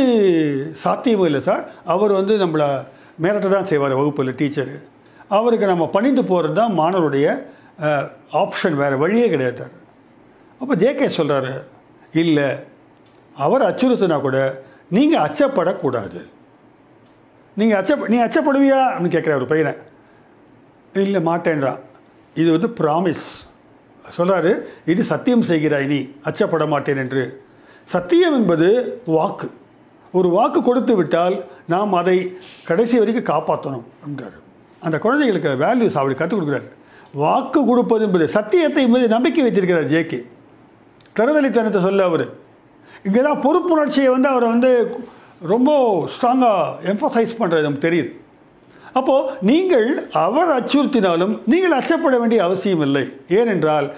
சாத்தியமும் 0.82 1.28
இல்லை 1.28 1.40
சார். 1.48 1.64
அவர் 1.94 2.12
வந்து 2.18 2.34
நம்மளை 2.42 2.68
மிரட்ட 3.22 3.48
தான் 3.54 3.68
செய்வார் 3.70 3.98
வகுப்பில் 4.00 4.38
டீச்சரு. 4.40 4.76
அவருக்கு 5.36 5.66
நம்ம 5.72 5.86
பணிந்து 5.96 6.22
போகிறது 6.30 6.54
தான் 6.60 6.76
மாணவருடைய 6.80 7.26
ஆப்ஷன் 8.42 8.78
வேறு 8.82 8.96
வழியே 9.02 9.26
கிடையாது 9.32 9.58
சார். 9.62 9.74
அப்போ 10.60 10.74
ஜேகே 10.82 11.08
சொல்கிறாரு 11.18 11.52
இல்லை 12.22 12.48
அவர் 13.36 13.68
அச்சுறுத்தினா 13.70 14.16
கூட 14.26 14.38
நீங்கள் 14.96 15.24
அச்சப்படக்கூடாது. 15.26 16.20
நீங்கள் 17.56 17.78
அச்ச 17.80 17.92
நீ 18.12 18.16
அச்சப்படுவியா? 18.24 18.80
அப்படின்னு 18.92 19.14
கேட்குறாரு 19.16 19.40
ஒரு 19.42 19.50
பையனை. 19.52 19.74
இல்லை 21.04 21.20
மாட்டேன்றான். 21.28 21.80
இது 22.40 22.48
வந்து 22.56 22.70
ப்ராமிஸ் 22.80 23.26
சொல்கிறாரு 24.16 24.52
இது 24.92 25.02
சத்தியம் 25.12 25.46
செய்கிறாய் 25.50 25.86
நீ 25.92 26.00
அச்சப்பட 26.28 26.66
மாட்டேன் 26.74 27.02
என்று. 27.04 27.24
சத்தியம் 27.92 28.36
என்பது 28.38 28.68
வாக்கு. 29.16 29.46
ஒரு 30.18 30.28
வாக்கு 30.36 30.60
கொடுத்து 30.68 30.92
விட்டால் 30.98 31.36
நாம் 31.72 31.92
அதை 32.00 32.16
கடைசி 32.68 32.96
வரைக்கும் 33.00 33.30
காப்பாற்றணும் 33.30 33.86
என்றார். 34.06 34.36
அந்த 34.86 34.96
குழந்தைகளுக்கு 35.04 35.50
வேல்யூஸ் 35.64 35.98
அப்படி 36.00 36.16
கற்றுக் 36.18 36.38
கொடுக்குறாரு. 36.38 36.68
வாக்கு 37.22 37.60
கொடுப்பது 37.70 38.04
என்பது 38.06 38.26
சத்தியத்தை 38.36 38.84
மீது 38.94 39.06
நம்பிக்கை 39.14 39.42
வைத்திருக்கிறார் 39.44 39.90
ஜேகே 39.92 40.20
தருதலித்தனத்தை 41.18 41.80
சொல்ல 41.86 42.04
அவர். 42.10 42.26
இங்கே 43.06 43.20
தான் 43.26 43.42
பொறுப்புணர்ச்சியை 43.44 44.10
வந்து 44.14 44.28
அவரை 44.32 44.48
வந்து 44.54 44.70
ரொம்ப 45.52 45.70
ஸ்ட்ராங்காக 46.14 46.90
எம்ஃபசைஸ் 46.92 47.38
பண்ணுறது 47.40 47.66
நமக்கு 47.66 47.86
தெரியுது. 47.86 48.10
அப்போது 48.98 49.30
நீங்கள் 49.50 49.88
அவர் 50.26 50.50
அச்சுறுத்தினாலும் 50.58 51.34
நீங்கள் 51.52 51.76
அச்சப்பட 51.78 52.16
வேண்டிய 52.22 52.42
அவசியம் 52.48 52.84
இல்லை. 52.86 53.04
ஏனென்றால் 53.38 53.88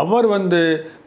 அவர் 0.00 0.26
வந்து 0.36 0.60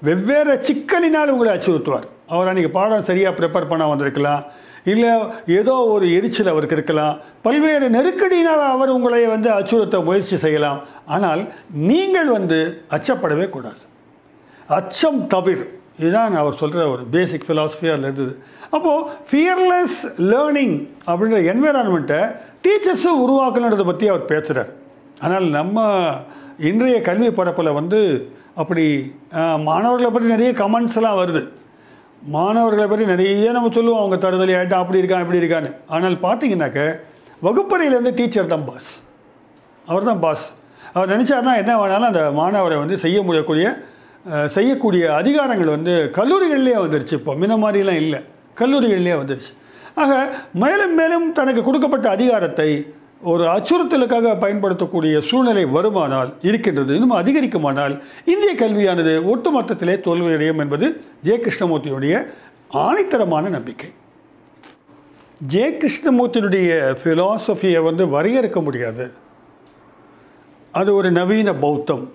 வெவ்வேறு 0.08 0.56
சிக்கலினால் 0.68 1.34
உங்களை 1.34 1.52
அச்சுறுத்துவார். 1.56 2.08
அவர் 2.34 2.50
அன்றைக்கி 2.52 2.72
பாடம் 2.78 3.08
சரியாக 3.10 3.34
ப்ரிப்பேர் 3.40 3.72
பண்ண 3.72 3.86
வந்திருக்கலாம். 3.92 4.44
இல்லை 4.92 5.12
ஏதோ 5.60 5.74
ஒரு 5.94 6.06
எரிச்சல் 6.18 6.52
அவருக்கு 6.52 6.78
இருக்கலாம். 6.78 7.16
பல்வேறு 7.46 7.88
நெருக்கடியினால் 7.96 8.64
அவர் 8.76 8.96
உங்களை 8.98 9.20
வந்து 9.34 9.50
அச்சுறுத்த 9.58 9.98
முயற்சி 10.08 10.38
செய்யலாம். 10.46 10.80
ஆனால் 11.16 11.42
நீங்கள் 11.90 12.30
வந்து 12.38 12.60
அச்சப்படவே 12.98 13.48
கூடாது. 13.56 13.82
அச்சம் 14.78 15.20
தவிர. 15.34 15.60
இதுதான் 16.00 16.36
அவர் 16.42 16.60
சொல்கிற 16.62 16.82
ஒரு 16.94 17.04
பேசிக் 17.14 17.46
ஃபிலாசபியாக 17.48 17.96
இருந்தது. 17.96 18.34
அப்போது 18.76 19.06
ஃபியர்லெஸ் 19.30 20.00
லேர்னிங் 20.32 20.76
அப்படின்ற 21.10 21.40
என்விரான்மெண்ட்டை 21.54 22.22
டீச்சர்ஸும் 22.66 23.22
உருவாக்கணுன்றதை 23.26 23.86
பற்றி 23.90 24.08
அவர் 24.14 24.30
பேசுகிறார் 24.32 24.72
ஆனால் 25.26 25.48
நம்ம 25.58 25.88
இன்றைய 26.70 26.98
கல்வி 27.08 27.30
பரப்பில் 27.38 27.78
வந்து 27.80 28.00
அப்படி 28.62 28.86
மாணவர்களை 29.70 30.10
பற்றி 30.12 30.34
நிறைய 30.36 30.52
கமெண்ட்ஸ்லாம் 30.62 31.20
வருது. 31.22 31.42
மாணவர்களை 32.36 32.86
பற்றி 32.92 33.06
நிறைய 33.12 33.52
நம்ம 33.58 33.70
சொல்லுவோம். 33.76 34.02
அவங்க 34.02 34.18
தருதலை 34.24 34.54
ஆகிட்டா 34.60 34.80
அப்படி 34.84 35.02
இருக்கான் 35.02 35.24
இப்படி 35.26 35.42
இருக்கான்னு. 35.42 35.72
ஆனால் 35.96 36.18
பார்த்தீங்கன்னாக்க 36.26 36.80
வகுப்பறையிலேருந்து 37.46 38.14
டீச்சர் 38.18 38.54
தான் 38.54 38.66
பாஸ் 38.70 38.90
அவர் 39.88 40.10
தான் 40.10 40.22
பாஸ் 40.26 40.46
அவர் 40.94 41.12
நினச்சாருன்னா 41.14 41.54
என்ன 41.62 41.72
வேணாலும் 41.82 42.10
அந்த 42.12 42.24
மாணவரை 42.40 42.78
வந்து 42.82 42.96
செய்ய 43.06 43.20
முடியக்கூடிய 43.28 43.68
செய்யக்கூடிய 44.56 45.04
அதிகாரங்கள் 45.20 45.76
வந்து 45.76 45.94
கல்லூரிகள்லேயே 46.18 46.78
வந்துருச்சு 46.86 47.16
இப்போ. 47.20 47.34
முன்ன 47.42 47.58
மாதிரிலாம் 47.64 48.00
இல்லை. 48.04 48.20
கல்லூரிகள்லேயே 48.62 49.16
வந்துருச்சு. 49.22 49.52
ஆக 50.02 50.12
மேலும் 50.64 50.96
மேலும் 51.00 51.26
தனக்கு 51.40 51.62
கொடுக்கப்பட்ட 51.68 52.08
அதிகாரத்தை 52.18 52.70
ஒரு 53.22 53.44
அச்சுறுத்தலுக்காக 53.44 54.40
பயன்படுத்தக்கூடிய 54.40 55.22
சூழ்நிலை 55.22 55.66
வருமானால் 55.66 56.34
இருக்கின்றது 56.42 56.94
இன்னும் 56.94 57.18
அதிகரிக்குமானால் 57.18 58.02
இந்திய 58.26 58.56
கல்வியானது 58.56 59.26
ஒட்டுமொத்தத்திலே 59.26 59.96
தோல்வியடையும் 59.98 60.58
என்பது 60.58 61.02
ஜெய 61.24 61.28
கிருஷ்ணமூர்த்தியுடைய 61.28 62.28
ஆணித்தரமான 62.74 63.50
நம்பிக்கை. 63.50 63.90
ஜெய 65.54 65.78
கிருஷ்ணமூர்த்தியினுடைய 65.78 66.96
ஃபிலாசபியை 67.04 67.84
வந்து 67.84 68.06
வரையறுக்க 68.06 68.64
முடியாது. 68.64 69.12
அது 70.72 70.96
ஒரு 70.96 71.12
நவீன 71.12 71.54
பௌத்தம். 71.54 72.12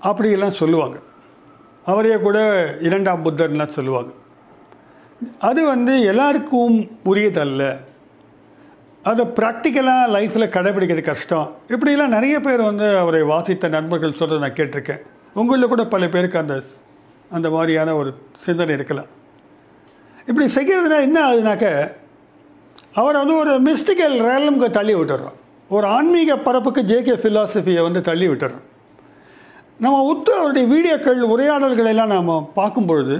அப்படியெல்லாம் 0.00 0.50
சொல்லுவாங்க. 0.50 0.98
அவரையே 1.84 2.16
கூட 2.16 2.68
இரண்டாம் 2.80 3.24
புத்தர்லாம் 3.24 3.68
சொல்லுவாங்க. 3.68 4.10
அது 5.38 5.66
வந்து 5.66 6.00
எல்லாருக்கும் 6.00 6.80
உரியதல்ல. 7.04 7.88
அதை 9.08 9.24
ப்ராக்டிக்கலாக 9.38 10.08
லைஃப்பில் 10.14 10.52
கடைபிடிக்கிறது 10.54 11.02
கஷ்டம். 11.10 11.46
இப்படிலாம் 11.74 12.14
நிறைய 12.16 12.36
பேர் 12.46 12.62
வந்து 12.70 12.86
அவரை 13.02 13.22
வாசித்த 13.30 13.68
நண்பர்கள் 13.76 14.18
சொல்கிறத 14.18 14.42
நான் 14.44 14.58
கேட்டிருக்கேன். 14.58 15.00
உங்களில் 15.40 15.72
கூட 15.72 15.82
பல 15.94 16.08
பேருக்கு 16.14 16.38
அந்த 16.42 16.56
அந்த 17.36 17.48
மாதிரியான 17.54 17.94
ஒரு 18.00 18.10
சிந்தனை 18.44 18.74
இருக்கலாம். 18.78 19.10
இப்படி 20.28 20.46
செய்கிறதுனா 20.56 20.98
என்ன 21.08 21.18
ஆகுதுனாக்க 21.28 21.66
அவரை 23.00 23.16
வந்து 23.22 23.36
ஒரு 23.42 23.52
மிஸ்டிக்கல் 23.68 24.16
ரேலமுக்கு 24.28 24.68
தள்ளி 24.78 24.94
விட்டுறோம் 24.98 25.36
ஒரு 25.76 25.86
ஆன்மீக 25.96 26.36
பரப்புக்கு 26.46 26.82
ஜேகே 26.92 27.14
ஃபிலாசபியை 27.22 27.82
வந்து 27.88 28.00
தள்ளி 28.10 28.26
விட்டுறோம் 28.28 28.64
நம்ம 29.84 29.98
உத்து 30.12 30.32
அவருடைய 30.38 30.66
வீடியோக்கள் 30.74 31.20
உரையாடல்கள் 31.34 31.90
எல்லாம் 31.94 32.14
நாம் 32.14 32.32
பார்க்கும் 32.54 32.88
பொழுது 32.92 33.16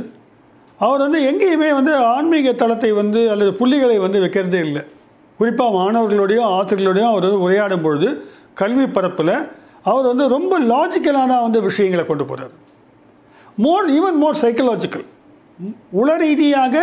அவர் 0.78 1.04
வந்து 1.06 1.20
எங்கேயுமே 1.30 1.70
வந்து 1.80 1.92
ஆன்மீக 2.14 2.52
தளத்தை 2.62 2.90
வந்து 2.92 3.20
அல்லது 3.32 3.52
புள்ளிகளை 3.60 3.96
வந்து 4.06 4.18
வைக்கிறதே 4.24 4.60
இல்லை. 4.66 4.82
குறிப்பாக 5.40 5.76
மாணவர்களோடையோ 5.76 6.42
ஆசிரியர்களோடையோ 6.56 7.08
அவர் 7.12 7.26
உரையாடும் 7.44 7.82
பொழுது 7.82 8.08
கல்வி 8.60 8.86
பரப்பில் 8.86 9.36
அவர் 9.90 10.08
வந்து 10.10 10.24
ரொம்ப 10.36 10.54
லாஜிக்கலான 10.72 11.40
வந்து 11.46 11.60
விஷயங்களை 11.68 12.04
கொண்டு 12.06 12.24
போகிறார் 12.24 12.54
மோர் 13.64 13.86
ஈவன் 13.90 14.18
மோர் 14.22 14.40
சைக்கலாஜிக்கல் 14.42 15.06
உள 16.00 16.10
ரீதியாக 16.16 16.74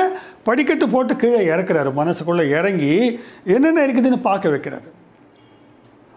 படிக்கட்டு 0.44 0.86
போட்டு 0.90 1.14
கீழே 1.16 1.40
இறக்குறாரு. 1.54 1.92
மனசுக்குள்ளே 2.00 2.46
இறங்கி 2.58 3.20
என்னென்ன 3.56 3.86
இருக்குதுன்னு 3.86 4.20
பார்க்க 4.22 4.54
வைக்கிறாரு. 4.56 4.90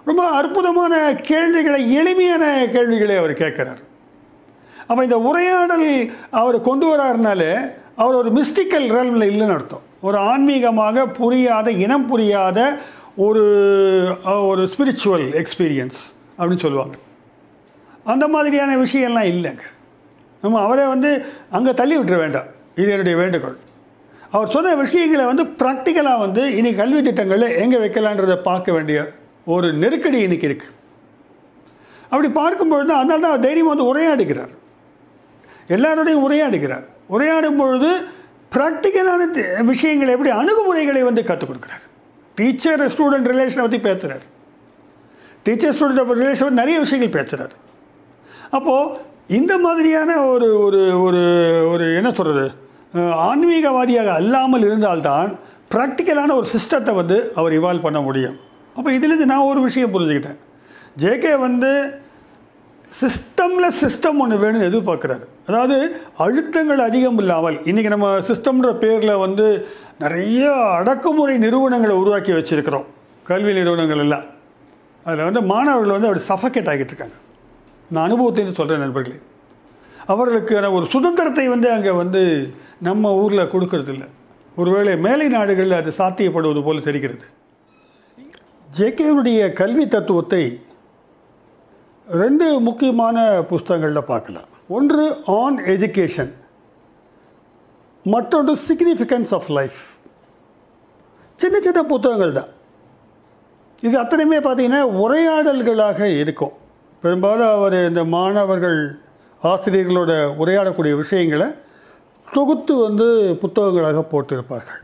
ரொம்ப 0.04 0.22
அற்புதமான 0.38 0.94
கேள்விகளை 1.30 1.80
எளிமையான 2.00 2.44
கேள்விகளை 2.74 3.16
அவர் 3.16 3.32
கேட்குறாரு. 3.42 3.82
அப்போ 4.88 5.02
இந்த 5.02 5.18
உரையாடல் 5.30 5.88
அவர் 6.42 6.58
கொண்டு 6.70 6.86
வராருனால 6.90 7.42
அவர் 8.02 8.18
ஒரு 8.22 8.30
மிஸ்டிக்கல் 8.38 8.88
ரேல்மில் 8.96 9.28
இல்லைன்னு 9.30 9.56
அர்த்தம். 9.58 9.86
ஒரு 10.06 10.18
ஆன்மீகமாக 10.30 11.06
புரியாத 11.18 11.70
இனம் 11.84 12.06
புரியாத 12.10 12.58
ஒரு 13.24 13.44
ஒரு 14.50 14.62
ஸ்பிரிச்சுவல் 14.72 15.26
எக்ஸ்பீரியன்ஸ் 15.40 15.98
அப்படின்னு 16.38 16.64
சொல்லுவாங்க. 16.66 16.94
அந்த 18.12 18.24
மாதிரியான 18.34 18.76
விஷயம்லாம் 18.84 19.30
இல்லைங்க. 19.32 19.64
நம்ம 20.42 20.60
அவரை 20.66 20.84
வந்து 20.94 21.10
அங்கே 21.56 21.72
தள்ளி 21.80 21.94
விட்டுற 21.98 22.16
வேண்டாம். 22.24 22.48
இது 22.80 22.88
என்னுடைய 22.94 23.16
வேண்டுகோள். 23.22 23.58
அவர் 24.34 24.52
சொன்ன 24.54 24.74
விஷயங்களை 24.82 25.24
வந்து 25.30 25.44
ப்ராக்டிக்கலாக 25.60 26.22
வந்து 26.24 26.42
இனி 26.58 26.70
கல்வி 26.80 27.00
திட்டங்களில் 27.02 27.56
எங்கே 27.62 27.78
வைக்கலான்றதை 27.84 28.36
பார்க்க 28.50 28.72
வேண்டிய 28.76 28.98
ஒரு 29.54 29.68
நெருக்கடி 29.82 30.18
இன்னைக்கு 30.26 30.48
இருக்குது 30.50 30.76
அப்படி 32.12 32.28
பார்க்கும்பொழுது 32.38 32.88
தான் 32.88 33.00
அதனால 33.00 33.20
தான் 33.20 33.32
அவர் 33.32 33.46
தைரியம் 33.46 33.72
வந்து 33.72 33.88
உரையாடுகிறார். 33.90 34.52
எல்லாரோடையும் 35.76 36.24
உரையாடுகிறார். 36.26 36.86
உரையாடும் 37.14 37.60
பொழுது 37.60 37.90
ப்ராக்டிக்கலான 38.54 39.22
விஷயங்களை 39.72 40.10
எப்படி 40.16 40.30
அணுகுமுறைகளை 40.40 41.02
வந்து 41.08 41.22
கற்றுக் 41.24 41.50
கொடுக்குறாரு? 41.50 41.84
டீச்சர் 42.34 42.82
ஸ்டூடெண்ட் 42.94 43.28
ரிலேஷனை 43.32 43.62
பற்றி 43.66 43.80
பேசுகிறார் 43.80 44.24
டீச்சர் 45.42 45.74
ஸ்டூடெண்ட் 45.76 46.20
ரிலேஷன் 46.22 46.60
நிறைய 46.60 46.78
விஷயங்கள் 46.78 47.16
பேசுகிறார் 47.18 47.54
அப்போது 48.50 48.96
இந்த 49.38 49.52
மாதிரியான 49.58 50.10
ஒரு 50.32 50.48
ஒரு 50.64 50.80
ஒரு 51.02 51.22
ஒரு 51.72 51.84
என்ன 51.96 52.10
சொல்கிறது 52.12 52.46
ஆன்மீகவாதியாக 53.30 54.08
அல்லாமல் 54.20 54.64
இருந்தால்தான் 54.68 55.30
ப்ராக்டிக்கலான 55.74 56.34
ஒரு 56.34 56.46
சிஸ்டத்தை 56.54 56.92
வந்து 56.94 57.32
அவர் 57.34 57.52
இவால்வ் 57.52 57.86
பண்ண 57.86 58.00
முடியும். 58.00 58.36
அப்போ 58.76 58.90
இதுலேருந்து 58.90 59.30
நான் 59.32 59.48
ஒரு 59.50 59.60
விஷயம் 59.60 59.92
புரிஞ்சுக்கிட்டேன். 59.94 60.40
ஜேகே 60.98 61.38
வந்து 61.38 61.70
சிஸ்டமில் 62.98 63.76
சிஸ்டம் 63.80 64.20
ஒன்று 64.22 64.36
வேணும்னு 64.42 64.68
எதிர்பார்க்குறாரு. 64.70 65.24
அதாவது 65.48 65.76
அழுத்தங்கள் 66.24 66.82
அதிகம் 66.86 67.18
இல்லாமல் 67.22 67.56
இன்றைக்கி 67.70 67.90
நம்ம 67.94 68.08
சிஸ்டம்ன்ற 68.28 68.70
பேரில் 68.82 69.20
வந்து 69.24 69.46
நிறைய 70.04 70.44
அடக்குமுறை 70.78 71.34
நிறுவனங்களை 71.44 71.96
உருவாக்கி 72.02 72.32
வச்சுருக்கிறோம். 72.36 72.86
கல்வி 73.30 73.52
நிறுவனங்கள் 73.58 74.02
எல்லாம் 74.04 74.24
அதில் 75.06 75.26
வந்து 75.28 75.42
மாணவர்கள் 75.52 75.96
வந்து 75.96 76.08
அப்படி 76.08 76.24
சஃபகேட் 76.30 76.70
ஆகிட்டு 76.72 76.92
இருக்காங்க. 76.92 77.16
நான் 77.90 78.06
அனுபவத்தையும் 78.08 78.58
சொல்கிறேன் 78.60 78.84
நண்பர்களே. 78.84 79.18
அவர்களுக்கான 80.12 80.70
ஒரு 80.76 80.86
சுதந்திரத்தை 80.94 81.44
வந்து 81.54 81.68
அங்கே 81.76 81.92
வந்து 82.02 82.22
நம்ம 82.88 83.12
ஊரில் 83.22 83.50
கொடுக்கறதில்ல 83.52 84.06
ஒருவேளை 84.60 84.92
மேலை 85.06 85.26
நாடுகளில் 85.36 85.80
அது 85.80 85.90
சாத்தியப்படுவது 85.98 86.62
போல் 86.66 86.86
தெரிகிறது. 86.88 87.24
ஜேகேவுடைய 88.78 89.40
கல்வி 89.60 89.86
தத்துவத்தை 89.94 90.42
ரெண்டு 92.18 92.46
முக்கியமான 92.60 93.16
புஸ்தகங்களில் 93.50 94.08
பார்க்கலாம். 94.10 94.48
ஒன்று 94.76 95.04
ஆன் 95.40 95.58
எஜுகேஷன் 95.72 96.32
மற்றொன்று 98.02 98.52
சிக்னிஃபிகன்ஸ் 98.68 99.32
ஆஃப் 99.36 99.48
லைஃப் 99.58 99.80
சின்ன 101.36 101.56
சின்ன 101.66 101.80
புத்தகங்கள் 101.92 102.36
தான். 102.38 102.50
இது 103.82 103.94
அத்தனையுமே 104.02 104.38
பார்த்தீங்கன்னா 104.46 104.82
உரையாடல்களாக 105.04 106.00
இருக்கும். 106.22 106.54
பெரும்பாலும் 107.02 107.52
அவர் 107.56 107.76
இந்த 107.88 108.04
மாணவர்கள் 108.04 108.80
ஆசிரியர்களோட 109.42 110.12
உரையாடக்கூடிய 110.42 110.94
விஷயங்களை 111.02 111.48
தொகுத்து 112.32 112.74
வந்து 112.86 113.06
புத்தகங்களாக 113.42 114.04
போட்டிருப்பார்கள். 114.12 114.82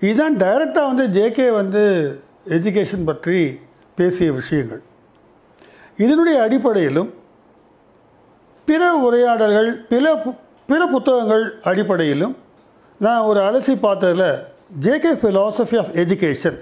இதுதான் 0.00 0.36
டைரெக்டாக 0.36 0.90
வந்து 0.92 1.06
ஜேகே 1.18 1.52
வந்து 1.60 1.82
எஜுகேஷன் 2.48 3.08
பற்றி 3.10 3.38
பேசிய 3.96 4.32
விஷயங்கள். 4.32 4.82
இதனுடைய 5.96 6.42
அடிப்படையிலும் 6.42 7.14
பிற 8.66 8.94
உரையாடல்கள் 8.94 9.86
பிற 9.86 10.14
பு- 10.14 10.38
பிற 10.66 10.86
புத்தகங்கள் 10.86 11.60
அடிப்படையிலும் 11.62 12.36
நான் 12.98 13.20
ஒரு 13.20 13.40
அலசி 13.40 13.74
பார்த்ததில் 13.74 14.42
ஜேகே 14.80 15.14
ஃபிலாசபி 15.14 15.78
ஆஃப் 15.78 15.90
எஜுகேஷன் 15.92 16.58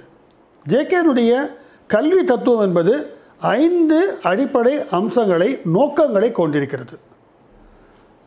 ஜேகேனுடைய 0.69 1.57
கல்வி 1.87 2.25
தத்துவம் 2.25 2.65
என்பது 2.65 3.17
ஐந்து 3.39 4.19
அடிப்படை 4.23 4.89
அம்சங்களை 4.91 5.61
நோக்கங்களை 5.65 6.33
கொண்டிருக்கிறது. 6.33 6.99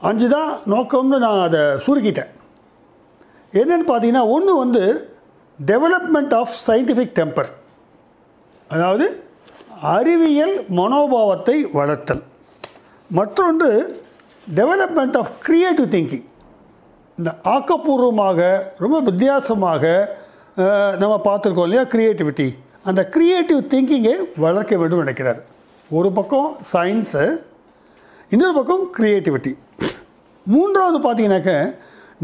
அஞ்சு 0.02 0.30
தான் 0.30 0.60
நோக்கம்னு 0.66 1.18
நான் 1.18 1.40
அதை 1.40 1.60
சுருக்கிட்டேன். 1.60 2.32
என்னன்னு 3.54 3.88
பார்த்தீங்கன்னா 3.88 4.30
ஒன்று 4.30 4.58
வந்து 4.58 5.10
டெவலப்மெண்ட் 5.66 6.34
ஆஃப் 6.36 6.56
சயின்டிஃபிக் 6.68 7.14
டெம்பர் 7.20 7.52
அதாவது 8.68 9.25
அறிவியல் 9.82 10.56
மனோபாவத்தை 10.70 11.56
வளர்த்தல். 11.78 12.22
மற்றொன்று 13.10 13.70
டெவலப்மெண்ட் 14.56 15.18
ஆஃப் 15.22 15.32
க்ரியேட்டிவ் 15.48 15.90
திங்கிங் 15.96 16.26
இந்த 17.18 17.32
ஆக்கப்பூர்வமாக 17.44 18.40
ரொம்ப 18.78 19.00
வித்தியாசமாக 19.00 19.84
நம்ம 21.02 21.16
பார்த்துருக்கோம் 21.24 21.68
இல்லையா 21.68 21.84
க்ரியேட்டிவிட்டி 21.94 22.48
அந்த 22.84 23.02
க்ரியேட்டிவ் 23.16 23.62
திங்கிங்கை 23.74 24.16
வளர்க்க 24.38 24.78
வேண்டும் 24.78 25.04
நினைக்கிறார். 25.04 25.40
ஒரு 25.90 26.12
பக்கம் 26.12 26.58
சயின்ஸு 26.74 27.24
இன்னொரு 28.30 28.54
பக்கம் 28.54 28.84
க்ரியேட்டிவிட்டி 28.98 29.52
மூன்றாவது 30.46 30.98
பார்த்தீங்கன்னாக்க 31.06 31.54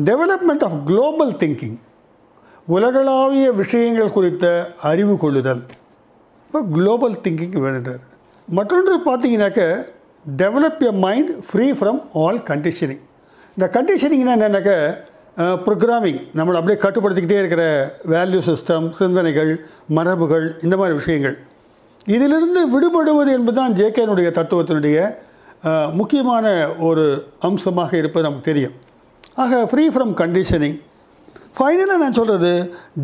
டெவலப்மெண்ட் 0.09 0.63
ஆஃப் 0.67 0.79
குளோபல் 0.85 1.35
திங்கிங் 1.43 1.77
உலகளாவிய 2.67 3.51
விஷயங்கள் 3.51 4.11
குறித்த 4.11 4.73
அறிவு 4.81 5.17
கொள்ளுதல். 5.17 5.63
இப்போ 6.51 6.61
குளோபல் 6.75 7.13
திங்கிங் 7.25 7.53
வேணுன்றார் 7.63 7.99
மற்றொன்று 8.47 8.95
பார்த்தீங்கன்னாக்க 9.05 9.61
develop 10.25 10.81
a 10.87 10.89
mind 11.03 11.29
free 11.49 11.67
from 11.71 11.99
all 12.21 12.39
conditioning 12.49 12.99
இந்த 13.57 13.65
கண்டிஷனிங்னா 13.75 14.33
என்னென்னாக்க 14.37 14.71
ப்ரோக்ராமிங் 15.65 16.19
நம்மளை 16.37 16.57
அப்படியே 16.59 16.77
கட்டுப்படுத்திக்கிட்டே 16.81 17.37
இருக்கிற 17.41 17.63
வேல்யூ 18.13 18.41
சிஸ்டம் 18.49 18.87
சிந்தனைகள் 18.99 19.51
மரபுகள் 19.97 20.47
இந்த 20.65 20.77
மாதிரி 20.77 20.95
விஷயங்கள். 20.99 21.35
இதிலிருந்து 22.15 22.63
விடுபடுவது 22.73 23.31
என்பதுதான் 23.37 23.77
ஜேகேனுடைய 23.79 24.31
தத்துவத்தினுடைய 24.39 24.97
முக்கியமான 25.99 26.45
ஒரு 26.89 27.05
அம்சமாக 27.49 27.97
இருப்பது 27.97 28.27
நமக்கு 28.27 28.49
தெரியும். 28.51 28.75
ஆக 29.43 29.61
ஃப்ரீ 29.73 29.85
ஃப்ரம் 29.93 30.13
கண்டிஷனிங் 30.23 30.77
ஃபைனலாக 31.59 32.01
நான் 32.03 32.19
சொல்கிறது 32.19 32.53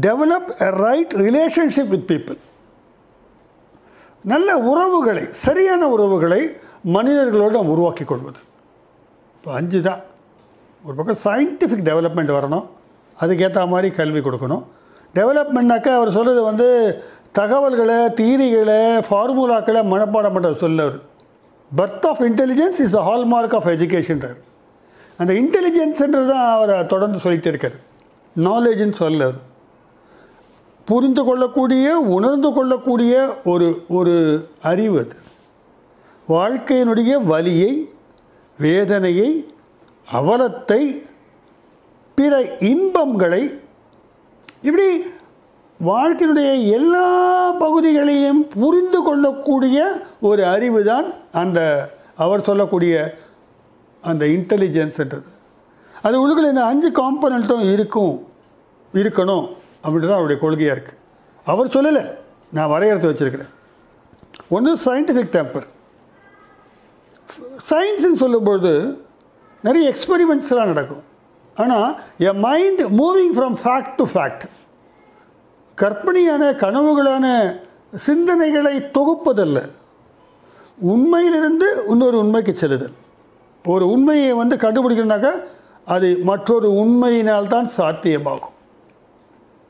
develop 0.07 0.51
a 0.67 0.69
right 0.85 1.15
relationship 1.27 1.93
with 1.95 2.07
people 2.11 2.39
நல்ல 4.23 4.57
உறவுகளை 4.57 5.27
சரியான 5.31 5.89
உறவுகளை 5.89 6.57
மனிதர்களோடு 6.93 7.49
நாம் 7.49 7.69
உருவாக்கி 7.69 8.03
கொள்வது. 8.03 8.39
இப்போ 9.35 9.53
அஞ்சு 9.53 9.81
தான். 9.81 10.01
ஒரு 10.83 10.95
பக்கம் 10.95 11.17
சயின்டிஃபிக் 11.23 11.87
டெவலப்மெண்ட் 11.87 12.33
வரணும். 12.37 12.67
அதுக்கேற்ற 13.21 13.67
மாதிரி 13.67 13.95
கல்வி 13.95 14.19
கொடுக்கணும். 14.19 14.63
டெவலப்மெண்ட்னாக்கா 15.15 15.95
அவர் 15.95 16.11
சொல்கிறது 16.11 16.41
வந்து 16.41 17.03
தகவல்களை 17.31 17.95
தீரிகளை 17.95 19.03
ஃபார்முலாக்களை 19.09 19.81
மனப்பாடம் 19.93 20.35
பண்ணுறது 20.35 20.55
சொல்லவர். 20.55 21.01
Birth 21.77 22.07
of 22.07 22.21
intelligence 22.21 22.79
is 22.79 22.91
the 22.91 23.01
hallmark 23.01 23.55
of 23.55 23.67
எஜுகேஷன்றார் 23.67 24.37
அந்த 25.17 25.33
இன்டெலிஜென்ஸ்ன்றது 25.33 26.27
தான் 26.27 26.51
அவர் 26.51 26.85
தொடர்ந்து 26.85 27.17
சொல்லிகிட்டே 27.17 27.45
இருக்கார். 27.45 27.71
நாலேஜ்னு 28.39 28.93
சொல்லவர். 28.93 29.39
புரிந்து 30.87 31.23
கொள்ளக்கூடிய 31.23 31.99
உணர்ந்து 31.99 32.53
கொள்ளக்கூடிய 32.53 33.35
ஒரு 33.45 33.83
ஒரு 33.89 34.45
அறிவு 34.61 34.99
அது. 34.99 35.15
வாழ்க்கையினுடைய 36.29 37.23
வலியை 37.25 37.89
வேதனையை 38.59 39.53
அவலத்தை 40.13 41.05
பிற 42.15 42.57
இன்பங்களை 42.59 43.59
இப்படி 44.61 44.87
வாழ்க்கையினுடைய 45.83 46.71
எல்லா 46.71 47.51
பகுதிகளையும் 47.51 48.47
புரிந்து 48.47 49.03
கொள்ளக்கூடிய 49.03 49.77
ஒரு 50.21 50.45
அறிவு 50.45 50.83
தான் 50.83 51.13
அந்த 51.31 51.89
அவர் 52.15 52.41
சொல்லக்கூடிய 52.41 53.17
அந்த 54.01 54.25
இன்டெலிஜென்ஸ்ன்றது 54.25 55.29
அது 56.01 56.15
உள்ளுக்குள்ள 56.21 56.49
இந்த 56.49 56.65
அஞ்சு 56.65 56.89
காம்பனண்ட்டும் 56.91 57.71
இருக்கும் 57.71 58.27
இருக்கணும். 58.93 59.56
அப்படின்றது 59.87 60.15
அவருடைய 60.17 60.37
கொள்கையாக 60.41 60.75
இருக்குது 60.77 61.01
அவர் 61.51 61.73
சொல்லலை. 61.75 62.03
நான் 62.51 62.71
வரையறுத்து 62.73 63.11
வச்சுருக்கிறேன். 63.11 63.51
ஒன்று 64.49 64.71
சயின்டிஃபிக் 64.85 65.33
டெம்பர் 65.35 65.67
சயின்ஸ்னு 67.69 68.21
சொல்லும்பொழுது 68.23 68.71
நிறைய 69.61 69.93
எக்ஸ்பெரிமெண்ட்ஸ்லாம் 69.93 70.71
நடக்கும். 70.73 71.03
ஆனால் 71.55 71.89
a 72.19 72.33
mind 72.45 72.81
moving 72.99 73.33
from 73.37 73.57
fact 73.63 73.95
to 73.95 74.05
fact 74.13 74.45
கற்பனையான 75.77 76.51
கனவுகளான 76.63 77.25
சிந்தனைகளை 78.07 78.75
தொகுப்பதல்ல. 78.97 79.57
உண்மையிலிருந்து 80.93 81.67
இன்னொரு 81.89 82.17
உண்மைக்கு 82.23 82.53
செல்லுதல். 82.55 82.95
ஒரு 83.73 83.85
உண்மையை 83.95 84.33
வந்து 84.41 84.55
கண்டுபிடிக்கணுனாக்கா 84.55 85.33
அது 85.85 86.07
மற்றொரு 86.29 86.69
உண்மையினால்தான் 86.83 87.67
சாத்தியமாகும். 87.77 88.55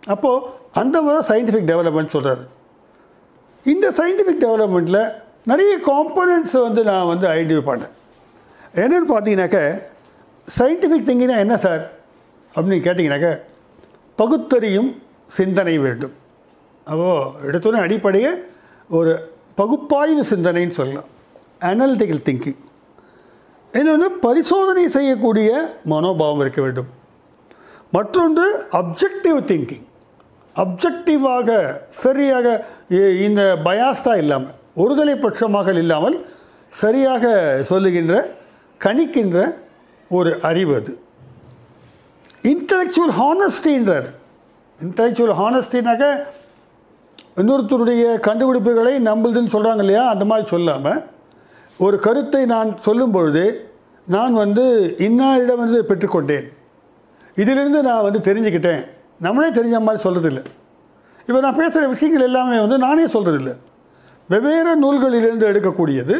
அப்போது 0.07 0.45
அந்த 0.73 1.01
மாதிரி 1.01 1.25
சயின்டிஃபிக் 1.29 1.69
டெவலப்மெண்ட் 1.71 2.09
சொல்கிறார் 2.09 2.43
இந்த 3.63 3.91
சயின்டிஃபிக் 3.91 4.43
டெவலப்மெண்ட்டில் 4.43 5.13
நிறைய 5.45 5.73
காம்பனன்ட்ஸ் 5.77 6.61
வந்து 6.61 6.83
நான் 6.83 7.07
வந்து 7.07 7.27
ஐடென்டிஃபை 7.27 7.67
பண்ணேன். 7.69 7.93
என்னென்னு 8.75 9.09
பார்த்தீங்கன்னாக்க 9.09 9.59
சயின்டிஃபிக் 10.59 11.07
திங்கிங்னா 11.07 11.37
என்ன 11.37 11.57
சார்? 11.57 11.91
அப்படின்னு 12.55 12.85
கேட்டிங்கனாக்க 12.87 13.41
பகுத்தறியும் 14.15 15.01
சிந்தனை 15.27 15.77
வேண்டும். 15.77 16.13
அப்போ 16.85 17.31
எடுத்தோன்னே 17.43 17.81
அடிப்படையே 17.81 18.29
ஒரு 18.89 19.33
பகுப்பாய்வு 19.55 20.21
சிந்தனைன்னு 20.21 20.77
சொல்லலாம். 20.79 21.09
அனலிட்டிக்கல் 21.59 22.25
திங்கிங் 22.29 22.59
இன்னொன்று 23.71 24.11
பரிசோதனை 24.11 24.87
செய்யக்கூடிய 24.87 25.75
மனோபாவம் 25.83 26.39
இருக்க 26.39 26.61
வேண்டும். 26.61 26.89
மற்றொன்று 27.91 28.67
அப்ஜெக்டிவ் 28.71 29.39
திங்கிங் 29.51 29.86
அப்ஜெக்டிவாக 30.57 31.75
சரியாக 31.89 32.65
இ- 32.89 33.21
இந்த 33.21 33.57
பயாஸ்டாக 33.65 34.17
இல்லாமல் 34.17 34.51
ஒருதலை 34.77 35.15
பட்சமாக 35.15 35.73
இல்லாமல் 35.73 36.25
சரியாக 36.69 37.25
சொல்லுகின்ற 37.65 38.35
கணிக்கின்ற 38.85 39.55
ஒரு 40.09 40.39
அறிவு 40.41 40.75
அது. 40.75 40.99
இன்டலெக்சுவல் 42.43 43.13
ஹானஸ்டின்றார் 43.17 44.07
இன்டலெக்சுவல் 44.83 45.35
ஹானஸ்டினாக்க 45.39 46.23
இன்னொருத்தருடைய 47.35 48.03
கண்டுபிடிப்புகளை 48.27 48.93
நம்புதுன்னு 48.99 49.51
சொல்கிறாங்க 49.51 49.77
இல்லையா 49.77 50.09
அந்த 50.09 50.25
மாதிரி 50.25 50.47
சொல்லாமல் 50.47 51.03
ஒரு 51.77 51.99
கருத்தை 51.99 52.45
நான் 52.45 52.77
சொல்லும் 52.79 53.11
பொழுது 53.11 53.69
நான் 54.07 54.33
வந்து 54.33 54.95
இன்னாரிடம் 54.97 55.55
வந்து 55.55 55.85
பெற்றுக்கொண்டேன். 55.89 56.47
இதிலிருந்து 57.35 57.83
நான் 57.83 58.03
வந்து 58.03 58.19
தெரிஞ்சுக்கிட்டேன். 58.19 58.87
நம்மளே 59.21 59.49
தெரிஞ்ச 59.49 59.79
மாதிரி 59.81 60.03
சொல்கிறதில்ல 60.03 60.41
இப்போ 61.27 61.39
நான் 61.39 61.55
பேசுகிற 61.55 61.87
விஷயங்கள் 61.87 62.21
எல்லாமே 62.21 62.59
வந்து 62.59 62.77
நானே 62.77 63.05
சொல்கிறதில்ல 63.05 63.53
வெவ்வேறு 64.29 64.75
நூல்களிலிருந்து 64.75 65.47
எடுக்கக்கூடியது 65.47 66.15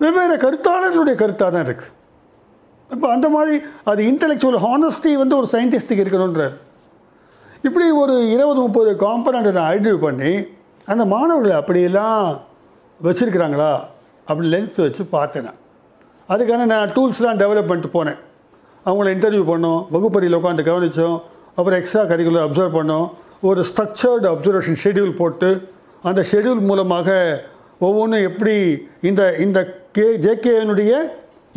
வெவ்வேறு 0.00 0.36
கருத்தாளர்களுடைய 0.36 1.14
கருத்தாக 1.14 1.50
தான் 1.50 1.64
இருக்குது 1.64 1.98
இப்போ 2.90 3.08
அந்த 3.12 3.28
மாதிரி 3.28 3.54
அது 3.84 4.02
இன்டெலெக்சுவல் 4.02 4.58
ஹானஸ்டி 4.58 5.16
வந்து 5.16 5.36
ஒரு 5.36 5.46
சயின்டிஸ்ட்டுக்கு 5.46 6.04
இருக்கணுன்றார் 6.04 6.56
இப்படி 7.64 7.90
ஒரு 7.92 8.14
இருபது 8.26 8.60
முப்பது 8.60 8.96
காம்பனண்ட்டை 8.96 9.52
நான் 9.52 9.70
ஐடென்டிஃபை 9.70 9.98
பண்ணி 9.98 10.32
அந்த 10.88 11.04
மாணவர்களை 11.04 11.56
அப்படியெல்லாம் 11.56 12.22
வச்சுருக்கிறாங்களா? 13.00 13.72
அப்படி 14.26 14.48
லென்ஸ் 14.48 14.80
வச்சு 14.80 15.04
பார்த்தேன் 15.06 15.50
அதுக்கான 16.28 16.66
நான் 16.66 16.90
டூல்ஸ்லாம் 16.96 17.38
டெவலப் 17.38 17.66
பண்ணிட்டு 17.66 17.98
போனேன். 17.98 18.18
அவங்கள 18.86 19.08
இன்டர்வியூ 19.14 19.44
பண்ணோம் 19.44 19.86
வகுப்பறையில் 19.90 20.38
உட்காந்து 20.38 20.62
கவனித்தோம் 20.62 21.16
அப்புறம் 21.60 21.78
எக்ஸ்ட்ரா 21.80 22.02
கரிக்குலர் 22.12 22.46
அப்சர்வ் 22.48 22.76
பண்ணோம். 22.78 23.06
ஒரு 23.48 23.60
ஸ்ட்ரக்சர்டு 23.70 24.26
அப்சர்வேஷன் 24.32 24.80
ஷெட்யூல் 24.84 25.18
போட்டு 25.20 25.50
அந்த 26.08 26.20
ஷெட்யூல் 26.30 26.62
மூலமாக 26.70 27.08
ஒவ்வொன்றும் 27.86 28.24
எப்படி 28.28 28.54
இந்த 29.08 29.22
இந்த 29.44 29.58
கே 29.96 30.06
ஜேகேனுடைய 30.24 30.92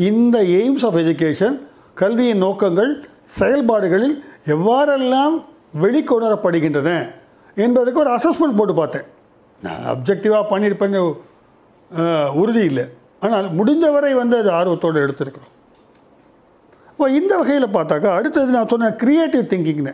இந்த 0.10 0.38
எய்ம்ஸ் 0.60 0.86
ஆஃப் 0.88 0.98
எஜுகேஷன் 1.02 1.56
கல்வியின் 2.02 2.42
நோக்கங்கள் 2.46 2.92
செயல்பாடுகளில் 3.40 4.16
எவ்வாறெல்லாம் 4.56 5.36
வெளிக்கொணரப்படுகின்றன 5.84 6.90
என்பதுக்கு 7.66 8.02
ஒரு 8.04 8.12
அசஸ்மெண்ட் 8.18 8.58
போட்டு 8.60 8.74
பார்த்தேன். 8.80 9.08
நான் 9.66 9.84
அப்ஜெக்டிவாக 9.94 10.46
பண்ணியிருப்பேன்னு 10.52 11.02
உறுதி 12.42 12.64
இல்லை. 12.72 12.86
ஆனால் 13.26 13.48
முடிந்தவரை 13.58 14.14
வந்து 14.22 14.36
அது 14.42 14.50
ஆர்வத்தோடு 14.60 15.04
எடுத்திருக்கிறோம். 15.06 15.52
இப்போ 16.94 17.06
இந்த 17.20 17.34
வகையில் 17.40 17.76
பார்த்தாக்கா 17.78 18.10
அடுத்தது 18.18 18.56
நான் 18.56 18.70
சொன்னேன் 18.74 18.96
க்ரியேட்டிவ் 19.04 19.46
திங்கிங்னு 19.54 19.94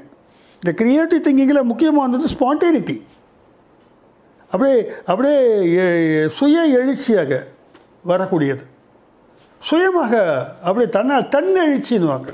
இந்த 0.61 0.71
க்ரியேட்டிவ் 0.81 1.21
திங்கிங்கில் 1.27 1.67
முக்கியமானது 1.69 2.33
ஸ்பான்டேனிட்டி 2.33 2.95
அப்படியே 4.51 4.77
அப்படியே 5.11 5.37
சுய 6.37 6.61
எழுச்சியாக 6.77 7.31
வரக்கூடியது. 8.11 8.63
சுயமாக 9.61 10.13
அப்படியே 10.67 10.89
தன்னால் 10.95 11.27
தன்னெழுச்சின்னுவாங்க. 11.35 12.29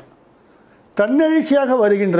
தன்னெழுச்சியாக 0.97 1.77
வருகின்ற 1.83 2.19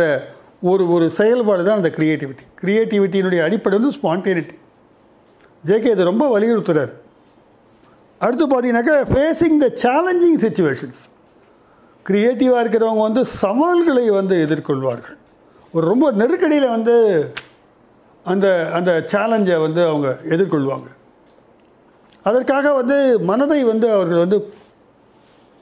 ஒரு 0.70 0.84
ஒரு 0.96 1.06
செயல்பாடு 1.20 1.64
தான் 1.68 1.80
அந்த 1.82 1.92
க்ரியேட்டிவிட்டி 1.98 2.46
க்ரியேட்டிவிட்டியினுடைய 2.62 3.42
அடிப்படை 3.48 3.76
வந்து 3.80 3.96
ஸ்பான்டேனிட்டி 3.98 4.56
ஜேகே 5.64 5.92
இது 5.96 6.10
ரொம்ப 6.12 6.26
வலியுறுத்துறாரு. 6.36 6.94
அடுத்து 8.22 8.46
பார்த்தீங்கன்னாக்கா 8.46 8.98
ஃபேஸிங் 9.14 9.60
த 9.66 9.70
சேலஞ்சிங் 9.84 10.40
சுச்சுவேஷன்ஸ் 10.46 11.02
க்ரியேட்டிவாக 12.10 12.64
இருக்கிறவங்க 12.64 13.04
வந்து 13.08 13.26
சவால்களை 13.26 14.10
வந்து 14.10 14.36
எதிர்கொள்வார்கள். 14.46 15.18
ஒரு 15.72 15.88
ரொம்ப 15.88 16.12
நெருக்கடியில் 16.12 16.70
வந்து 16.70 16.96
அந்த 18.24 18.72
அந்த 18.74 18.92
சேலஞ்சை 19.12 19.58
வந்து 19.62 19.82
அவங்க 19.88 20.10
எதிர்கொள்வாங்க. 20.30 20.88
அதற்காக 22.24 22.74
வந்து 22.74 23.20
மனதை 23.20 23.64
வந்து 23.64 23.88
அவர்கள் 23.92 24.24
வந்து 24.24 24.54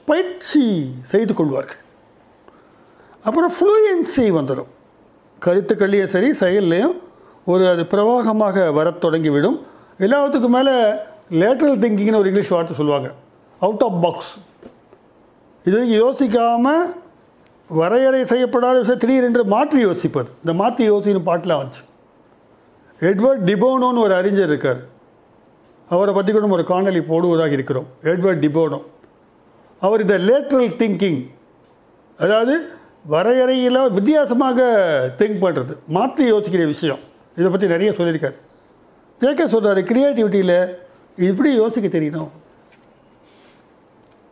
பயிற்சி 0.05 0.63
செய்து 1.05 1.33
கொள்வார்கள். 1.33 1.81
அப்புறம் 3.23 3.53
ஃப்ளூயன்சி 3.57 4.25
வந்துடும் 4.37 4.71
கருத்துக்கள்லேயும் 5.45 6.13
சரி 6.15 6.29
செயல்லையும் 6.33 6.95
ஒரு 7.45 7.63
அது 7.69 7.83
பிரவாகமாக 7.83 8.73
வரத் 8.73 9.05
தொடங்கிவிடும். 9.05 9.57
எல்லாத்துக்கும் 9.97 10.55
மேலே 10.57 10.75
லேட்ரல் 11.41 11.81
திங்கிங்னு 11.83 12.21
ஒரு 12.21 12.29
இங்கிலீஷ் 12.31 12.55
வார்த்தை 12.55 12.75
சொல்லுவாங்க. 12.75 13.11
அவுட் 13.59 13.85
ஆஃப் 13.87 14.01
பாக்ஸ் 14.01 14.33
இது 15.69 15.79
யோசிக்காமல் 15.99 16.85
வரையறை 17.79 18.21
செய்யப்படாத 18.31 18.75
விஷயம் 18.79 19.01
திடீரென்று 19.03 19.43
மாற்றி 19.53 19.79
யோசிப்பது. 19.87 20.29
இந்த 20.41 20.53
மாற்றி 20.61 20.83
யோசிக்கணும் 20.89 21.27
பாட்டில் 21.29 21.55
வந்துச்சு. 21.59 21.83
எட்வர்ட் 23.09 23.45
டிபோனோன்னு 23.49 24.03
ஒரு 24.05 24.13
அறிஞர் 24.19 24.51
இருக்கார். 24.51 24.81
அவரை 25.89 26.11
பற்றி 26.17 26.31
கூட 26.33 26.49
ஒரு 26.57 26.65
காணொலி 26.73 27.01
போடுவதாக 27.11 27.57
இருக்கிறோம். 27.57 27.87
எட்வர்ட் 28.11 28.43
டிபோனோ. 28.45 28.79
அவர் 29.85 30.03
இந்த 30.05 30.17
லேட்ரல் 30.27 30.69
திங்கிங் 30.81 31.21
அதாவது 32.19 32.53
வரையறையில் 33.13 33.81
வித்தியாசமாக 33.97 34.59
திங்க் 35.19 35.41
பண்ணுறது 35.45 35.73
மாற்றி 35.97 36.23
யோசிக்கிற 36.33 36.65
விஷயம். 36.75 37.01
இதை 37.39 37.47
பற்றி 37.51 37.67
நிறைய 37.75 37.91
சொல்லியிருக்காரு. 37.97 38.37
ஜேகே 39.21 39.45
சொல்கிறார் 39.55 39.81
க்ரியேட்டிவிட்டியில் 39.89 40.57
இப்படி 41.29 41.49
யோசிக்க 41.63 41.87
தெரியணும். 41.97 42.31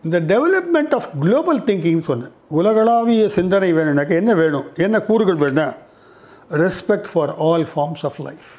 இந்த 0.05 0.19
டெவலப்மெண்ட் 0.31 0.93
ஆஃப் 0.97 1.07
குளோபல் 1.23 1.59
திங்கிங்னு 1.65 2.05
சொன்னேன். 2.09 2.31
உலகளாவிய 2.59 3.23
சிந்தனை 3.35 3.67
வேணும்னாக்க 3.77 4.13
என்ன 4.21 4.31
வேணும்? 4.39 4.67
என்ன 4.85 4.99
கூறுகள் 5.09 5.39
வேணும் 5.43 5.73
respect 6.61 7.09
for 7.11 7.31
all 7.47 7.65
forms 7.71 8.03
of 8.09 8.17
life 8.27 8.49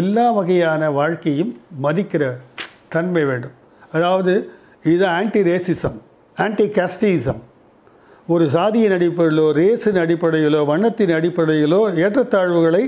எல்லா 0.00 0.24
வகையான 0.36 0.90
வாழ்க்கையும் 0.98 1.50
மதிக்கிற 1.86 2.24
தன்மை 2.94 3.24
வேண்டும். 3.30 3.56
அதாவது 3.96 4.32
இது 4.92 5.04
ஆன்டி 5.18 5.40
ரேசிசம் 5.50 5.98
ஆன்டி 6.36 6.66
கேஸ்டிசம் 6.76 7.42
ஒரு 8.34 8.44
சாதியின் 8.56 8.94
அடிப்படையிலோ 8.96 9.46
ரேஸின் 9.60 10.00
அடிப்படையிலோ 10.04 10.60
வண்ணத்தின் 10.70 11.12
அடிப்படையிலோ 11.18 11.80
ஏற்றத்தாழ்வுகளை 12.04 12.84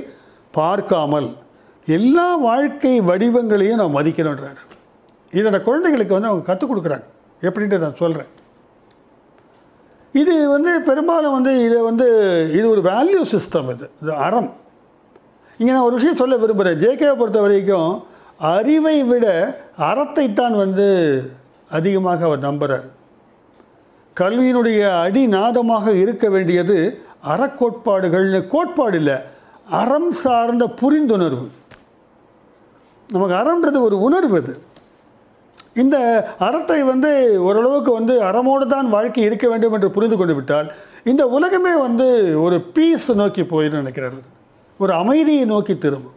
பார்க்காமல் 0.58 1.28
எல்லா 1.86 2.28
வாழ்க்கை 2.48 2.94
வடிவங்களையும் 3.10 3.80
நான் 3.82 3.96
மதிக்கணுன்றார் 3.98 4.62
இதை 5.32 5.46
அந்த 5.52 5.60
குழந்தைகளுக்கு 5.68 6.16
வந்து 6.16 6.30
அவங்க 6.30 6.46
கற்றுக் 6.48 6.72
கொடுக்குறாங்க. 6.72 7.06
எப்படின்ட்டு 7.40 7.78
நான் 7.78 7.96
சொல்கிறேன் 7.96 8.26
இது 10.12 10.48
வந்து 10.48 10.80
பெரும்பாலும் 10.80 11.32
வந்து 11.32 11.64
இதை 11.64 11.82
வந்து 11.82 12.06
இது 12.52 12.70
ஒரு 12.70 12.80
வேல்யூ 12.80 13.24
சிஸ்டம் 13.32 13.70
இது. 13.70 13.90
இது 14.02 14.12
அறம். 14.12 14.54
இங்கே 15.58 15.72
நான் 15.72 15.82
ஒரு 15.82 15.94
விஷயம் 15.94 16.16
சொல்ல 16.16 16.36
விரும்புகிறேன் 16.36 16.80
ஜேகேவை 16.80 17.16
பொறுத்த 17.16 17.40
வரைக்கும் 17.40 18.04
அறிவை 18.38 19.04
விட 19.04 19.26
அறத்தைத்தான் 19.78 20.56
வந்து 20.56 21.22
அதிகமாக 21.70 22.24
அவர் 22.24 22.38
நம்புகிறார் 22.38 22.94
கல்வியினுடைய 24.20 24.80
அடிநாதமாக 25.04 25.94
இருக்க 25.94 26.28
வேண்டியது 26.28 27.00
அறக்கோட்பாடுகள்னு 27.24 28.46
கோட்பாடு 28.46 28.96
இல்லை. 28.96 29.14
அறம் 29.70 30.12
சார்ந்த 30.12 30.64
புரிந்துணர்வு. 30.64 31.48
நமக்கு 33.08 33.34
அறம்ன்றது 33.34 33.80
ஒரு 33.80 34.00
உணர்வு 34.00 34.36
அது. 34.36 34.65
இந்த 35.82 35.96
அறத்தை 36.46 36.78
வந்து 36.82 37.10
ஓரளவுக்கு 37.46 37.92
வந்து 37.98 38.14
அறமோடு 38.28 38.66
தான் 38.66 38.88
வாழ்க்கை 38.96 39.22
இருக்க 39.24 39.46
வேண்டும் 39.48 39.74
என்று 39.76 39.90
புரிந்து 39.96 40.16
கொண்டு 40.16 40.34
விட்டால் 40.34 40.68
இந்த 41.10 41.22
உலகமே 41.36 41.74
வந்து 41.86 42.06
ஒரு 42.44 42.56
பீஸ் 42.76 43.08
நோக்கி 43.20 43.42
போயிடும் 43.42 43.82
நினைக்கிறார்கள். 43.82 44.26
ஒரு 44.82 44.92
அமைதியை 45.02 45.44
நோக்கி 45.44 45.74
திரும்பும். 45.78 46.16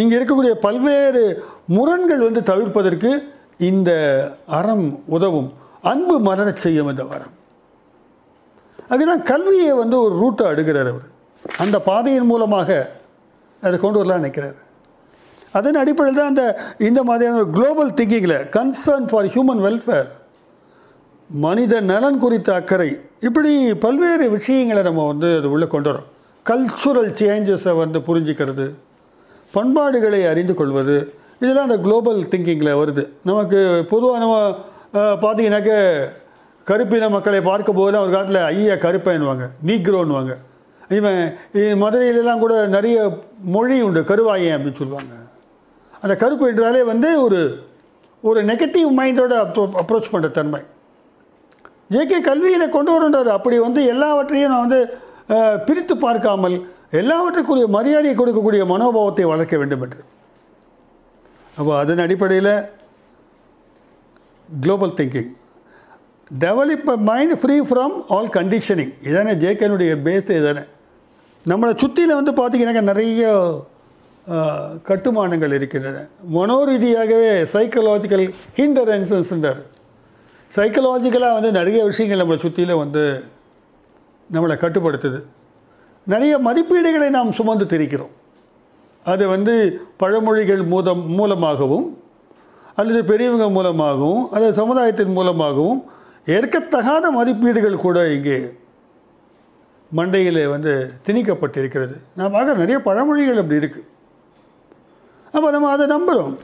இங்கே 0.00 0.16
இருக்கக்கூடிய 0.16 0.54
பல்வேறு 0.66 1.22
முரண்கள் 1.76 2.26
வந்து 2.26 2.42
தவிர்ப்பதற்கு 2.50 3.10
இந்த 3.70 3.90
அறம் 4.58 4.86
உதவும். 5.16 5.50
அன்பு 5.92 6.16
மலரச் 6.20 6.62
செய்யும் 6.64 6.90
இந்த 6.92 7.04
வரம். 7.12 7.34
அதுதான் 8.94 9.22
கல்வியை 9.22 9.72
வந்து 9.82 9.96
ஒரு 10.04 10.14
ரூட்டை 10.22 10.46
அடுகிறார் 10.52 10.90
அவர். 10.92 11.08
அந்த 11.58 11.76
பாதையின் 11.88 12.30
மூலமாக 12.32 12.70
அதை 13.62 13.76
கொண்டு 13.78 13.98
வரலாம் 13.98 14.20
நினைக்கிறார். 14.20 14.58
அதன் 15.58 15.74
அடிப்படையில் 15.74 16.20
தான் 16.20 16.32
அந்த 16.34 16.44
இந்த 16.80 17.02
மாதிரியான 17.02 17.44
குளோபல் 17.50 17.92
திங்கிங்கில் 17.92 18.38
கன்சர்ன் 18.56 19.08
ஃபார் 19.10 19.26
ஹியூமன் 19.26 19.62
வெல்ஃபேர் 19.66 20.08
மனித 21.30 21.80
நலன் 21.82 22.18
குறித்த 22.18 22.54
அக்கறை 22.54 22.90
இப்படி 23.20 23.52
பல்வேறு 23.74 24.30
விஷயங்களை 24.30 24.82
நம்ம 24.82 25.06
வந்து 25.06 25.38
அது 25.38 25.50
உள்ளே 25.50 25.66
கொண்டு 25.66 25.90
வரோம் 25.90 26.08
கல்ச்சுரல் 26.46 27.10
சேஞ்சஸை 27.20 27.76
வந்து 27.76 27.98
புரிஞ்சிக்கிறது 28.00 28.66
பண்பாடுகளை 29.54 30.26
அறிந்து 30.26 30.54
கொள்வது 30.54 30.96
இதெல்லாம் 31.40 31.68
அந்த 31.68 31.78
குளோபல் 31.78 32.28
திங்கிங்கில் 32.30 32.78
வருது. 32.80 33.02
நமக்கு 33.24 33.58
பொதுவாக 33.90 34.18
நம்ம 34.18 34.36
பார்த்தீங்கன்னாக்க 35.22 35.72
கருப்பின 36.66 37.08
மக்களை 37.08 37.40
பார்க்க 37.40 37.72
போதெல்லாம் 37.72 38.02
ஒரு 38.02 38.12
காலத்தில் 38.12 38.46
ஐயா 38.50 38.74
கருப்பைன்னுவாங்க 38.74 39.44
நீக்ரோன்னுவாங்க. 39.66 40.32
இவன் 40.88 41.20
இ- 41.54 41.78
மதுரையிலலாம் 41.82 42.38
கூட 42.38 42.66
நிறைய 42.66 42.96
மொழி 43.54 43.80
உண்டு 43.80 44.00
கருவாயன் 44.04 44.56
அப்படின்னு 44.56 44.80
சொல்லுவாங்க. 44.82 45.14
அந்த 46.02 46.14
கருப்பு 46.22 46.44
என்றாலே 46.50 46.82
வந்து 46.92 47.10
ஒரு 47.26 47.40
ஒரு 48.28 48.40
நெகட்டிவ் 48.50 48.88
மைண்டோட 48.98 49.34
அப்ரோ 49.44 49.64
அப்ரோச் 49.82 50.12
பண்ணுற 50.12 50.28
தன்மை. 50.38 50.60
ஏகே 52.00 52.18
கல்வியில் 52.28 52.74
கொண்டு 52.76 52.90
வரன்றார் 52.94 53.30
அப்படி 53.36 53.56
வந்து 53.66 53.80
எல்லாவற்றையும் 53.92 54.52
நான் 54.52 54.64
வந்து 54.66 54.80
பிரித்து 55.66 55.94
பார்க்காமல் 56.06 56.56
எல்லாவற்றுக்குரிய 57.00 57.66
மரியாதையை 57.76 58.14
கொடுக்கக்கூடிய 58.16 58.62
மனோபாவத்தை 58.72 59.24
வளர்க்க 59.32 59.56
வேண்டும் 59.60 59.82
என்று. 59.86 60.00
அப்போ 61.58 61.72
அதன் 61.82 62.04
அடிப்படையில் 62.04 62.52
global 64.48 64.96
thinking 64.98 65.30
develop 66.44 66.88
mind 67.08 67.34
free 67.40 67.56
from 67.68 67.96
all 68.16 68.30
conditioning 68.38 68.92
இதானே 69.08 69.34
ஜேகேனுடைய 69.44 69.92
பேஸ் 70.06 70.30
இதானே. 70.38 70.64
நம்மளை 71.50 71.74
சுற்றியில் 71.82 72.18
வந்து 72.18 72.32
பார்த்தீங்கன்னாக்க 72.40 72.84
நிறைய 72.92 73.32
கட்டுமானங்கள் 74.88 75.54
இருக்கின்றன. 75.58 75.98
மனோரீதியாகவே 76.36 77.32
சைக்கலாஜிக்கல் 77.54 78.24
ஹிண்டரன்சன்ஸ்ன்றார் 78.58 79.60
சைக்கலாஜிக்கலாக 80.56 81.36
வந்து 81.38 81.50
நிறைய 81.58 81.80
விஷயங்கள் 81.90 82.20
நம்மளை 82.20 82.38
சுற்றியில் 82.44 82.80
வந்து 82.82 83.02
நம்மளை 84.34 84.54
கட்டுப்படுத்துது. 84.62 85.20
நிறைய 86.12 86.34
மதிப்பீடுகளை 86.46 87.08
நாம் 87.16 87.36
சுமந்து 87.38 87.64
திரிக்கிறோம். 87.72 88.14
அது 89.06 89.24
வந்து 89.34 89.54
பழமொழிகள் 90.02 90.62
மூலம் 90.72 91.02
மூலமாகவும் 91.18 91.86
அல்லது 92.80 93.00
பெரியவங்க 93.10 93.46
மூலமாகவும் 93.56 94.24
அல்லது 94.34 94.54
சமுதாயத்தின் 94.60 95.14
மூலமாகவும் 95.18 95.80
ஏற்கத்தகாத 96.36 97.04
மதிப்பீடுகள் 97.18 97.82
கூட 97.84 97.98
இங்கே 98.16 98.38
மண்டையில் 99.98 100.40
வந்து 100.54 100.72
திணிக்கப்பட்டிருக்கிறது. 101.06 101.96
நான் 102.18 102.34
பார்க்க 102.34 102.62
நிறைய 102.62 102.78
பழமொழிகள் 102.88 103.40
அப்படி 103.42 103.60
இருக்குது 103.62 103.86
அப்போ 105.32 105.50
நம்ம 105.50 105.70
அதை 105.70 105.86
நம்புகிறோம் 105.86 106.36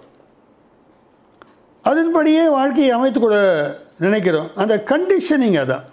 அதன்படியே 1.83 2.49
வாழ்க்கையை 2.49 2.93
அமைத்து 2.93 3.21
கூட 3.21 3.37
நினைக்கிறோம். 3.99 4.49
அந்த 4.55 4.83
கண்டிஷனிங் 4.87 5.59
அதான். 5.63 5.85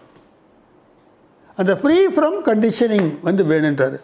அந்த 1.55 1.75
ஃப்ரீ 1.75 2.07
ஃப்ரம் 2.07 2.39
கண்டிஷனிங் 2.45 3.19
வந்து 3.21 3.43
வேணுன்றாரு. 3.43 3.99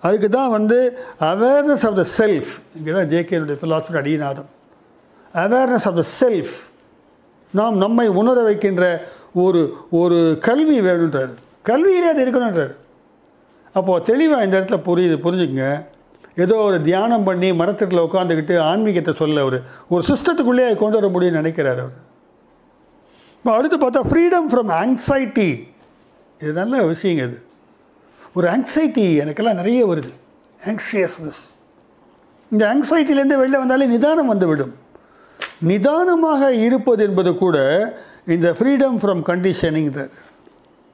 அதுக்கு 0.00 0.28
தான் 0.28 0.50
வந்து 0.50 0.98
அவேர்னஸ் 1.20 1.86
ஆஃப் 1.86 1.96
த 1.96 2.04
செல்ஃப் 2.18 2.50
இங்கே 2.76 2.92
தான் 2.92 3.08
ஜேகேனுடைய 3.08 3.56
ஃபிலாசபி 3.62 3.98
அடிநாதம் 4.02 4.50
அவேர்னஸ் 5.34 5.86
ஆஃப் 5.88 5.98
த 6.00 6.02
செல்ஃப் 6.20 6.52
நாம் 7.52 7.76
நம்மை 7.76 8.08
உணர 8.08 8.42
வைக்கின்ற 8.42 9.06
ஒரு 9.34 9.76
ஒரு 9.90 10.38
கல்வி 10.40 10.80
வேணுன்றார். 10.80 11.34
கல்வியிலே 11.64 12.08
அது 12.12 12.24
இருக்கணுன்றார். 12.24 12.74
அப்போது 13.72 14.04
தெளிவாக 14.04 14.44
இந்த 14.44 14.60
இடத்துல 14.60 14.80
புரியுது 14.86 15.16
புரிஞ்சுக்கங்க. 15.26 15.86
ஏதோ 16.36 16.56
ஒரு 16.56 16.82
தியானம் 16.82 17.26
பண்ணி 17.28 17.48
மரத்தில் 17.60 18.04
உட்காந்துக்கிட்டு 18.06 18.54
ஆன்மீகத்தை 18.70 19.14
சொல்ல 19.14 19.40
அவர். 19.40 19.58
ஒரு 19.88 20.02
சிஸ்டத்துக்குள்ளேயே 20.10 20.74
கொண்டு 20.82 20.98
வர 20.98 21.08
முடியும்னு 21.14 21.40
நினைக்கிறார் 21.40 21.80
அவர். 21.84 21.98
இப்போ 23.38 23.52
அடுத்து 23.58 23.76
பார்த்தா 23.84 24.02
ஃப்ரீடம் 24.10 24.48
ஃப்ரம் 24.50 24.70
ஆங்ஸைட்டி 24.82 25.48
இது 26.42 26.52
நல்ல 26.52 26.76
விஷயங்க 26.92 27.22
இது. 27.28 27.38
ஒரு 28.36 28.46
ஆங்ஸைட்டி 28.54 29.06
எனக்கெல்லாம் 29.22 29.60
நிறைய 29.60 29.80
வருது. 29.92 30.12
ஆங்ஷியஸ்னஸ் 30.70 31.40
இந்த 32.52 32.62
ஆங்ஸைட்டிலேருந்து 32.72 33.40
வெளில 33.42 33.58
வந்தாலே 33.62 33.86
நிதானம் 33.86 34.30
வந்துவிடும் 34.32 34.74
நிதானமாக 35.70 36.52
இருப்பது 36.66 37.02
என்பது 37.08 37.30
கூட 37.34 37.56
இந்த 38.34 38.48
ஃப்ரீடம் 38.58 38.96
ஃப்ரம் 39.02 39.22
கண்டிஷனிங் 39.30 39.90
தர் 39.96 40.12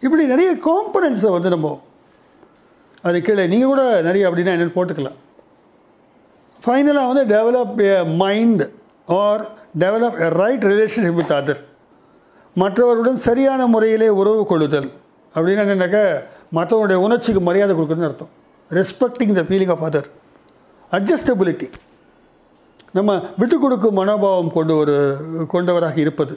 இப்படி 0.00 0.26
நிறைய 0.26 0.50
காம்பனன்ஸை 0.66 1.30
வந்து 1.36 1.48
நம்ம 1.54 1.70
அது 3.04 3.22
கீழே 3.22 3.46
நீங்கள் 3.46 3.70
கூட 3.72 3.82
நிறைய 4.02 4.28
அப்படின்னா 4.28 4.54
என்னென்னு 4.54 4.76
போட்டுக்கலாம். 4.76 5.18
ஃபைனலாக 6.64 7.08
வந்து 7.10 7.24
develop 7.34 7.76
a 7.88 7.96
mind 8.22 8.62
or 9.22 9.42
develop 9.82 10.18
a 10.26 10.28
right 10.42 10.64
relationship 10.72 11.18
with 11.20 11.34
other 11.40 11.60
மற்றவருடன் 12.62 13.18
சரியான 13.26 13.60
முறையிலே 13.74 14.08
உறவு 14.20 14.42
கொள்ளுதல். 14.50 14.88
அப்படின்னு 15.34 15.62
என்னன்னாக்கா 15.64 16.04
மற்றவருடைய 16.56 16.98
உணர்ச்சிக்கு 17.06 17.40
மரியாதை 17.48 17.72
கொடுக்குறதுன்னு 17.76 18.08
அர்த்தம். 18.10 18.32
Respecting 18.70 19.34
the 19.38 19.42
feeling 19.48 19.72
of 19.74 19.84
other 19.88 20.08
adjustability 20.96 21.68
நம்ம 22.96 23.16
விட்டு 23.40 23.56
கொடுக்கும் 23.64 23.98
மனோபாவம் 24.00 24.52
கொண்டு 24.56 24.74
ஒரு 24.82 24.94
கொண்டவராக 25.54 25.96
இருப்பது. 26.04 26.34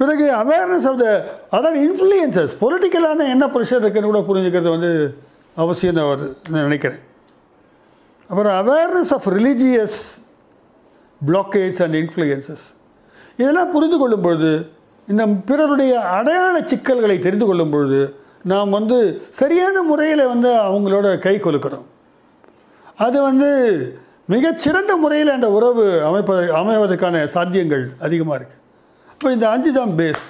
பிறகு 0.00 0.26
awareness 0.42 0.88
of 0.90 1.00
the 1.02 1.06
other 1.56 1.76
influences 1.84 2.54
பொலிட்டிக்கலான 2.62 3.26
என்ன 3.34 3.46
ப்ரெஷர் 3.54 3.82
இருக்குன்னு 3.84 4.10
கூட 4.10 4.22
புரிஞ்சுக்கிறது 4.30 4.70
வந்து 4.76 4.92
அவசியம் 5.64 5.98
நான் 5.98 6.24
நினைக்கிறேன். 6.66 7.00
அப்புறம் 8.30 8.54
awareness 8.62 9.12
of 9.16 9.28
religious 9.36 9.98
placards 11.20 11.80
and 11.84 11.96
influences 12.02 12.66
இதெல்லாம் 13.40 13.72
புரிந்து 13.74 13.96
கொள்ளும் 13.98 14.24
பொழுது 14.26 14.50
இந்த 15.08 15.22
பிறருடைய 15.48 15.92
அடையாள 16.18 16.56
சிக்கல்களை 16.72 17.16
தெரிந்து 17.26 17.46
கொள்ளும் 17.46 17.72
பொழுது 17.74 18.00
நாம் 18.52 18.76
வந்து 18.76 18.98
சரியான 19.40 19.82
முறையில் 19.88 20.22
வந்து 20.32 20.50
அவங்களோட 20.68 21.06
கை 21.24 21.34
கொலுக்கிறோம். 21.36 21.86
அது 23.06 23.18
வந்து 23.28 23.48
மிகச்சிறந்த 24.34 24.92
முறையில் 25.02 25.34
அந்த 25.34 25.48
உறவு 25.56 25.84
அமைப்பதை 26.08 26.44
அமைவதற்கான 26.60 27.24
சாத்தியங்கள் 27.34 27.84
அதிகமாக 28.06 28.38
இருக்குது 28.38 28.60
இப்போ 29.12 29.30
இந்த 29.36 29.46
அஞ்சு 29.54 29.70
தான் 29.78 29.92
பேஸ் 29.98 30.24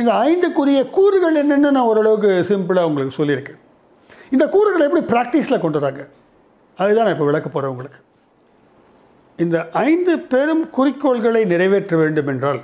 இந்த 0.00 0.10
ஐந்துக்குரிய 0.26 0.80
கூறுகள் 0.96 1.40
என்னென்னு 1.42 1.70
நான் 1.76 1.88
ஓரளவுக்கு 1.90 2.30
சிம்பிளாக 2.50 2.88
உங்களுக்கு 2.90 3.18
சொல்லியிருக்கேன். 3.20 3.60
இந்த 4.34 4.44
கூறுகளை 4.54 4.84
எப்படி 4.88 5.04
ப்ராக்டிஸில் 5.12 5.62
கொண்டு 5.64 5.80
வராங்க? 5.80 6.02
அதுதான் 6.78 7.06
நான் 7.06 7.14
இப்போ 7.16 7.26
விளக்க 7.28 7.48
போகிறேன் 7.48 7.72
உங்களுக்கு. 7.74 8.00
இந்த 9.38 9.56
ஐந்து 9.88 10.12
பெரும் 10.32 10.64
குறிக்கோள்களை 10.76 11.42
நிறைவேற்ற 11.52 11.94
வேண்டும் 12.02 12.30
என்றால் 12.32 12.60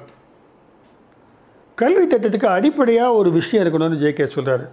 கல்வி 1.79 2.05
திட்டத்துக்கு 2.07 2.49
அடிப்படையாக 2.57 3.19
ஒரு 3.21 3.31
விஷயம் 3.39 3.63
இருக்கணும்னு 3.65 4.03
ஜேகே 4.03 4.27
சொல்கிறாரு 4.35 4.67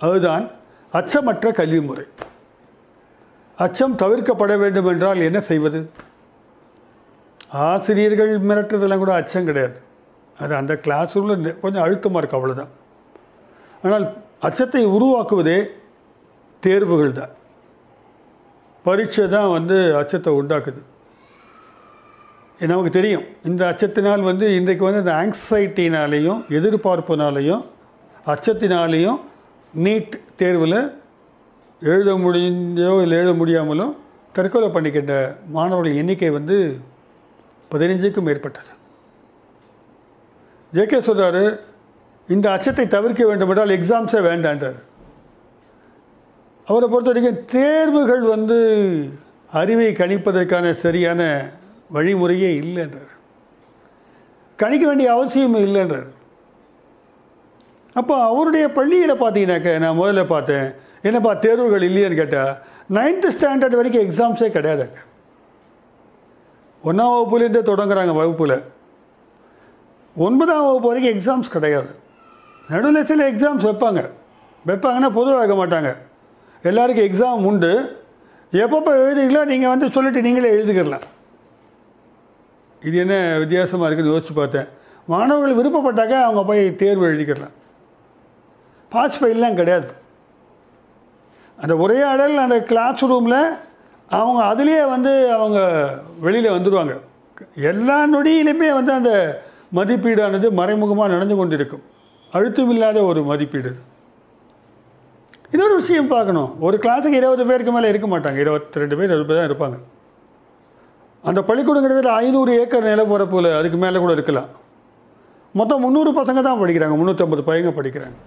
அதுதான் 0.00 0.44
அச்சமற்ற 0.92 1.48
கல்வி 1.60 1.80
முறை. 1.88 2.04
அச்சம் 3.58 3.98
தவிர்க்கப்பட 4.02 4.52
வேண்டும் 4.62 4.88
என்றால் 4.92 5.26
என்ன 5.28 5.40
செய்வது? 5.50 5.80
ஆசிரியர்கள் 7.66 8.32
மிரட்டுறதெல்லாம் 8.48 9.02
கூட 9.02 9.12
அச்சம் 9.20 9.48
கிடையாது. 9.48 9.76
அது 10.36 10.52
அந்த 10.60 10.72
கிளாஸ் 10.84 11.14
ரூமில் 11.16 11.58
கொஞ்சம் 11.62 11.84
அழுத்தமாக 11.84 12.20
இருக்குது 12.20 12.38
அவ்வளோதான் 12.38 12.72
ஆனால் 13.84 14.04
அச்சத்தை 14.46 14.82
உருவாக்குவதே 14.96 15.58
தேர்வுகள் 16.62 17.18
தான் 17.18 17.32
பரீட்சை 18.86 19.24
தான் 19.36 19.50
வந்து 19.56 19.76
அச்சத்தை 20.00 20.30
உண்டாக்குது. 20.40 20.80
நமக்கு 22.70 22.90
தெரியும். 22.96 23.26
இந்த 23.48 23.62
அச்சத்தினால் 23.72 24.22
வந்து 24.30 24.46
இன்றைக்கு 24.58 24.84
வந்து 24.86 25.02
இந்த 25.04 25.14
ஆங்ஸைட்டினாலேயும் 25.22 26.40
எதிர்பார்ப்புனாலேயும் 26.58 27.62
அச்சத்தினாலேயும் 28.32 29.20
நீட் 29.84 30.16
தேர்வில் 30.40 30.80
எழுத 31.90 32.10
முடிஞ்சோ 32.24 32.92
இல்லை 33.02 33.16
எழுத 33.20 33.32
முடியாமலோ 33.40 33.86
தற்கொலை 34.36 34.68
பண்ணிக்கின்ற 34.74 35.14
மாணவர்கள் 35.56 36.00
எண்ணிக்கை 36.00 36.30
வந்து 36.38 36.56
பதினஞ்சுக்கும் 37.70 38.26
மேற்பட்டது. 38.28 38.72
ஜேகே 40.72 41.00
சொல்கிறாரு 41.08 41.44
இந்த 42.28 42.46
அச்சத்தை 42.56 42.84
தவிர்க்க 42.96 43.22
வேண்டுமென்றால் 43.28 43.76
எக்ஸாம்ஸே 43.78 44.20
வேண்டான்றார். 44.30 44.78
அவரை 46.70 46.88
பொறுத்த 46.88 47.12
வரைக்கும் 47.12 47.44
தேர்வுகள் 47.44 48.20
வந்து 48.20 48.58
அறிவை 49.52 49.92
கணிப்பதற்கான 49.92 50.72
சரியான 50.72 51.50
வழிமுறையே 51.94 52.50
இல்லைன்றார். 52.60 53.10
கணிக்க 54.56 54.86
வேண்டிய 54.86 55.12
அவசியமும் 55.12 55.64
இல்லைன்றார். 55.64 56.06
அப்போ 57.94 58.24
அவருடைய 58.24 58.72
பள்ளியில் 58.72 59.20
பார்த்தீங்கன்னாக்க 59.20 59.78
நான் 59.78 59.98
முதல்ல 59.98 60.24
பார்த்தேன் 60.24 60.72
என்னப்பா 61.02 61.34
தேர்வுகள் 61.34 61.90
இல்லையான்னு 61.90 62.14
கேட்டால் 62.14 62.56
நைன்த்து 62.90 63.30
ஸ்டாண்டர்ட் 63.38 63.76
வரைக்கும் 63.76 64.10
எக்ஸாம்ஸே 64.10 64.38
கிடையாதுங்க. 64.38 64.98
ஒன்றாம் 66.84 67.16
வகுப்புலேருந்தே 67.16 67.62
தொடங்குறாங்க 67.70 68.14
வகுப்பில். 68.14 68.62
ஒன்பதாம் 70.16 70.66
வகுப்பு 70.66 70.88
வரைக்கும் 70.88 71.18
எக்ஸாம்ஸ் 71.18 71.50
கிடையாது. 71.50 71.94
நடுவில் 72.68 73.04
சில 73.04 73.30
எக்ஸாம்ஸ் 73.30 73.66
வைப்பாங்க. 73.66 74.10
வைப்பாங்கன்னா 74.66 75.10
பொதுவாக 75.10 75.54
வைக்க 75.54 75.66
மாட்டாங்க. 75.66 76.09
எல்லாருக்கும் 76.68 77.08
எக்ஸாம் 77.08 77.46
உண்டு. 77.50 77.72
எப்பப்போ 78.52 78.90
எழுதுறீங்களோ 79.02 79.42
நீங்கள் 79.52 79.72
வந்து 79.72 79.86
சொல்லிட்டு 79.96 80.20
நீங்களே 80.26 80.52
எழுதிக்கிடலாம் 80.56 81.06
இது 82.88 82.96
என்ன 83.04 83.14
வித்தியாசமாக 83.42 83.86
இருக்குன்னு 83.88 84.14
யோசிச்சு 84.14 84.34
பார்த்தேன். 84.38 84.68
மாணவர்கள் 85.12 85.58
விருப்பப்பட்டாக்க 85.58 86.14
அவங்க 86.26 86.42
போய் 86.50 86.62
தேர்வு 86.82 87.04
எழுதிக்கிடலாம் 87.10 87.56
பாஸ் 88.92 89.18
ஃபெயில்லாம் 89.20 89.58
கிடையாது. 89.60 89.88
அந்த 91.58 91.74
உரையாடல் 91.84 92.36
அந்த 92.44 92.58
கிளாஸ் 92.70 93.04
ரூமில் 93.10 93.40
அவங்க 94.18 94.40
அதுலேயே 94.52 94.82
வந்து 94.94 95.12
அவங்க 95.36 95.60
வெளியில் 96.26 96.54
வந்துடுவாங்க 96.56 96.94
எல்லா 97.72 97.98
நொடியிலுமே 98.14 98.70
வந்து 98.78 98.92
அந்த 98.98 99.12
மதிப்பீடானது 99.78 100.46
மறைமுகமாக 100.60 101.12
நடந்து 101.14 101.36
கொண்டிருக்கும். 101.36 101.84
அழுத்தமில்லாத 102.32 102.98
ஒரு 103.10 103.20
மதிப்பீடு 103.30 103.70
இன்னொரு 105.54 105.74
விஷயம் 105.80 106.10
பார்க்கணும். 106.12 106.50
ஒரு 106.66 106.76
கிளாஸுக்கு 106.82 107.18
இருபது 107.20 107.44
பேருக்கு 107.48 107.72
மேலே 107.76 107.88
இருக்க 107.92 108.08
மாட்டாங்க. 108.12 108.38
இருபத்தி 108.44 108.80
ரெண்டு 108.82 108.96
பேர் 108.98 109.14
இருபது 109.14 109.38
தான் 109.38 109.48
இருப்பாங்க. 109.50 109.78
அந்த 111.28 111.40
பள்ளிக்கூடங்கிறது 111.48 112.10
ஐநூறு 112.22 112.52
ஏக்கர் 112.62 112.88
நிலப்பரப்பில் 112.90 113.48
அதுக்கு 113.58 113.78
மேலே 113.84 114.00
கூட 114.02 114.12
இருக்கலாம். 114.18 114.50
மொத்தம் 115.58 115.82
முந்நூறு 115.84 116.10
பசங்க 116.18 116.40
தான் 116.48 116.60
படிக்கிறாங்க. 116.60 116.96
முந்நூற்றம்பது 117.00 117.42
பையங்க 117.48 117.72
படிக்கிறாங்க. 117.78 118.18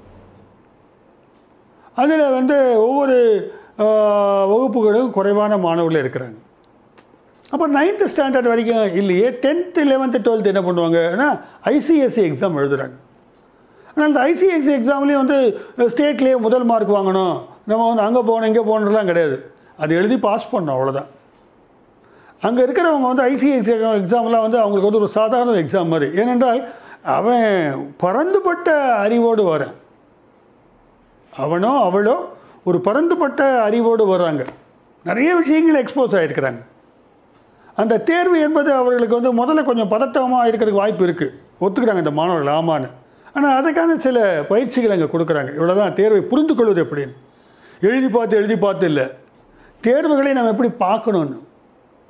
அதில் 2.02 2.34
வந்து 2.38 2.58
ஒவ்வொரு 2.88 3.18
வகுப்புகளும் 4.52 5.14
குறைவான 5.18 5.58
மாணவர்கள் 5.66 6.04
இருக்கிறாங்க. 6.04 6.38
அப்போ 7.54 7.66
நைன்த்து 7.78 8.06
ஸ்டாண்டர்ட் 8.12 8.52
வரைக்கும் 8.52 8.94
இல்லையே. 9.02 9.28
டென்த்து 9.46 9.82
லெவன்த்து 9.92 10.20
டுவெல்த்து 10.28 10.54
என்ன 10.54 10.64
பண்ணுவாங்கன்னா 10.68 11.30
ஐசிஎஸ்சி 11.74 12.22
எக்ஸாம் 12.30 12.60
எழுதுகிறாங்க 12.62 12.96
ஆனால் 13.94 14.10
இந்த 14.12 14.20
ஐசிஐசி 14.30 14.72
எக்ஸாம்லேயும் 14.78 15.24
வந்து 15.24 15.40
ஸ்டேட்லேயே 15.94 16.38
முதல் 16.46 16.66
மார்க் 16.70 16.94
வாங்கணும். 17.00 17.36
நம்ம 17.72 17.88
வந்து 17.90 18.06
அங்கே 18.06 18.22
போகணும் 18.30 18.50
இங்கே 18.52 18.64
போகணுன்றலாம் 18.70 19.10
கிடையாது. 19.12 19.36
அது 19.84 19.92
எழுதி 20.00 20.18
பாஸ் 20.28 20.50
பண்ணணும் 20.54 20.76
அவ்வளோதான் 20.78 21.10
அங்கே 22.48 22.62
இருக்கிறவங்க 22.66 23.08
வந்து 23.12 23.26
ஐசிஐசி 23.32 23.72
எக்ஸாம்லாம் 24.00 24.46
வந்து 24.46 24.60
அவங்களுக்கு 24.62 24.90
வந்து 24.90 25.02
ஒரு 25.04 25.12
சாதாரண 25.20 25.56
எக்ஸாம் 25.64 25.92
மாதிரி. 25.94 26.08
ஏனென்றால் 26.22 26.62
அவன் 27.18 27.46
பறந்துபட்ட 28.04 28.70
அறிவோடு 29.06 29.44
வரான் 29.52 29.76
அவனோ 31.34 31.72
அவளோ 31.88 32.18
ஒரு 32.70 32.78
பறந்துபட்ட 32.88 33.42
அறிவோடு 33.68 34.04
வர்றாங்க. 34.14 34.44
நிறைய 35.10 35.30
விஷயங்கள் 35.40 35.80
எக்ஸ்போஸ் 35.84 36.18
ஆகிருக்கிறாங்க 36.20 36.62
அந்த 37.82 37.96
தேர்வு 38.10 38.38
என்பது 38.48 38.70
அவர்களுக்கு 38.82 39.18
வந்து 39.20 39.32
முதல்ல 39.40 39.62
கொஞ்சம் 39.70 39.92
பதட்டமாக 39.94 40.50
இருக்கிறதுக்கு 40.50 40.84
வாய்ப்பு 40.84 41.06
இருக்குது 41.08 41.34
ஒத்துக்கிறாங்க 41.64 42.04
இந்த 42.04 42.14
மாணவர்கள் 42.20 42.58
ஆமான்னு. 42.60 42.90
ஆனால் 43.36 43.56
அதுக்கான 43.60 43.96
சில 44.06 44.18
பயிற்சிகள் 44.52 44.94
அங்கே 44.96 45.08
கொடுக்குறாங்க. 45.14 45.52
இவ்வளோ 45.58 45.76
தான் 45.82 45.96
தேர்வை 46.00 46.22
புரிந்து 46.32 46.54
கொள்வது 46.58 46.82
எப்படின்னு. 46.86 47.16
எழுதி 47.82 48.10
பார்த்து 48.16 48.40
எழுதி 48.42 48.58
பார்த்து 48.66 48.86
இல்லை. 48.92 49.06
தேர்வுகளை 49.84 50.34
நம்ம 50.38 50.52
எப்படி 50.54 50.72
பார்க்கணுன்னு 50.86 51.40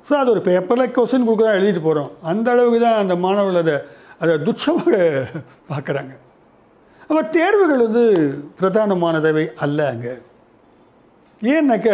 ஸோ 0.06 0.12
அது 0.20 0.30
ஒரு 0.34 0.40
பேப்பரில் 0.48 0.92
கொஸ்டின் 0.96 1.26
கொடுக்குறா 1.26 1.54
எழுதிட்டு 1.58 1.82
போகிறோம் 1.86 2.10
அந்த 2.30 2.48
அளவுக்கு 2.54 2.80
தான் 2.86 2.98
அந்த 3.02 3.14
மாணவர்கள் 3.24 3.62
அதை 3.62 3.76
அதை 4.22 4.34
துச்சமாக 4.46 4.98
பார்க்குறாங்க. 5.70 6.12
அப்போ 7.08 7.22
தேர்வுகள் 7.36 7.84
வந்து 7.86 8.04
பிரதானமானதவை 8.58 9.44
அல்ல 9.64 9.80
அங்கே. 9.94 10.12
ஏன்னாக்க 11.42 11.88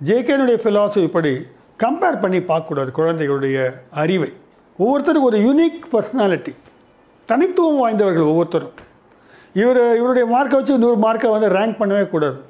ஜேகேனுடைய 0.00 0.58
ஃபிலாசபி 0.64 1.08
படி 1.16 1.32
கம்பேர் 1.84 2.22
பண்ணி 2.24 2.40
பார்க்கக்கூடாது 2.50 2.90
குழந்தைகளுடைய 2.98 3.56
அறிவை. 4.02 4.30
ஒவ்வொருத்தருக்கும் 4.78 5.30
ஒரு 5.30 5.40
யூனிக் 5.46 5.80
பர்சனாலிட்டி 5.94 6.52
தனித்துவம் 7.30 7.80
வாய்ந்தவர்கள் 7.82 8.30
ஒவ்வொருத்தரும். 8.32 8.74
இவர் 9.62 9.80
இவருடைய 9.98 10.26
மார்க்கை 10.34 10.56
வச்சு 10.58 10.76
இன்னொரு 10.78 10.98
மார்க்கை 11.06 11.30
வந்து 11.34 11.48
ரேங்க் 11.56 11.80
பண்ணவே 11.80 12.04
கூடாது. 12.14 12.40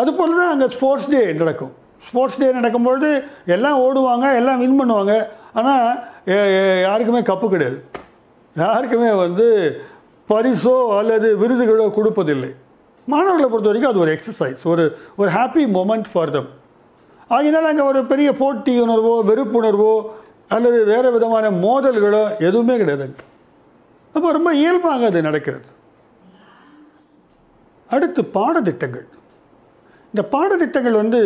அதுபோல் 0.00 0.38
தான் 0.40 0.52
அங்கே 0.54 0.68
ஸ்போர்ட்ஸ் 0.76 1.10
டே 1.12 1.20
நடக்கும். 1.40 1.72
ஸ்போர்ட்ஸ் 2.08 2.40
டே 2.40 2.48
நடக்கும்பொழுது 2.58 3.10
எல்லாம் 3.54 3.78
ஓடுவாங்க 3.84 4.26
எல்லாம் 4.40 4.60
வின் 4.62 4.78
பண்ணுவாங்க. 4.80 5.14
ஆனால் 5.58 5.86
யாருக்குமே 6.86 7.20
கப்பு 7.30 7.46
கிடையாது. 7.54 7.78
யாருக்குமே 8.56 9.10
வந்து 9.24 9.46
பரிசோ 10.28 10.76
அல்லது 10.98 11.28
விருதுகளோ 11.42 11.86
கொடுப்பதில்லை. 11.96 12.50
மாணவர்களை 13.12 13.48
பொறுத்த 13.50 13.68
வரைக்கும் 13.70 13.92
அது 13.92 14.02
ஒரு 14.04 14.12
எக்ஸசைஸ் 14.16 14.62
ஒரு 14.72 14.84
ஒரு 15.20 15.28
ஹாப்பி 15.36 15.64
மூமெண்ட் 15.76 16.08
ஃபார் 16.12 16.32
தம் 16.36 16.48
ஆகினால 17.36 17.70
அங்கே 17.72 17.84
ஒரு 17.90 18.00
பெரிய 18.12 18.28
போட்டி 18.40 18.72
உணர்வோ 18.84 19.14
வெறுப்புணர்வோ 19.30 19.92
அல்லது 20.56 20.78
வேறு 20.90 21.08
விதமான 21.16 21.50
மோதல்களோ 21.64 22.22
எதுவுமே 22.48 22.74
கிடையாதுங்க 22.80 23.22
அப்போ 24.16 24.28
ரொம்ப 24.36 24.50
இயல்பாக 24.60 25.06
அது 25.10 25.20
நடக்கிறது. 25.28 25.68
அடுத்து 27.94 28.20
பாடத்திட்டங்கள். 28.36 29.06
இந்த 30.12 30.22
பாடத்திட்டங்கள் 30.34 31.00
வந்து 31.02 31.20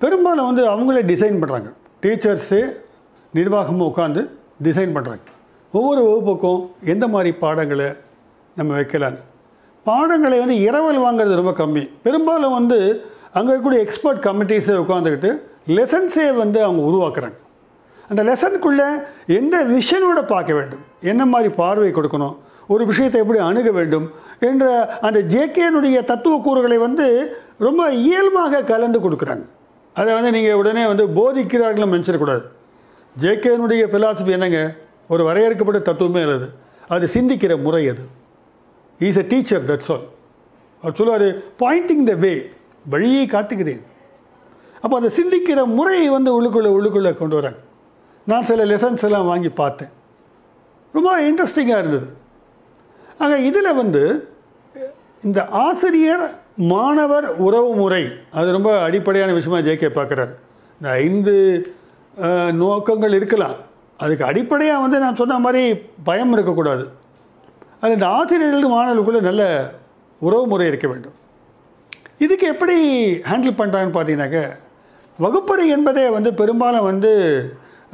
பெரும்பாலும் 0.00 0.48
வந்து 0.48 0.62
அவங்களே 0.72 1.02
டிசைன் 1.10 1.38
பண்ணுறாங்க 1.42 1.68
டீச்சர்ஸே 2.04 2.62
நிர்வாகமும் 3.34 3.88
உட்காந்து 3.90 4.22
டிசைன் 4.66 4.94
பண்ணுறாங்க 4.96 5.24
ஒவ்வொரு 5.72 6.00
வகுப்புக்கும் 6.08 6.62
எந்த 6.92 7.04
மாதிரி 7.12 7.30
பாடங்களை 7.44 7.86
நம்ம 8.56 8.70
வைக்கலான்னு 8.78 9.22
பாடங்களை 9.86 10.36
வந்து 10.42 10.56
இரவல் 10.66 11.04
வாங்குறது 11.04 11.38
ரொம்ப 11.40 11.52
கம்மி. 11.60 11.84
பெரும்பாலும் 12.06 12.56
வந்து 12.58 12.78
அங்கே 13.38 13.52
இருக்கக்கூடிய 13.52 13.80
எக்ஸ்பர்ட் 13.86 14.24
கமிட்டிஸை 14.26 14.74
உட்காந்துக்கிட்டு 14.82 15.30
லெசன்ஸே 15.76 16.26
வந்து 16.42 16.58
அவங்க 16.66 16.82
உருவாக்குறாங்க. 16.90 17.38
அந்த 18.12 18.22
லெசனுக்குள்ளே 18.28 18.88
எந்த 19.38 19.56
விஷனோட 19.74 20.20
பார்க்க 20.26 20.54
வேண்டும்? 20.54 20.82
என்ன 21.10 21.26
மாதிரி 21.26 21.50
பார்வை 21.60 21.90
கொடுக்கணும்? 21.92 22.36
ஒரு 22.72 22.86
விஷயத்தை 22.90 23.18
எப்படி 23.20 23.38
அணுக 23.48 23.70
வேண்டும்? 23.70 24.06
என்ற 24.48 24.64
அந்த 25.08 25.18
ஜேகேனுடைய 25.34 26.04
தத்துவ 26.04 26.36
கூறுகளை 26.38 26.78
வந்து 26.78 27.06
ரொம்ப 27.58 27.82
இயல்பாக 28.06 28.62
கலந்து 28.62 28.98
கொடுக்குறாங்க. 29.04 29.44
அதை 29.94 30.10
வந்து 30.14 30.30
நீங்கள் 30.30 30.58
உடனே 30.62 30.84
வந்து 30.86 31.06
போதிக்கிறார்கள் 31.18 31.92
நினச்சிடக்கூடாது. 31.94 32.44
ஜேகேனுடைய 33.16 33.82
ஃபிலாசபி 33.92 34.30
என்னங்க? 34.30 34.60
ஒரு 35.08 35.24
வரையறுக்கப்பட்ட 35.24 35.80
தத்துவமே 35.88 36.22
அல்லது. 36.22 36.48
அது 36.88 37.08
சிந்திக்கிற 37.14 37.54
முறை 37.66 37.88
அது. 37.88 38.04
Is 39.08 39.20
a 39.22 39.24
teacher 39.28 39.66
that's 39.70 39.90
all 39.94 40.06
அவர் 40.82 40.96
சொல்லுவார் 40.98 41.26
பாயிண்டிங் 41.62 42.06
த 42.10 42.14
வே 42.24 42.32
வழியை 42.92 43.26
காட்டுகிறேன். 43.26 43.82
அப்போ 44.80 44.94
அந்த 45.00 45.10
சிந்திக்கிற 45.18 45.64
முறையை 45.78 46.08
வந்து 46.08 46.30
உள்ளுக்குள்ளே 46.36 46.70
உள்ளுக்குள்ளே 46.76 47.12
கொண்டு 47.18 47.34
வராங்க. 47.34 47.58
நான் 48.30 48.46
சில 48.50 48.64
லெசன்ஸ் 48.70 49.04
எல்லாம் 49.06 49.30
வாங்கி 49.30 49.50
பார்த்தேன். 49.60 49.92
ரொம்ப 50.96 51.10
இன்ட்ரெஸ்டிங்காக 51.28 51.82
இருந்தது. 51.82 52.08
ஆக 53.22 53.38
இதில் 53.48 53.78
வந்து 53.80 54.02
இந்த 55.28 55.40
ஆசிரியர் 55.64 56.24
மாணவர் 56.72 57.26
உறவு 57.46 57.70
முறை 57.80 58.02
அது 58.38 58.48
ரொம்ப 58.56 58.70
அடிப்படையான 58.86 59.34
விஷயமாக 59.38 59.66
ஜேகே 59.68 59.90
பார்க்குறாரு. 59.98 60.32
இந்த 60.78 60.88
ஐந்து 61.04 61.34
நோக்கங்கள் 62.62 63.16
இருக்கலாம். 63.18 63.56
அதுக்கு 64.04 64.24
அடிப்படையாக 64.30 64.82
வந்து 64.84 64.98
நான் 65.04 65.18
சொன்ன 65.20 65.38
மாதிரி 65.46 65.62
பயம் 66.08 66.32
இருக்கக்கூடாது. 66.36 66.84
அது 67.82 67.96
இந்த 67.98 68.08
ஆசிரியர்கள் 68.18 68.74
மாணவர்களுக்குள்ள 68.74 69.20
நல்ல 69.30 69.44
உறவு 70.26 70.44
முறை 70.52 70.66
இருக்க 70.70 70.86
வேண்டும். 70.92 71.16
இதுக்கு 72.24 72.46
எப்படி 72.54 72.76
ஹேண்டில் 73.30 73.58
பண்ணுறாங்கன்னு 73.60 73.96
பார்த்தீங்கன்னாக்க 73.96 74.40
வகுப்பறை 75.18 75.64
என்பதே 75.76 76.04
வந்து 76.16 76.30
பெரும்பாலும் 76.40 76.88
வந்து 76.90 77.12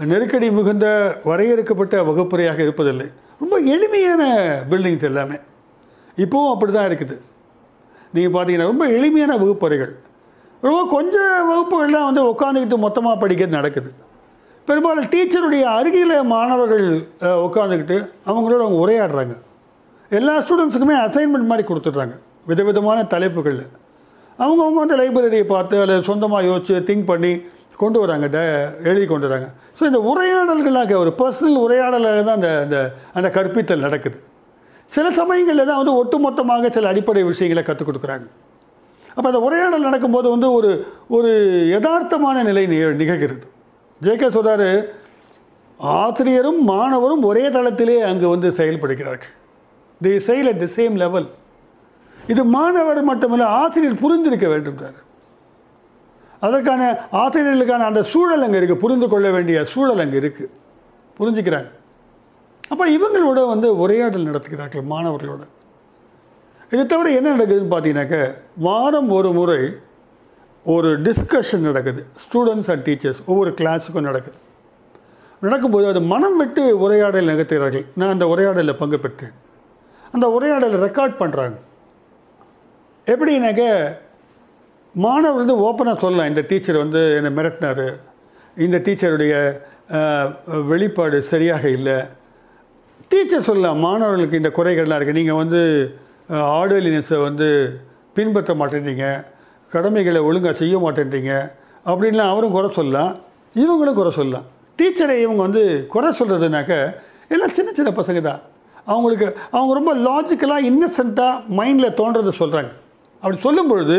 நெருக்கடி 0.07 0.51
மிகுந்த 0.51 0.87
வரையறுக்கப்பட்ட 1.29 2.03
வகுப்பறையாக 2.09 2.59
இருப்பதில்லை. 2.67 3.07
ரொம்ப 3.41 3.57
எளிமையான 3.75 4.23
பில்டிங்ஸ் 4.71 5.07
எல்லாமே. 5.09 5.37
இப்போவும் 6.25 6.53
அப்படி 6.53 6.73
தான் 6.73 6.89
இருக்குது. 6.91 7.17
நீங்கள் 8.15 8.35
பார்த்தீங்கன்னா 8.35 8.69
ரொம்ப 8.73 8.87
எளிமையான 8.99 9.33
வகுப்பறைகள். 9.37 9.93
ரொம்ப 10.67 10.81
கொஞ்சம் 10.95 11.49
வகுப்புகள்லாம் 11.51 12.07
வந்து 12.11 12.23
உட்காந்துக்கிட்டு 12.33 12.79
மொத்தமாக 12.85 13.27
படிக்கிறது 13.27 13.59
நடக்குது. 13.59 13.91
பெரும்பாலும் 14.69 15.11
டீச்சருடைய 15.13 15.65
அருகில் 15.79 16.17
மாணவர்கள் 16.35 16.87
உட்காந்துக்கிட்டு 17.47 17.99
அவங்களோட 18.31 18.61
அவங்க 18.65 18.81
உரையாடுறாங்க. 18.87 19.35
எல்லா 20.11 20.35
ஸ்டூடெண்ட்ஸுக்குமே 20.39 20.97
அசைன்மெண்ட் 21.07 21.51
மாதிரி 21.51 21.67
கொடுத்துட்றாங்க. 21.69 22.17
விதவிதமான 22.47 22.99
தலைப்புகளில். 23.03 23.69
அவங்கவுங்க 24.39 24.81
வந்து 24.85 24.99
லைப்ரரியை 25.01 25.47
பார்த்து 25.55 25.81
அதில் 25.83 26.07
சொந்தமாக 26.09 26.49
யோசிச்சு 26.49 26.75
திங்க் 26.89 27.09
பண்ணி 27.13 27.33
கொண்டு 27.79 28.01
வராங்க 28.01 28.27
ட 28.27 28.39
எழுதி 28.85 29.07
கொண்டு 29.07 29.29
வராங்க. 29.29 29.51
ஸோ 29.81 29.83
இந்த 29.83 29.99
உரையாடல்களாக 29.99 30.97
ஒரு 30.97 31.15
பர்சனல் 31.19 31.59
உரையாடலாக 31.59 32.25
தான் 32.25 32.35
அந்த 32.35 32.61
அந்த 32.61 32.93
அந்த 33.13 33.29
கற்பித்தல் 33.29 33.79
நடக்குது. 33.79 34.21
சில 34.87 35.11
சமயங்களில் 35.11 35.67
தான் 35.67 35.85
வந்து 35.85 36.05
ஒட்டுமொத்தமாக 36.05 36.71
சில 36.71 36.89
அடிப்படை 36.89 37.23
விஷயங்களை 37.23 37.63
கற்றுக் 37.63 37.89
கொடுக்குறாங்க. 37.89 38.27
அப்போ 39.09 39.23
அந்த 39.23 39.41
உரையாடல் 39.41 39.81
நடக்கும்போது 39.81 40.31
வந்து 40.31 40.53
ஒரு 40.53 40.87
ஒரு 41.09 41.29
யதார்த்தமான 41.65 42.45
நிலை 42.45 42.67
நிக- 42.67 43.05
நிகழ்கிறது. 43.05 43.43
ஜேகே 44.03 44.31
சொல்கிறார் 44.31 44.85
ஆசிரியரும் 45.79 46.65
மாணவரும் 46.65 47.23
ஒரே 47.23 47.49
தளத்திலே 47.49 48.01
அங்கு 48.01 48.29
வந்து 48.29 48.51
செயல்படுகிறார்கள். 48.51 49.33
தி 50.03 50.21
செயல் 50.21 50.47
அட் 50.47 50.59
தி 50.59 50.65
சேம் 50.65 50.93
லெவல் 50.93 51.27
இது 52.29 52.45
மாணவர் 52.45 53.03
மட்டுமல்ல 53.03 53.47
ஆசிரியர் 53.47 53.95
புரிந்திருக்க 53.95 54.81
சார். 54.81 55.07
அதற்கான 56.47 56.83
ஆசிரியர்களுக்கான 57.23 57.87
அந்த 57.91 58.03
சூழல் 58.13 58.45
அங்கே 58.47 58.59
இருக்குது 58.61 58.83
புரிந்து 58.85 59.07
கொள்ள 59.13 59.29
வேண்டிய 59.37 59.59
சூழல் 59.73 60.03
அங்கே 60.05 60.19
இருக்குது 60.23 60.51
புரிஞ்சுக்கிறாங்க. 61.19 61.71
அப்போ 62.73 62.85
இவங்களோட 62.97 63.41
வந்து 63.53 63.69
உரையாடல் 63.85 64.29
நடத்துகிறார்கள் 64.31 64.85
மாணவர்களோட. 64.93 65.43
இதை 66.73 66.83
தவிர 66.93 67.11
என்ன 67.19 67.29
நடக்குதுன்னு 67.35 67.73
பார்த்தீங்கன்னாக்க 67.75 68.17
வாரம் 68.67 69.11
ஒரு 69.19 69.31
முறை 69.39 69.61
ஒரு 70.75 70.89
டிஸ்கஷன் 71.07 71.67
நடக்குது. 71.69 72.01
ஸ்டூடெண்ட்ஸ் 72.25 72.71
அண்ட் 72.73 72.85
டீச்சர்ஸ் 72.89 73.21
ஒவ்வொரு 73.31 73.51
கிளாஸுக்கும் 73.61 74.09
நடக்குது. 74.11 74.39
நடக்கும்போது 75.45 75.87
அது 75.93 76.01
மனம் 76.13 76.37
விட்டு 76.41 76.63
உரையாடல் 76.85 77.31
நிகழ்த்துகிறார்கள். 77.33 77.87
நான் 77.99 78.15
அந்த 78.15 78.27
உரையாடலில் 78.33 78.81
பங்கு 78.83 78.99
பெற்றேன். 79.05 79.35
அந்த 80.15 80.27
உரையாடலை 80.37 80.79
ரெக்கார்ட் 80.87 81.17
பண்ணுறாங்க 81.23 81.57
எப்படின்னாக்க 83.13 83.65
மாணவர் 85.05 85.41
வந்து 85.43 85.57
ஓப்பனாக 85.67 85.99
சொல்லலாம். 86.03 86.31
இந்த 86.33 86.43
டீச்சர் 86.51 86.83
வந்து 86.85 87.01
என்னை 87.19 87.31
மிரட்டினார். 87.39 87.87
இந்த 88.67 88.77
டீச்சருடைய 88.87 89.35
வெளிப்பாடு 90.71 91.19
சரியாக 91.33 91.65
இல்லை. 91.79 91.99
டீச்சர் 93.13 93.47
சொல்லலாம். 93.49 93.79
மாணவர்களுக்கு 93.87 94.41
இந்த 94.41 94.51
குறைகள்லாம் 94.59 94.99
இருக்குது 94.99 95.21
நீங்கள் 95.21 95.41
வந்து 95.43 95.61
ஆடலினஸை 96.59 97.19
வந்து 97.29 97.49
பின்பற்ற 98.17 98.55
மாட்டேன்றீங்க. 98.61 99.07
கடமைகளை 99.75 100.21
ஒழுங்காக 100.29 100.55
செய்ய 100.63 100.77
மாட்டேன்றீங்க. 100.85 101.33
அப்படின்லாம் 101.91 102.33
அவரும் 102.33 102.55
குறை 102.57 102.71
சொல்லலாம். 102.79 103.13
இவங்களும் 103.63 103.99
குறை 104.01 104.13
சொல்லலாம். 104.21 104.47
டீச்சரை 104.79 105.17
இவங்க 105.25 105.43
வந்து 105.47 105.63
குறை 105.95 106.09
சொல்கிறதுனாக்க 106.19 106.75
எல்லாம் 107.35 107.55
சின்ன 107.57 107.71
சின்ன 107.79 107.91
பசங்க 108.01 108.21
தான். 108.29 108.43
அவங்களுக்கு 108.93 109.27
அவங்க 109.57 109.73
ரொம்ப 109.79 109.93
லாஜிக்கலாக 110.09 110.69
இன்னசென்ட்டாக 110.71 111.43
மைண்டில் 111.59 111.97
தோன்றதை 112.01 112.33
சொல்கிறாங்க 112.43 112.71
அப்படி 113.23 113.39
சொல்லும் 113.47 113.71
பொழுது 113.71 113.97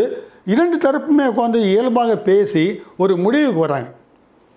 இரண்டு 0.54 0.78
தரப்புமே 0.78 1.26
உட்காந்து 1.32 1.60
இயல்பாக 1.72 2.18
பேசி 2.18 2.64
ஒரு 2.98 3.18
முடிவுக்கு 3.18 3.60
வராங்க 3.60 3.90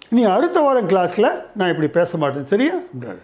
நீ 0.09 0.23
அடுத்த 0.35 0.60
வாரம் 0.60 0.89
கிளாஸில் 0.89 1.28
நான் 1.55 1.69
இப்படி 1.69 1.89
பேச 1.89 2.19
மாட்டேன் 2.19 2.47
சரியா? 2.47 2.74
என்றாரு. 2.94 3.20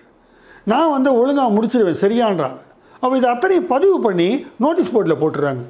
நான் 0.65 0.91
வந்து 0.91 1.11
ஒழுங்காக 1.15 1.55
முடிச்சிடுவேன் 1.57 2.03
சரியான்றாங்க 2.05 2.59
அப்போ 3.03 3.17
இது 3.17 3.29
அத்தனையும் 3.29 3.67
பதிவு 3.67 4.01
பண்ணி 4.01 4.29
நோட்டீஸ் 4.59 4.95
போர்டில் 4.95 5.21
போட்டுறாங்க 5.21 5.65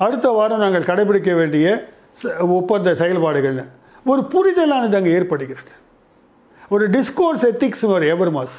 அடுத்த 0.00 0.28
வாரம் 0.30 0.58
நாங்கள் 0.58 0.82
கடைபிடிக்க 0.82 1.30
வேண்டிய 1.34 1.66
ஒப்பந்த 2.58 2.92
செயல்பாடுகள்னு 2.92 3.64
ஒரு 4.06 4.22
புரிதலானது 4.32 4.96
அங்கே 4.96 5.10
ஏற்படுகிறது. 5.10 5.72
ஒரு 6.70 6.84
டிஸ்கோர்ஸ் 6.90 7.44
எத்திக்ஸ் 7.50 7.84
ஒரு 7.86 8.06
எவர்மாஸ் 8.14 8.56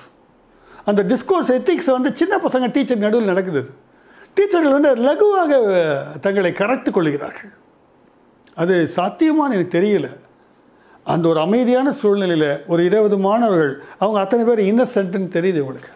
அந்த 0.86 1.02
டிஸ்கோர்ஸ் 1.04 1.52
எத்திக்ஸ் 1.58 1.92
வந்து 1.92 2.16
சின்ன 2.16 2.38
பசங்க 2.38 2.72
டீச்சர் 2.72 2.98
நடுவில் 2.98 3.32
நடக்குது. 3.32 3.62
டீச்சர்கள் 4.38 4.76
வந்து 4.78 4.92
லகுவாக 5.08 5.52
தங்களை 6.22 6.52
கரைத்து 6.52 6.92
கொள்கிறார்கள். 6.92 7.52
அது 8.56 8.92
சாத்தியமான்னு 8.96 9.56
எனக்கு 9.58 9.78
தெரியல. 9.80 10.10
அந்த 11.04 11.28
ஒரு 11.28 11.40
அமைதியான 11.40 11.92
சூழ்நிலையில் 11.92 12.64
ஒரு 12.68 12.84
இருபது 12.84 13.18
மாணவர்கள் 13.18 13.82
அவங்க 13.98 14.20
அத்தனை 14.20 14.46
பேர் 14.46 14.60
இன்னசென்ட்னு 14.60 15.30
தெரியுது 15.38 15.60
உங்களுக்கு 15.60 15.92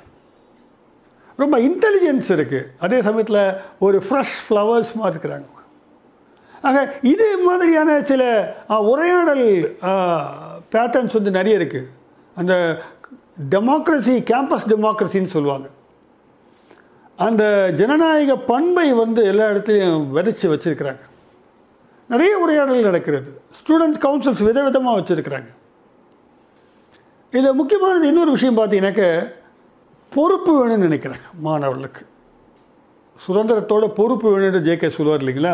ரொம்ப 1.36 1.60
இன்டெலிஜென்ஸ் 1.60 2.30
இருக்குது 2.38 2.68
அதே 2.80 3.02
சமயத்தில் 3.02 3.56
ஒரு 3.80 3.98
ஃப்ரெஷ் 4.10 4.38
ஃப்ளவர்ஸ் 4.46 4.94
மாதிரி 4.96 5.16
இருக்கிறாங்க 5.16 5.50
ஆக 6.62 6.94
இது 7.02 7.38
மாதிரியான 7.46 8.04
சில 8.04 8.24
உரையாடல் 8.68 9.46
பேட்டர்ன்ஸ் 10.74 11.14
வந்து 11.14 11.32
நிறைய 11.32 11.60
இருக்குது 11.60 11.90
அந்த 12.36 12.82
டெமோக்ரஸி 13.50 14.16
கேம்பஸ் 14.32 14.68
டெமோக்ரஸின்னு 14.68 15.34
சொல்லுவாங்க. 15.36 15.68
அந்த 17.16 17.72
ஜனநாயக 17.76 18.38
பண்பை 18.38 18.94
வந்து 18.94 19.26
எல்லா 19.26 19.50
இடத்துலையும் 19.50 20.06
விதைச்சி 20.16 20.46
வச்சிருக்கிறாங்க. 20.52 21.04
நிறைய 22.14 22.34
உரையாடல் 22.44 22.88
நடக்கிறது. 22.90 23.30
ஸ்டூடெண்ட்ஸ் 23.60 24.02
கவுன்சில்ஸ் 24.06 24.46
விதவிதமாக 24.48 24.96
வச்சுருக்கிறாங்க. 25.00 25.50
இதில் 27.34 27.58
முக்கியமானது 27.60 28.10
இன்னொரு 28.12 28.32
விஷயம் 28.36 28.58
பார்த்தீங்கன்னாக்க 28.58 29.06
பொறுப்பு 30.12 30.52
வேணும்னு 30.58 30.88
நினைக்கிறாங்க 30.88 31.28
மாணவர்களுக்கு. 31.48 32.02
சுதந்திரத்தோட 33.26 33.86
பொறுப்பு 34.00 34.28
வேணும்னு 34.34 34.62
ஜேகே 34.68 34.90
சொல்லுவார் 34.98 35.22
இல்லைங்களா? 35.24 35.54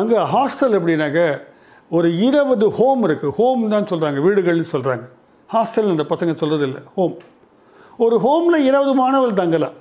அங்கே 0.00 0.18
ஹாஸ்டல் 0.34 0.76
எப்படின்னாக்க 0.78 1.20
ஒரு 1.96 2.08
இருபது 2.26 2.66
ஹோம் 2.78 3.02
இருக்குது 3.08 3.34
ஹோம் 3.38 3.62
தான் 3.74 3.88
சொல்கிறாங்க 3.90 4.20
வீடுகள்னு 4.26 4.72
சொல்கிறாங்க 4.74 5.04
ஹாஸ்டல் 5.54 5.92
இந்த 5.94 6.04
பசங்க 6.12 6.32
சொல்கிறது 6.42 6.64
இல்லை 6.68 6.80
ஹோம் 6.96 7.16
ஒரு 8.04 8.16
ஹோமில் 8.26 8.66
இருபது 8.68 8.92
மாணவர்கள் 9.02 9.40
தங்கலாம். 9.42 9.76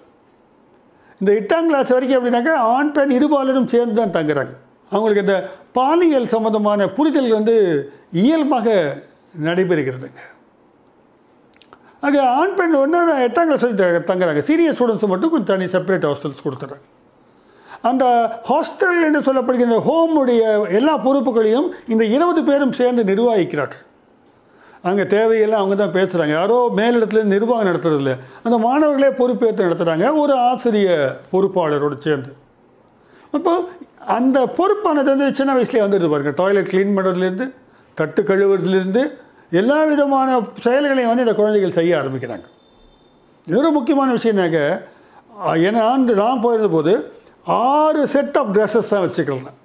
இந்த 1.21 1.31
எட்டாம் 1.39 1.69
கிளாஸ் 1.69 1.93
வரைக்கும் 1.95 2.17
எப்படின்னாக்கா 2.19 2.55
ஆண் 2.75 2.93
பெண் 2.97 3.15
இருபாலரும் 3.17 3.71
சேர்ந்து 3.73 3.97
தான் 4.01 4.15
தங்குறாங்க. 4.17 4.53
அவங்களுக்கு 4.93 5.25
இந்த 5.25 5.37
பாலியல் 5.79 6.31
சம்பந்தமான 6.35 6.87
புரிதல் 6.97 7.35
வந்து 7.39 7.55
இயல்பாக 8.23 8.67
நடைபெறுகிறதுங்க 9.47 10.21
அங்கே 12.05 12.21
ஆண் 12.39 12.57
பெண் 12.57 12.73
ஒன்றா 12.79 13.01
எட்டாம் 13.25 13.47
கிளாஸ் 13.49 13.63
வரைக்கும் 13.65 14.09
தங்குறாங்க. 14.09 14.41
சீரியஸ் 14.49 14.75
ஸ்டூடெண்ட்ஸ் 14.77 15.11
மட்டும் 15.11 15.31
கொஞ்சம் 15.33 15.51
தனி 15.51 15.65
செப்பரேட் 15.75 16.07
ஹாஸ்டல்ஸ் 16.09 16.43
கொடுத்துட்றாங்க 16.45 16.85
அந்த 17.89 18.05
ஹாஸ்டல் 18.49 18.99
என்று 19.05 19.21
சொல்லப்படுகிற 19.27 19.77
ஹோமுடைய 19.87 20.43
எல்லா 20.79 20.93
பொறுப்புகளையும் 21.05 21.67
இந்த 21.93 22.03
இருபது 22.15 22.41
பேரும் 22.49 22.77
சேர்ந்து 22.79 23.03
நிர்வகிக்கிறார்கள். 23.09 23.83
அங்கே 24.89 25.03
தேவையெல்லாம் 25.15 25.61
அவங்க 25.61 25.75
தான் 25.81 25.95
பேசுகிறாங்க 25.97 26.33
யாரோ 26.39 26.57
மேலிடத்துல 26.79 27.21
நிர்வாகம் 27.33 27.69
நடத்துறதில்ல. 27.69 28.13
அந்த 28.45 28.57
மாணவர்களே 28.65 29.09
பொறுப்பேற்று 29.19 29.67
நடத்துகிறாங்க 29.67 30.07
ஒரு 30.21 30.33
ஆசிரிய 30.49 30.89
பொறுப்பாளரோடு 31.33 31.97
சேர்ந்து. 32.07 32.31
அப்போ 33.37 33.53
அந்த 34.17 34.37
பொறுப்பானது 34.57 35.09
வந்து 35.13 35.27
சின்ன 35.39 35.51
வயசுலேயே 35.55 35.83
வந்துடுது 35.85 36.09
பாருங்க. 36.13 36.31
டாய்லெட் 36.41 36.69
க்ளீன் 36.71 36.95
பண்ணுறதுலேருந்து 36.97 37.47
தட்டு 37.99 38.21
கழுவுறதுலேருந்து 38.29 39.03
எல்லா 39.59 39.79
விதமான 39.89 40.29
செயல்களையும் 40.65 41.11
வந்து 41.11 41.25
இந்த 41.25 41.35
குழந்தைகள் 41.39 41.77
செய்ய 41.79 41.91
ஆரம்பிக்கிறாங்க. 42.01 42.45
இன்னொரு 43.47 43.71
முக்கியமான 43.77 44.11
விஷயம்னாக்க 44.17 44.59
ஏன்னா 45.67 45.81
ஆண்டு 45.91 46.13
நான் 46.21 46.43
போயிருந்த 46.45 46.69
போது 46.75 46.93
ஆறு 47.57 48.01
செட் 48.13 48.37
ஆஃப் 48.41 48.51
ட்ரெஸ்ஸஸ் 48.55 48.91
தான் 48.93 49.03
வச்சுக்கலாம் 49.05 49.59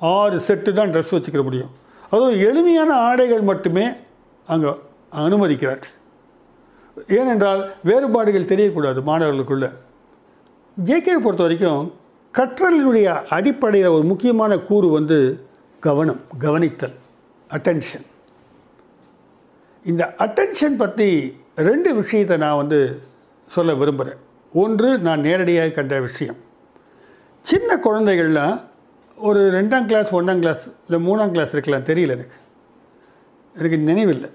ஆறு 0.00 0.36
செட்டு 0.46 0.70
தான் 0.78 0.92
ட்ரெஸ் 0.94 1.14
வச்சுக்கிற 1.16 1.42
முடியும். 1.48 1.72
அதுவும் 2.12 2.38
எளிமையான 2.48 2.90
ஆடைகள் 3.08 3.48
மட்டுமே 3.50 3.86
அங்கே 4.46 4.72
அனுமதிக்கிறார்கள் 5.24 5.96
ஏனென்றால் 7.18 7.62
வேறுபாடுகள் 7.88 8.50
தெரியக்கூடாது 8.52 9.00
மாணவர்களுக்குள்ள. 9.10 9.66
ஜேகே 10.76 11.14
பொறுத்த 11.24 11.42
வரைக்கும் 11.46 11.82
கற்றலினுடைய 12.34 13.22
அடிப்படையில் 13.28 13.94
ஒரு 13.94 14.04
முக்கியமான 14.04 14.58
கூறு 14.58 14.88
வந்து 14.88 15.46
கவனம் 15.80 16.20
கவனித்தல் 16.38 16.94
அட்டென்ஷன் 17.50 18.06
இந்த 19.84 20.14
அட்டென்ஷன் 20.18 20.76
பற்றி 20.76 21.08
ரெண்டு 21.54 21.94
விஷயத்தை 21.94 22.36
நான் 22.36 22.56
வந்து 22.56 22.78
சொல்ல 23.50 23.74
விரும்புகிறேன் 23.74 24.20
ஒன்று 24.52 24.98
நான் 24.98 25.20
நேரடியாக 25.20 25.68
கண்ட 25.68 26.00
விஷயம். 26.00 26.38
சின்ன 27.42 27.76
குழந்தைகள்லாம் 27.76 28.56
ஒரு 29.16 29.40
ரெண்டாம் 29.58 29.86
கிளாஸ் 29.86 30.14
ஒன்றாம் 30.14 30.38
கிளாஸ் 30.38 30.64
இல்லை 30.86 30.98
மூணாம் 31.08 31.30
கிளாஸ் 31.30 31.52
இருக்கலாம் 31.52 31.88
தெரியல 31.90 32.16
எனக்கு. 32.18 32.36
எனக்கு 33.54 33.78
நினைவில்லை. 33.78 34.30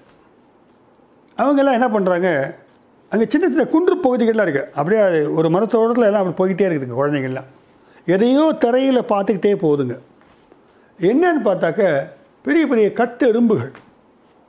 அவங்கெல்லாம் 1.38 1.78
என்ன 1.78 1.88
பண்ணுறாங்க 1.98 2.28
அங்கே 3.12 3.26
சின்ன 3.26 3.44
சின்ன 3.48 3.64
குன்று 3.64 3.94
பகுதிகள்லாம் 4.06 4.46
இருக்குது 4.48 4.70
அப்படியே 4.74 5.02
ஒரு 5.26 5.50
மரத்தோடத்தில் 5.50 6.10
எல்லாம் 6.10 6.24
அப்படி 6.24 6.38
போய்கிட்டே 6.40 6.66
இருக்குதுங்க 6.68 6.98
குழந்தைங்கள்லாம் 7.00 7.48
எதையோ 8.12 8.44
தரையில் 8.58 9.08
பார்த்துக்கிட்டே 9.12 9.52
போகுதுங்க. 9.62 9.94
என்னன்னு 10.98 11.42
பார்த்தாக்க 11.44 11.82
பெரிய 12.42 12.66
பெரிய 12.66 12.92
கட்டு 12.92 13.24
எறும்புகள். 13.28 13.72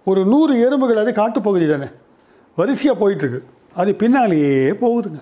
ஒரு 0.05 0.25
நூறு 0.25 0.53
எறும்புகள் 0.65 1.01
அது 1.01 1.11
காட்டுப்பகுதி 1.11 1.67
தானே. 1.69 1.87
வரிசையாக 2.57 2.99
போயிட்டுருக்கு. 3.01 3.41
அது 3.73 3.95
பின்னாலேயே 3.95 4.53
போகுதுங்க. 4.83 5.19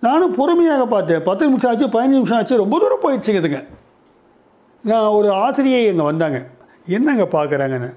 நானும் 0.00 0.34
பொறுமையாக 0.34 0.86
பார்த்தேன். 0.86 1.22
பத்து 1.22 1.46
நிமிஷம் 1.46 1.70
ஆச்சு 1.70 1.86
பதினஞ்சு 1.86 2.18
நிமிஷம் 2.18 2.36
ஆச்சு 2.36 2.62
ரொம்ப 2.62 2.78
தூரம் 2.78 3.04
போயிடுச்சுங்குதுங்க. 3.04 3.60
நான் 4.84 5.14
ஒரு 5.18 5.28
ஆசிரியை 5.30 5.84
இங்கே 5.84 6.02
வந்தாங்க. 6.02 6.40
என்னங்க 6.86 7.24
பார்க்குறாங்கன்னு. 7.36 7.90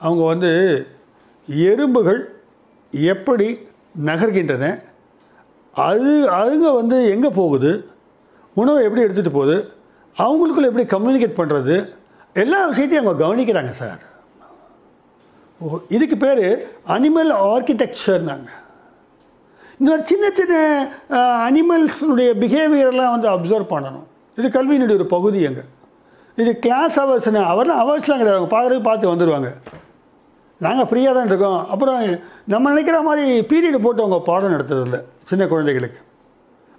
அவங்க 0.00 0.22
வந்து 0.24 0.50
எறும்புகள் 1.46 2.20
எப்படி 2.92 3.48
நகர்கின்றன 4.04 4.66
அது 5.74 6.12
அதுங்க 6.30 6.68
வந்து 6.74 6.96
எங்கே 7.10 7.28
போகுது 7.28 7.70
உணவை 8.62 8.80
எப்படி 8.86 9.04
எடுத்துகிட்டு 9.06 9.38
போகுது 9.38 9.56
அவங்களுக்குள்ள 10.16 10.70
எப்படி 10.70 10.86
கம்யூனிகேட் 10.94 11.38
பண்ணுறது 11.40 11.76
எல்லா 12.42 12.60
விஷயத்தையும் 12.70 13.04
அவங்க 13.04 13.22
கவனிக்கிறாங்க 13.24 13.72
சார். 13.82 14.00
ஓ 15.60 15.78
இதுக்கு 15.96 16.16
பேர் 16.24 16.46
அனிமல் 16.94 17.32
ஆர்கிடெக்சர்னாங்க 17.50 18.48
இந்த 19.78 19.88
மாதிரி 19.90 20.04
சின்ன 20.12 20.24
சின்ன 20.38 20.54
அனிமல்ஸுடைய 21.48 22.30
பிஹேவியர்லாம் 22.42 23.12
வந்து 23.14 23.28
அப்சர்வ் 23.34 23.72
பண்ணணும். 23.74 24.06
இது 24.38 24.48
கல்வியினுடைய 24.56 24.98
ஒரு 25.00 25.06
பகுதி 25.14 25.40
அங்கே. 25.48 25.64
இது 26.40 26.50
கிளாஸ் 26.64 26.98
ஹவர்ஸ்னு 27.00 27.40
அவர்லாம் 27.52 27.80
ஹவர்ஸ்லாம் 27.82 28.20
கிடையாது. 28.20 28.38
அவங்க 28.38 28.52
பார்க்குறது 28.56 28.88
பார்த்து 28.88 29.12
வந்துடுவாங்க 29.12 29.50
நாங்கள் 30.66 30.88
ஃப்ரீயாக 30.88 31.14
தான் 31.16 31.30
இருக்கோம். 31.30 31.60
அப்புறம் 31.72 32.00
நம்ம 32.52 32.70
நினைக்கிற 32.72 32.98
மாதிரி 33.08 33.24
பீரியட் 33.50 33.84
போட்டு 33.84 34.04
அவங்க 34.04 34.18
பாடம் 34.30 34.54
நடத்துறதில்ல. 34.54 34.98
சின்ன 35.30 35.46
குழந்தைகளுக்கு. 35.52 36.00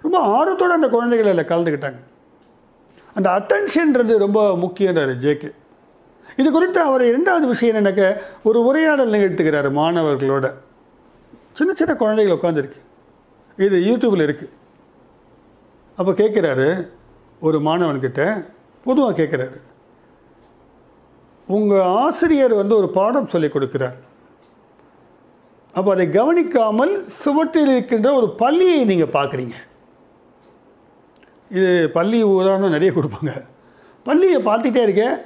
ரொம்ப 0.04 0.18
ஆர்வத்தோடு 0.36 0.78
அந்த 0.78 0.88
குழந்தைகள் 0.94 1.30
அதில் 1.32 1.50
கலந்துக்கிட்டாங்க. 1.52 2.00
அந்த 3.16 3.28
அட்டென்ஷன்றது 3.38 4.12
ரொம்ப 4.24 4.40
முக்கியன்றார் 4.64 5.12
ஜேகே 5.24 5.50
இது 6.40 6.48
குறித்து 6.50 6.80
அவர் 6.88 7.02
இரண்டாவது 7.10 7.46
விஷயம் 7.52 7.78
என்னக்க 7.80 8.02
ஒரு 8.48 8.58
உரையாடல் 8.68 9.14
நிகழ்த்துகிறார் 9.14 9.68
மாணவர்களோட. 9.80 10.46
சின்ன 11.58 11.70
சின்ன 11.80 11.92
குழந்தைகள் 12.02 12.36
உட்காந்துருக்கு 12.36 12.80
இது 13.66 13.78
யூடியூப்பில் 13.88 14.26
இருக்குது 14.26 14.54
அப்போ 15.98 16.12
கேட்குறாரு 16.20 16.68
ஒரு 17.46 17.58
மாணவன்கிட்ட 17.66 18.22
பொதுவாக 18.86 19.14
கேட்குறாரு 19.18 19.58
உங்கள் 21.56 21.88
ஆசிரியர் 22.04 22.54
வந்து 22.60 22.74
ஒரு 22.80 22.88
பாடம் 22.96 23.30
சொல்லிக் 23.32 23.54
கொடுக்கிறார். 23.54 23.98
அப்போ 25.74 25.90
அதை 25.94 26.06
கவனிக்காமல் 26.16 26.94
சுவற்றில் 27.22 27.72
இருக்கின்ற 27.74 28.08
ஒரு 28.20 28.28
பள்ளியை 28.42 28.80
நீங்கள் 28.90 29.14
பார்க்குறீங்க. 29.18 29.56
இது 31.56 31.70
பள்ளி 31.96 32.18
உதாரணம் 32.38 32.74
நிறைய 32.76 32.90
கொடுப்பாங்க. 32.94 33.32
பள்ளியை 34.06 34.38
பார்த்துட்டே 34.48 34.82
இருக்கேன் 34.86 35.16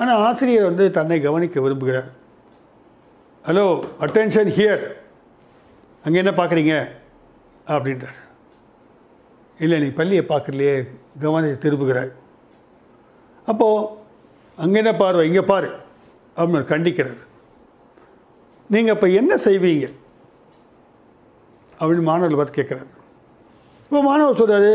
ஆனால் 0.00 0.20
ஆசிரியர் 0.26 0.68
வந்து 0.70 0.84
தன்னை 0.96 1.18
கவனிக்க 1.26 1.56
விரும்புகிறார். 1.64 2.10
ஹலோ 3.48 3.64
அட்டென்ஷன் 4.04 4.50
ஹியர் 4.56 4.84
அங்கே 6.04 6.20
என்ன 6.22 6.32
பார்க்குறீங்க? 6.38 6.74
அப்படின்றார். 7.74 8.18
இல்லை 9.64 9.76
நீ 9.82 9.88
பள்ளியை 9.98 10.22
பார்க்கலையே 10.32 10.74
கவனத்தை 11.24 11.56
திரும்புகிறாய் 11.64 12.12
அப்போது 13.50 13.88
அங்கே 14.62 14.78
என்ன 14.82 14.92
பார்வை? 15.02 15.22
இங்கே 15.30 15.44
பாரு 15.52 15.70
அப்படின்னு 16.36 16.70
கண்டிக்கிறார். 16.72 17.20
நீங்கள் 18.74 18.94
இப்போ 18.96 19.08
என்ன 19.20 19.32
செய்வீங்க? 19.46 19.86
அப்படின்னு 21.80 22.08
மாணவர்கள் 22.08 22.40
பார்த்து 22.40 22.58
கேட்குறாரு. 22.58 22.90
இப்போ 23.92 24.02
மாணவர் 24.04 24.38
சொல்கிறாரு 24.38 24.74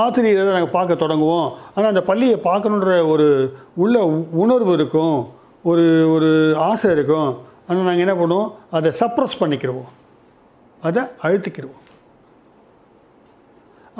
ஆசிரியரை 0.00 0.38
தான் 0.44 0.56
நாங்கள் 0.56 0.72
பார்க்க 0.76 0.94
தொடங்குவோம். 1.02 1.48
ஆனால் 1.74 1.90
அந்த 1.92 2.00
பள்ளியை 2.08 2.36
பார்க்கணுன்ற 2.46 2.92
ஒரு 3.10 3.26
உள்ள 3.82 3.96
உணர்வு 4.42 4.72
இருக்கும் 4.78 5.18
ஒரு 5.70 5.84
ஒரு 6.14 6.30
ஆசை 6.68 6.88
இருக்கும். 6.96 7.28
ஆனால் 7.66 7.86
நாங்கள் 7.88 8.04
என்ன 8.04 8.14
பண்ணுவோம்? 8.20 8.48
அதை 8.76 8.90
சப்ரஸ் 9.00 9.36
பண்ணிக்கிடுவோம் 9.42 9.92
அதை 10.88 11.02
அழுத்திக்கிடுவோம் 11.26 11.84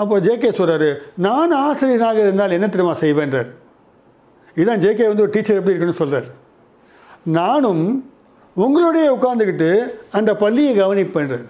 அப்போ 0.01 0.17
ஜேகே 0.25 0.49
சொல்கிறாரு 0.59 0.89
நான் 1.27 1.55
ஆசிரியராக 1.67 2.19
இருந்தால் 2.25 2.55
என்ன 2.57 2.69
தெரியுமா 2.73 2.95
செய்வேன்றார்? 3.03 3.49
இதுதான் 4.57 4.83
ஜேகே 4.85 5.07
வந்து 5.11 5.25
ஒரு 5.27 5.33
டீச்சர் 5.35 5.59
எப்படி 5.59 5.73
இருக்குன்னு 5.73 6.01
சொல்கிறார் 6.01 6.27
நானும் 7.39 7.85
உங்களுடைய 8.65 9.05
உட்காந்துக்கிட்டு 9.15 9.71
அந்த 10.19 10.33
பள்ளியை 10.43 10.73
கவனிப்பேன்றார். 10.81 11.47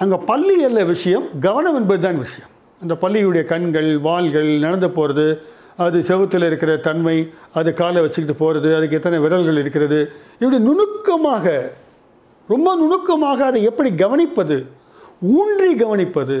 அங்கே 0.00 0.16
பள்ளி 0.30 0.56
அல்ல 0.68 0.80
விஷயம் 0.94 1.26
கவனம் 1.46 1.76
என்பது 1.80 2.00
தான் 2.06 2.18
விஷயம். 2.24 2.50
அந்த 2.80 2.94
பள்ளியுடைய 3.02 3.42
கண்கள் 3.52 3.90
வாள்கள் 4.06 4.50
நடந்து 4.64 4.88
போகிறது 4.96 5.26
அது 5.84 5.98
செவுத்தில் 6.08 6.46
இருக்கிற 6.48 6.72
தன்மை 6.86 7.16
அது 7.58 7.70
காலை 7.80 8.00
வச்சுக்கிட்டு 8.04 8.36
போகிறது 8.42 8.68
அதுக்கு 8.76 8.98
எத்தனை 8.98 9.18
விரல்கள் 9.24 9.60
இருக்கிறது 9.62 9.98
இப்படி 10.40 10.58
நுணுக்கமாக 10.68 11.46
ரொம்ப 12.48 12.68
நுணுக்கமாக 12.82 13.38
அதை 13.50 13.60
எப்படி 13.70 13.90
கவனிப்பது 14.04 14.58
ஊன்றி 15.36 15.70
கவனிப்பது 15.84 16.36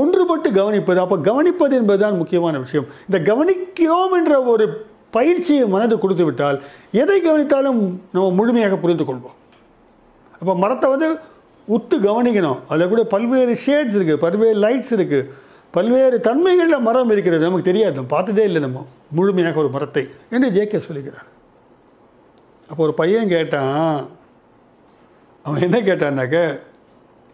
ஒன்றுபட்டு 0.00 0.48
கவனிப்பது 0.60 0.98
அப்போ 1.04 1.16
கவனிப்பது 1.30 1.74
என்பதுதான் 1.80 2.18
முக்கியமான 2.20 2.54
விஷயம். 2.64 2.86
இந்த 3.08 3.18
கவனிக்கிறோம் 3.30 4.14
என்ற 4.18 4.34
ஒரு 4.52 4.64
பயிற்சியை 5.16 5.64
மனது 5.74 5.94
கொடுத்து 5.98 6.24
விட்டால் 6.24 6.58
எதை 7.02 7.18
கவனித்தாலும் 7.26 7.80
நம்ம 8.14 8.26
முழுமையாக 8.38 8.76
புரிந்து 8.84 9.04
கொள்வோம். 9.04 9.36
அப்போ 10.40 10.54
மரத்தை 10.64 10.88
வந்து 10.94 11.08
உத்து 11.74 11.96
கவனிக்கணும். 12.08 12.60
அதில் 12.70 12.92
கூட 12.92 13.02
பல்வேறு 13.14 13.54
ஷேட்ஸ் 13.64 13.96
இருக்குது 13.98 14.22
பல்வேறு 14.24 14.58
லைட்ஸ் 14.64 14.92
இருக்குது 14.96 15.28
பல்வேறு 15.76 16.16
தன்மைகளில் 16.28 16.84
மரம் 16.86 17.10
இருக்கிறது 17.14 17.46
நமக்கு 17.46 17.70
தெரியாது. 17.70 18.04
பார்த்ததே 18.14 18.44
இல்லை 18.48 18.60
நம்ம. 18.66 18.84
முழுமையாக 19.16 19.60
ஒரு 19.64 19.70
மரத்தை 19.74 20.04
என்று 20.34 20.48
ஜேகே 20.56 20.78
சொல்லுகிறார். 20.86 21.28
அப்போ 22.70 22.80
ஒரு 22.86 22.94
பையன் 23.00 23.32
கேட்டான் 23.34 23.76
அவன் 25.44 25.64
என்ன 25.66 25.78
கேட்டான்னாக்க 25.88 26.38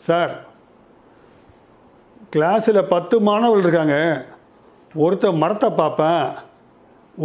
சார் 0.07 0.33
கிளாஸில் 2.35 2.91
பத்து 2.95 3.17
மாணவர்கள் 3.29 3.65
இருக்காங்க. 3.67 3.97
ஒருத்தன் 5.05 5.41
மரத்தை 5.43 5.69
பார்ப்பேன் 5.81 6.25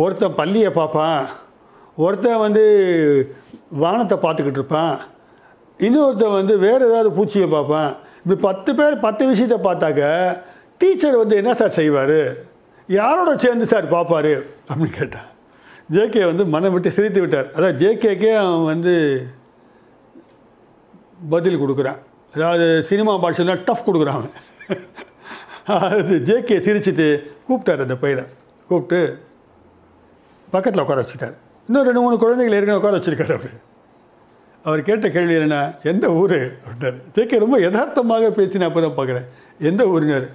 ஒருத்தன் 0.03 0.37
பள்ளியை 0.39 0.69
பார்ப்பான் 0.79 1.21
ஒருத்தன் 2.05 2.43
வந்து 2.45 2.63
வானத்தை 3.83 4.17
பார்த்துக்கிட்டு 4.17 4.61
இருப்பான். 4.61 4.95
இன்னொருத்தன் 5.85 6.37
வந்து 6.39 6.53
வேறு 6.65 6.83
ஏதாவது 6.89 7.09
பூச்சியை 7.17 7.47
பார்ப்பேன். 7.55 7.91
இப்படி 8.21 8.39
பத்து 8.47 8.71
பேர் 8.79 9.03
பத்து 9.05 9.23
விஷயத்தை 9.31 9.57
பார்த்தாக்க 9.67 10.03
டீச்சர் 10.81 11.19
வந்து 11.21 11.35
என்ன 11.41 11.51
சார் 11.59 11.77
செய்வார்? 11.79 12.19
யாரோட 12.89 13.31
சேர்ந்து 13.43 13.65
சார் 13.73 13.93
பார்ப்பாரு? 13.93 14.33
அப்படின்னு 14.69 14.97
கேட்டான் 14.99 15.29
ஜேகே 15.95 16.23
வந்து 16.29 16.43
மனம் 16.55 16.73
விட்டு 16.73 16.89
சிரித்து 16.97 17.19
விட்டார். 17.21 17.47
அதான் 17.55 17.77
ஜேகேக்கே 17.81 18.31
அவன் 18.41 18.69
வந்து 18.73 18.93
பதில் 21.33 21.61
கொடுக்குறான். 21.61 21.99
அதாவது 22.33 22.67
சினிமா 22.89 23.13
பாஷையில் 23.23 23.63
டஃப் 23.67 23.87
கொடுக்குறான் 23.87 24.27
அது 25.87 26.15
ஜேகே 26.29 26.57
சிரிச்சிட்டு 26.67 27.07
கூப்பிட்டார் 27.47 27.85
அந்த 27.85 27.95
பையனை. 28.03 28.25
கூப்பிட்டு 28.69 28.99
பக்கத்தில் 30.53 30.83
உட்கார 30.83 31.01
வச்சுட்டார். 31.03 31.35
இன்னும் 31.67 31.87
ரெண்டு 31.87 32.03
மூணு 32.03 32.15
குழந்தைகள் 32.21 32.57
ஏற்கனவே 32.57 32.79
உட்கார 32.79 32.97
வச்சுருக்காரு 32.97 33.35
அவர். 33.39 33.51
அவர் 34.65 34.81
கேட்ட 34.87 35.07
கேள்வி 35.09 35.35
என்ன 35.35 35.57
எந்த 35.91 36.05
ஊர்? 36.21 36.39
அப்படின்னாரு. 36.65 36.97
ஜேகே 37.15 37.37
ரொம்ப 37.43 37.57
யதார்த்தமாக 37.65 38.29
பேசி 38.37 38.61
நான் 38.61 38.69
அப்போ 38.69 38.81
தான் 38.85 38.97
பார்க்குறேன். 38.99 39.27
எந்த 39.69 39.83
ஊருனார் 39.93 40.27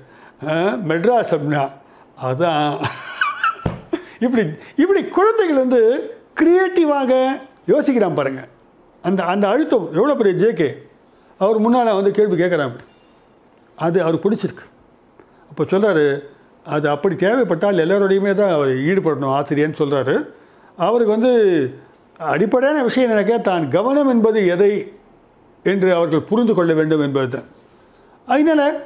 மெட்ராஸ் 0.91 1.35
அப்படின்னா. 1.37 1.65
அதான். 2.29 2.75
இப்படி 4.25 4.43
இப்படி 4.83 5.01
குழந்தைகள் 5.17 5.63
வந்து 5.65 5.81
க்ரியேட்டிவாக 6.41 7.13
யோசிக்கிறான் 7.73 8.19
பாருங்கள் 8.19 8.51
அந்த 9.05 9.21
அந்த 9.33 9.45
அழுத்தம் 9.53 9.87
எவ்வளோ 9.99 10.15
பெரிய 10.21 10.35
ஜேகே 10.43 10.69
அவர் 11.41 11.65
முன்னால் 11.65 11.97
வந்து 11.99 12.11
கேள்வி 12.19 12.37
கேட்குறான் 12.37 12.69
அப்படி. 12.69 12.85
அது 13.79 13.99
அவர் 14.03 14.23
பிடிச்சிருக்கு. 14.25 14.67
அப்போ 15.51 15.65
சொல்கிறாரு 15.73 16.07
அது 16.67 16.87
அப்படி 16.89 17.15
தேவைப்பட்டால் 17.15 17.83
எல்லோரோடையுமே 17.85 18.33
தான் 18.35 18.55
அவர் 18.57 18.71
ஈடுபடணும் 18.89 19.35
ஆசிரியர்னு 19.39 19.81
சொல்கிறாரு 19.83 20.15
அவருக்கு 20.87 21.17
வந்து 21.17 21.33
அடிப்படையான 22.21 22.79
விஷயம் 22.89 23.13
நினைக்க 23.13 23.39
தான் 23.51 23.65
கவனம் 23.77 24.11
என்பது 24.15 24.41
எதை 24.55 24.73
என்று 25.65 25.89
அவர்கள் 25.99 26.29
புரிந்து 26.31 26.53
கொள்ள 26.55 26.73
வேண்டும் 26.79 27.05
என்பது 27.07 27.29
தான் 27.37 27.49
அதனால் 28.29 28.77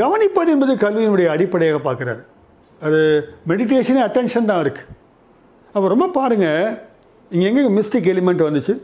கவனிப்பது 0.00 0.50
என்பது 0.54 0.72
கல்வியினுடைய 0.82 1.28
அடிப்படையாக 1.34 1.78
பார்க்குறாரு. 1.86 2.22
அது 2.80 3.00
மெடிடேஷனே 3.50 4.00
அட்டென்ஷன் 4.06 4.50
தான் 4.50 4.62
இருக்குது 4.64 4.92
அப்போ 5.74 5.86
ரொம்ப 5.92 6.06
பாருங்கள் 6.18 6.74
இங்கே 7.30 7.46
எங்கே 7.50 7.62
மிஸ்டேக் 7.78 8.10
எலிமெண்ட் 8.12 8.46
வந்துச்சு? 8.46 8.74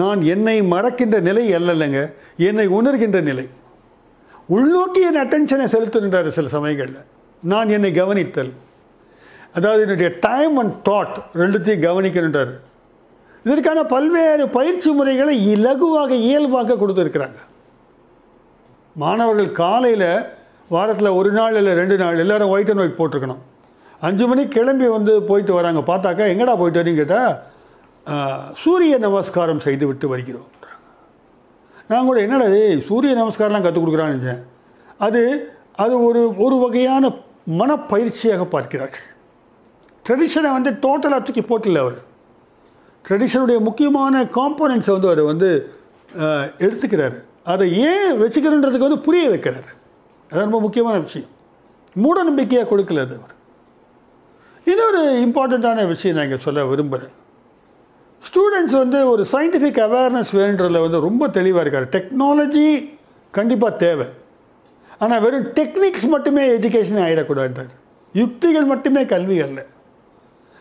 நான் 0.00 0.20
என்னை 0.34 0.56
மறக்கின்ற 0.74 1.16
நிலை 1.28 1.44
அல்லலைங்க 1.58 2.00
என்னை 2.48 2.66
உணர்கின்ற 2.78 3.18
நிலை. 3.30 3.46
உள்நோக்கி 4.56 5.00
என் 5.08 5.20
அட்டென்ஷனை 5.22 5.66
செலுத்துகின்றார் 5.74 6.28
சில 6.38 6.48
சமயங்களில். 6.56 7.02
நான் 7.42 7.72
என்னை 7.76 7.90
கவனித்தல். 8.00 8.52
அதாவது 9.56 9.82
என்னுடைய 9.84 10.10
டைம் 10.26 10.56
அண்ட் 10.62 10.74
தாட் 10.88 11.16
ரெண்டுத்தையும் 11.42 11.84
கவனிக்கணுன்றார் 11.86 12.54
இதற்கான 13.46 13.80
பல்வேறு 13.94 14.44
பயிற்சி 14.56 14.90
முறைகளை 14.98 15.34
இலகுவாக 15.54 16.12
இயல்பாக 16.28 16.76
கொடுத்துருக்குறாங்க. 16.80 17.38
மாணவர்கள் 19.02 19.50
காலையில் 19.60 20.08
வாரத்தில் 20.74 21.16
ஒரு 21.18 21.30
நாள் 21.36 21.56
இல்லை 21.58 21.72
ரெண்டு 21.80 21.96
நாள் 22.02 22.22
எல்லாரும் 22.24 22.52
ஒயிட் 22.54 22.70
அண்ட் 22.72 22.82
ஒயிட் 22.84 22.98
போட்டிருக்கணும். 23.00 23.42
அஞ்சு 24.06 24.24
மணிக்கு 24.30 24.54
கிளம்பி 24.56 24.86
வந்து 24.96 25.12
போயிட்டு 25.28 25.52
வராங்க. 25.58 25.80
பார்த்தாக்கா 25.90 26.24
எங்கடா 26.32 26.54
போயிட்டு 26.60 26.80
வரீங்க 26.82 27.02
கேட்டால் 27.02 28.54
சூரிய 28.62 28.96
நமஸ்காரம் 29.04 29.62
செய்து 29.66 29.84
விட்டு 29.90 30.06
வருகிறோம். 30.12 30.48
நான் 31.90 32.08
கூட 32.08 32.18
என்னடா 32.24 32.46
இது? 32.50 32.82
சூரிய 32.88 33.12
நமஸ்காரம்லாம் 33.20 33.64
கற்றுக் 33.64 33.84
கொடுக்குறான்னு 33.84 34.34
அது 35.06 35.22
அது 35.84 35.94
ஒரு 36.08 36.20
ஒரு 36.44 36.56
வகையான 36.64 37.04
மனப்பயிற்சியாக 37.60 38.44
பார்க்கிறார்கள். 38.54 39.06
ட்ரெடிஷனை 40.06 40.50
வந்து 40.56 40.70
டோட்டலாக 40.84 41.20
தூக்கி 41.26 41.42
போட்டில்லை 41.50 41.80
அவர். 41.84 41.98
ட்ரெடிஷனுடைய 43.06 43.58
முக்கியமான 43.68 44.22
காம்போனன்ட்ஸை 44.36 44.92
வந்து 44.96 45.10
அவர் 45.10 45.22
வந்து 45.30 45.48
எடுத்துக்கிறாரு. 46.66 47.18
அதை 47.52 47.66
ஏன் 47.88 48.12
வச்சுக்கிறன்றதுக்கு 48.20 48.86
வந்து 48.88 49.04
புரிய 49.06 49.24
வைக்கிறாரு. 49.32 49.70
அது 50.30 50.40
ரொம்ப 50.46 50.60
முக்கியமான 50.64 50.96
விஷயம். 51.06 51.30
மூட 52.04 52.16
நம்பிக்கையாக 52.28 52.68
கொடுக்கல 52.70 53.04
அது 53.06 53.14
அவர். 53.18 53.34
இது 54.72 54.80
ஒரு 54.90 55.02
இம்பார்ட்டண்ட்டான 55.26 55.86
விஷயம் 55.92 56.16
நான் 56.16 56.26
இங்கே 56.28 56.40
சொல்ல 56.46 56.64
விரும்புகிறேன் 56.72 57.14
ஸ்டூடெண்ட்ஸ் 58.28 58.76
வந்து 58.82 58.98
ஒரு 59.12 59.22
சயின்டிஃபிக் 59.32 59.80
அவேர்னஸ் 59.86 60.30
வேணுன்றதில் 60.38 60.84
வந்து 60.84 61.00
ரொம்ப 61.08 61.28
தெளிவாக 61.36 61.64
இருக்கார். 61.64 61.88
டெக்னாலஜி 61.96 62.68
கண்டிப்பாக 63.38 63.80
தேவை. 63.84 64.08
ஆனால் 65.02 65.22
வெறும் 65.24 65.48
டெக்னிக்ஸ் 65.58 66.06
மட்டுமே 66.14 66.42
எஜுகேஷன் 66.56 67.02
ஆகிடக்கூடாதுன்றார் 67.06 67.72
யுக்திகள் 68.14 68.68
மட்டுமே 68.72 69.04
கல்வி 69.14 69.38
அல்ல. 69.46 69.58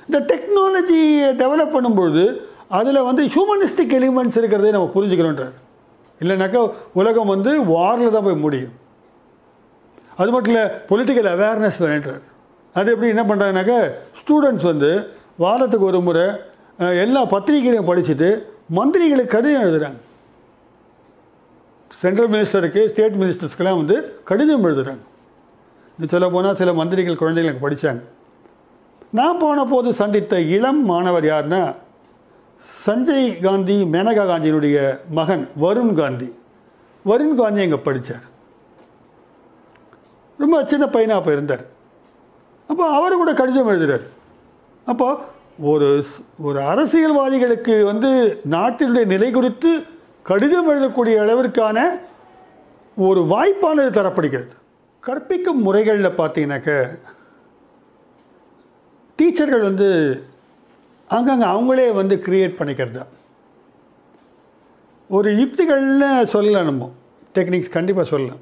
இந்த 0.08 0.20
டெக்னாலஜியை 0.32 1.30
டெவலப் 1.42 1.76
பண்ணும்பொழுது 1.76 2.24
அதில் 2.78 3.06
வந்து 3.10 3.24
ஹியூமனிஸ்டிக் 3.34 3.96
எலிமெண்ட்ஸ் 4.00 4.38
இருக்கிறதே 4.42 4.72
நம்ம 4.76 4.90
புரிஞ்சுக்கணுன்றார் 4.96 5.56
இல்லைனாக்கா 6.22 6.62
உலகம் 7.00 7.32
வந்து 7.34 7.52
வாரில் 7.74 8.14
தான் 8.16 8.26
போய் 8.28 8.44
முடியும். 8.44 8.76
அது 10.22 10.30
மட்டும் 10.34 10.52
இல்லை 10.54 10.66
பொலிட்டிக்கல் 10.90 11.30
அவேர்னஸ் 11.32 11.80
வேணுன்றார். 11.84 12.24
அது 12.76 12.92
எப்படி 12.94 13.10
என்ன 13.14 13.24
பண்ணுறாங்கனாக்கா 13.30 13.80
ஸ்டூடெண்ட்ஸ் 14.20 14.68
வந்து 14.72 14.90
வாரத்துக்கு 15.44 15.88
ஒரு 15.92 16.00
முறை 16.08 16.26
எல்லா 17.04 17.22
பத்திரிகைகளையும் 17.34 17.90
படிச்சுட்டு 17.90 18.30
மந்திரிகளுக்கு 18.78 19.34
கடிதம் 19.36 19.66
எழுதுகிறாங்க 19.66 20.00
சென்ட்ரல் 22.02 22.32
மினிஸ்டருக்கு 22.34 22.82
ஸ்டேட் 22.92 23.20
மினிஸ்டர்ஸ்க்கெல்லாம் 23.22 23.80
வந்து 23.82 23.98
கடிதம் 24.30 24.66
எழுதுகிறாங்க 24.70 25.04
இது 26.00 26.08
சொல்ல 26.14 26.28
போனால் 26.30 26.60
சில 26.62 26.74
மந்திரிகள் 26.74 27.22
குழந்தைகளுக்கு 27.22 27.66
படித்தாங்க 27.66 28.02
நான் 29.18 29.40
போன 29.40 29.66
போது 29.66 29.90
சந்தித்த 29.94 30.40
இளம் 30.56 30.82
மாணவர் 30.86 31.26
யாருன்னா 31.32 31.62
சஞ்சய் 32.86 33.28
காந்தி 33.42 33.76
மேனகா 33.94 34.24
காந்தியினுடைய 34.30 34.78
மகன் 35.18 35.44
வருண் 35.64 35.94
காந்தி. 35.94 36.28
வருண் 37.06 37.36
காந்தி 37.36 37.62
அங்கே 37.66 37.80
படித்தார் 37.88 38.26
ரொம்ப 40.40 40.56
சின்ன 40.72 40.86
பையனாக 40.88 41.20
அப்போ 41.20 41.32
இருந்தார். 41.32 41.64
அப்போ 42.70 42.86
அவர் 42.98 43.20
கூட 43.22 43.34
கடிதம் 43.34 43.72
எழுதுகிறார் 43.74 44.06
அப்போ 44.86 45.08
ஒரு 45.72 45.90
ஒரு 46.48 46.60
அரசியல்வாதிகளுக்கு 46.72 47.76
வந்து 47.84 48.12
நாட்டினுடைய 48.56 49.06
நிலை 49.06 49.32
குறித்து 49.32 49.72
கடிதம் 50.24 50.70
எழுதக்கூடிய 50.72 51.16
அளவிற்கான 51.24 51.80
ஒரு 52.98 53.22
வாய்ப்பானது 53.34 53.92
தரப்படுகிறது. 54.00 54.54
கற்பிக்கும் 55.00 55.62
முறைகளில் 55.62 56.18
பார்த்தீங்கன்னாக்க 56.20 56.72
டீச்சர்கள் 59.20 59.68
வந்து 59.70 59.88
அங்கங்கே 61.08 61.46
அவங்களே 61.46 61.88
வந்து 61.94 62.16
க்ரியேட் 62.26 62.58
பண்ணிக்கிறது. 62.60 62.96
தான் 63.00 63.12
ஒரு 65.10 65.30
யுக்திகள்னு 65.42 66.10
சொல்லலாம் 66.24 66.70
நம்ம. 66.70 66.90
டெக்னிக்ஸ் 67.36 67.76
கண்டிப்பாக 67.78 68.08
சொல்லலாம் 68.10 68.42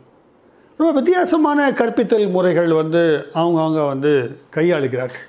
ரொம்ப 0.79 0.91
வித்தியாசமான 0.99 1.71
கற்பித்தல் 1.71 2.27
முறைகள் 2.35 2.71
வந்து 2.73 3.01
அவங்க 3.33 3.57
அவங்க 3.61 3.81
வந்து 3.83 4.11
கையாளுகிறார்கள். 4.55 5.27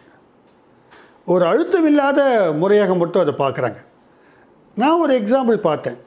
ஒரு 1.32 1.44
அழுத்தம் 1.46 1.86
இல்லாத 1.86 2.20
முறையாக 2.60 2.94
மட்டும் 2.94 3.22
அதை 3.24 3.34
பார்க்குறாங்க. 3.38 3.80
நான் 4.76 5.02
ஒரு 5.04 5.12
எக்ஸாம்பிள் 5.20 5.58
பார்த்தேன். 5.68 5.98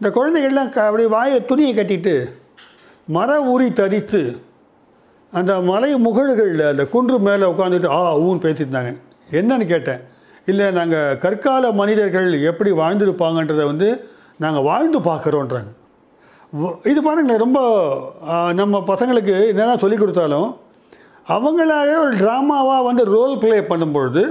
இந்த 0.00 0.08
குழந்தைகள்லாம் 0.16 0.72
க 0.74 0.84
அப்படி 0.86 1.06
வாயை 1.06 1.38
துணியை 1.44 1.72
கட்டிட்டு 1.76 2.14
மர 3.16 3.30
ஊறி 3.52 3.68
தரித்து 3.72 4.20
அந்த 5.38 5.52
மலை 5.70 5.90
முகடுகளில் 6.06 6.62
அந்த 6.70 6.84
குன்று 6.92 7.16
மேலே 7.26 7.44
உட்காந்துட்டு 7.52 7.88
ஆ 7.96 7.98
ஊன்னு 8.24 8.44
பேசியிருந்தாங்க 8.44 8.90
என்னன்னு 9.38 9.66
கேட்டேன். 9.72 10.00
இல்லை 10.50 10.66
நாங்கள் 10.78 11.18
கற்கால 11.24 11.70
மனிதர்கள் 11.80 12.28
எப்படி 12.50 12.70
வாழ்ந்திருப்பாங்கன்றதை 12.80 13.64
வந்து 13.72 13.88
நாங்கள் 14.44 14.66
வாழ்ந்து 14.70 14.98
பார்க்குறோன்றாங்க. 15.10 15.70
இது 16.90 17.00
பாருங்களேன் 17.06 17.42
ரொம்ப 17.44 17.60
நம்ம 18.60 18.80
பசங்களுக்கு 18.90 19.34
என்னதான் 19.50 19.82
சொல்லிக் 19.82 20.02
கொடுத்தாலும் 20.02 20.48
அவங்களாவே 21.36 21.94
ஒரு 22.04 22.14
ட்ராமாவாக 22.22 22.86
வந்து 22.88 23.02
ரோல் 23.16 23.34
ப்ளே 23.42 23.58
பண்ணும்பொழுது 23.72 24.22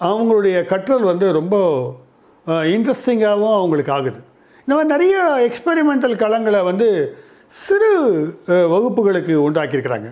அவங்களுடைய 0.00 0.56
கற்றல் 0.72 1.08
வந்து 1.12 1.26
ரொம்ப 1.38 1.56
இன்ட்ரெஸ்டிங்காகவும் 2.74 3.56
அவங்களுக்கு 3.60 3.92
ஆகுது. 3.96 4.20
இந்த 4.64 4.72
மாதிரி 4.74 4.92
நிறைய 4.94 5.16
எக்ஸ்பெரிமெண்டல் 5.48 6.14
களங்களை 6.22 6.60
வந்து 6.70 6.88
சிறு 7.64 7.90
வகுப்புகளுக்கு 8.74 9.34
உண்டாக்கியிருக்கிறாங்க. 9.48 10.08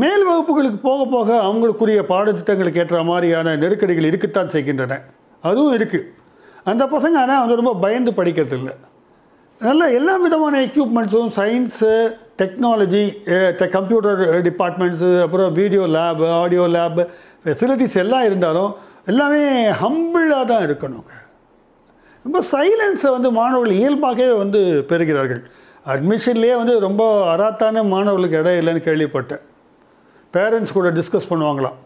மேல் 0.00 0.22
வகுப்புகளுக்கு 0.28 0.78
போக 0.88 1.00
போக 1.14 1.28
அவங்களுக்குரிய 1.46 2.00
பாடத்திட்டங்களுக்கு 2.10 2.80
ஏற்ற 2.82 2.98
மாதிரியான 3.08 3.56
நெருக்கடிகள் 3.62 4.06
இருக்கத்தான் 4.10 4.52
செய்கின்றன. 4.54 4.96
அதுவும் 5.48 5.74
இருக்குது 5.78 6.08
அந்த 6.70 6.84
பசங்க 6.94 7.16
ஆனால் 7.22 7.42
வந்து 7.42 7.58
ரொம்ப 7.60 7.72
பயந்து 7.84 8.12
படிக்கிறது 8.20 8.56
இல்லை 8.60 8.74
நல்ல 9.60 9.90
எல்லா 9.98 10.14
விதமான 10.24 10.54
எக்யூப்மெண்ட்ஸும் 10.66 11.34
சயின்ஸு 11.38 11.92
டெக்னாலஜி 12.40 13.02
கம்ப்யூட்டர் 13.76 14.22
டிபார்ட்மெண்ட்ஸு 14.48 15.10
அப்புறம் 15.26 15.52
video 15.60 15.84
lab 15.96 16.24
audio 16.40 16.64
lab 16.76 17.00
facilities 17.44 17.98
எல்லாம் 18.04 18.26
இருந்தாலும் 18.30 18.72
எல்லாமே 19.12 19.44
ஹம்பிளாக 19.84 20.50
தான் 20.52 20.66
இருக்கணும். 20.68 21.06
ரொம்ப 22.24 22.38
சைலன்ஸை 22.54 23.10
வந்து 23.18 23.30
மாணவர்கள் 23.38 23.78
இயல்பாகவே 23.80 24.34
வந்து 24.42 24.60
பெறுகிறார்கள். 24.90 25.42
அட்மிஷன்லேயே 25.92 26.56
வந்து 26.64 26.74
ரொம்ப 26.88 27.04
அராத்தான 27.36 27.88
மாணவர்களுக்கு 27.94 28.42
இடம் 28.42 28.60
இல்லைன்னு 28.62 28.88
கேள்விப்பட்டேன். 28.90 29.42
பேரண்ட்ஸ் 30.34 30.74
கூட 30.76 30.90
டிஸ்கஸ் 30.98 31.30
பண்ணுவாங்களாம். 31.30 31.78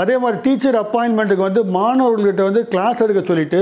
அதே 0.00 0.16
மாதிரி 0.22 0.38
டீச்சர் 0.46 0.78
அப்பாயின்மெண்ட்டுக்கு 0.84 1.46
வந்து 1.48 1.62
மாணவர்கள்கிட்ட 1.78 2.42
வந்து 2.48 2.62
கிளாஸ் 2.72 3.02
எடுக்க 3.04 3.22
சொல்லிவிட்டு 3.30 3.60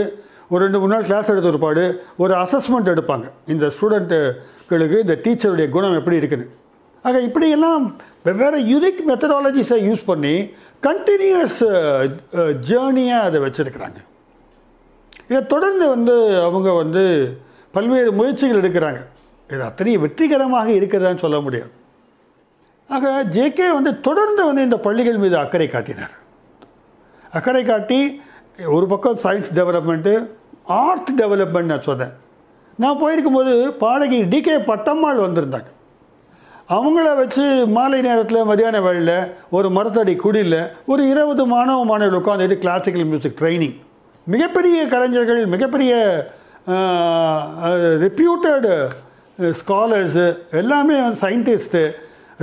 ஒரு 0.52 0.60
ரெண்டு 0.64 0.78
மூணு 0.80 0.92
நாள் 0.94 1.06
கிளாஸ் 1.08 1.30
எடுத்த 1.32 1.48
ஒருபாடு 1.52 1.84
ஒரு 2.22 2.34
அசஸ்மெண்ட் 2.44 2.92
எடுப்பாங்க. 2.94 3.26
இந்த 3.52 3.66
ஸ்டூடெண்ட்டுகளுக்கு 3.76 4.98
இந்த 5.04 5.16
டீச்சருடைய 5.24 5.68
குணம் 5.76 5.96
எப்படி 6.00 6.18
இருக்குன்னு. 6.20 6.46
ஆக 7.06 7.20
இப்படியெல்லாம் 7.28 7.82
வெவ்வேறு 8.26 8.60
யுனிக் 8.72 9.02
மெத்தடாலஜிஸை 9.10 9.78
யூஸ் 9.88 10.04
பண்ணி 10.10 10.34
கண்டினியூஸ் 10.86 11.60
ஜேர்னியாக 12.68 13.26
அதை 13.28 13.38
வச்சுருக்கிறாங்க. 13.46 13.98
இதை 15.30 15.40
தொடர்ந்து 15.54 15.86
வந்து 15.94 16.14
அவங்க 16.46 16.68
வந்து 16.82 17.02
பல்வேறு 17.76 18.10
முயற்சிகள் 18.20 18.60
எடுக்கிறாங்க. 18.62 19.00
இது 19.52 19.62
அத்தனையும் 19.70 20.04
வெற்றிகரமாக 20.04 20.68
இருக்கிறதான்னு 20.78 21.24
சொல்ல 21.24 21.38
முடியாது. 21.46 21.72
ஆக 22.96 23.06
ஜேகே 23.34 23.68
வந்து 23.78 23.90
தொடர்ந்து 24.06 24.42
வந்து 24.48 24.62
இந்த 24.66 24.76
பள்ளிகள் 24.86 25.22
மீது 25.22 25.36
அக்கறை 25.44 25.66
காட்டினார். 25.72 26.12
அக்கறை 27.38 27.62
காட்டி 27.70 27.98
ஒரு 28.76 28.86
பக்கம் 28.92 29.18
சயின்ஸ் 29.24 29.50
டெவலப்மெண்ட்டு 29.58 30.14
ஆர்ட் 30.84 31.10
டெவலப்மெண்ட் 31.20 31.70
நான் 31.72 31.88
சொன்னேன். 31.88 32.14
நான் 32.82 33.00
போயிருக்கும்போது 33.02 33.52
பாடகி 33.82 34.20
டிகே 34.32 34.56
பட்டம்மாள் 34.70 35.24
வந்திருந்தாங்க. 35.26 35.68
அவங்கள 36.76 37.08
வச்சு 37.18 37.44
மாலை 37.76 37.98
நேரத்தில் 38.06 38.48
மதியான 38.48 38.80
வேளையில் 38.86 39.30
ஒரு 39.56 39.68
மரத்தடி 39.76 40.14
குடியில் 40.24 40.60
ஒரு 40.92 41.02
இருபது 41.12 41.44
மாணவ 41.52 41.84
மாணவர்கள் 41.90 42.20
உட்காந்துட்டு 42.20 42.58
கிளாசிக்கல் 42.64 43.08
மியூசிக் 43.10 43.38
ட்ரைனிங் 43.40 43.76
மிகப்பெரிய 44.26 44.80
கலைஞர்கள் 44.94 45.40
மிகப்பெரிய 45.54 45.92
ரெப்யூட்டடு 48.04 48.74
ஸ்காலர்ஸு 49.60 50.26
எல்லாமே 50.60 50.98
scientist 51.24 51.82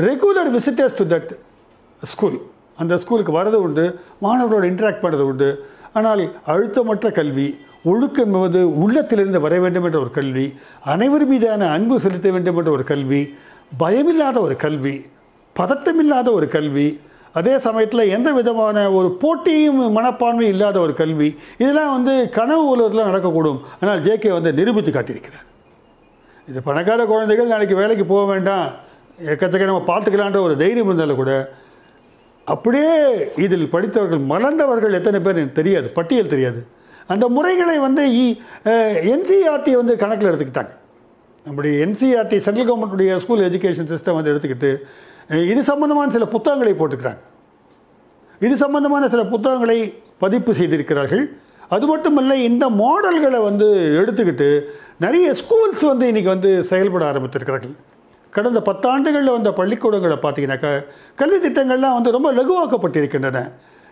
regular 0.03 0.49
visitors 0.55 0.97
to 0.99 1.03
that 1.11 1.29
school 2.11 2.35
அந்த 2.81 2.93
ஸ்கூலுக்கு 3.01 3.33
வரது 3.35 3.57
உண்டு 3.65 3.83
மாணவர்களோடு 4.23 4.67
இன்ட்ராக்ட் 4.71 5.03
பண்ணுறது 5.03 5.25
உண்டு. 5.31 5.49
ஆனால் 5.97 6.23
அழுத்தமற்ற 6.53 7.09
கல்வி 7.19 7.45
ஒழுக்கம் 7.91 8.33
என்பது 8.33 8.61
உள்ளத்திலிருந்து 8.83 9.39
வர 9.45 9.59
வேண்டும் 9.63 9.85
என்ற 9.87 9.97
ஒரு 10.03 10.11
கல்வி 10.17 10.45
அனைவர் 10.93 11.25
மீதான 11.31 11.69
அன்பு 11.75 11.95
செலுத்த 12.05 12.27
வேண்டும் 12.35 12.57
என்ற 12.61 12.71
ஒரு 12.77 12.83
கல்வி 12.91 13.21
பயமில்லாத 13.81 14.37
ஒரு 14.47 14.55
கல்வி 14.63 14.95
பதட்டமில்லாத 15.55 16.27
ஒரு 16.37 16.47
கல்வி 16.55 16.87
அதே 17.39 17.53
சமயத்தில் 17.67 18.11
எந்த 18.15 18.29
விதமான 18.39 18.83
ஒரு 18.97 19.09
போட்டியும் 19.21 19.79
மனப்பான்மை 19.97 20.47
இல்லாத 20.53 20.77
ஒரு 20.85 20.93
கல்வி 21.01 21.29
இதெல்லாம் 21.61 21.93
வந்து 21.95 22.13
கனவு 22.37 22.65
உலகத்தில் 22.73 23.07
நடக்கக்கூடும். 23.09 23.59
ஆனால் 23.81 24.03
ஜேகே 24.07 24.31
வந்து 24.37 24.51
நிரூபித்து 24.59 24.91
காட்டியிருக்கிறார். 24.97 25.45
இது 26.47 26.59
பணக்கார 26.67 27.05
குழந்தைகள் 27.11 27.53
நாளைக்கு 27.53 27.77
வேலைக்கு 27.81 28.05
போக 28.11 28.25
வேண்டாம். 28.33 28.67
எக்கச்சக்க 29.31 29.65
நம்ம 29.71 29.85
பார்த்துக்கலான்ற 29.91 30.39
ஒரு 30.47 30.55
தைரியம் 30.61 30.89
இருந்தாலும் 30.89 31.19
கூட 31.21 31.33
அப்படியே 32.53 32.95
இதில் 33.43 33.69
படித்தவர்கள் 33.75 34.23
மலர்ந்தவர்கள் 34.31 34.97
எத்தனை 34.97 35.19
பேர் 35.25 35.39
எனக்கு 35.41 35.59
தெரியாது 35.59 35.87
பட்டியல் 35.97 36.33
தெரியாது. 36.33 36.59
அந்த 37.13 37.25
முறைகளை 37.35 37.77
வந்து 37.85 38.03
என்சிஆர்டி 39.13 39.71
வந்து 39.81 39.93
கணக்கில் 40.03 40.29
எடுத்துக்கிட்டாங்க. 40.31 40.73
நம்முடைய 41.45 41.73
என்சிஆர்டி 41.85 42.37
சென்ட்ரல் 42.45 42.67
கவர்மெண்ட்டுடைய 42.69 43.17
ஸ்கூல் 43.23 43.45
எஜுகேஷன் 43.47 43.89
சிஸ்டம் 43.93 44.17
வந்து 44.17 44.31
எடுத்துக்கிட்டு 44.33 44.71
இது 45.51 45.61
சம்மந்தமான 45.71 46.11
சில 46.17 46.25
புத்தகங்களை 46.35 46.73
போட்டுக்கிறாங்க. 46.81 47.21
இது 48.45 48.55
சம்பந்தமான 48.65 49.07
சில 49.15 49.23
புத்தகங்களை 49.33 49.79
பதிப்பு 50.23 50.51
செய்திருக்கிறார்கள். 50.59 51.25
அது 51.75 51.85
மட்டுமல்ல 51.91 52.33
இந்த 52.49 52.65
மாடல்களை 52.81 53.39
வந்து 53.49 53.67
எடுத்துக்கிட்டு 54.01 54.49
நிறைய 55.05 55.27
ஸ்கூல்ஸ் 55.41 55.83
வந்து 55.91 56.05
இன்றைக்கி 56.11 56.31
வந்து 56.35 56.51
செயல்பட 56.71 57.03
ஆரம்பித்திருக்கிறார்கள். 57.11 57.75
கடந்த 58.37 58.59
பத்தாண்டுகளில் 58.69 59.35
வந்த 59.35 59.49
பள்ளிக்கூடங்களை 59.59 60.17
பார்த்தீங்கன்னாக்கா 60.23 60.71
கல்வி 61.21 61.37
திட்டங்கள்லாம் 61.45 61.97
வந்து 61.97 62.15
ரொம்ப 62.15 62.29
லகுவாக்கப்பட்டிருக்கின்றன. 62.39 63.41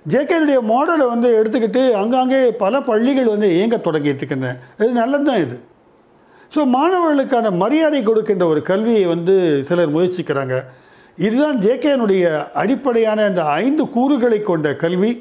ஜேகேனுடைய 0.05 0.59
மாடலை 0.71 1.05
வந்து 1.11 1.29
எடுத்துக்கிட்டு 1.39 1.81
அங்காங்கே 1.99 2.39
பல 2.63 2.81
பள்ளிகள் 2.87 3.29
வந்து 3.33 3.49
இயங்க 3.57 3.77
தொடங்கியிருக்கின்றன. 3.85 4.49
இது 4.81 4.89
நல்லது 5.01 5.25
தான் 5.29 5.43
இது. 5.45 5.57
ஸோ 6.55 6.61
மாணவர்களுக்கான 6.77 7.51
மரியாதை 7.61 7.99
கொடுக்கின்ற 8.07 8.45
ஒரு 8.53 8.61
கல்வியை 8.71 9.05
வந்து 9.13 9.35
சிலர் 9.69 9.93
முயற்சிக்கிறாங்க. 9.95 10.55
இதுதான் 11.25 11.57
ஜேகேனுடைய 11.65 12.23
அடிப்படையான 12.61 13.27
இந்த 13.31 13.43
ஐந்து 13.61 13.83
கூறுகளை 13.95 14.39
கொண்ட 14.49 14.67
கல்வி 14.83 15.11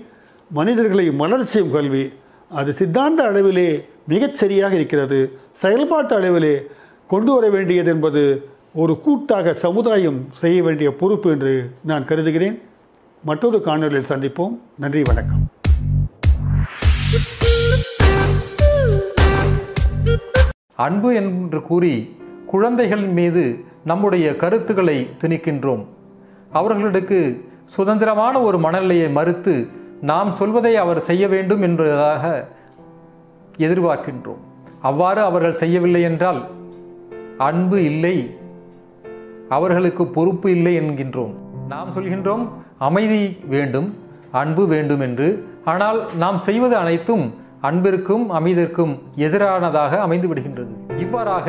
மனிதர்களை 0.58 1.06
மலர்ச்சியும் 1.22 1.74
கல்வி. 1.76 2.04
அது 2.50 2.70
சித்தாந்த 2.80 3.20
அளவிலே 3.30 3.70
மிகச்சரியாக 4.12 4.72
இருக்கிறது. 4.80 5.20
செயல்பாட்டு 5.62 6.14
அளவிலே 6.18 6.54
கொண்டு 7.12 7.30
வர 7.36 7.46
வேண்டியது 7.54 7.90
என்பது 7.94 8.22
ஒரு 8.74 8.98
கூட்டாக 8.98 9.54
சமுதாயம் 9.54 10.28
செய்ய 10.32 10.62
வேண்டிய 10.62 10.96
பொறுப்பு 10.96 11.30
என்று 11.30 11.70
நான் 11.84 12.04
கருதுகிறேன். 12.04 12.62
மற்றொரு 13.24 13.62
காணொலியில் 13.64 14.08
சந்திப்போம். 14.08 14.58
நன்றி 14.78 15.02
வணக்கம். 15.02 15.48
அன்பு 20.74 21.14
என்று 21.14 21.62
கூறி 21.62 22.16
குழந்தைகளின் 22.46 23.12
மீது 23.12 23.64
நம்முடைய 23.84 24.36
கருத்துக்களை 24.36 25.08
திணிக்கின்றோம். 25.20 25.86
அவர்களுக்கு 26.50 27.44
சுதந்திரமான 27.64 28.40
ஒரு 28.40 28.58
மனநிலையை 28.58 29.10
மறுத்து 29.10 29.66
நாம் 30.00 30.32
சொல்வதை 30.32 30.76
அவர் 30.76 31.00
செய்ய 31.00 31.28
வேண்டும் 31.28 31.62
என்பதாக 31.62 32.48
எதிர்பார்க்கின்றோம். 33.58 34.42
அவ்வாறு 34.82 35.20
அவர்கள் 35.20 35.54
செய்யவில்லை 35.54 36.02
என்றால் 36.02 36.50
அன்பு 37.38 37.84
இல்லை. 37.84 38.36
அவர்களுக்கு 39.56 40.04
பொறுப்பு 40.16 40.48
இல்லை 40.56 40.74
என்கின்றோம். 40.80 41.32
நாம் 41.68 41.92
சொல்கின்றோம் 41.96 42.44
அமைதி 42.88 43.22
வேண்டும் 43.54 43.88
அன்பு 44.40 44.62
வேண்டும் 44.72 45.02
என்று. 45.06 45.28
ஆனால் 45.64 45.98
நாம் 46.22 46.38
செய்வது 46.46 46.74
அனைத்தும் 46.82 47.24
அன்பிற்கும் 47.68 48.24
அமைதிற்கும் 48.38 48.92
எதிரானதாக 49.26 49.98
அமைந்து 50.06 50.28
விடுகின்றது 50.30 50.72
இவ்வாறாக 51.04 51.48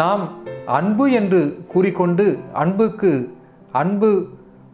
நாம் 0.00 0.24
அன்பு 0.78 1.04
என்று 1.18 1.40
கூறிக்கொண்டு 1.72 2.26
அன்புக்கு 2.62 3.12
அன்பு 3.82 4.10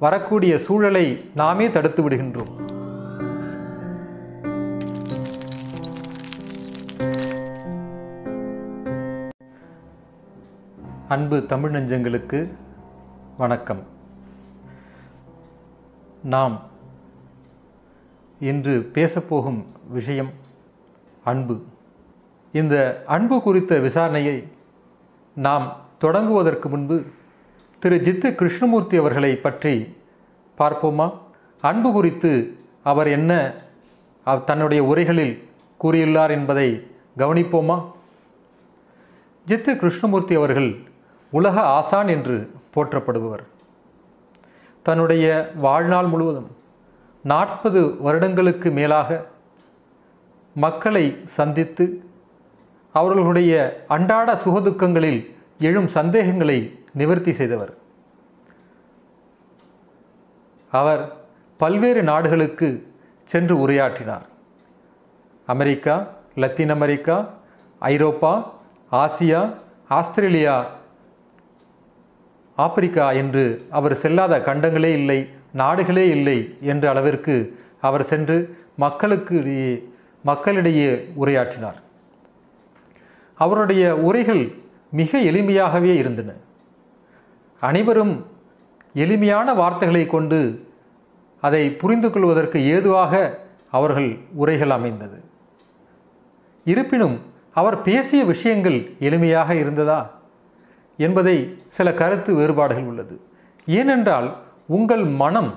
வரக்கூடிய 0.05 0.53
சூழலை 0.67 1.07
நாமே 1.35 1.67
தடுத்து 1.71 2.01
விடுகின்றோம். 2.09 2.53
அன்பு 11.09 11.47
தமிழ் 11.47 11.75
நெஞ்சங்களுக்கு 11.75 12.39
வணக்கம். 13.37 13.83
நாம் 16.23 16.63
இன்று 18.41 18.91
பேசப்போகும் 18.93 19.65
விஷயம் 19.89 20.31
அன்பு. 21.25 21.63
இந்த 22.53 23.03
அன்பு 23.07 23.43
குறித்த 23.43 23.79
விசாரணையை 23.79 24.49
நாம் 25.35 25.77
தொடங்குவதற்கு 26.01 26.69
முன்பு 26.69 27.05
திரு 27.79 27.97
ஜித்து 27.97 28.35
கிருஷ்ணமூர்த்தி 28.35 28.97
அவர்களை 28.97 29.37
பற்றி 29.37 29.97
பார்ப்போமா? 30.59 31.19
அன்பு 31.61 31.93
குறித்து 31.93 32.57
அவர் 32.83 33.07
என்ன 33.07 33.55
தன்னுடைய 34.45 34.83
உரைகளில் 34.85 35.49
கூறியுள்ளார் 35.85 36.31
என்பதை 36.31 36.91
கவனிப்போமா? 37.17 37.79
ஜித்து 39.47 39.77
கிருஷ்ணமூர்த்தி 39.77 40.35
அவர்கள் 40.35 40.95
உலக 41.31 41.61
ஆசான் 41.61 42.09
என்று 42.09 42.51
போற்றப்படுபவர். 42.75 43.43
தன்னுடைய 44.83 45.53
வாழ்நாள் 45.55 46.07
முழுவதும் 46.07 46.57
நாற்பது 47.23 48.01
வருடங்களுக்கு 48.01 48.71
மேலாக 48.71 49.27
மக்களை 50.55 51.19
சந்தித்து 51.25 52.05
அவர்களுடைய 52.93 53.85
அன்றாட 53.89 54.35
சுகதுக்கங்களில் 54.35 55.37
எழும் 55.59 55.89
சந்தேகங்களை 55.89 56.85
நிவர்த்தி 56.93 57.33
செய்தவர். 57.33 57.77
அவர் 60.71 61.13
பல்வேறு 61.57 62.03
நாடுகளுக்கு 62.03 62.95
சென்று 63.25 63.69
உரையாற்றினார். 63.69 64.27
அமெரிக்கா 65.47 66.07
லத்தீன் 66.35 66.71
அமெரிக்கா 66.71 67.29
ஐரோப்பா 67.79 68.53
ஆசியா 68.93 69.55
ஆஸ்திரேலியா 69.89 70.67
ஆப்பிரிக்கா 72.57 73.13
என்று 73.13 73.67
அவர் 73.71 73.93
செல்லாத 73.93 74.39
கண்டங்களே 74.39 74.93
இல்லை 74.93 75.29
நாடுகளே 75.53 76.09
இல்லை 76.09 76.59
என்ற 76.61 76.89
அளவிற்கு 76.89 77.59
அவர் 77.81 78.03
சென்று 78.03 78.59
மக்களுக்கு 78.77 79.37
இடையே 79.37 79.89
மக்களிடையே 80.23 81.13
உரையாற்றினார். 81.21 81.81
அவருடைய 83.35 83.97
உரைகள் 83.97 84.53
மிக 84.91 85.19
எளிமையாகவே 85.19 85.97
இருந்தன. 85.97 86.33
அனைவரும் 87.61 88.27
எளிமையான 88.93 89.55
வார்த்தைகளை 89.55 90.07
கொண்டு 90.07 90.69
அதை 91.41 91.73
புரிந்து 91.73 92.11
கொள்வதற்கு 92.11 92.67
ஏதுவாக 92.67 93.41
அவர்கள் 93.71 94.19
உரைகள் 94.35 94.71
அமைந்தது. 94.71 95.25
இருப்பினும் 96.65 97.21
அவர் 97.53 97.83
பேசிய 97.83 98.25
விஷயங்கள் 98.25 98.91
எளிமையாக 99.01 99.51
இருந்ததா? 99.51 100.16
என்பதை 100.97 101.37
சில 101.77 101.95
கருத்து 101.95 102.35
வேறுபாடுகள் 102.35 102.89
உள்ளது. 102.91 103.21
ஏனென்றால் 103.67 104.29
உங்கள் 104.67 105.05
மனம் 105.23 105.51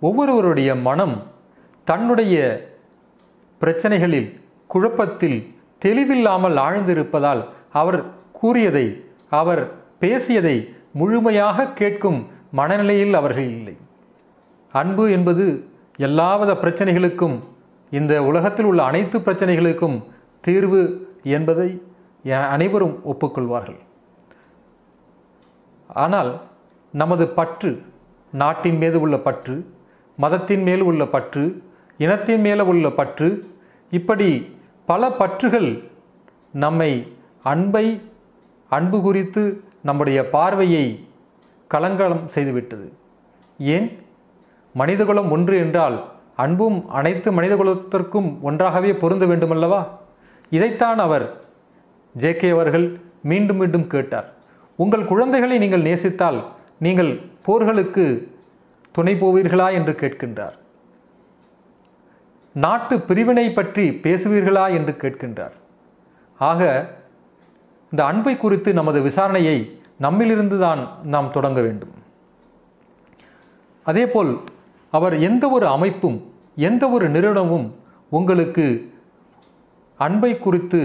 ஒவ்வொருவருடைய 0.00 0.70
மனம் 0.88 1.16
தன்னுடைய 1.84 2.36
பிரச்சனைகளில் 3.60 4.28
குழப்பத்தில் 4.66 5.38
தெளிவில்லாமல் 5.84 6.56
ஆழ்ந்திருப்பதால் 6.66 7.42
அவர் 7.72 8.00
கூறியதை 8.32 8.86
அவர் 9.40 9.62
பேசியதை 9.98 10.56
முழுமையாக 10.92 11.68
கேட்கும் 11.80 12.18
மனநிலையில் 12.50 13.14
அவர்கள் 13.14 13.48
இல்லை. 13.58 13.76
அன்பு 14.72 15.04
என்பது 15.10 15.44
எல்லாவித 15.96 16.52
பிரச்சனைகளுக்கும் 16.62 17.36
இந்த 17.90 18.12
உலகத்தில் 18.24 18.64
உள்ள 18.64 18.80
அனைத்து 18.82 19.18
பிரச்சனைகளுக்கும் 19.18 19.96
தீர்வு 20.40 20.82
என்பதை 21.22 21.68
அனைவரும் 22.54 22.96
ஒப்புக்கொள்வார்கள். 23.04 23.80
ஆனால் 25.96 26.30
நமது 26.92 27.24
பற்று 27.28 27.70
நாட்டின் 28.32 28.76
மீது 28.76 29.00
உள்ள 29.00 29.16
பற்று 29.18 29.56
மதத்தின் 30.18 30.62
மேல் 30.62 30.80
உள்ள 30.80 31.02
பற்று 31.06 31.44
இனத்தின் 31.98 32.40
மேலே 32.40 32.62
உள்ள 32.62 32.86
பற்று 32.90 33.28
இப்படி 33.90 34.30
பல 34.88 35.08
பற்றுகள் 35.20 35.70
நம்மை 36.52 36.90
அன்பை 37.42 37.86
அன்பு 38.70 38.98
குறித்து 39.00 39.42
நம்முடைய 39.82 40.18
பார்வையை 40.30 40.86
கலங்கலம் 41.70 42.24
செய்துவிட்டது. 42.34 42.86
ஏன்? 43.58 43.88
மனிதகுலம் 44.74 45.30
ஒன்று 45.30 45.56
என்றால் 45.58 45.96
அன்பும் 46.36 46.78
அனைத்து 46.88 47.28
மனிதகுலத்திற்கும் 47.32 48.28
ஒன்றாகவே 48.40 48.90
பொருந்த 48.94 49.26
வேண்டுமல்லவா? 49.26 49.80
இதைத்தான் 50.50 50.98
அவர் 50.98 51.26
ஜேகே 52.14 52.50
அவர்கள் 52.50 52.86
மீண்டும் 53.22 53.56
மீண்டும் 53.56 53.86
கேட்டார். 53.86 54.28
உங்கள் 54.82 55.08
குழந்தைகளை 55.10 55.56
நீங்கள் 55.58 55.86
நேசித்தால் 55.88 56.38
நீங்கள் 56.86 57.12
போர்களுக்கு 57.46 58.04
துணை 58.96 59.14
போவீர்களா 59.20 59.68
என்று 59.78 59.92
கேட்கின்றார். 60.02 60.56
நாட்டு 62.64 62.94
பிரிவினை 63.08 63.46
பற்றி 63.52 63.84
பேசுவீர்களா 64.04 64.64
என்று 64.76 64.92
கேட்கின்றார். 65.02 65.54
ஆக 66.40 66.60
இந்த 67.92 68.02
அன்பை 68.10 68.34
குறித்து 68.36 68.70
நமது 68.72 68.98
விசாரணையை 69.08 69.56
நம்மிலிருந்து 70.04 70.56
தான் 70.58 70.80
நாம் 71.14 71.32
தொடங்க 71.36 71.60
வேண்டும். 71.66 71.94
அதேபோல் 73.86 74.32
அவர் 74.92 75.16
எந்த 75.28 75.44
ஒரு 75.56 75.66
அமைப்பும் 75.76 76.18
எந்த 76.68 76.84
ஒரு 76.96 77.06
நிறுவனமும் 77.14 77.66
உங்களுக்கு 78.18 78.66
அன்பை 79.98 80.32
குறித்து 80.38 80.80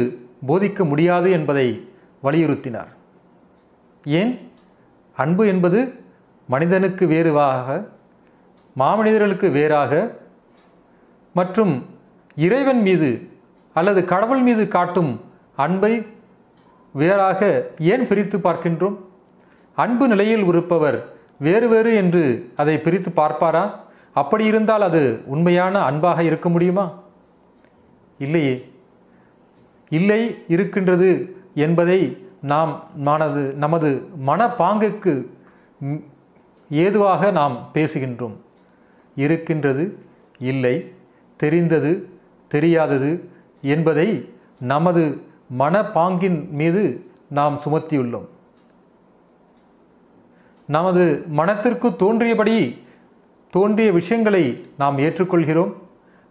போதிக்க 0.47 0.85
முடியாது 0.91 1.29
என்பதை 1.37 1.67
வலியுறுத்தினார். 2.23 2.91
ஏன்? 4.03 4.51
அன்பு 5.15 5.47
என்பது 5.47 6.03
மனிதனுக்கு 6.47 7.07
வேறுவாக 7.07 7.87
மாமனிதர்களுக்கு 8.77 9.51
வேறாக 9.51 10.17
மற்றும் 11.33 11.85
இறைவன் 12.35 12.81
மீது 12.81 13.29
அல்லது 13.73 14.05
கடவுள் 14.05 14.41
மீது 14.41 14.67
காட்டும் 14.67 15.21
அன்பை 15.55 16.05
வேறாக 16.93 17.71
ஏன் 17.79 18.07
பிரித்து 18.07 18.37
பார்க்கின்றோம்? 18.37 18.97
அன்பு 19.75 20.07
நிலையில் 20.07 20.43
இருப்பவர் 20.43 21.13
வேறு 21.39 21.69
வேறு 21.69 21.95
என்று 21.95 22.51
அதை 22.55 22.79
பிரித்து 22.79 23.11
பார்ப்பாரா? 23.11 23.79
அப்படி 24.13 24.45
இருந்தால் 24.45 24.81
அது 24.81 25.21
உண்மையான 25.25 25.79
அன்பாக 25.79 26.23
இருக்க 26.23 26.49
முடியுமா? 26.49 27.01
இல்லையே. 28.17 28.71
இல்லை 29.89 30.35
இருக்கின்றது 30.47 31.35
என்பதை 31.55 32.25
நாம் 32.41 32.83
மனது 32.95 33.53
நமது 33.53 34.09
மனப்பாங்குக்கு 34.27 35.27
ஏதுவாக 36.69 37.31
நாம் 37.31 37.69
பேசுகின்றோம். 37.73 38.35
இருக்கின்றது 39.15 40.05
இல்லை 40.39 40.93
தெரிந்தது 41.37 42.09
தெரியாதது 42.47 43.29
என்பதை 43.61 44.29
நமது 44.59 45.21
மனப்பாங்கின் 45.59 46.49
மீது 46.49 47.05
நாம் 47.29 47.59
சுமத்தியுள்ளோம். 47.65 48.27
நமது 50.67 51.23
மனத்திற்கு 51.27 51.95
தோன்றியபடி 51.95 52.83
தோன்றிய 53.51 53.91
விஷயங்களை 53.91 54.65
நாம் 54.77 54.97
ஏற்றுக்கொள்கிறோம். 54.97 55.73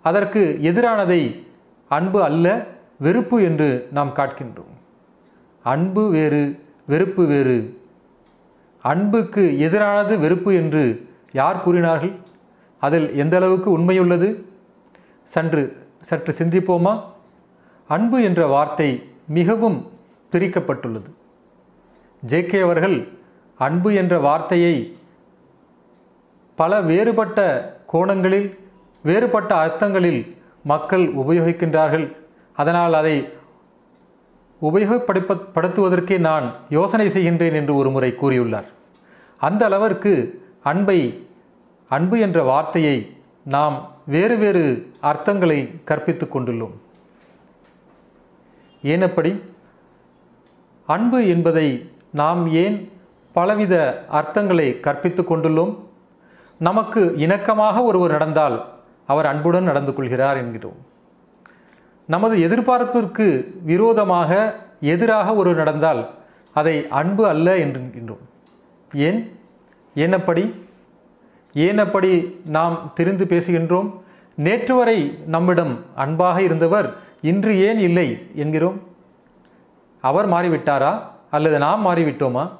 அதற்கு 0.02 0.58
எதிரானதை 0.62 1.46
அன்பு 1.88 2.22
அல்ல 2.22 2.66
வெறுப்பு 2.98 3.42
என்று 3.42 3.88
நாம் 3.92 4.14
காட்கின்றோம். 4.14 4.74
அன்பு 5.70 6.02
வேறு 6.16 6.42
வெறுப்பு 6.90 7.22
வேறு. 7.32 7.56
அன்புக்கு 8.90 9.42
எதிரானது 9.66 10.14
வெறுப்பு 10.24 10.50
என்று 10.60 10.84
யார் 11.40 11.62
கூறினார்கள்? 11.64 12.12
அதில் 12.82 13.08
எந்த 13.22 13.34
அளவுக்கு 13.38 13.68
உண்மையுள்ளது? 13.78 14.28
சன்று 15.34 15.62
சற்று 16.08 16.32
சிந்திப்போமா? 16.40 16.92
அன்பு 17.96 18.18
என்ற 18.28 18.40
வார்த்தை 18.54 18.90
மிகவும் 19.38 19.78
பிரிக்கப்பட்டுள்ளது 20.32 21.10
ஜேகே 22.22 22.60
அவர்கள் 22.66 22.96
அன்பு 23.66 23.90
என்ற 24.00 24.14
வார்த்தையை 24.28 24.74
பல 26.58 26.80
வேறுபட்ட 26.90 27.40
கோணங்களில் 27.92 28.48
வேறுபட்ட 29.04 29.52
அர்த்தங்களில் 29.64 30.22
மக்கள் 30.72 31.04
உபயோகிக்கின்றார்கள். 31.20 32.06
அதனால் 32.56 32.94
அதை 33.00 33.14
உபயோகப்படுத்தப்படுத்துவதற்கே 34.62 36.18
நான் 36.18 36.54
யோசனை 36.68 37.06
செய்கின்றேன் 37.06 37.52
என்று 37.52 37.74
ஒரு 37.74 37.90
முறை 37.90 38.16
கூறியுள்ளார். 38.22 38.68
அந்த 39.38 39.64
அளவிற்கு 39.64 40.12
அன்பை 40.62 41.28
அன்பு 41.88 42.18
என்ற 42.18 42.42
வார்த்தையை 42.42 42.96
நாம் 43.44 43.76
வேறு 44.06 44.36
வேறு 44.36 44.92
அர்த்தங்களை 45.02 45.84
கற்பித்து 45.84 46.26
கொண்டுள்ளோம். 46.26 46.74
ஏனப்படி 48.82 49.42
அன்பு 50.86 51.28
என்பதை 51.28 51.90
நாம் 52.12 52.52
ஏன் 52.52 52.92
பலவித 53.32 54.04
அர்த்தங்களை 54.12 54.80
கற்பித்து 54.80 55.22
கொண்டுள்ளோம்? 55.22 55.78
நமக்கு 56.58 57.14
இணக்கமாக 57.16 57.82
ஒருவர் 57.82 58.10
நடந்தால் 58.10 58.56
அவர் 59.06 59.26
அன்புடன் 59.26 59.62
நடந்து 59.62 59.94
கொள்கிறார் 59.94 60.36
என்கிறோம். 60.36 60.78
நமது 62.10 62.36
எதிர்பார்ப்பிற்கு 62.36 63.46
விரோதமாக 63.62 64.56
எதிராக 64.80 65.34
ஒரு 65.34 65.54
நடந்தால் 65.54 66.10
அதை 66.54 66.88
அன்பு 66.88 67.28
அல்ல 67.28 67.56
என்கின்றோம். 67.56 68.18
ஏன்? 68.94 69.38
ஏனப்படி? 69.94 70.54
ஏனப்படி 71.54 72.36
நாம் 72.44 72.92
தெரிந்து 72.94 73.24
பேசுகின்றோம்? 73.24 74.00
நேற்று 74.36 74.74
வரை 74.74 75.18
நம்மிடம் 75.26 75.84
அன்பாக 75.94 76.42
இருந்தவர் 76.42 76.94
இன்று 77.20 77.58
ஏன் 77.58 77.78
இல்லை 77.78 78.26
என்கிறோம். 78.34 78.82
அவர் 80.00 80.28
மாறிவிட்டாரா? 80.28 81.02
அல்லது 81.30 81.58
நாம் 81.58 81.86
மாறிவிட்டோமா? 81.86 82.50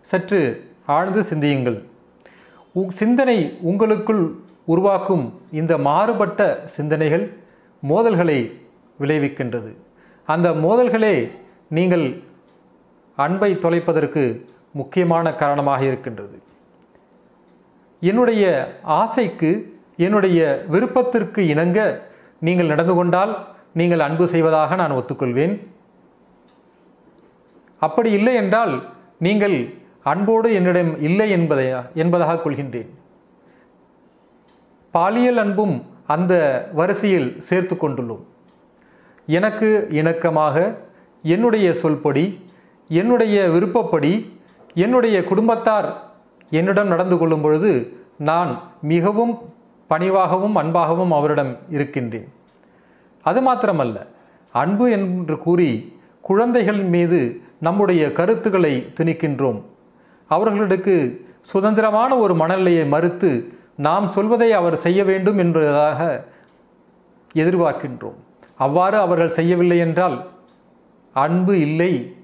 சற்று 0.00 0.70
ஆழ்ந்து 0.86 1.22
சிந்தியுங்கள். 1.22 1.84
உ- 2.72 2.90
சிந்தனை 2.90 3.58
உங்களுக்குள் 3.60 4.34
உருவாக்கும் 4.64 5.40
இந்த 5.52 5.78
மாறுபட்ட 5.78 6.62
சிந்தனைகள் 6.64 7.41
மோதல்களை 7.90 8.38
விளைவிக்கின்றது. 9.00 9.70
அந்த 10.28 10.48
மோதல்களே 10.64 11.14
நீங்கள் 11.76 12.06
அன்பை 13.18 13.50
தொலைப்பதற்கு 13.64 14.22
முக்கியமான 14.80 15.34
காரணமாக 15.42 15.82
இருக்கின்றது. 15.90 16.36
என்னுடைய 18.02 18.44
ஆசைக்கு 19.00 19.50
என்னுடைய 20.04 20.40
விருப்பத்திற்கு 20.74 21.40
இணங்க 21.54 21.78
நீங்கள் 22.46 22.70
நடந்து 22.72 22.94
கொண்டால் 22.98 23.32
நீங்கள் 23.80 24.04
அன்பு 24.06 24.24
செய்வதாக 24.32 24.76
நான் 24.80 24.96
ஒத்துக்கொள்வேன். 24.98 25.54
அப்படி 27.86 28.10
இல்லை 28.18 28.34
என்றால் 28.40 28.74
நீங்கள் 29.26 29.56
அன்போடு 30.12 30.48
என்னிடம் 30.58 30.92
இல்லை 31.08 31.28
என்பதை 31.36 31.66
என்பதாக 32.02 32.40
கொள்கின்றேன். 32.44 32.90
பாலியல் 34.94 35.40
அன்பும் 35.42 35.74
அந்த 36.06 36.32
வரிசையில் 36.72 37.40
சேர்த்து 37.40 37.74
கொண்டுள்ளோம். 37.74 38.22
எனக்கு 39.26 39.88
இணக்கமாக 39.90 40.76
என்னுடைய 41.22 41.70
சொல்படி 41.70 42.40
என்னுடைய 42.88 43.48
விருப்பப்படி 43.48 44.40
என்னுடைய 44.74 45.24
குடும்பத்தார் 45.24 46.02
என்னிடம் 46.50 46.88
நடந்து 46.88 47.18
கொள்ளும் 47.18 47.40
பொழுது 47.40 47.96
நான் 48.18 48.60
மிகவும் 48.82 49.38
பணிவாகவும் 49.90 50.54
அன்பாகவும் 50.54 51.10
அவரிடம் 51.10 51.56
இருக்கின்றேன். 51.70 52.28
அது 53.22 53.52
மாத்திரமல்ல 53.52 54.06
அன்பு 54.52 54.90
என்று 54.90 55.38
கூறி 55.38 55.98
குழந்தைகள் 56.20 56.82
மீது 56.82 57.40
நம்முடைய 57.60 58.12
கருத்துக்களை 58.12 58.92
திணிக்கின்றோம். 59.00 59.62
அவர்களுக்கு 60.28 61.26
சுதந்திரமான 61.40 62.16
ஒரு 62.16 62.34
மனநிலையை 62.34 62.86
மறுத்து 62.86 63.54
நாம் 63.76 64.08
சொல்வதை 64.08 64.52
அவர் 64.52 64.76
செய்ய 64.76 65.04
வேண்டும் 65.04 65.38
என்பதாக 65.38 66.26
எதிர்பார்க்கின்றோம். 67.34 68.18
அவ்வாறு 68.56 68.98
அவர்கள் 68.98 69.30
செய்யவில்லை 69.30 69.78
என்றால் 69.78 70.30
அன்பு 71.12 71.60
இல்லை 71.60 72.16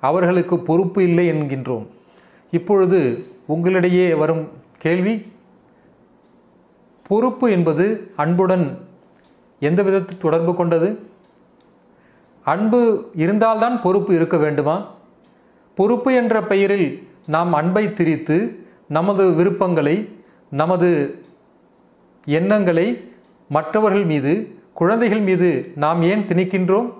அவர்களுக்கு 0.00 0.58
பொறுப்பு 0.58 1.02
இல்லை 1.02 1.30
என்கின்றோம். 1.32 1.86
இப்பொழுது 2.50 3.26
உங்களிடையே 3.48 4.16
வரும் 4.16 4.48
கேள்வி 4.78 5.32
பொறுப்பு 7.02 7.50
என்பது 7.50 8.12
அன்புடன் 8.16 8.86
எந்த 9.60 9.82
விதத்தில் 9.82 10.18
தொடர்பு 10.18 10.54
கொண்டது? 10.54 10.98
அன்பு 12.42 13.10
இருந்தால்தான் 13.14 13.80
பொறுப்பு 13.80 14.14
இருக்க 14.14 14.36
வேண்டுமா? 14.36 14.86
பொறுப்பு 15.74 16.14
என்ற 16.14 16.42
பெயரில் 16.42 17.08
நாம் 17.26 17.52
அன்பை 17.52 17.92
திரித்து 17.92 18.66
நமது 18.88 19.32
விருப்பங்களை 19.32 20.16
நமது 20.50 21.22
எண்ணங்களை 22.24 23.14
மற்றவர்கள் 23.48 24.04
மீது 24.04 24.60
குழந்தைகள் 24.74 25.20
மீது 25.20 25.72
நாம் 25.76 26.02
ஏன் 26.02 26.26
திணிக்கின்றோம்? 26.26 26.94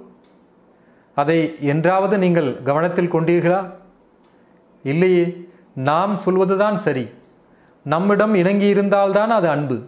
அதை 1.14 1.56
என்றாவது 1.60 2.18
நீங்கள் 2.18 2.62
கவனத்தில் 2.62 3.12
கொண்டீர்களா? 3.12 3.72
இல்லையே 4.82 5.48
நாம் 5.74 6.16
சொல்வதுதான் 6.16 6.76
சரி. 6.76 7.08
நம்மிடம் 7.84 8.34
இணங்கி 8.34 8.66
இருந்தால்தான் 8.66 9.30
அது 9.30 9.48
அன்பு. 9.48 9.86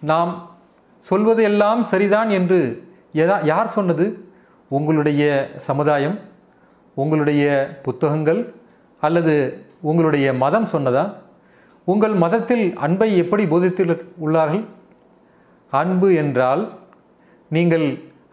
நாம் 0.00 0.50
சொல்வது 0.98 1.42
எல்லாம் 1.42 1.82
சரிதான் 1.82 2.30
என்று 2.30 2.88
எதா 3.14 3.44
யார் 3.44 3.68
சொன்னது? 3.68 4.28
உங்களுடைய 4.68 5.50
சமுதாயம் 5.56 6.18
உங்களுடைய 6.94 7.74
புத்தகங்கள் 7.82 8.54
அல்லது 9.00 9.64
உங்களுடைய 9.80 10.34
மதம் 10.34 10.68
சொன்னதா? 10.72 11.14
உங்கள் 11.92 12.14
மதத்தில் 12.22 12.66
அன்பை 12.84 13.08
எப்படி 13.22 13.44
போதித்து 13.52 13.82
உள்ளார்கள்? 14.24 14.64
அன்பு 15.72 16.08
என்றால் 16.22 16.62
நீங்கள் 17.54 17.86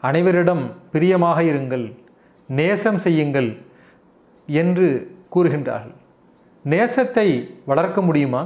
அனைவரிடம் 0.09 0.63
பிரியமாக 0.93 1.39
இருங்கள் 1.51 1.85
நேசம் 2.49 2.99
செய்யுங்கள் 3.05 3.49
என்று 4.47 4.87
கூறுகின்றார்கள். 5.33 5.95
நேசத்தை 6.65 7.27
வளர்க்க 7.69 7.99
முடியுமா? 8.07 8.41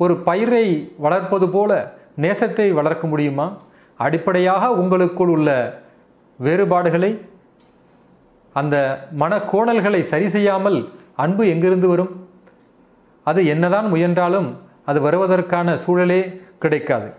ஒரு 0.00 0.14
பயிரை 0.28 0.66
வளர்ப்பது 1.04 1.46
போல 1.56 1.70
நேசத்தை 2.24 2.66
வளர்க்க 2.78 3.06
முடியுமா? 3.12 3.46
அடிப்படையாக 4.00 4.72
உங்களுக்குள் 4.82 5.32
உள்ள 5.36 5.50
வேறுபாடுகளை 6.38 7.12
அந்த 8.60 8.76
மனக்கோணல்களை 9.22 10.00
சரி 10.12 10.28
செய்யாமல் 10.34 10.78
அன்பு 11.24 11.42
எங்கிருந்து 11.52 11.88
வரும்? 11.92 12.12
அது 13.24 13.46
என்னதான் 13.46 13.86
முயன்றாலும் 13.86 14.56
அது 14.84 15.00
வருவதற்கான 15.00 15.78
சூழலே 15.86 16.42
கிடைக்காது. 16.58 17.12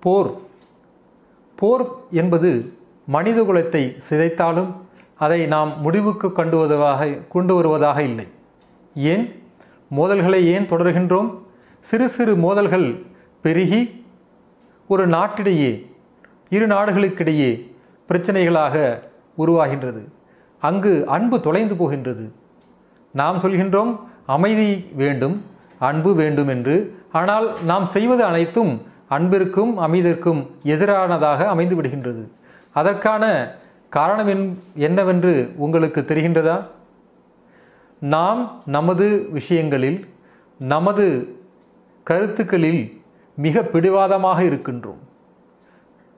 போர். 0.00 0.30
போர் 1.56 1.86
என்பது 2.10 2.72
மனித 3.06 3.42
குலத்தை 3.42 4.00
சிதைத்தாலும் 4.10 4.72
அதை 5.18 5.46
நாம் 5.46 5.80
முடிவுக்கு 5.80 6.28
கண்டுவதாக 6.28 6.56
வருவதாக 6.56 7.28
கொண்டு 7.28 7.54
வருவதாக 7.54 8.02
இல்லை. 8.02 8.28
ஏன்? 8.94 9.42
மோதல்களை 9.96 10.44
ஏன் 10.44 10.70
தொடர்கின்றோம்? 10.70 11.38
சிறு 11.80 12.08
சிறு 12.08 12.36
மோதல்கள் 12.36 13.06
பெருகி 13.40 14.04
ஒரு 14.88 15.08
நாட்டிடையே 15.08 15.90
இரு 16.48 16.66
நாடுகளுக்கிடையே 16.66 17.74
பிரச்சனைகளாக 18.08 19.02
உருவாகின்றது. 19.38 20.04
அங்கு 20.60 21.06
அன்பு 21.06 21.40
தொலைந்து 21.40 21.76
போகின்றது. 21.76 22.32
நாம் 23.12 23.38
சொல்கின்றோம் 23.38 23.98
அமைதி 24.26 24.86
வேண்டும் 24.96 25.44
அன்பு 25.78 26.14
வேண்டும் 26.14 26.48
என்று 26.48 26.96
ஆனால் 27.12 27.58
நாம் 27.64 27.86
செய்வது 27.86 28.24
அனைத்தும் 28.24 28.82
அன்பிற்கும் 29.08 29.78
அமைதிற்கும் 29.78 30.50
எதிரானதாக 30.64 31.44
அமைந்து 31.46 31.82
விடுகின்றது. 31.82 32.28
அதற்கான 32.72 33.54
காரணம் 33.88 34.26
என் 34.26 34.62
என்னவென்று 34.76 35.52
உங்களுக்கு 35.56 36.00
தெரிகின்றதா? 36.00 36.66
நாம் 37.98 38.62
நமது 38.66 39.26
விஷயங்களில் 39.30 40.08
நமது 40.58 41.36
கருத்துக்களில் 42.04 43.02
மிக 43.36 43.62
பிடிவாதமாக 43.62 44.42
இருக்கின்றோம். 44.42 44.98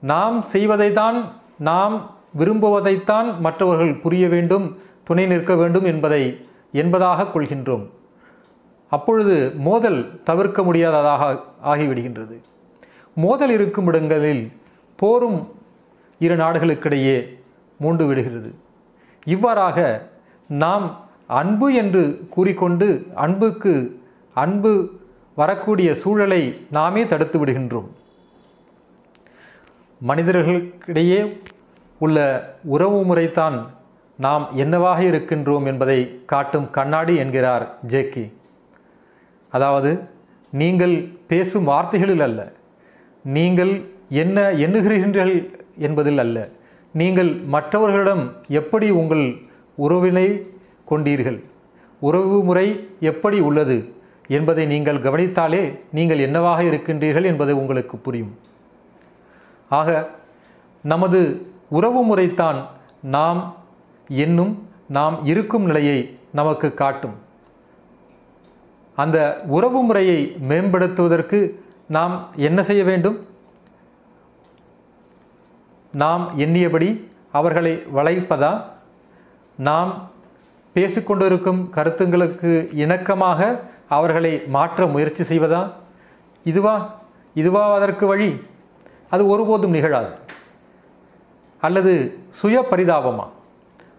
நாம் 0.01 0.43
செய்வதைத்தான் 0.53 1.25
நாம் 1.57 2.11
விரும்புவதைத்தான் 2.37 3.39
மற்றவர்கள் 3.39 3.95
புரிய 3.95 4.27
வேண்டும் 4.27 4.77
துணை 5.03 5.25
நிற்க 5.25 5.55
வேண்டும் 5.55 5.83
என்பதை 5.83 6.47
என்பதாக 6.71 7.23
கொள்கின்றோம். 7.23 7.85
அப்பொழுது 8.89 9.53
மோதல் 9.57 10.23
தவிர்க்க 10.23 10.63
முடியாததாக 10.63 11.43
ஆகிவிடுகின்றது. 11.65 12.35
மோதல் 13.15 13.49
இருக்கும் 13.49 13.87
இடங்களில் 13.87 14.51
போரும் 14.95 15.39
இரு 16.19 16.35
நாடுகளுக்கிடையே 16.35 17.37
மூண்டு 17.79 18.05
விடுகிறது. 18.07 18.55
இவ்வாறாக 19.25 20.07
நாம் 20.47 21.03
அன்பு 21.27 21.73
என்று 21.73 22.27
கூறிக்கொண்டு 22.29 23.07
அன்புக்கு 23.15 24.01
அன்பு 24.33 24.91
வரக்கூடிய 25.35 25.95
சூழலை 25.95 26.61
நாமே 26.71 27.05
தடுத்து 27.05 27.45
விடுகின்றோம். 27.45 27.87
மனிதர்களுக்கிடையே 30.07 31.37
உள்ள 31.97 32.17
உறவு 32.63 33.03
முறைதான் 33.03 33.57
நாம் 34.17 34.47
என்னவாக 34.53 35.03
இருக்கின்றோம் 35.03 35.65
என்பதை 35.65 36.25
காட்டும் 36.25 36.69
கண்ணாடி 36.69 37.15
என்கிறார் 37.15 37.65
ஜேக்கி 37.81 38.33
அதாவது 39.55 39.91
நீங்கள் 40.61 40.95
பேசும் 41.31 41.67
வார்த்தைகளில் 41.71 42.23
அல்ல. 42.27 42.39
நீங்கள் 43.35 43.73
என்ன 44.21 44.37
எண்ணுகிறீர்கள் 44.65 45.33
என்பதில் 45.87 46.21
அல்ல. 46.23 46.37
நீங்கள் 47.01 47.31
மற்றவர்களிடம் 47.53 48.23
எப்படி 48.59 48.87
உங்கள் 49.01 49.25
உறவினை 49.85 50.27
கொண்டீர்கள்? 50.91 51.39
உறவு 52.01 52.37
முறை 52.49 52.67
எப்படி 53.11 53.37
உள்ளது 53.47 53.77
என்பதை 54.37 54.63
நீங்கள் 54.73 55.03
கவனித்தாலே 55.05 55.63
நீங்கள் 55.97 56.23
என்னவாக 56.27 56.59
இருக்கின்றீர்கள் 56.69 57.29
என்பது 57.31 57.51
உங்களுக்கு 57.61 57.95
புரியும். 58.05 58.33
ஆக 59.79 59.89
நமது 60.93 61.21
உறவு 61.77 62.01
முறைத்தான் 62.09 62.59
நாம் 63.15 63.41
என்னும் 64.23 64.53
நாம் 64.97 65.15
இருக்கும் 65.31 65.65
நிலையை 65.69 65.99
நமக்கு 66.39 66.67
காட்டும். 66.81 67.15
அந்த 68.95 69.41
உறவு 69.45 69.81
முறையை 69.81 70.35
மேம்படுத்துவதற்கு 70.49 71.63
நாம் 71.87 72.29
என்ன 72.35 72.63
செய்ய 72.63 72.83
வேண்டும்? 72.83 73.27
நாம் 75.91 76.33
எண்ணியபடி 76.37 77.07
அவர்களை 77.31 77.83
வளைப்பதா? 77.95 78.63
நாம் 79.55 80.09
பேசிக்கொண்டிருக்கும் 80.73 81.69
கருத்துங்களுக்கு 81.69 82.69
இணக்கமாக 82.75 83.59
அவர்களை 83.89 84.43
மாற்ற 84.47 84.87
முயற்சி 84.87 85.23
செய்வதா? 85.23 85.71
இதுவா? 86.43 86.99
இதுவா 87.33 87.73
அதற்கு 87.73 88.07
வழி? 88.07 88.43
அது 89.09 89.27
ஒருபோதும் 89.27 89.71
நிகழாது. 89.71 90.09
அல்லது 91.61 92.17
சுய 92.29 92.65
பரிதாபமா 92.71 93.29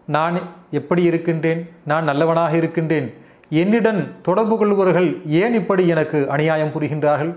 நான் 0.07 0.41
எப்படி 0.71 1.03
இருக்கின்றேன்? 1.03 1.77
நான் 1.85 2.05
நல்லவனாக 2.05 2.57
இருக்கின்றேன்? 2.57 3.15
என்னுடன் 3.49 4.21
தொடர்பு 4.23 4.59
கொள்பவர்கள் 4.59 5.27
ஏன் 5.27 5.55
இப்படி 5.55 5.89
எனக்கு 5.89 6.31
அநியாயம் 6.31 6.73
புரிகின்றார்கள்? 6.75 7.37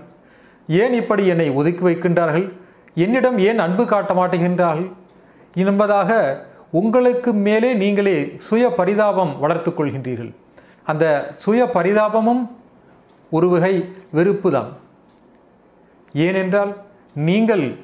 ஏன் 0.68 0.92
இப்படி 0.92 1.26
என்னை 1.26 1.50
ஒதுக்கி 1.50 1.84
வைக்கின்றார்கள்? 1.84 2.52
என்னிடம் 2.94 3.38
ஏன் 3.38 3.58
அன்பு 3.58 3.86
காட்ட 3.86 4.14
மாட்டுகின்றார்கள்? 4.14 4.92
என்பதாக 5.54 6.10
உங்களுக்கு 6.70 7.32
மேலே 7.32 7.74
நீங்களே 7.74 8.34
சுய 8.38 8.70
பரிதாபம் 8.70 9.38
வளர்த்து 9.38 9.70
கொள்கின்றீர்கள். 9.70 10.32
அந்த 10.84 11.28
சுய 11.30 11.64
பரிதாபமும் 11.64 12.50
ஒரு 13.30 13.48
வகை 13.48 13.74
வெறுப்பு 14.10 14.50
தான் 14.50 14.70
ஏனென்றால் 16.12 16.76
நீங்கள் 17.14 17.76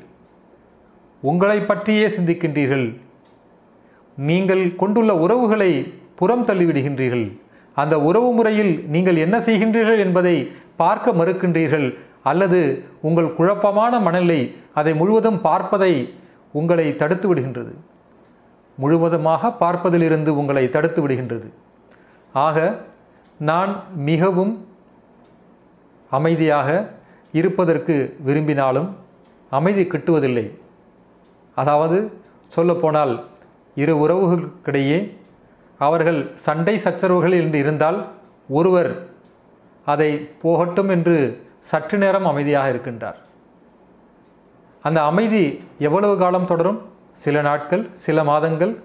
உங்களை 1.21 1.61
பற்றியே 1.61 2.07
சிந்திக்கின்றீர்கள். 2.07 3.01
நீங்கள் 4.17 4.75
கொண்டுள்ள 4.75 5.17
உறவுகளை 5.17 5.95
புறம் 6.15 6.45
தள்ளிவிடுகின்றீர்கள். 6.45 7.27
அந்த 7.81 7.95
உறவு 8.09 8.29
முறையில் 8.33 8.73
நீங்கள் 8.95 9.23
என்ன 9.25 9.37
செய்கின்றீர்கள் 9.39 10.03
என்பதை 10.05 10.37
பார்க்க 10.83 11.13
மறுக்கின்றீர்கள் 11.13 11.89
அல்லது 12.31 12.61
உங்கள் 13.09 13.35
குழப்பமான 13.39 14.01
மனநிலை 14.07 14.41
அதை 14.75 14.93
முழுவதும் 15.01 15.41
பார்ப்பதை 15.41 15.93
உங்களை 16.53 16.87
தடுத்து 16.97 17.27
விடுகின்றது. 17.31 17.73
முழுவதுமாக 18.79 19.51
பார்ப்பதிலிருந்து 19.63 20.31
உங்களை 20.41 20.65
தடுத்து 20.71 21.01
விடுகின்றது. 21.03 21.49
ஆக 22.35 22.57
நான் 23.41 23.73
மிகவும் 24.11 24.53
அமைதியாக 26.11 26.69
இருப்பதற்கு 27.35 27.95
விரும்பினாலும் 28.27 28.89
அமைதி 29.53 29.85
கிட்டுவதில்லை. 29.85 30.47
அதாவது 31.57 31.99
சொல்லப்போனால் 32.53 33.15
இரு 33.77 33.95
உறவுகளுக்கிடையே 34.05 34.99
அவர்கள் 35.79 36.33
சண்டை 36.35 36.81
சச்சரவுகளில் 36.85 37.41
என்று 37.41 37.59
இருந்தால் 37.59 38.09
ஒருவர் 38.49 39.09
அதை 39.85 40.19
போகட்டும் 40.19 40.89
என்று 40.89 41.47
சற்று 41.59 41.99
நேரம் 41.99 42.27
அமைதியாக 42.27 42.73
இருக்கின்றார். 42.73 43.19
அந்த 44.83 45.05
அமைதி 45.05 45.65
எவ்வளவு 45.79 46.19
காலம் 46.19 46.47
தொடரும்? 46.47 46.83
சில 47.13 47.41
நாட்கள் 47.41 47.89
சில 47.93 48.25
மாதங்கள். 48.25 48.83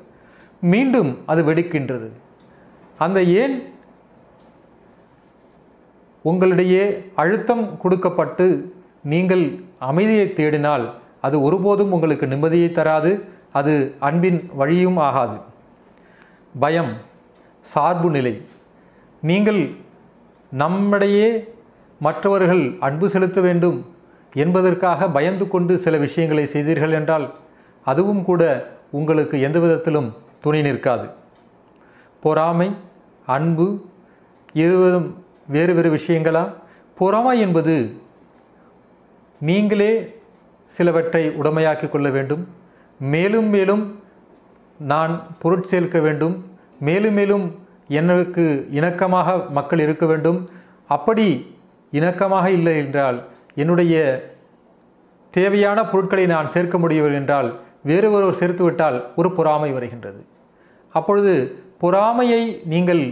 மீண்டும் 0.61 1.17
அது 1.25 1.43
வெடிக்கின்றது. 1.43 2.09
அந்த 2.97 3.23
ஏன் 3.23 3.73
உங்களிடையே 6.25 7.03
அழுத்தம் 7.15 7.77
கொடுக்கப்பட்டு 7.77 8.75
நீங்கள் 9.03 9.63
அமைதியை 9.79 10.27
தேடினால் 10.27 10.91
அது 11.21 11.41
ஒருபோதும் 11.41 11.91
உங்களுக்கு 11.91 12.25
நிம்மதியை 12.25 12.71
தராது 12.71 13.11
அது 13.51 13.95
அன்பின் 13.99 14.49
வழியும் 14.53 14.97
ஆகாது. 14.97 15.37
பயம் 16.59 16.97
சார்பு 17.61 18.09
நிலை. 18.09 18.41
நீங்கள் 19.21 19.75
நம்மிடையே 20.51 21.53
மற்றவர்கள் 21.99 22.77
அன்பு 22.79 23.09
செலுத்த 23.09 23.41
வேண்டும் 23.41 23.85
என்பதற்காக 24.33 25.09
பயந்து 25.09 25.47
கொண்டு 25.47 25.77
சில 25.77 25.97
விஷயங்களை 25.97 26.45
செய்தீர்கள் 26.45 26.91
என்றால் 26.91 27.33
அதுவும் 27.85 28.23
கூட 28.23 28.71
உங்களுக்கு 28.91 29.41
எந்த 29.41 29.59
விதத்திலும் 29.59 30.15
துணை 30.41 30.61
நிற்காது. 30.61 31.09
பொறாமை 32.19 32.75
அன்பு 33.25 33.85
இருவதும் 34.53 35.23
வேறு 35.47 35.73
வேறு 35.73 35.93
விஷயங்களா? 35.93 36.53
பொறாமை 36.95 37.39
என்பது 37.39 38.01
நீங்களே 39.39 40.19
சிலவற்றை 40.65 41.29
உடமையாக்கி 41.29 41.89
கொள்ள 41.89 42.09
வேண்டும். 42.09 42.47
மேலும் 42.99 43.45
மேலும் 43.45 44.00
நான் 44.91 45.13
பொருட்சேர்க்க 45.43 46.01
வேண்டும். 46.01 46.35
மேலும் 46.79 47.13
மேலும் 47.13 47.45
எனக்கு 47.87 48.43
இணக்கமாக 48.71 49.49
மக்கள் 49.49 49.79
இருக்க 49.79 50.05
வேண்டும். 50.05 50.39
அப்படி 50.87 51.27
இணக்கமாக 51.93 52.45
இல்லை 52.47 52.77
என்றால் 52.77 53.17
என்னுடைய 53.55 53.95
தேவையான 55.33 55.79
பொருட்களை 55.85 56.25
நான் 56.25 56.47
சேர்க்க 56.47 56.77
முடியவில்லை 56.77 57.19
என்றால் 57.19 57.49
வேறு 57.83 58.11
ஒருவர் 58.11 58.39
சேர்த்துவிட்டால் 58.39 58.97
ஒரு 59.15 59.31
பொறாமை 59.31 59.71
வருகின்றது. 59.71 60.21
அப்பொழுது 60.89 61.33
பொறாமையை 61.77 62.61
நீங்கள் 62.63 63.03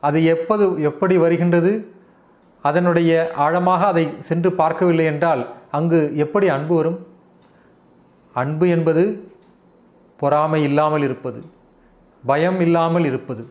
அது 0.00 0.18
எப்போது 0.24 0.82
எப்படி 0.82 1.16
வருகின்றது? 1.16 1.72
அதனுடைய 2.62 3.12
ஆழமாக 3.34 3.82
அதை 3.86 4.04
சென்று 4.18 4.52
பார்க்கவில்லை 4.52 5.04
என்றால் 5.04 5.42
அங்கு 5.70 6.00
எப்படி 6.16 6.48
அன்பு 6.48 6.74
வரும்? 6.76 7.06
அன்பு 8.34 8.68
என்பது 8.68 9.04
பொறாமை 10.20 10.60
இல்லாமல் 10.68 11.04
இருப்பது 11.08 11.40
பயம் 12.24 12.60
இல்லாமல் 12.60 13.06
இருப்பது 13.10 13.42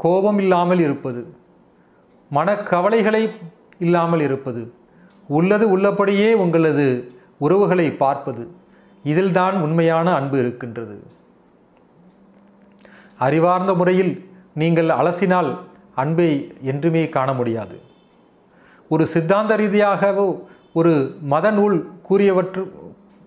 கோபம் 0.00 0.38
இல்லாமல் 0.38 0.80
இருப்பது 0.86 1.20
மனக்கவலைகளை 2.30 3.22
இல்லாமல் 3.78 4.20
இருப்பது 4.20 4.62
உள்ளது 5.28 5.64
உள்ளபடியே 5.76 6.30
உங்களது 6.44 6.86
உறவுகளை 7.38 7.86
பார்ப்பது 8.02 8.42
இதில்தான் 9.04 9.56
உண்மையான 9.64 10.06
அன்பு 10.18 10.36
இருக்கின்றது. 10.38 10.96
அறிவார்ந்த 13.18 13.72
முறையில் 13.74 14.12
நீங்கள் 14.54 14.90
அலசினால் 15.00 15.50
அன்பை 15.94 16.30
என்றுமே 16.70 17.02
காண 17.08 17.28
முடியாது. 17.32 17.76
ஒரு 18.90 19.04
சித்தாந்த 19.14 19.52
ரீதியாகவோ 19.56 20.26
ஒரு 20.78 20.92
மத 21.32 21.46
நூல் 21.50 21.76
கூறியவற்று 22.08 22.62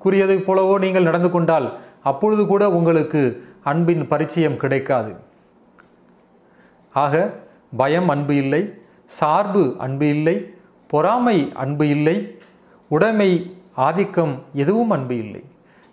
கூறியதைப் 0.02 0.46
போலவோ 0.48 0.76
நீங்கள் 0.84 1.08
நடந்து 1.10 1.30
கொண்டால் 1.30 1.68
அப்பொழுது 2.04 2.48
கூட 2.48 2.70
உங்களுக்கு 2.70 3.44
அன்பின் 3.64 4.08
பரிச்சயம் 4.08 4.58
கிடைக்காது. 4.58 5.16
ஆக 6.94 7.40
பயம் 7.78 8.10
அன்பு 8.10 8.36
இல்லை 8.36 8.74
சார்பு 9.06 9.76
அன்பு 9.78 10.10
இல்லை 10.10 10.54
பொறாமை 10.88 11.52
அன்பு 11.54 11.88
இல்லை 11.88 12.38
உடைமை 12.90 13.56
ஆதிக்கம் 13.74 14.44
எதுவும் 14.54 14.90
அன்பு 14.90 15.18
இல்லை. 15.18 15.44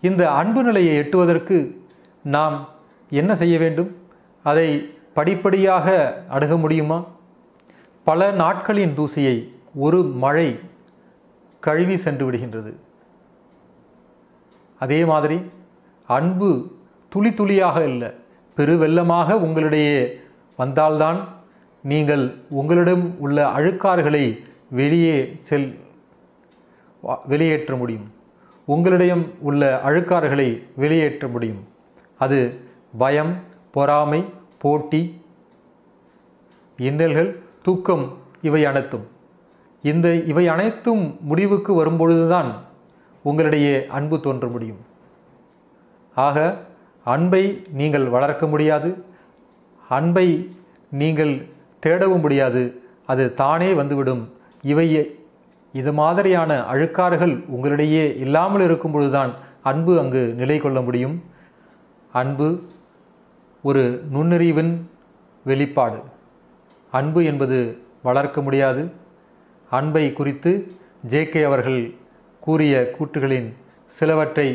இந்த 0.00 0.30
அன்பு 0.30 0.62
நிலையை 0.62 0.96
எட்டுவதற்கு 0.96 1.80
நாம் 2.22 2.68
என்ன 3.10 3.36
செய்ய 3.36 3.58
வேண்டும்? 3.58 3.96
அதை 4.42 4.94
படிப்படியாக 5.14 6.16
அணுக 6.28 6.56
முடியுமா? 6.56 7.04
பல 8.04 8.30
நாட்களின் 8.30 8.96
தூசியை 8.96 9.52
ஒரு 9.74 10.02
மழை 10.02 10.58
கழுவி 11.60 11.96
சென்று 11.96 12.30
விடுகின்றது. 12.30 12.74
அதே 14.78 15.04
மாதிரி 15.04 15.40
அன்பு 16.06 16.72
துளி 17.08 17.34
துளியாக 17.34 17.84
இல்லை. 17.84 18.10
பெருவெள்ளமாக 18.56 19.32
உங்களிடையே 19.32 20.12
வந்தால்தான் 20.56 21.28
நீங்கள் 21.82 22.34
உங்களிடம் 22.48 23.20
உள்ள 23.20 23.48
அழுக்காறுகளை 23.48 24.38
வெளியே 24.70 25.34
செல் 25.38 25.78
வா- 27.02 27.26
வெளியேற்ற 27.26 27.76
முடியும். 27.76 28.12
உங்களிடம் 28.64 29.30
உள்ள 29.40 29.80
அழுக்காறுகளை 29.84 30.62
வெளியேற்ற 30.76 31.28
முடியும். 31.28 31.68
அது 32.18 32.60
பயம் 32.98 33.34
பொறாமை 33.70 34.24
போட்டி 34.58 35.20
இன்னல்கள் 36.78 37.34
தூக்கம் 37.62 38.18
இவை 38.42 38.64
அனைத்தும். 38.64 39.06
இந்த 39.82 40.14
இவை 40.14 40.48
அனைத்தும் 40.48 41.16
முடிவுக்கு 41.20 41.84
வரும்பொழுதுதான் 41.84 42.52
உங்களிடையே 43.24 43.86
அன்பு 43.86 44.20
தோன்ற 44.20 44.48
முடியும். 44.48 44.85
ஆக 46.24 46.36
அன்பை 47.04 47.42
நீங்கள் 47.70 48.06
வளர்க்க 48.08 48.44
முடியாது. 48.46 48.90
அன்பை 49.88 50.28
நீங்கள் 50.90 51.34
தேடவும் 51.86 52.20
முடியாது. 52.20 52.62
அது 53.06 53.24
தானே 53.34 53.72
வந்துவிடும். 53.72 54.22
இவை 54.62 54.86
இது 55.72 55.92
மாதிரியான 55.92 56.52
அழுக்காறுகள் 56.72 57.34
உங்களிடையே 57.56 58.04
இல்லாமல் 58.16 58.62
இருக்கும்பொழுதுதான் 58.62 59.32
அன்பு 59.62 59.98
அங்கு 60.00 60.22
நிலை 60.36 60.58
கொள்ள 60.58 60.80
முடியும். 60.80 61.16
அன்பு 62.12 62.48
ஒரு 63.62 63.82
நுண்ணறிவின் 64.12 64.72
வெளிப்பாடு. 65.44 66.00
அன்பு 66.90 67.24
என்பது 67.24 67.58
வளர்க்க 68.02 68.42
முடியாது. 68.42 68.90
அன்பை 69.70 70.12
குறித்து 70.12 70.52
ஜேகே 71.08 71.44
அவர்கள் 71.44 71.94
கூறிய 72.40 72.94
கூற்றுகளின் 72.98 73.52
சிலவற்றை 73.86 74.48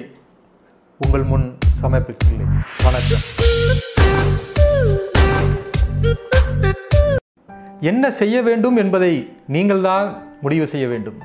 உங்கள் 1.06 1.23
முன் 1.23 1.57
சமர்ப்பித்துள்ளேன் 1.82 2.53
வணக்கம். 2.84 3.23
என்ன 7.80 8.11
செய்ய 8.11 8.41
வேண்டும் 8.41 8.78
என்பதை 8.78 9.34
நீங்கள்தான் 9.48 10.07
முடிவு 10.41 10.68
செய்ய 10.68 10.88
வேண்டும். 10.88 11.18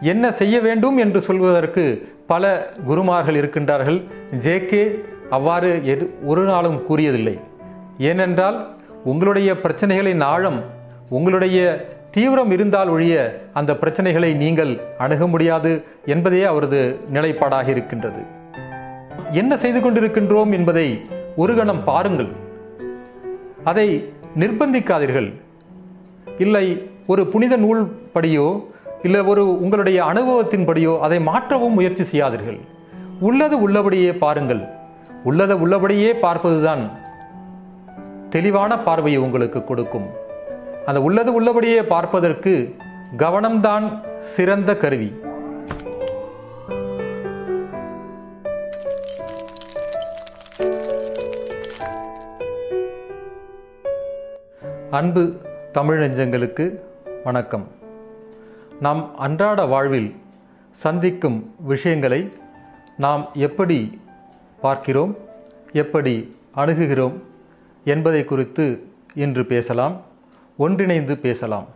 என்ன 0.00 0.32
செய்ய 0.32 0.60
வேண்டும் 0.60 0.96
என்று 0.96 1.20
சொல்வதற்கு 1.20 1.84
பல 2.26 2.72
குருமார்கள் 2.84 3.40
இருக்கின்றார்கள். 3.42 3.98
ஜேகே 4.38 4.84
அவ்வாறு 5.30 5.80
எது 5.84 6.14
ஒரு 6.24 6.44
நாளும் 6.44 6.82
கூறியதில்லை. 6.88 7.40
ஏனென்றால் 7.98 8.76
உங்களுடைய 9.04 9.52
பிரச்சனைகளின் 9.52 10.22
ஆழம் 10.22 10.64
உங்களுடைய 11.08 11.58
தீவிரம் 12.10 12.50
இருந்தால் 12.50 12.88
ஒழிய 12.88 13.14
அந்த 13.52 13.72
பிரச்சனைகளை 13.72 14.34
நீங்கள் 14.34 14.80
அணுக 14.98 15.26
முடியாது 15.26 15.84
என்பதே 16.06 16.44
அவரது 16.44 16.80
நிலைப்பாடாக 17.12 17.68
இருக்கின்றது. 17.68 18.22
என்ன 19.30 19.56
செய்து 19.56 19.80
கொண்டிருக்கின்றோம் 19.80 20.52
என்பதை 20.52 21.06
ஒரு 21.36 21.56
கணம் 21.56 21.84
பாருங்கள். 21.84 22.28
அதை 23.64 24.12
நிர்பந்திக்காதீர்கள். 24.38 25.40
இல்லை 26.38 26.90
ஒரு 27.06 27.26
புனித 27.26 27.56
நூல் 27.56 27.96
படியோ 28.14 28.64
இல்லை 29.02 29.20
ஒரு 29.20 29.60
உங்களுடைய 29.60 30.04
அனுபவத்தின்படியோ 30.04 31.00
அதை 31.00 31.20
மாற்றவும் 31.20 31.72
முயற்சி 31.72 32.02
செய்யாதீர்கள். 32.02 32.60
உள்ளது 33.20 33.60
உள்ளபடியே 33.60 34.14
பாருங்கள். 34.14 34.64
உள்ளதை 35.24 35.56
உள்ளபடியே 35.56 36.12
பார்ப்பதுதான் 36.12 36.90
தெளிவான 38.30 38.78
பார்வையை 38.78 39.20
உங்களுக்கு 39.20 39.64
கொடுக்கும். 39.64 40.06
அந்த 40.86 41.02
உள்ளது 41.02 41.32
உள்ளபடியே 41.32 41.82
பார்ப்பதற்கு 41.82 42.74
கவனம்தான் 43.16 44.00
சிறந்த 44.18 44.76
கருவி. 44.76 45.14
அன்பு 54.94 55.40
தமிழ் 55.72 56.02
நெஞ்சங்களுக்கு 56.02 56.78
வணக்கம். 57.24 57.68
நாம் 58.80 59.16
அன்றாட 59.16 59.64
வாழ்வில் 59.64 60.16
சந்திக்கும் 60.70 61.54
விஷயங்களை 61.58 62.32
நாம் 62.98 63.28
எப்படி 63.34 64.00
பார்க்கிறோம் 64.60 65.16
எப்படி 65.72 66.36
அணுகுகிறோம் 66.56 67.12
என்பதை 67.84 68.24
குறித்து 68.24 68.86
இன்று 69.14 69.46
பேசலாம் 69.46 70.00
ஒன்றிணைந்து 70.56 71.18
பேசலாம். 71.18 71.66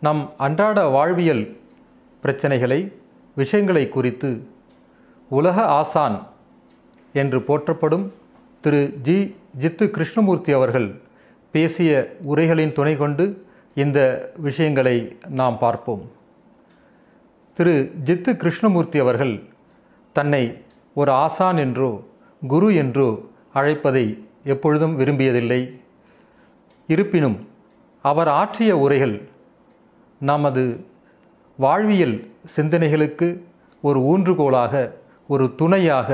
நம் 0.00 0.32
அன்றாட 0.36 0.86
வாழ்வியல் 0.86 1.56
பிரச்சனைகளை 2.22 2.92
விஷயங்களை 3.34 3.88
குறித்து 3.88 4.46
உலக 5.28 5.64
ஆசான் 5.64 6.26
என்று 7.12 7.42
போற்றப்படும் 7.42 8.12
திரு 8.60 8.94
ஜி. 9.02 9.36
ஜித்து 9.60 9.90
கிருஷ்ணமூர்த்தி 9.90 10.52
அவர்கள் 10.52 11.10
பேசிய 11.52 12.16
உரைகளின் 12.26 12.72
துணை 12.72 12.96
கொண்டு 12.96 13.46
இந்த 13.74 14.32
விஷயங்களை 14.36 15.16
நாம் 15.28 15.58
பார்ப்போம். 15.58 16.10
திரு 17.54 17.92
ஜித்து 18.04 18.36
கிருஷ்ணமூர்த்தி 18.36 18.98
அவர்கள் 18.98 19.42
தன்னை 20.12 20.62
ஒரு 20.94 21.12
ஆசான் 21.12 21.56
என்றோ 21.56 22.04
குரு 22.48 22.74
என்றோ 22.74 23.08
அழைப்பதை 23.52 24.24
எப்பொழுதும் 24.44 24.98
விரும்பியதில்லை. 25.00 25.80
இருப்பினும் 26.86 27.48
அவர் 28.00 28.28
ஆற்றிய 28.28 28.78
உரைகள் 28.78 29.28
நமது 30.18 30.86
வாழ்வியல் 31.56 32.30
சிந்தனைகளுக்கு 32.56 33.42
ஒரு 33.82 34.00
ஊன்றுகோலாக 34.00 34.90
ஒரு 35.28 35.54
துணையாக 35.54 36.10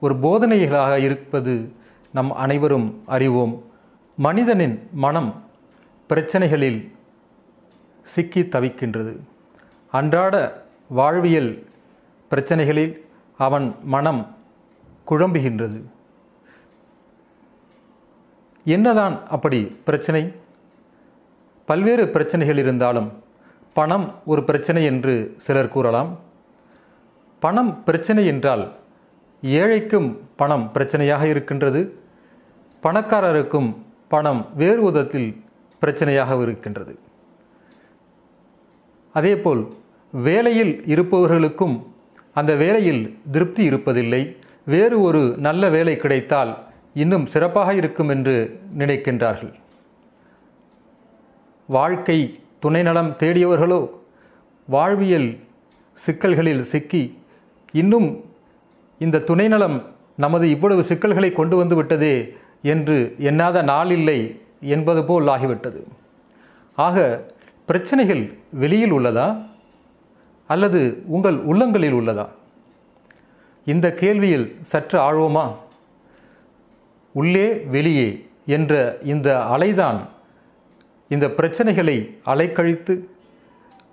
ஒரு 0.00 0.14
போதனைகளாக 0.14 0.94
இருப்பது 0.98 1.72
நம் 2.12 2.32
அனைவரும் 2.32 3.02
அறிவோம். 3.06 3.54
மனிதனின் 4.16 4.88
மனம் 4.92 5.44
பிரச்சனைகளில் 6.08 6.94
சிக்கி 8.02 8.42
தவிக்கின்றது. 8.42 9.16
அன்றாட 9.90 10.64
வாழ்வியல் 10.88 11.66
பிரச்சனைகளில் 12.30 13.00
அவன் 13.38 13.74
மனம் 13.82 14.36
குழம்புகின்றது. 15.08 15.82
என்னதான் 18.64 19.26
அப்படி 19.28 19.64
பிரச்சனை? 19.64 20.32
பல்வேறு 21.64 22.08
பிரச்சனைகள் 22.08 22.58
இருந்தாலும் 22.58 23.22
பணம் 23.72 24.14
ஒரு 24.26 24.44
பிரச்சனை 24.44 24.84
என்று 24.84 25.34
சிலர் 25.36 25.68
கூறலாம். 25.68 26.18
பணம் 27.38 27.84
பிரச்சனை 27.84 28.26
என்றால் 28.26 28.76
ஏழைக்கும் 29.42 30.16
பணம் 30.36 30.70
பிரச்சனையாக 30.74 31.22
இருக்கின்றது. 31.22 31.98
பணக்காரருக்கும் 32.82 33.84
பணம் 34.08 34.46
வேறு 34.54 34.82
விதத்தில் 34.82 35.42
பிரச்சனையாக 35.82 36.42
இருக்கின்றது. 36.42 36.98
அதேபோல் 39.12 39.74
வேலையில் 40.12 40.82
இருப்பவர்களுக்கும் 40.86 41.86
அந்த 42.34 42.56
வேலையில் 42.56 43.18
திருப்தி 43.30 43.68
இருப்பதில்லை. 43.68 44.36
வேறு 44.64 45.00
ஒரு 45.00 45.34
நல்ல 45.38 45.68
வேலை 45.68 45.96
கிடைத்தால் 45.96 46.64
இன்னும் 46.94 47.26
சிறப்பாக 47.26 47.74
இருக்கும் 47.74 48.08
என்று 48.08 48.60
நினைக்கின்றார்கள். 48.78 49.52
வாழ்க்கை 51.66 52.40
துணை 52.60 52.82
நலம் 52.82 53.10
தேடியவர்களோ 53.20 53.90
வாழ்வியல் 54.68 55.38
சிக்கல்களில் 55.92 56.62
சிக்கி 56.62 57.18
இன்னும் 57.72 58.24
இந்த 58.98 59.18
துணை 59.18 59.48
நலம் 59.48 59.94
நமது 60.16 60.50
இவ்வளவு 60.50 60.82
சிக்கல்களை 60.82 61.32
கொண்டு 61.32 61.56
வந்து 61.56 61.74
விட்டதே 61.74 62.36
என்று 62.62 63.14
எண்ணாத 63.18 63.62
நாள் 63.62 63.90
இல்லை 63.90 64.40
என்பது 64.60 65.04
போல் 65.04 65.26
ஆகிவிட்டது. 65.26 65.82
ஆக 66.76 67.26
பிரச்சனைகள் 67.66 68.34
வெளியில் 68.52 68.92
உள்ளதா? 68.92 69.46
அல்லது 70.46 71.02
உங்கள் 71.06 71.38
உள்ளங்களில் 71.38 71.92
உள்ளதா? 71.92 72.28
இந்த 73.64 73.94
கேள்வியில் 74.00 74.56
சற்று 74.60 74.98
ஆழ்வோமா 74.98 75.54
உள்ளே 77.12 77.54
வெளியே 77.54 78.26
என்ற 78.46 78.98
இந்த 79.02 79.36
அலைதான் 79.36 79.98
இந்த 81.08 81.26
பிரச்சனைகளை 81.26 82.16
அலைக்கழித்து 82.26 83.08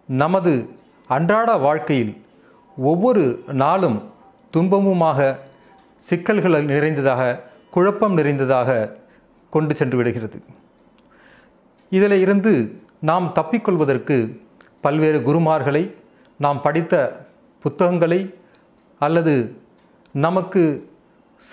நமது 0.08 0.70
அன்றாட 1.08 1.58
வாழ்க்கையில் 1.58 2.18
ஒவ்வொரு 2.78 3.44
நாளும் 3.48 4.12
துன்பமுமாக 4.54 5.38
சிக்கல்கள் 5.98 6.64
நிறைந்ததாக 6.64 7.52
குழப்பம் 7.74 8.14
நிறைந்ததாக 8.14 8.70
கொண்டு 9.50 9.74
சென்று 9.76 9.98
விடுகிறது. 9.98 10.38
இதில் 11.98 12.18
இருந்து 12.26 12.54
நாம் 13.10 13.26
தப்பிக்கொள்வதற்கு 13.40 14.18
பல்வேறு 14.82 15.20
குருமார்களை 15.20 15.84
நாம் 16.38 16.62
படித்த 16.62 16.94
புத்தகங்களை 17.64 18.20
அல்லது 19.00 19.34
நமக்கு 20.14 20.64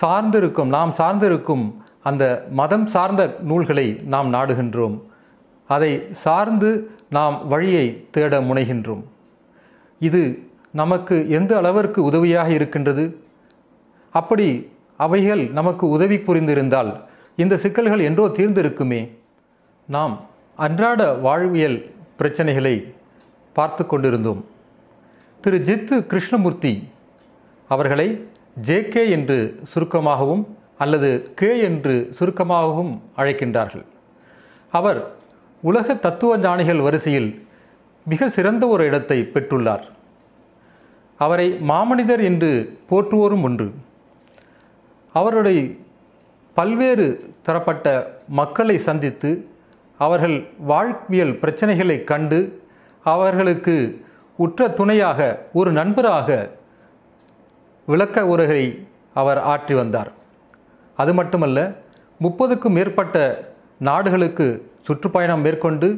சார்ந்திருக்கும் 0.00 0.72
நாம் 0.76 0.92
சார்ந்திருக்கும் 0.98 1.64
அந்த 2.02 2.24
மதம் 2.50 2.86
சார்ந்த 2.86 3.22
நூல்களை 3.50 3.86
நாம் 4.14 4.28
நாடுகின்றோம். 4.34 4.96
அதை 5.68 5.90
சார்ந்து 6.24 6.70
நாம் 7.10 7.36
வழியை 7.48 7.86
தேட 8.10 8.40
முனைகின்றோம். 8.40 9.02
இது 10.08 10.22
நமக்கு 10.72 11.16
எந்த 11.30 11.52
அளவிற்கு 11.56 12.02
உதவியாக 12.02 12.48
இருக்கின்றது? 12.58 13.04
அப்படி 14.18 14.48
அவைகள் 15.04 15.42
நமக்கு 15.58 15.84
உதவி 15.96 16.16
புரிந்திருந்தால் 16.26 16.90
இந்த 17.42 17.54
சிக்கல்கள் 17.56 18.06
என்றோ 18.08 18.24
தீர்ந்திருக்குமே. 18.38 19.00
நாம் 19.88 20.14
அன்றாட 20.64 21.02
வாழ்வியல் 21.26 21.78
பிரச்சனைகளை 22.18 22.74
பார்த்து 23.56 23.82
கொண்டிருந்தோம். 23.86 24.40
திரு. 25.44 25.58
ஜித்து 25.68 25.96
கிருஷ்ணமூர்த்தி 26.10 26.72
அவர்களை 27.70 28.08
ஜேகே 28.68 29.04
என்று 29.16 29.38
சுருக்கமாகவும் 29.72 30.42
அல்லது 30.82 31.10
கே 31.40 31.50
என்று 31.68 31.94
சுருக்கமாகவும் 32.18 32.92
அழைக்கின்றார்கள். 33.16 33.84
அவர் 34.72 35.00
உலக 35.62 35.94
தத்துவ 36.04 36.38
ஞானிகள் 36.44 36.84
வரிசையில் 36.86 37.30
மிக 38.06 38.28
சிறந்த 38.36 38.64
ஒரு 38.74 38.82
இடத்தை 38.88 39.18
பெற்றுள்ளார். 39.34 39.84
அவரை 41.20 41.46
மாமனிதர் 41.68 42.22
என்று 42.30 42.50
போற்றுவோரும் 42.90 43.46
ஒன்று. 43.48 43.68
அவருடைய 45.12 45.70
பல்வேறு 46.54 47.34
தரப்பட்ட 47.42 47.86
மக்களை 48.28 48.78
சந்தித்து 48.78 49.48
அவர்கள் 49.98 50.48
வாழ்வியல் 50.58 51.38
பிரச்சனைகளை 51.42 52.04
கண்டு 52.04 52.62
அவர்களுக்கு 53.04 54.04
உற்ற 54.36 54.68
துணையாக 54.68 55.46
ஒரு 55.52 55.72
நண்பராக 55.72 56.50
விளக்க 57.86 58.26
உரைகளை 58.26 58.86
அவர் 59.14 59.38
ஆற்றி 59.38 59.74
வந்தார். 59.74 60.12
அது 60.96 61.14
மட்டுமல்ல 61.14 61.58
முப்பதுக்கும் 62.20 62.76
மேற்பட்ட 62.78 63.16
நாடுகளுக்கு 63.78 64.70
சுற்றுப்பயணம் 64.80 65.40
மேற்கொண்டு 65.40 65.88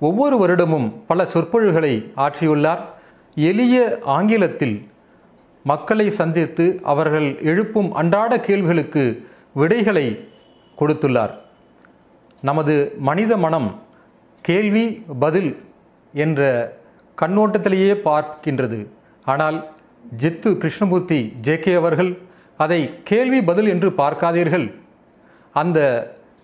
ஒவ்வொரு 0.00 0.36
வருடமும் 0.36 0.92
பல 1.06 1.24
சொற்பொழிவுகளை 1.24 2.12
ஆற்றியுள்ளார். 2.16 2.82
எளிய 3.34 3.98
ஆங்கிலத்தில் 4.04 4.88
மக்களை 5.64 6.10
சந்தித்து 6.10 6.80
அவர்கள் 6.82 7.28
எழுப்பும் 7.50 7.90
அன்றாட 7.92 8.32
கேள்விகளுக்கு 8.40 9.04
விடைகளை 9.52 10.06
கொடுத்துள்ளார். 10.78 11.32
நமது 12.42 12.74
மனித 13.08 13.36
மனம் 13.36 13.70
கேள்வி 14.44 14.86
பதில் 15.18 15.50
என்ற 16.14 16.40
கண்ணோட்டத்திலேயே 17.18 17.94
பார்க்கின்றது. 18.08 18.78
ஆனால் 19.24 19.58
ஜித்து 20.22 20.50
கிருஷ்ணமூர்த்தி 20.62 21.20
ஜேகே 21.42 21.74
அவர்கள் 21.74 22.12
அதை 22.56 23.02
கேள்வி 23.04 23.40
பதில் 23.42 23.68
என்று 23.68 23.88
பார்க்காதீர்கள். 24.02 24.66
அந்த 25.52 25.78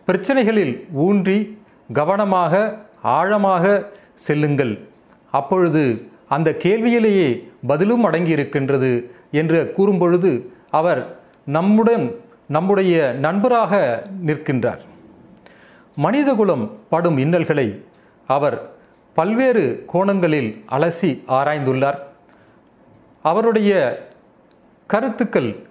பிரச்சனைகளில் 0.08 0.74
ஊன்றி 0.92 1.38
கவனமாக 1.92 2.52
ஆழமாக 3.02 3.64
செல்லுங்கள். 4.14 4.74
அப்பொழுது 5.30 5.84
அந்த 6.28 6.54
கேள்வியிலேயே 6.54 7.50
பதிலும் 7.66 8.10
அடங்கியிருக்கின்றது 8.10 9.10
என்று 9.30 9.72
கூறும்பொழுது 9.76 10.46
அவர் 10.70 11.16
நம்முடன் 11.44 12.20
நம்முடைய 12.48 13.12
நண்பராக 13.12 14.02
நிற்கின்றார். 14.26 14.78
மனிதகுலம் 15.96 16.78
படும் 16.88 17.18
இன்னல்களை 17.18 17.84
அவர் 18.26 18.70
பல்வேறு 19.14 19.84
கோணங்களில் 19.86 20.64
அலசி 20.70 21.22
ஆராய்ந்துள்ளார். 21.28 21.98
அவருடைய 23.22 23.72
கருத்துக்கள் 24.86 25.66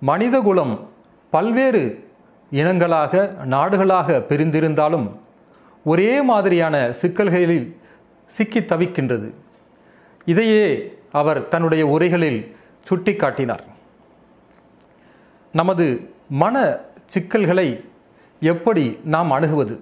மனிதகுலம் 0.00 0.88
பல்வேறு 1.30 2.08
இனங்களாக 2.52 3.30
நாடுகளாக 3.44 4.18
பிரிந்திருந்தாலும் 4.28 5.10
ஒரே 5.84 6.22
மாதிரியான 6.22 6.92
சிக்கல்களில் 6.92 7.76
சிக்கி 8.26 8.60
தவிக்கின்றது. 8.60 9.32
இதையே 10.26 10.96
அவர் 11.12 11.48
தன்னுடைய 11.48 11.86
உரைகளில் 11.86 12.56
சுட்டி 12.82 13.14
காட்டினார் 13.14 13.64
நமது 15.52 16.14
மன 16.28 16.76
சிக்கல்களை 17.06 17.84
எப்படி 18.40 18.98
நாம் 19.04 19.30
அணுகுவது? 19.30 19.80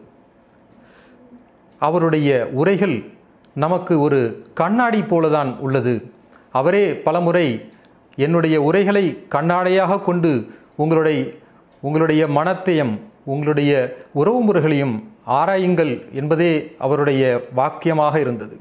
அவருடைய 1.79 2.49
உரைகள் 2.53 3.11
நமக்கு 3.55 4.01
ஒரு 4.01 4.47
கண்ணாடி 4.55 5.01
போலதான் 5.01 5.59
உள்ளது. 5.59 6.11
அவரே 6.53 6.97
பலமுறை 6.97 7.73
என்னுடைய 8.17 8.63
உரைகளை 8.63 9.27
கண்ணாடையாக 9.31 10.03
கொண்டு 10.03 10.51
உங்களுடைய 10.77 11.33
உங்களுடைய 11.81 12.29
மனத்தையும் 12.29 13.01
உங்களுடைய 13.25 13.73
உறவுமுறைகளையும் 14.15 15.05
ஆராயுங்கள் 15.27 16.13
என்பதே 16.13 16.75
அவருடைய 16.79 17.49
வாக்கியமாக 17.57 18.17
இருந்தது. 18.17 18.61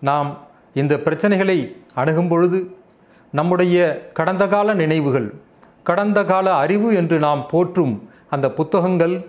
நாம் 0.00 0.48
இந்த 0.74 0.96
பிரச்சனைகளை 0.96 1.76
அணுகும் 1.94 2.28
பொழுது 2.28 2.76
நம்முடைய 3.32 4.10
கடந்த 4.12 4.46
கால 4.46 4.74
நினைவுகள் 4.74 5.34
கடந்த 5.82 6.24
கால 6.24 6.54
அறிவு 6.54 6.94
என்று 6.94 7.18
நாம் 7.18 7.48
போற்றும் 7.48 8.08
அந்த 8.30 8.50
புத்தகங்கள் 8.50 9.26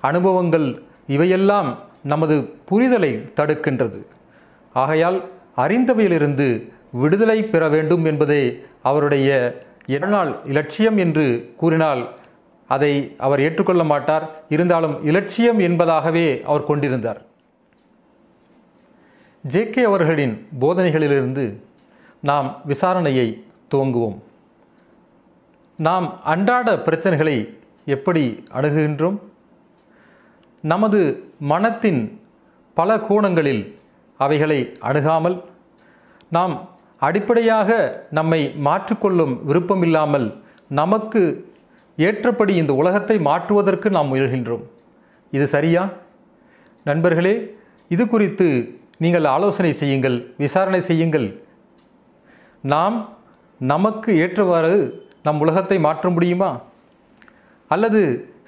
அனுபவங்கள் 0.00 0.82
இவையெல்லாம் 1.06 1.78
நமது 2.02 2.54
புரிதலை 2.70 3.12
தடுக்கின்றது. 3.36 4.06
ஆகையால் 4.72 5.24
அறிந்தவையிலிருந்து 5.56 6.72
விடுதலை 6.92 7.42
பெற 7.42 7.68
வேண்டும் 7.68 8.04
என்பதே 8.04 8.62
அவருடைய 8.82 9.60
இரநாள் 9.86 10.36
இலட்சியம் 10.44 10.96
என்று 10.96 11.52
கூறினால் 11.56 12.14
அதை 12.68 13.14
அவர் 13.18 13.40
ஏற்றுக்கொள்ள 13.40 13.84
மாட்டார். 13.84 14.40
இருந்தாலும் 14.48 15.04
இலட்சியம் 15.04 15.58
என்பதாகவே 15.58 16.42
அவர் 16.42 16.62
கொண்டிருந்தார். 16.62 17.22
ஜேகே 19.48 19.82
அவர்களின் 19.82 20.48
போதனைகளிலிருந்து 20.60 21.44
நாம் 22.22 22.48
விசாரணையை 22.68 23.26
துவங்குவோம். 23.74 24.18
நாம் 25.76 26.20
அன்றாட 26.24 26.76
பிரச்சனைகளை 26.76 27.36
எப்படி 27.84 28.44
அணுகுகின்றோம்? 28.52 29.18
நமது 30.60 31.00
மனத்தின் 31.38 32.00
பல 32.74 32.98
கோணங்களில் 32.98 33.62
அவைகளை 34.18 34.76
அணுகாமல் 34.80 35.44
நாம் 36.30 36.68
அடிப்படையாக 36.98 37.70
நம்மை 38.10 38.54
மாற்றிக்கொள்ளும் 38.64 39.34
விருப்பமில்லாமல் 39.44 40.40
நமக்கு 40.68 41.22
ஏற்றபடி 41.96 42.54
இந்த 42.54 42.74
உலகத்தை 42.74 43.18
மாற்றுவதற்கு 43.18 43.90
நாம் 43.90 44.14
முயல்கின்றோம். 44.14 44.64
இது 45.30 45.46
சரியா? 45.46 45.92
நண்பர்களே 46.84 47.56
இது 47.88 48.08
குறித்து 48.08 48.78
நீங்கள் 49.04 49.26
ஆலோசனை 49.34 49.72
செய்யுங்கள் 49.72 50.16
விசாரணை 50.42 50.80
செய்யுங்கள். 50.80 51.26
நாம் 52.72 52.96
நமக்கு 53.60 54.10
ஏற்றவாறு 54.22 54.76
நம் 55.26 55.40
உலகத்தை 55.44 55.78
மாற்ற 55.86 56.10
முடியுமா? 56.10 56.50
அல்லது 57.70 58.00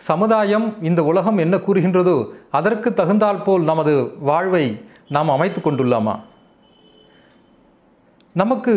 சமுதாயம் 0.08 0.66
இந்த 0.88 1.00
உலகம் 1.10 1.38
என்ன 1.44 1.56
கூறுகின்றதோ 1.56 2.16
அதற்கு 2.58 2.88
தகுந்தால் 2.94 3.42
போல் 3.42 3.62
நமது 3.70 3.94
வாழ்வை 4.30 4.64
நாம் 5.16 5.34
அமைத்து 5.36 5.60
கொண்டுள்ளாமா? 5.60 6.14
நமக்கு 8.32 8.74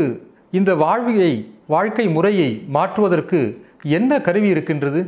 இந்த 0.59 0.71
வாழ்வியை 0.75 1.31
வாழ்க்கை 1.67 2.05
முறையை 2.15 2.49
மாற்றுவதற்கு 2.75 3.39
என்ன 3.97 4.21
கருவி 4.27 4.47
இருக்கின்றது? 4.47 5.01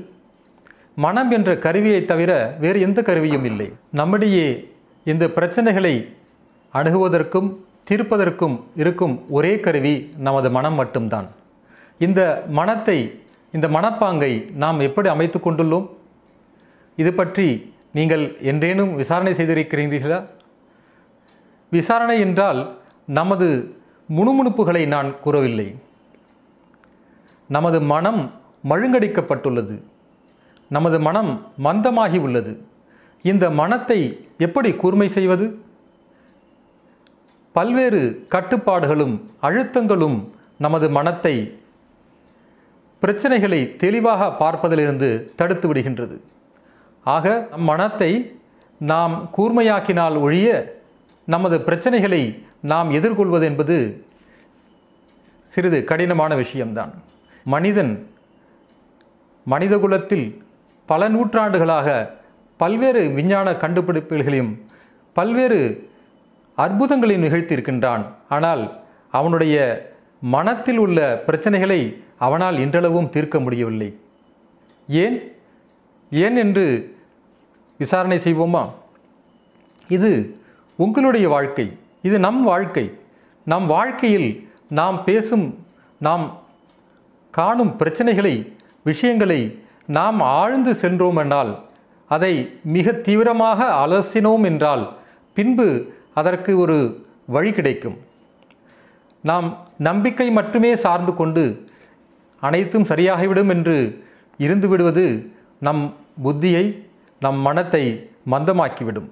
மனம் 0.95 1.31
என்ற 1.31 1.51
கருவியை 1.57 2.01
தவிர 2.05 2.31
வேறு 2.59 2.79
எந்த 2.87 2.99
கருவியும் 3.01 3.45
இல்லை. 3.51 3.67
நம்மிடையே 3.99 4.47
இந்த 5.03 5.25
பிரச்சனைகளை 5.37 5.95
அணுகுவதற்கும் 6.73 7.49
தீர்ப்பதற்கும் 7.89 8.55
இருக்கும் 8.75 9.15
ஒரே 9.29 9.59
கருவி 9.59 9.95
நமது 10.17 10.51
மனம் 10.51 10.73
மட்டும்தான். 10.73 11.27
இந்த 11.99 12.21
மனத்தை 12.59 12.97
இந்த 13.51 13.67
மனப்பாங்கை 13.67 14.31
நாம் 14.55 14.79
எப்படி 14.79 15.09
அமைத்து 15.09 15.39
கொண்டுள்ளோம்? 15.39 15.87
இது 16.95 17.13
பற்றி 17.13 17.47
நீங்கள் 17.97 18.23
என்றேனும் 18.51 18.95
விசாரணை 18.95 19.33
செய்திருக்கிறீர்களா? 19.33 20.19
விசாரணை 21.69 22.19
என்றால் 22.19 22.61
நமது 23.05 23.47
முணுமுணுப்புகளை 24.15 24.87
நான் 24.87 25.19
கூறவில்லை. 25.19 25.67
நமது 27.49 27.81
மனம் 27.81 28.21
மழுங்கடிக்கப்பட்டுள்ளது. 28.69 29.75
நமது 30.69 30.99
மனம் 30.99 31.31
மந்தமாகி 31.63 32.19
உள்ளது 32.19 32.53
இந்த 33.21 33.45
மனத்தை 33.61 33.99
எப்படி 34.37 34.69
கூர்மை 34.73 35.07
செய்வது? 35.17 35.45
பல்வேறு 37.53 38.27
கட்டுப்பாடுகளும் 38.29 39.15
அழுத்தங்களும் 39.41 40.17
நமது 40.57 40.89
மனத்தை 40.89 41.35
பிரச்சனைகளை 43.01 43.75
தெளிவாக 43.75 44.27
பார்ப்பதிலிருந்து 44.39 45.09
தடுத்து 45.35 45.73
விடுகின்றது. 45.73 46.15
ஆக 47.03 47.47
நம் 47.51 47.63
மனத்தை 47.63 48.11
நாம் 48.79 49.29
கூர்மையாக்கினால் 49.37 50.19
ஒழிய 50.19 50.49
நமது 51.25 51.57
பிரச்சனைகளை 51.57 52.21
நாம் 52.61 52.91
எதிர்கொள்வது 52.91 53.45
என்பது 53.45 54.05
சிறிது 55.45 55.83
கடினமான 55.83 56.35
விஷயம்தான். 56.35 56.93
மனிதன் 57.43 58.07
மனிதகுலத்தில் 59.45 60.27
பல 60.85 61.09
நூற்றாண்டுகளாக 61.09 61.87
பல்வேறு 62.57 63.09
விஞ்ஞான 63.09 63.51
கண்டுபிடிப்புகளையும் 63.51 64.53
பல்வேறு 65.13 65.59
அற்புதங்களை 66.55 67.15
நிகழ்த்தியிருக்கின்றான். 67.15 68.05
ஆனால் 68.29 68.81
அவனுடைய 69.11 69.55
மனத்தில் 70.21 70.77
உள்ள 70.77 71.23
பிரச்சனைகளை 71.27 72.03
அவனால் 72.19 72.57
இன்றளவும் 72.57 73.09
தீர்க்க 73.09 73.39
முடியவில்லை. 73.39 73.97
ஏன்? 74.87 75.35
ஏன் 76.11 76.35
என்று 76.35 76.95
விசாரணை 77.77 78.17
செய்வோமா? 78.17 78.69
இது 79.89 80.37
உங்களுடைய 80.75 81.29
வாழ்க்கை. 81.29 81.77
இது 82.01 82.19
நம் 82.19 82.43
வாழ்க்கை. 82.43 82.97
நம் 83.45 83.65
வாழ்க்கையில் 83.65 84.49
நாம் 84.69 85.03
பேசும் 85.03 85.65
நாம் 85.99 86.41
காணும் 87.31 87.75
பிரச்சனைகளை 87.79 88.53
விஷயங்களை 88.83 89.59
நாம் 89.87 90.21
ஆழ்ந்து 90.21 90.75
சென்றோம் 90.75 91.15
என்றால் 91.15 91.59
அதை 92.09 92.59
மிக 92.63 92.91
தீவிரமாக 92.91 93.87
அலசினோம் 93.87 94.43
என்றால் 94.43 94.97
பின்பு 95.33 95.95
அதற்கு 96.13 96.57
ஒரு 96.57 96.77
வழி 97.25 97.51
கிடைக்கும். 97.51 97.97
நாம் 99.23 99.47
நம்பிக்கை 99.77 100.29
மட்டுமே 100.29 100.75
சார்ந்து 100.75 101.13
கொண்டு 101.13 101.43
அனைத்தும் 102.39 102.89
சரியாகிவிடும் 102.89 103.49
என்று 103.49 103.77
இருந்து 104.37 104.67
விடுவது 104.67 105.05
நம் 105.59 105.83
புத்தியை 106.23 106.65
நம் 107.19 107.39
மனத்தை 107.39 108.09
மந்தமாக்கிவிடும். 108.31 109.09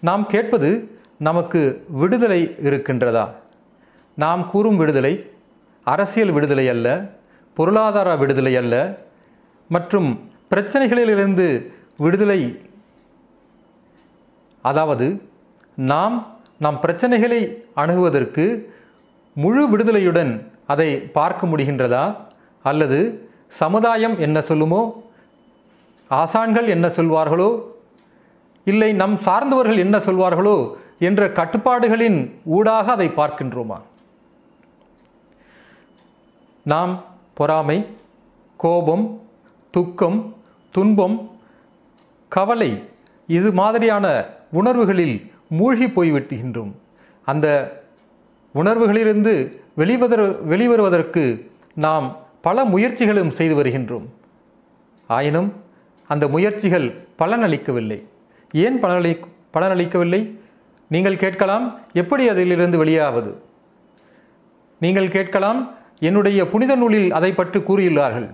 நாம் 0.00 0.26
கேட்பது 0.26 0.70
நமக்கு 1.18 1.60
விடுதலை 1.88 2.40
இருக்கின்றதா? 2.62 3.26
நாம் 4.14 4.42
கூறும் 4.50 4.76
விடுதலை 4.76 5.14
அரசியல் 5.84 6.32
விடுதலை 6.32 6.68
அல்ல 6.68 6.88
பொருளாதார 7.54 8.16
விடுதலை 8.16 8.56
அல்ல 8.56 8.74
மற்றும் 9.68 10.08
பிரச்சனைகளிலிருந்து 10.50 11.46
விடுதலை 11.96 12.40
அதாவது 14.62 15.06
நாம் 15.76 16.26
நம் 16.58 16.78
பிரச்சனைகளை 16.82 17.62
அணுகுவதற்கு 17.76 18.64
முழு 19.34 19.68
விடுதலையுடன் 19.68 20.52
அதை 20.66 21.00
பார்க்க 21.00 21.46
முடிகின்றதா? 21.46 22.16
அல்லது 22.62 23.28
சமுதாயம் 23.48 24.18
என்ன 24.18 24.38
சொல்லுமோ? 24.40 24.92
ஆசான்கள் 26.10 26.66
என்ன 26.66 26.88
சொல்வார்களோ? 26.88 27.62
இல்லை 28.64 28.92
நம் 28.92 29.18
சார்ந்தவர்கள் 29.18 29.78
என்ன 29.78 29.98
சொல்வார்களோ? 29.98 30.72
என்ற 30.98 31.28
கட்டுப்பாடுகளின் 31.28 32.34
ஊடாக 32.44 32.92
அதை 32.92 33.08
பார்க்கின்றோமா? 33.08 33.80
நாம் 36.62 37.04
பொறாமை 37.34 37.86
கோபம் 38.56 39.20
துக்கம் 39.70 40.36
துன்பம் 40.70 41.30
கவலை 42.28 42.88
இது 43.26 43.52
மாதிரியான 43.52 44.26
உணர்வுகளில் 44.52 45.31
மூழ்கி 45.58 45.86
போய்விட்டுகின்றோம். 45.86 46.72
அந்த 47.24 47.46
உணர்வுகளிலிருந்து 48.54 49.32
வெளிவதற 49.76 50.22
வெளிவருவதற்கு 50.52 51.24
நாம் 51.74 52.06
பல 52.46 52.64
முயற்சிகளும் 52.64 53.32
செய்து 53.38 53.54
வருகின்றோம். 53.58 54.06
ஆயினும் 55.06 55.50
அந்த 56.08 56.24
முயற்சிகள் 56.28 56.86
பலனளிக்கவில்லை. 57.18 57.98
ஏன் 58.64 58.76
பலனளி 58.82 59.12
பலனளிக்கவில்லை? 59.54 60.20
நீங்கள் 60.88 61.22
கேட்கலாம் 61.24 61.66
எப்படி 61.92 62.24
அதிலிருந்து 62.28 62.84
வெளியாவது? 62.84 63.30
நீங்கள் 64.78 65.14
கேட்கலாம் 65.16 65.60
என்னுடைய 65.98 66.48
புனித 66.48 66.72
நூலில் 66.76 67.08
அதை 67.12 67.30
பற்றி 67.32 67.60
கூறியுள்ளார்கள். 67.60 68.28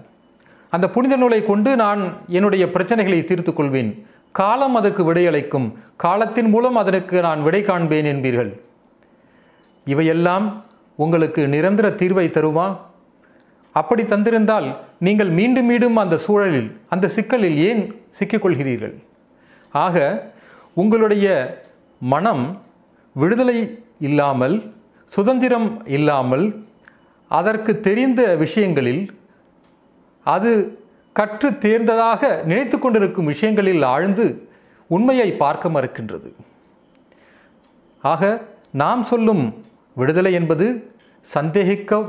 அந்த 0.71 0.87
புனித 0.95 1.17
நூலை 1.17 1.41
கொண்டு 1.45 1.71
நான் 1.77 2.01
என்னுடைய 2.29 2.65
பிரச்சனைகளை 2.67 3.19
தீர்த்து 3.25 3.53
கொள்வேன். 3.53 3.93
காலம் 4.41 4.77
அதற்கு 4.79 5.03
விடையளிக்கும். 5.09 5.69
காலத்தின் 6.05 6.51
மூலம் 6.55 6.79
அதற்கு 6.83 7.17
நான் 7.27 7.41
விடை 7.47 7.61
காண்பேன் 7.69 8.09
என்பீர்கள். 8.13 8.51
இவையெல்லாம் 9.93 10.47
உங்களுக்கு 11.05 11.41
நிரந்தர 11.55 11.87
தீர்வை 12.01 12.27
தருமா? 12.37 12.67
அப்படி 13.81 14.03
தந்திருந்தால் 14.13 14.69
நீங்கள் 15.07 15.31
மீண்டும் 15.39 15.69
மீண்டும் 15.71 15.99
அந்த 16.03 16.17
சூழலில் 16.27 16.71
அந்த 16.95 17.07
சிக்கலில் 17.17 17.59
ஏன் 17.69 17.83
சிக்கிக்கொள்கிறீர்கள்? 18.19 18.95
ஆக 19.85 19.97
உங்களுடைய 20.83 21.27
மனம் 22.13 22.45
விடுதலை 23.23 23.59
இல்லாமல் 24.09 24.57
சுதந்திரம் 25.13 25.69
இல்லாமல் 25.97 26.47
அதற்கு 27.39 27.73
தெரிந்த 27.87 28.23
விஷயங்களில் 28.43 29.03
அது 30.27 30.53
கற்று 31.19 31.49
தேர்ந்ததாக 31.65 32.23
நினைத்து 32.49 32.77
கொண்டிருக்கும் 32.79 33.31
விஷயங்களில் 33.33 33.85
ஆழ்ந்து 33.95 34.27
உண்மையை 34.91 35.29
பார்க்க 35.43 35.69
மறுக்கின்றது. 35.69 36.29
ஆக 38.05 38.23
நாம் 38.83 39.03
சொல்லும் 39.11 39.45
விடுதலை 39.97 40.33
என்பது 40.41 40.67
சந்தேகிக்க 41.27 42.01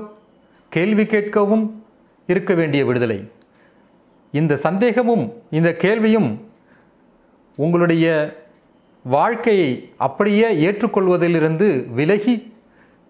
கேள்வி 0.72 1.06
கேட்கவும் 1.14 1.66
இருக்க 2.30 2.54
வேண்டிய 2.54 2.82
விடுதலை. 2.86 3.20
இந்த 4.34 4.60
சந்தேகமும் 4.66 5.24
இந்த 5.58 5.70
கேள்வியும் 5.84 6.30
உங்களுடைய 7.58 8.06
வாழ்க்கையை 9.06 9.70
அப்படியே 10.08 10.48
ஏற்றுக்கொள்வதிலிருந்து 10.68 11.68
விலகி 11.98 12.36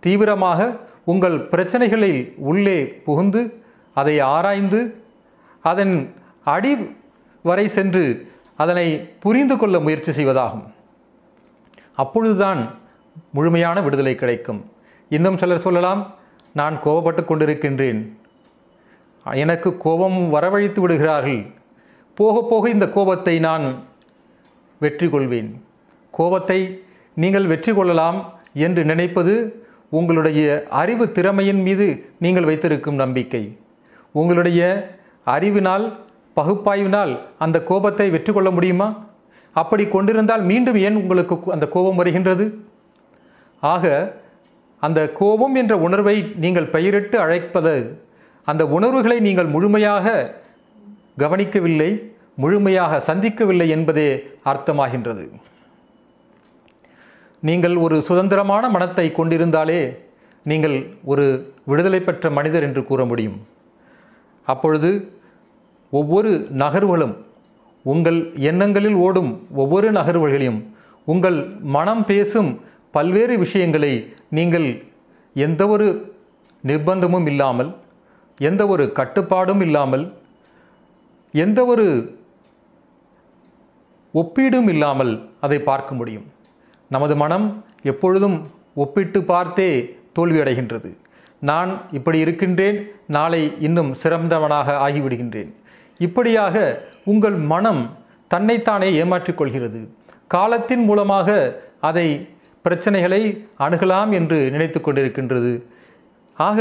தீவிரமாக 0.03 0.69
உங்கள் 1.11 1.37
பிரச்சனைகளில் 1.51 2.21
உள்ளே 2.51 2.77
புகுந்து 3.05 3.41
அதை 3.95 4.15
ஆராய்ந்து 4.35 4.79
அதன் 5.63 5.93
அடி 6.55 6.73
வரை 7.45 7.65
சென்று 7.77 8.03
அதனை 8.63 8.87
புரிந்து 9.23 9.55
கொள்ள 9.57 9.75
முயற்சி 9.85 10.11
செய்வதாகும். 10.11 10.65
அப்பொழுதுதான் 12.03 12.61
முழுமையான 13.37 13.77
விடுதலை 13.85 14.13
கிடைக்கும். 14.15 14.61
இன்னும் 15.15 15.39
சிலர் 15.41 15.65
சொல்லலாம் 15.65 16.01
நான் 16.59 16.75
கோபப்பட்டு 16.85 17.23
கொண்டிருக்கின்றேன். 17.25 18.01
எனக்கு 19.43 19.69
கோபம் 19.85 20.19
வரவழைத்து 20.35 20.79
விடுகிறார்கள். 20.83 21.41
போக 22.17 22.35
போக 22.51 22.69
இந்த 22.75 22.85
கோபத்தை 22.95 23.35
நான் 23.47 23.65
வெற்றி 24.81 25.07
கொள்வேன். 25.09 25.49
கோபத்தை 26.17 26.59
நீங்கள் 27.23 27.49
வெற்றி 27.51 27.71
கொள்ளலாம் 27.73 28.17
என்று 28.65 28.81
நினைப்பது 28.91 29.33
உங்களுடைய 29.99 30.41
அறிவு 30.81 31.05
திறமையின் 31.17 31.61
மீது 31.67 31.87
நீங்கள் 32.23 32.47
வைத்திருக்கும் 32.49 33.01
நம்பிக்கை. 33.03 33.43
உங்களுடைய 34.15 34.61
அறிவினால் 35.35 35.85
பகுப்பாய்வினால் 36.37 37.13
அந்த 37.45 37.57
கோபத்தை 37.69 38.07
வெற்றி 38.15 38.31
கொள்ள 38.33 38.49
முடியுமா? 38.57 38.87
அப்படி 39.55 39.83
கொண்டிருந்தால் 39.95 40.43
மீண்டும் 40.49 40.79
ஏன் 40.87 40.99
உங்களுக்கு 41.01 41.35
அந்த 41.55 41.65
கோபம் 41.75 41.99
வருகின்றது? 42.01 42.45
ஆக 43.63 43.85
அந்த 44.87 44.99
கோபம் 45.19 45.55
என்ற 45.61 45.73
உணர்வை 45.87 46.15
நீங்கள் 46.43 46.71
பெயரிட்டு 46.75 47.17
அழைப்பது 47.25 47.73
அந்த 48.51 48.63
உணர்வுகளை 48.77 49.17
நீங்கள் 49.27 49.53
முழுமையாக 49.55 50.07
கவனிக்கவில்லை 51.23 51.91
முழுமையாக 52.43 52.99
சந்திக்கவில்லை 53.07 53.67
என்பதே 53.75 54.09
அர்த்தமாகின்றது. 54.51 55.23
நீங்கள் 57.47 57.75
ஒரு 57.85 57.95
சுதந்திரமான 58.09 58.63
மனத்தை 58.75 59.05
கொண்டிருந்தாலே 59.17 59.81
நீங்கள் 60.49 60.77
ஒரு 61.11 61.25
விடுதலை 61.69 61.99
பெற்ற 62.07 62.29
மனிதர் 62.37 62.65
என்று 62.67 62.81
கூற 62.89 63.01
முடியும். 63.11 63.37
அப்பொழுது 64.47 64.89
ஒவ்வொரு 65.89 66.31
நகர்வுகளும் 66.63 67.15
உங்கள் 67.85 68.19
எண்ணங்களில் 68.49 68.97
ஓடும் 69.05 69.31
ஒவ்வொரு 69.61 69.91
நகர்வுகளையும் 69.91 70.59
உங்கள் 71.11 71.37
மனம் 71.75 72.03
பேசும் 72.05 72.49
பல்வேறு 72.91 73.35
விஷயங்களை 73.37 73.93
நீங்கள் 74.37 74.67
எந்த 75.35 75.61
ஒரு 75.67 75.87
நிர்பந்தமும் 76.63 77.27
இல்லாமல் 77.31 77.69
எந்த 78.39 78.63
ஒரு 78.67 78.83
கட்டுப்பாடும் 78.99 79.61
இல்லாமல் 79.67 80.05
எந்த 81.33 81.59
ஒரு 81.65 81.85
ஒப்பீடும் 84.13 84.69
இல்லாமல் 84.73 85.11
அதை 85.45 85.57
பார்க்க 85.61 85.95
முடியும். 85.95 86.27
நமது 86.91 87.15
மனம் 87.15 87.45
எப்பொழுதும் 87.91 88.37
ஒப்பிட்டு 88.83 89.19
பார்த்தே 89.23 89.69
தோல்வியடைகின்றது. 90.17 90.89
நான் 91.41 91.71
இப்படி 91.97 92.19
இருக்கின்றேன் 92.19 92.77
நாளை 93.17 93.41
இன்னும் 93.67 93.91
சிறந்தவனாக 94.03 94.77
ஆகிவிடுகின்றேன். 94.85 95.51
இப்படியாக 96.05 96.55
உங்கள் 97.11 97.37
மனம் 97.51 97.81
தன்னைத்தானே 98.33 98.89
ஏமாற்றிக் 99.01 99.39
கொள்கிறது 99.39 99.79
காலத்தின் 100.33 100.83
மூலமாக 100.89 101.29
அதை 101.89 102.07
பிரச்சனைகளை 102.65 103.21
அணுகலாம் 103.65 104.11
என்று 104.17 104.37
நினைத்து 104.53 104.79
கொண்டிருக்கின்றது. 104.79 105.51
ஆக 106.37 106.59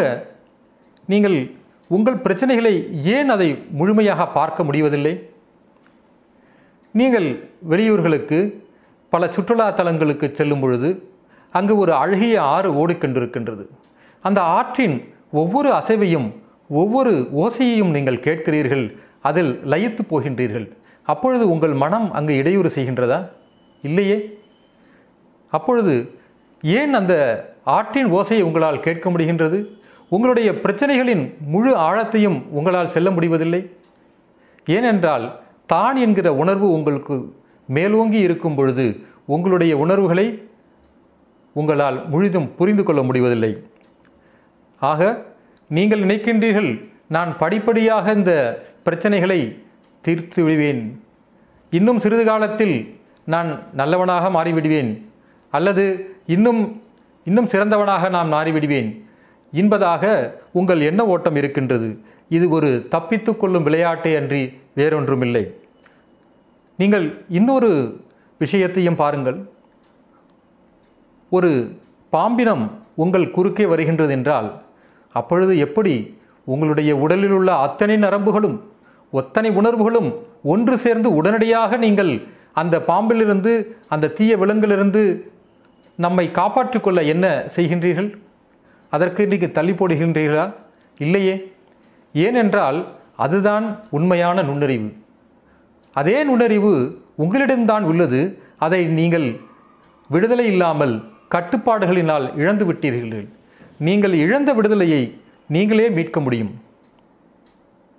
நீங்கள் 1.09 1.37
உங்கள் 1.91 2.23
பிரச்சனைகளை 2.25 2.73
ஏன் 3.17 3.31
அதை 3.35 3.49
முழுமையாக 3.81 4.27
பார்க்க 4.39 4.65
முடிவதில்லை? 4.69 5.15
நீங்கள் 6.95 7.29
வெளியூர்களுக்கு 7.71 8.39
பல 9.13 9.27
சுற்றுலா 9.35 9.67
தலங்களுக்கு 9.79 10.27
செல்லும் 10.39 10.63
பொழுது 10.63 10.89
அங்கு 11.55 11.75
ஒரு 11.83 11.93
அழகிய 12.03 12.37
ஆறு 12.55 12.71
ஓடிக்கொண்டிருக்கின்றது 12.81 13.65
அந்த 14.25 14.41
ஆற்றின் 14.57 14.97
ஒவ்வொரு 15.41 15.71
அசைவையும் 15.81 16.29
ஒவ்வொரு 16.81 17.13
ஓசையையும் 17.43 17.95
நீங்கள் 17.97 18.25
கேட்கிறீர்கள். 18.27 18.87
அதில் 19.21 19.61
லயித்து 19.65 19.99
போகின்றீர்கள். 20.11 20.77
அப்பொழுது 21.03 21.51
உங்கள் 21.51 21.73
மனம் 21.73 22.13
அங்கு 22.13 22.37
இடையூறு 22.37 22.73
செய்கின்றதா? 22.75 23.29
இல்லையே. 23.83 24.39
அப்பொழுது 25.51 26.11
ஏன் 26.63 26.95
அந்த 26.95 27.15
ஆற்றின் 27.65 28.13
ஓசையை 28.13 28.41
உங்களால் 28.41 28.81
கேட்க 28.81 29.11
முடிகின்றது? 29.11 29.67
உங்களுடைய 30.09 30.53
பிரச்சனைகளின் 30.53 31.35
முழு 31.39 31.77
ஆழத்தையும் 31.77 32.43
உங்களால் 32.49 32.89
செல்ல 32.89 33.11
முடிவதில்லை. 33.11 33.71
ஏனென்றால் 34.67 35.41
தான் 35.67 35.97
என்கிற 35.97 36.35
உணர்வு 36.35 36.71
உங்களுக்கு 36.71 37.35
மேலோங்கி 37.67 38.19
இருக்கும் 38.19 38.55
பொழுது 38.55 39.07
உங்களுடைய 39.27 39.77
உணர்வுகளை 39.77 40.43
உங்களால் 41.53 42.09
முழுதும் 42.09 42.55
புரிந்து 42.55 42.83
கொள்ள 42.83 43.03
முடிவதில்லை. 43.03 43.63
ஆக 44.79 45.25
நீங்கள் 45.69 46.01
நினைக்கின்றீர்கள் 46.01 46.91
நான் 47.09 47.37
படிப்படியாக 47.37 48.13
இந்த 48.13 48.63
பிரச்சனைகளை 48.89 49.41
தீர்த்து 50.05 50.45
விடுவேன். 50.45 50.83
இன்னும் 51.71 51.99
சிறிது 51.99 52.25
காலத்தில் 52.25 52.77
நான் 53.25 53.51
நல்லவனாக 53.73 54.29
மாறிவிடுவேன். 54.37 54.91
அல்லது 55.51 55.85
இன்னும் 56.27 56.61
இன்னும் 57.25 57.47
சிறந்தவனாக 57.47 58.11
நான் 58.11 58.33
மாறிவிடுவேன். 58.33 58.89
என்பதாக 59.53 60.05
உங்கள் 60.53 60.81
எண்ண 60.81 61.07
ஓட்டம் 61.07 61.37
இருக்கின்றது. 61.37 61.89
இது 62.29 62.49
ஒரு 62.49 62.87
தப்பித்து 62.91 63.37
கொள்ளும் 63.37 63.67
விளையாட்டே 63.67 64.17
அன்றி 64.17 64.43
வேறொன்றுமில்லை. 64.77 65.45
நீங்கள் 66.79 67.07
இன்னொரு 67.29 68.01
விஷயத்தையும் 68.39 68.97
பாருங்கள். 68.97 69.39
ஒரு 71.31 71.51
பாம்பினம் 72.11 72.65
உங்கள் 72.95 73.31
குறுக்கே 73.31 73.67
வருகின்றது 73.67 74.13
என்றால் 74.13 74.63
அப்பொழுது 75.13 75.59
எப்படி 75.59 75.95
உங்களுடைய 76.45 76.97
உடலில் 76.97 77.31
உள்ள 77.31 77.57
அத்தனை 77.57 77.97
நரம்புகளும் 77.97 78.57
ஒத்தனை 79.11 79.51
உணர்வுகளும் 79.51 80.15
ஒன்று 80.43 80.79
சேர்ந்து 80.79 81.15
உடனடியாக 81.15 81.77
நீங்கள் 81.77 82.27
அந்த 82.53 82.83
பாம்பிலிருந்து 82.83 83.77
அந்த 83.89 84.09
தீய 84.09 84.37
விலங்கிலிருந்து 84.37 85.33
நம்மை 85.97 86.31
காப்பாற்றிக் 86.31 86.83
கொள்ள 86.83 87.03
என்ன 87.03 87.49
செய்கின்றீர்கள்? 87.57 88.19
அதற்கு 88.91 89.27
நீங்கள் 89.27 89.51
தள்ளி 89.51 89.73
போடுகின்றீர்களா? 89.73 90.55
இல்லையே. 90.99 91.53
ஏனென்றால் 92.13 92.87
அதுதான் 93.17 93.81
உண்மையான 93.91 94.43
நுண்ணறிவு. 94.43 94.93
அதே 95.93 96.25
நுண்ணறிவு 96.25 97.03
உங்களிடம்தான் 97.19 97.83
உள்ளது. 97.83 98.39
அதை 98.59 98.87
நீங்கள் 98.87 99.41
விடுதலை 100.09 100.47
இல்லாமல் 100.47 101.05
கட்டுப்பாடுகளினால் 101.31 102.39
இழந்து 102.39 102.73
விட்டீர்கள். 102.73 103.29
நீங்கள் 103.79 104.13
இழந்த 104.13 104.55
விடுதலையை 104.55 105.21
நீங்களே 105.49 105.91
மீட்க 105.91 106.21
முடியும். 106.21 106.61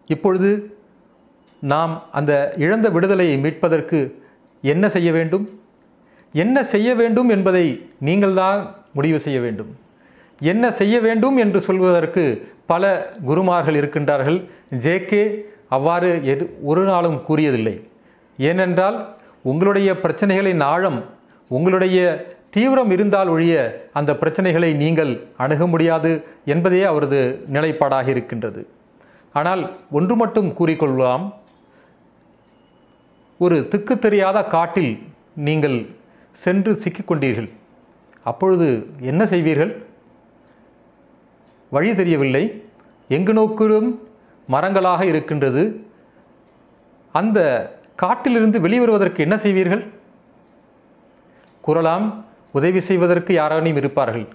இப்பொழுது 0.06 0.78
நாம் 1.62 2.04
அந்த 2.12 2.54
இழந்த 2.58 2.90
விடுதலையை 2.90 3.38
மீட்பதற்கு 3.38 4.22
என்ன 4.62 4.90
செய்ய 4.90 5.12
வேண்டும்? 5.12 5.60
என்ன 6.32 6.64
செய்ய 6.64 6.96
வேண்டும் 6.96 7.30
என்பதை 7.30 7.90
நீங்கள்தான் 8.00 8.76
முடிவு 8.94 9.20
செய்ய 9.20 9.40
வேண்டும். 9.40 9.78
என்ன 10.42 10.72
செய்ய 10.72 11.00
வேண்டும் 11.00 11.38
என்று 11.38 11.62
சொல்வதற்கு 11.62 12.52
பல 12.66 13.14
குருமார்கள் 13.26 13.76
இருக்கின்றார்கள். 13.76 14.50
ஜேகே 14.80 15.44
அவ்வாறு 15.68 16.26
எது 16.26 16.58
ஒரு 16.64 16.84
நாளும் 16.84 17.22
கூறியதில்லை. 17.28 17.88
ஏனென்றால் 18.38 19.18
உங்களுடைய 19.44 19.94
பிரச்சனைகளின் 19.94 20.64
ஆழம் 20.64 21.06
உங்களுடைய 21.48 22.28
தீவிரம் 22.50 22.92
இருந்தால் 22.92 23.28
ஒழிய 23.28 23.90
அந்த 23.94 24.14
பிரச்சனைகளை 24.14 24.76
நீங்கள் 24.76 25.22
அணுக 25.38 25.68
முடியாது 25.68 26.24
என்பதே 26.46 26.84
அவரது 26.84 27.46
நிலைப்பாடாக 27.52 28.10
இருக்கின்றது. 28.10 28.68
ஆனால் 29.34 29.78
ஒன்று 29.92 30.16
மட்டும் 30.16 30.54
கூறிக்கொள்ளலாம். 30.54 31.34
ஒரு 33.40 33.68
திக்கு 33.68 34.00
தெரியாத 34.00 34.44
காட்டில் 34.44 35.00
நீங்கள் 35.36 35.90
சென்று 36.32 36.80
சிக்கிக்கொண்டீர்கள். 36.84 37.50
அப்பொழுது 38.24 38.88
என்ன 39.00 39.26
செய்வீர்கள்? 39.26 39.86
வழி 41.70 41.96
தெரியவில்லை. 41.96 42.64
எங்கு 43.08 43.34
நோக்கிலும் 43.34 44.00
மரங்களாக 44.48 45.06
இருக்கின்றது. 45.06 45.86
அந்த 47.12 47.40
காட்டிலிருந்து 47.96 48.60
வெளிவருவதற்கு 48.60 49.18
என்ன 49.18 49.38
செய்வீர்கள்? 49.38 49.88
கூறலாம் 51.62 52.26
உதவி 52.52 52.80
செய்வதற்கு 52.80 53.34
யாரானும் 53.36 53.76
இருப்பார்கள். 53.76 54.28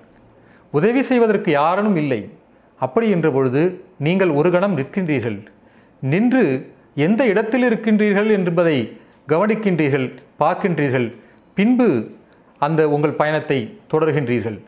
உதவி 0.70 1.02
செய்வதற்கு 1.02 1.50
யாரனும் 1.50 1.96
இல்லை. 1.96 2.30
அப்படி 2.78 3.10
என்ற 3.10 3.30
பொழுது 3.30 3.84
நீங்கள் 3.98 4.28
ஒரு 4.28 4.50
கணம் 4.50 4.76
நிற்கின்றீர்கள். 4.76 5.46
நின்று 6.00 6.73
எந்த 6.94 7.22
இடத்தில் 7.26 7.64
இருக்கின்றீர்கள் 7.68 8.30
என்பதை 8.30 8.76
கவனிக்கின்றீர்கள் 9.28 10.06
பார்க்கின்றீர்கள். 10.40 11.06
பின்பு 11.54 11.88
அந்த 12.58 12.80
உங்கள் 12.94 13.18
பயணத்தை 13.20 13.58
தொடர்கின்றீர்கள். 13.92 14.58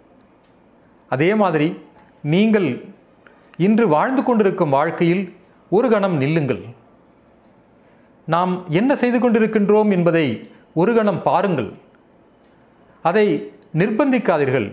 அதே 1.09 1.35
மாதிரி 1.35 1.69
நீங்கள் 2.35 2.69
இன்று 3.67 3.85
வாழ்ந்து 3.89 4.23
கொண்டிருக்கும் 4.23 4.75
வாழ்க்கையில் 4.79 5.23
ஒரு 5.71 5.89
கணம் 5.89 6.17
நில்லுங்கள். 6.23 6.63
நாம் 8.35 8.53
என்ன 8.69 8.97
செய்து 9.03 9.19
கொண்டிருக்கின்றோம் 9.19 9.91
என்பதை 9.91 10.27
ஒரு 10.81 10.95
கணம் 10.95 11.23
பாருங்கள். 11.23 11.71
அதை 13.03 13.27
நிர்பந்திக்காதீர்கள். 13.81 14.69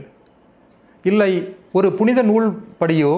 இல்லை 1.04 1.32
ஒரு 1.72 1.88
புனித 1.94 2.20
நூல் 2.22 2.48
படியோ 2.82 3.14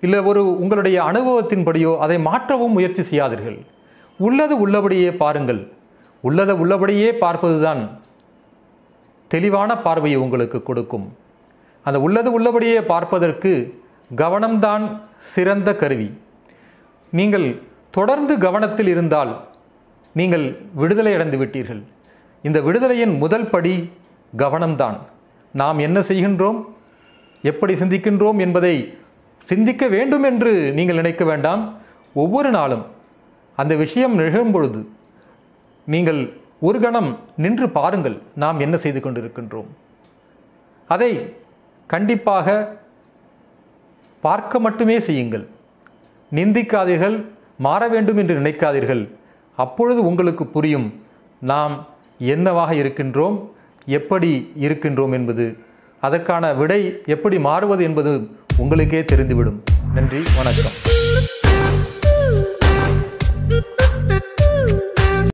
இல்லை 0.00 0.18
ஒரு 0.30 0.42
உங்களுடைய 0.60 0.96
அனுபவத்தின்படியோ 1.02 1.98
அதை 1.98 2.18
மாற்றவும் 2.18 2.76
முயற்சி 2.76 3.02
செய்யாதீர்கள். 3.02 3.58
உள்ளது 4.18 4.60
உள்ளபடியே 4.60 5.12
பாருங்கள். 5.12 5.72
உள்ளதை 6.20 6.54
உள்ளபடியே 6.54 7.10
பார்ப்பதுதான் 7.10 7.88
தெளிவான 9.28 9.78
பார்வையை 9.78 10.20
உங்களுக்கு 10.20 10.62
கொடுக்கும். 10.62 11.16
அந்த 11.82 12.00
உள்ளது 12.00 12.32
உள்ளபடியே 12.32 12.82
பார்ப்பதற்கு 12.82 13.80
கவனம்தான் 14.16 15.00
சிறந்த 15.18 15.76
கருவி. 15.76 16.20
நீங்கள் 17.10 17.62
தொடர்ந்து 17.90 18.38
கவனத்தில் 18.38 18.86
இருந்தால் 18.86 19.44
நீங்கள் 20.12 20.58
விடுதலை 20.74 21.14
அடைந்து 21.14 21.38
விட்டீர்கள். 21.38 21.82
இந்த 22.42 22.60
விடுதலையின் 22.60 23.18
முதல் 23.18 23.50
படி 23.50 23.92
கவனம்தான். 24.36 24.98
நாம் 25.52 25.78
என்ன 25.78 26.00
செய்கின்றோம்? 26.00 26.64
எப்படி 27.42 27.74
சிந்திக்கின்றோம் 27.74 28.38
என்பதை 28.38 28.98
சிந்திக்க 29.44 29.88
வேண்டும் 29.88 30.22
என்று 30.22 30.72
நீங்கள் 30.72 30.94
நினைக்க 30.94 31.24
வேண்டாம். 31.24 31.78
ஒவ்வொரு 32.14 32.50
நாளும் 32.50 32.84
அந்த 33.56 33.74
விஷயம் 33.82 34.14
நிகழும் 34.20 34.54
பொழுது 34.54 34.80
நீங்கள் 35.86 36.20
ஒரு 36.68 36.78
கணம் 36.80 37.10
நின்று 37.36 37.66
பாருங்கள் 37.70 38.16
நாம் 38.42 38.60
என்ன 38.64 38.76
செய்து 38.84 39.00
கொண்டிருக்கின்றோம். 39.00 39.68
அதை 40.88 41.10
கண்டிப்பாக 41.86 42.54
பார்க்க 44.20 44.58
மட்டுமே 44.66 44.96
செய்யுங்கள். 45.08 45.44
நிந்திக்காதீர்கள் 46.32 47.16
மாற 47.66 47.82
வேண்டும் 47.88 48.16
என்று 48.16 48.34
நினைக்காதீர்கள். 48.40 49.02
அப்பொழுது 49.56 50.00
உங்களுக்கு 50.10 50.46
புரியும் 50.46 50.88
நாம் 51.52 51.74
என்னவாக 52.18 52.74
இருக்கின்றோம் 52.74 53.36
எப்படி 53.98 54.30
இருக்கின்றோம் 54.66 55.12
என்பது 55.12 55.46
அதற்கான 56.00 56.52
விடை 56.60 56.80
எப்படி 57.06 57.38
மாறுவது 57.48 57.84
என்பது 57.84 58.12
உங்களுக்கே 58.56 59.02
தெரிந்துவிடும். 59.12 59.60
நன்றி 59.94 60.22
வணக்கம். 60.38 60.95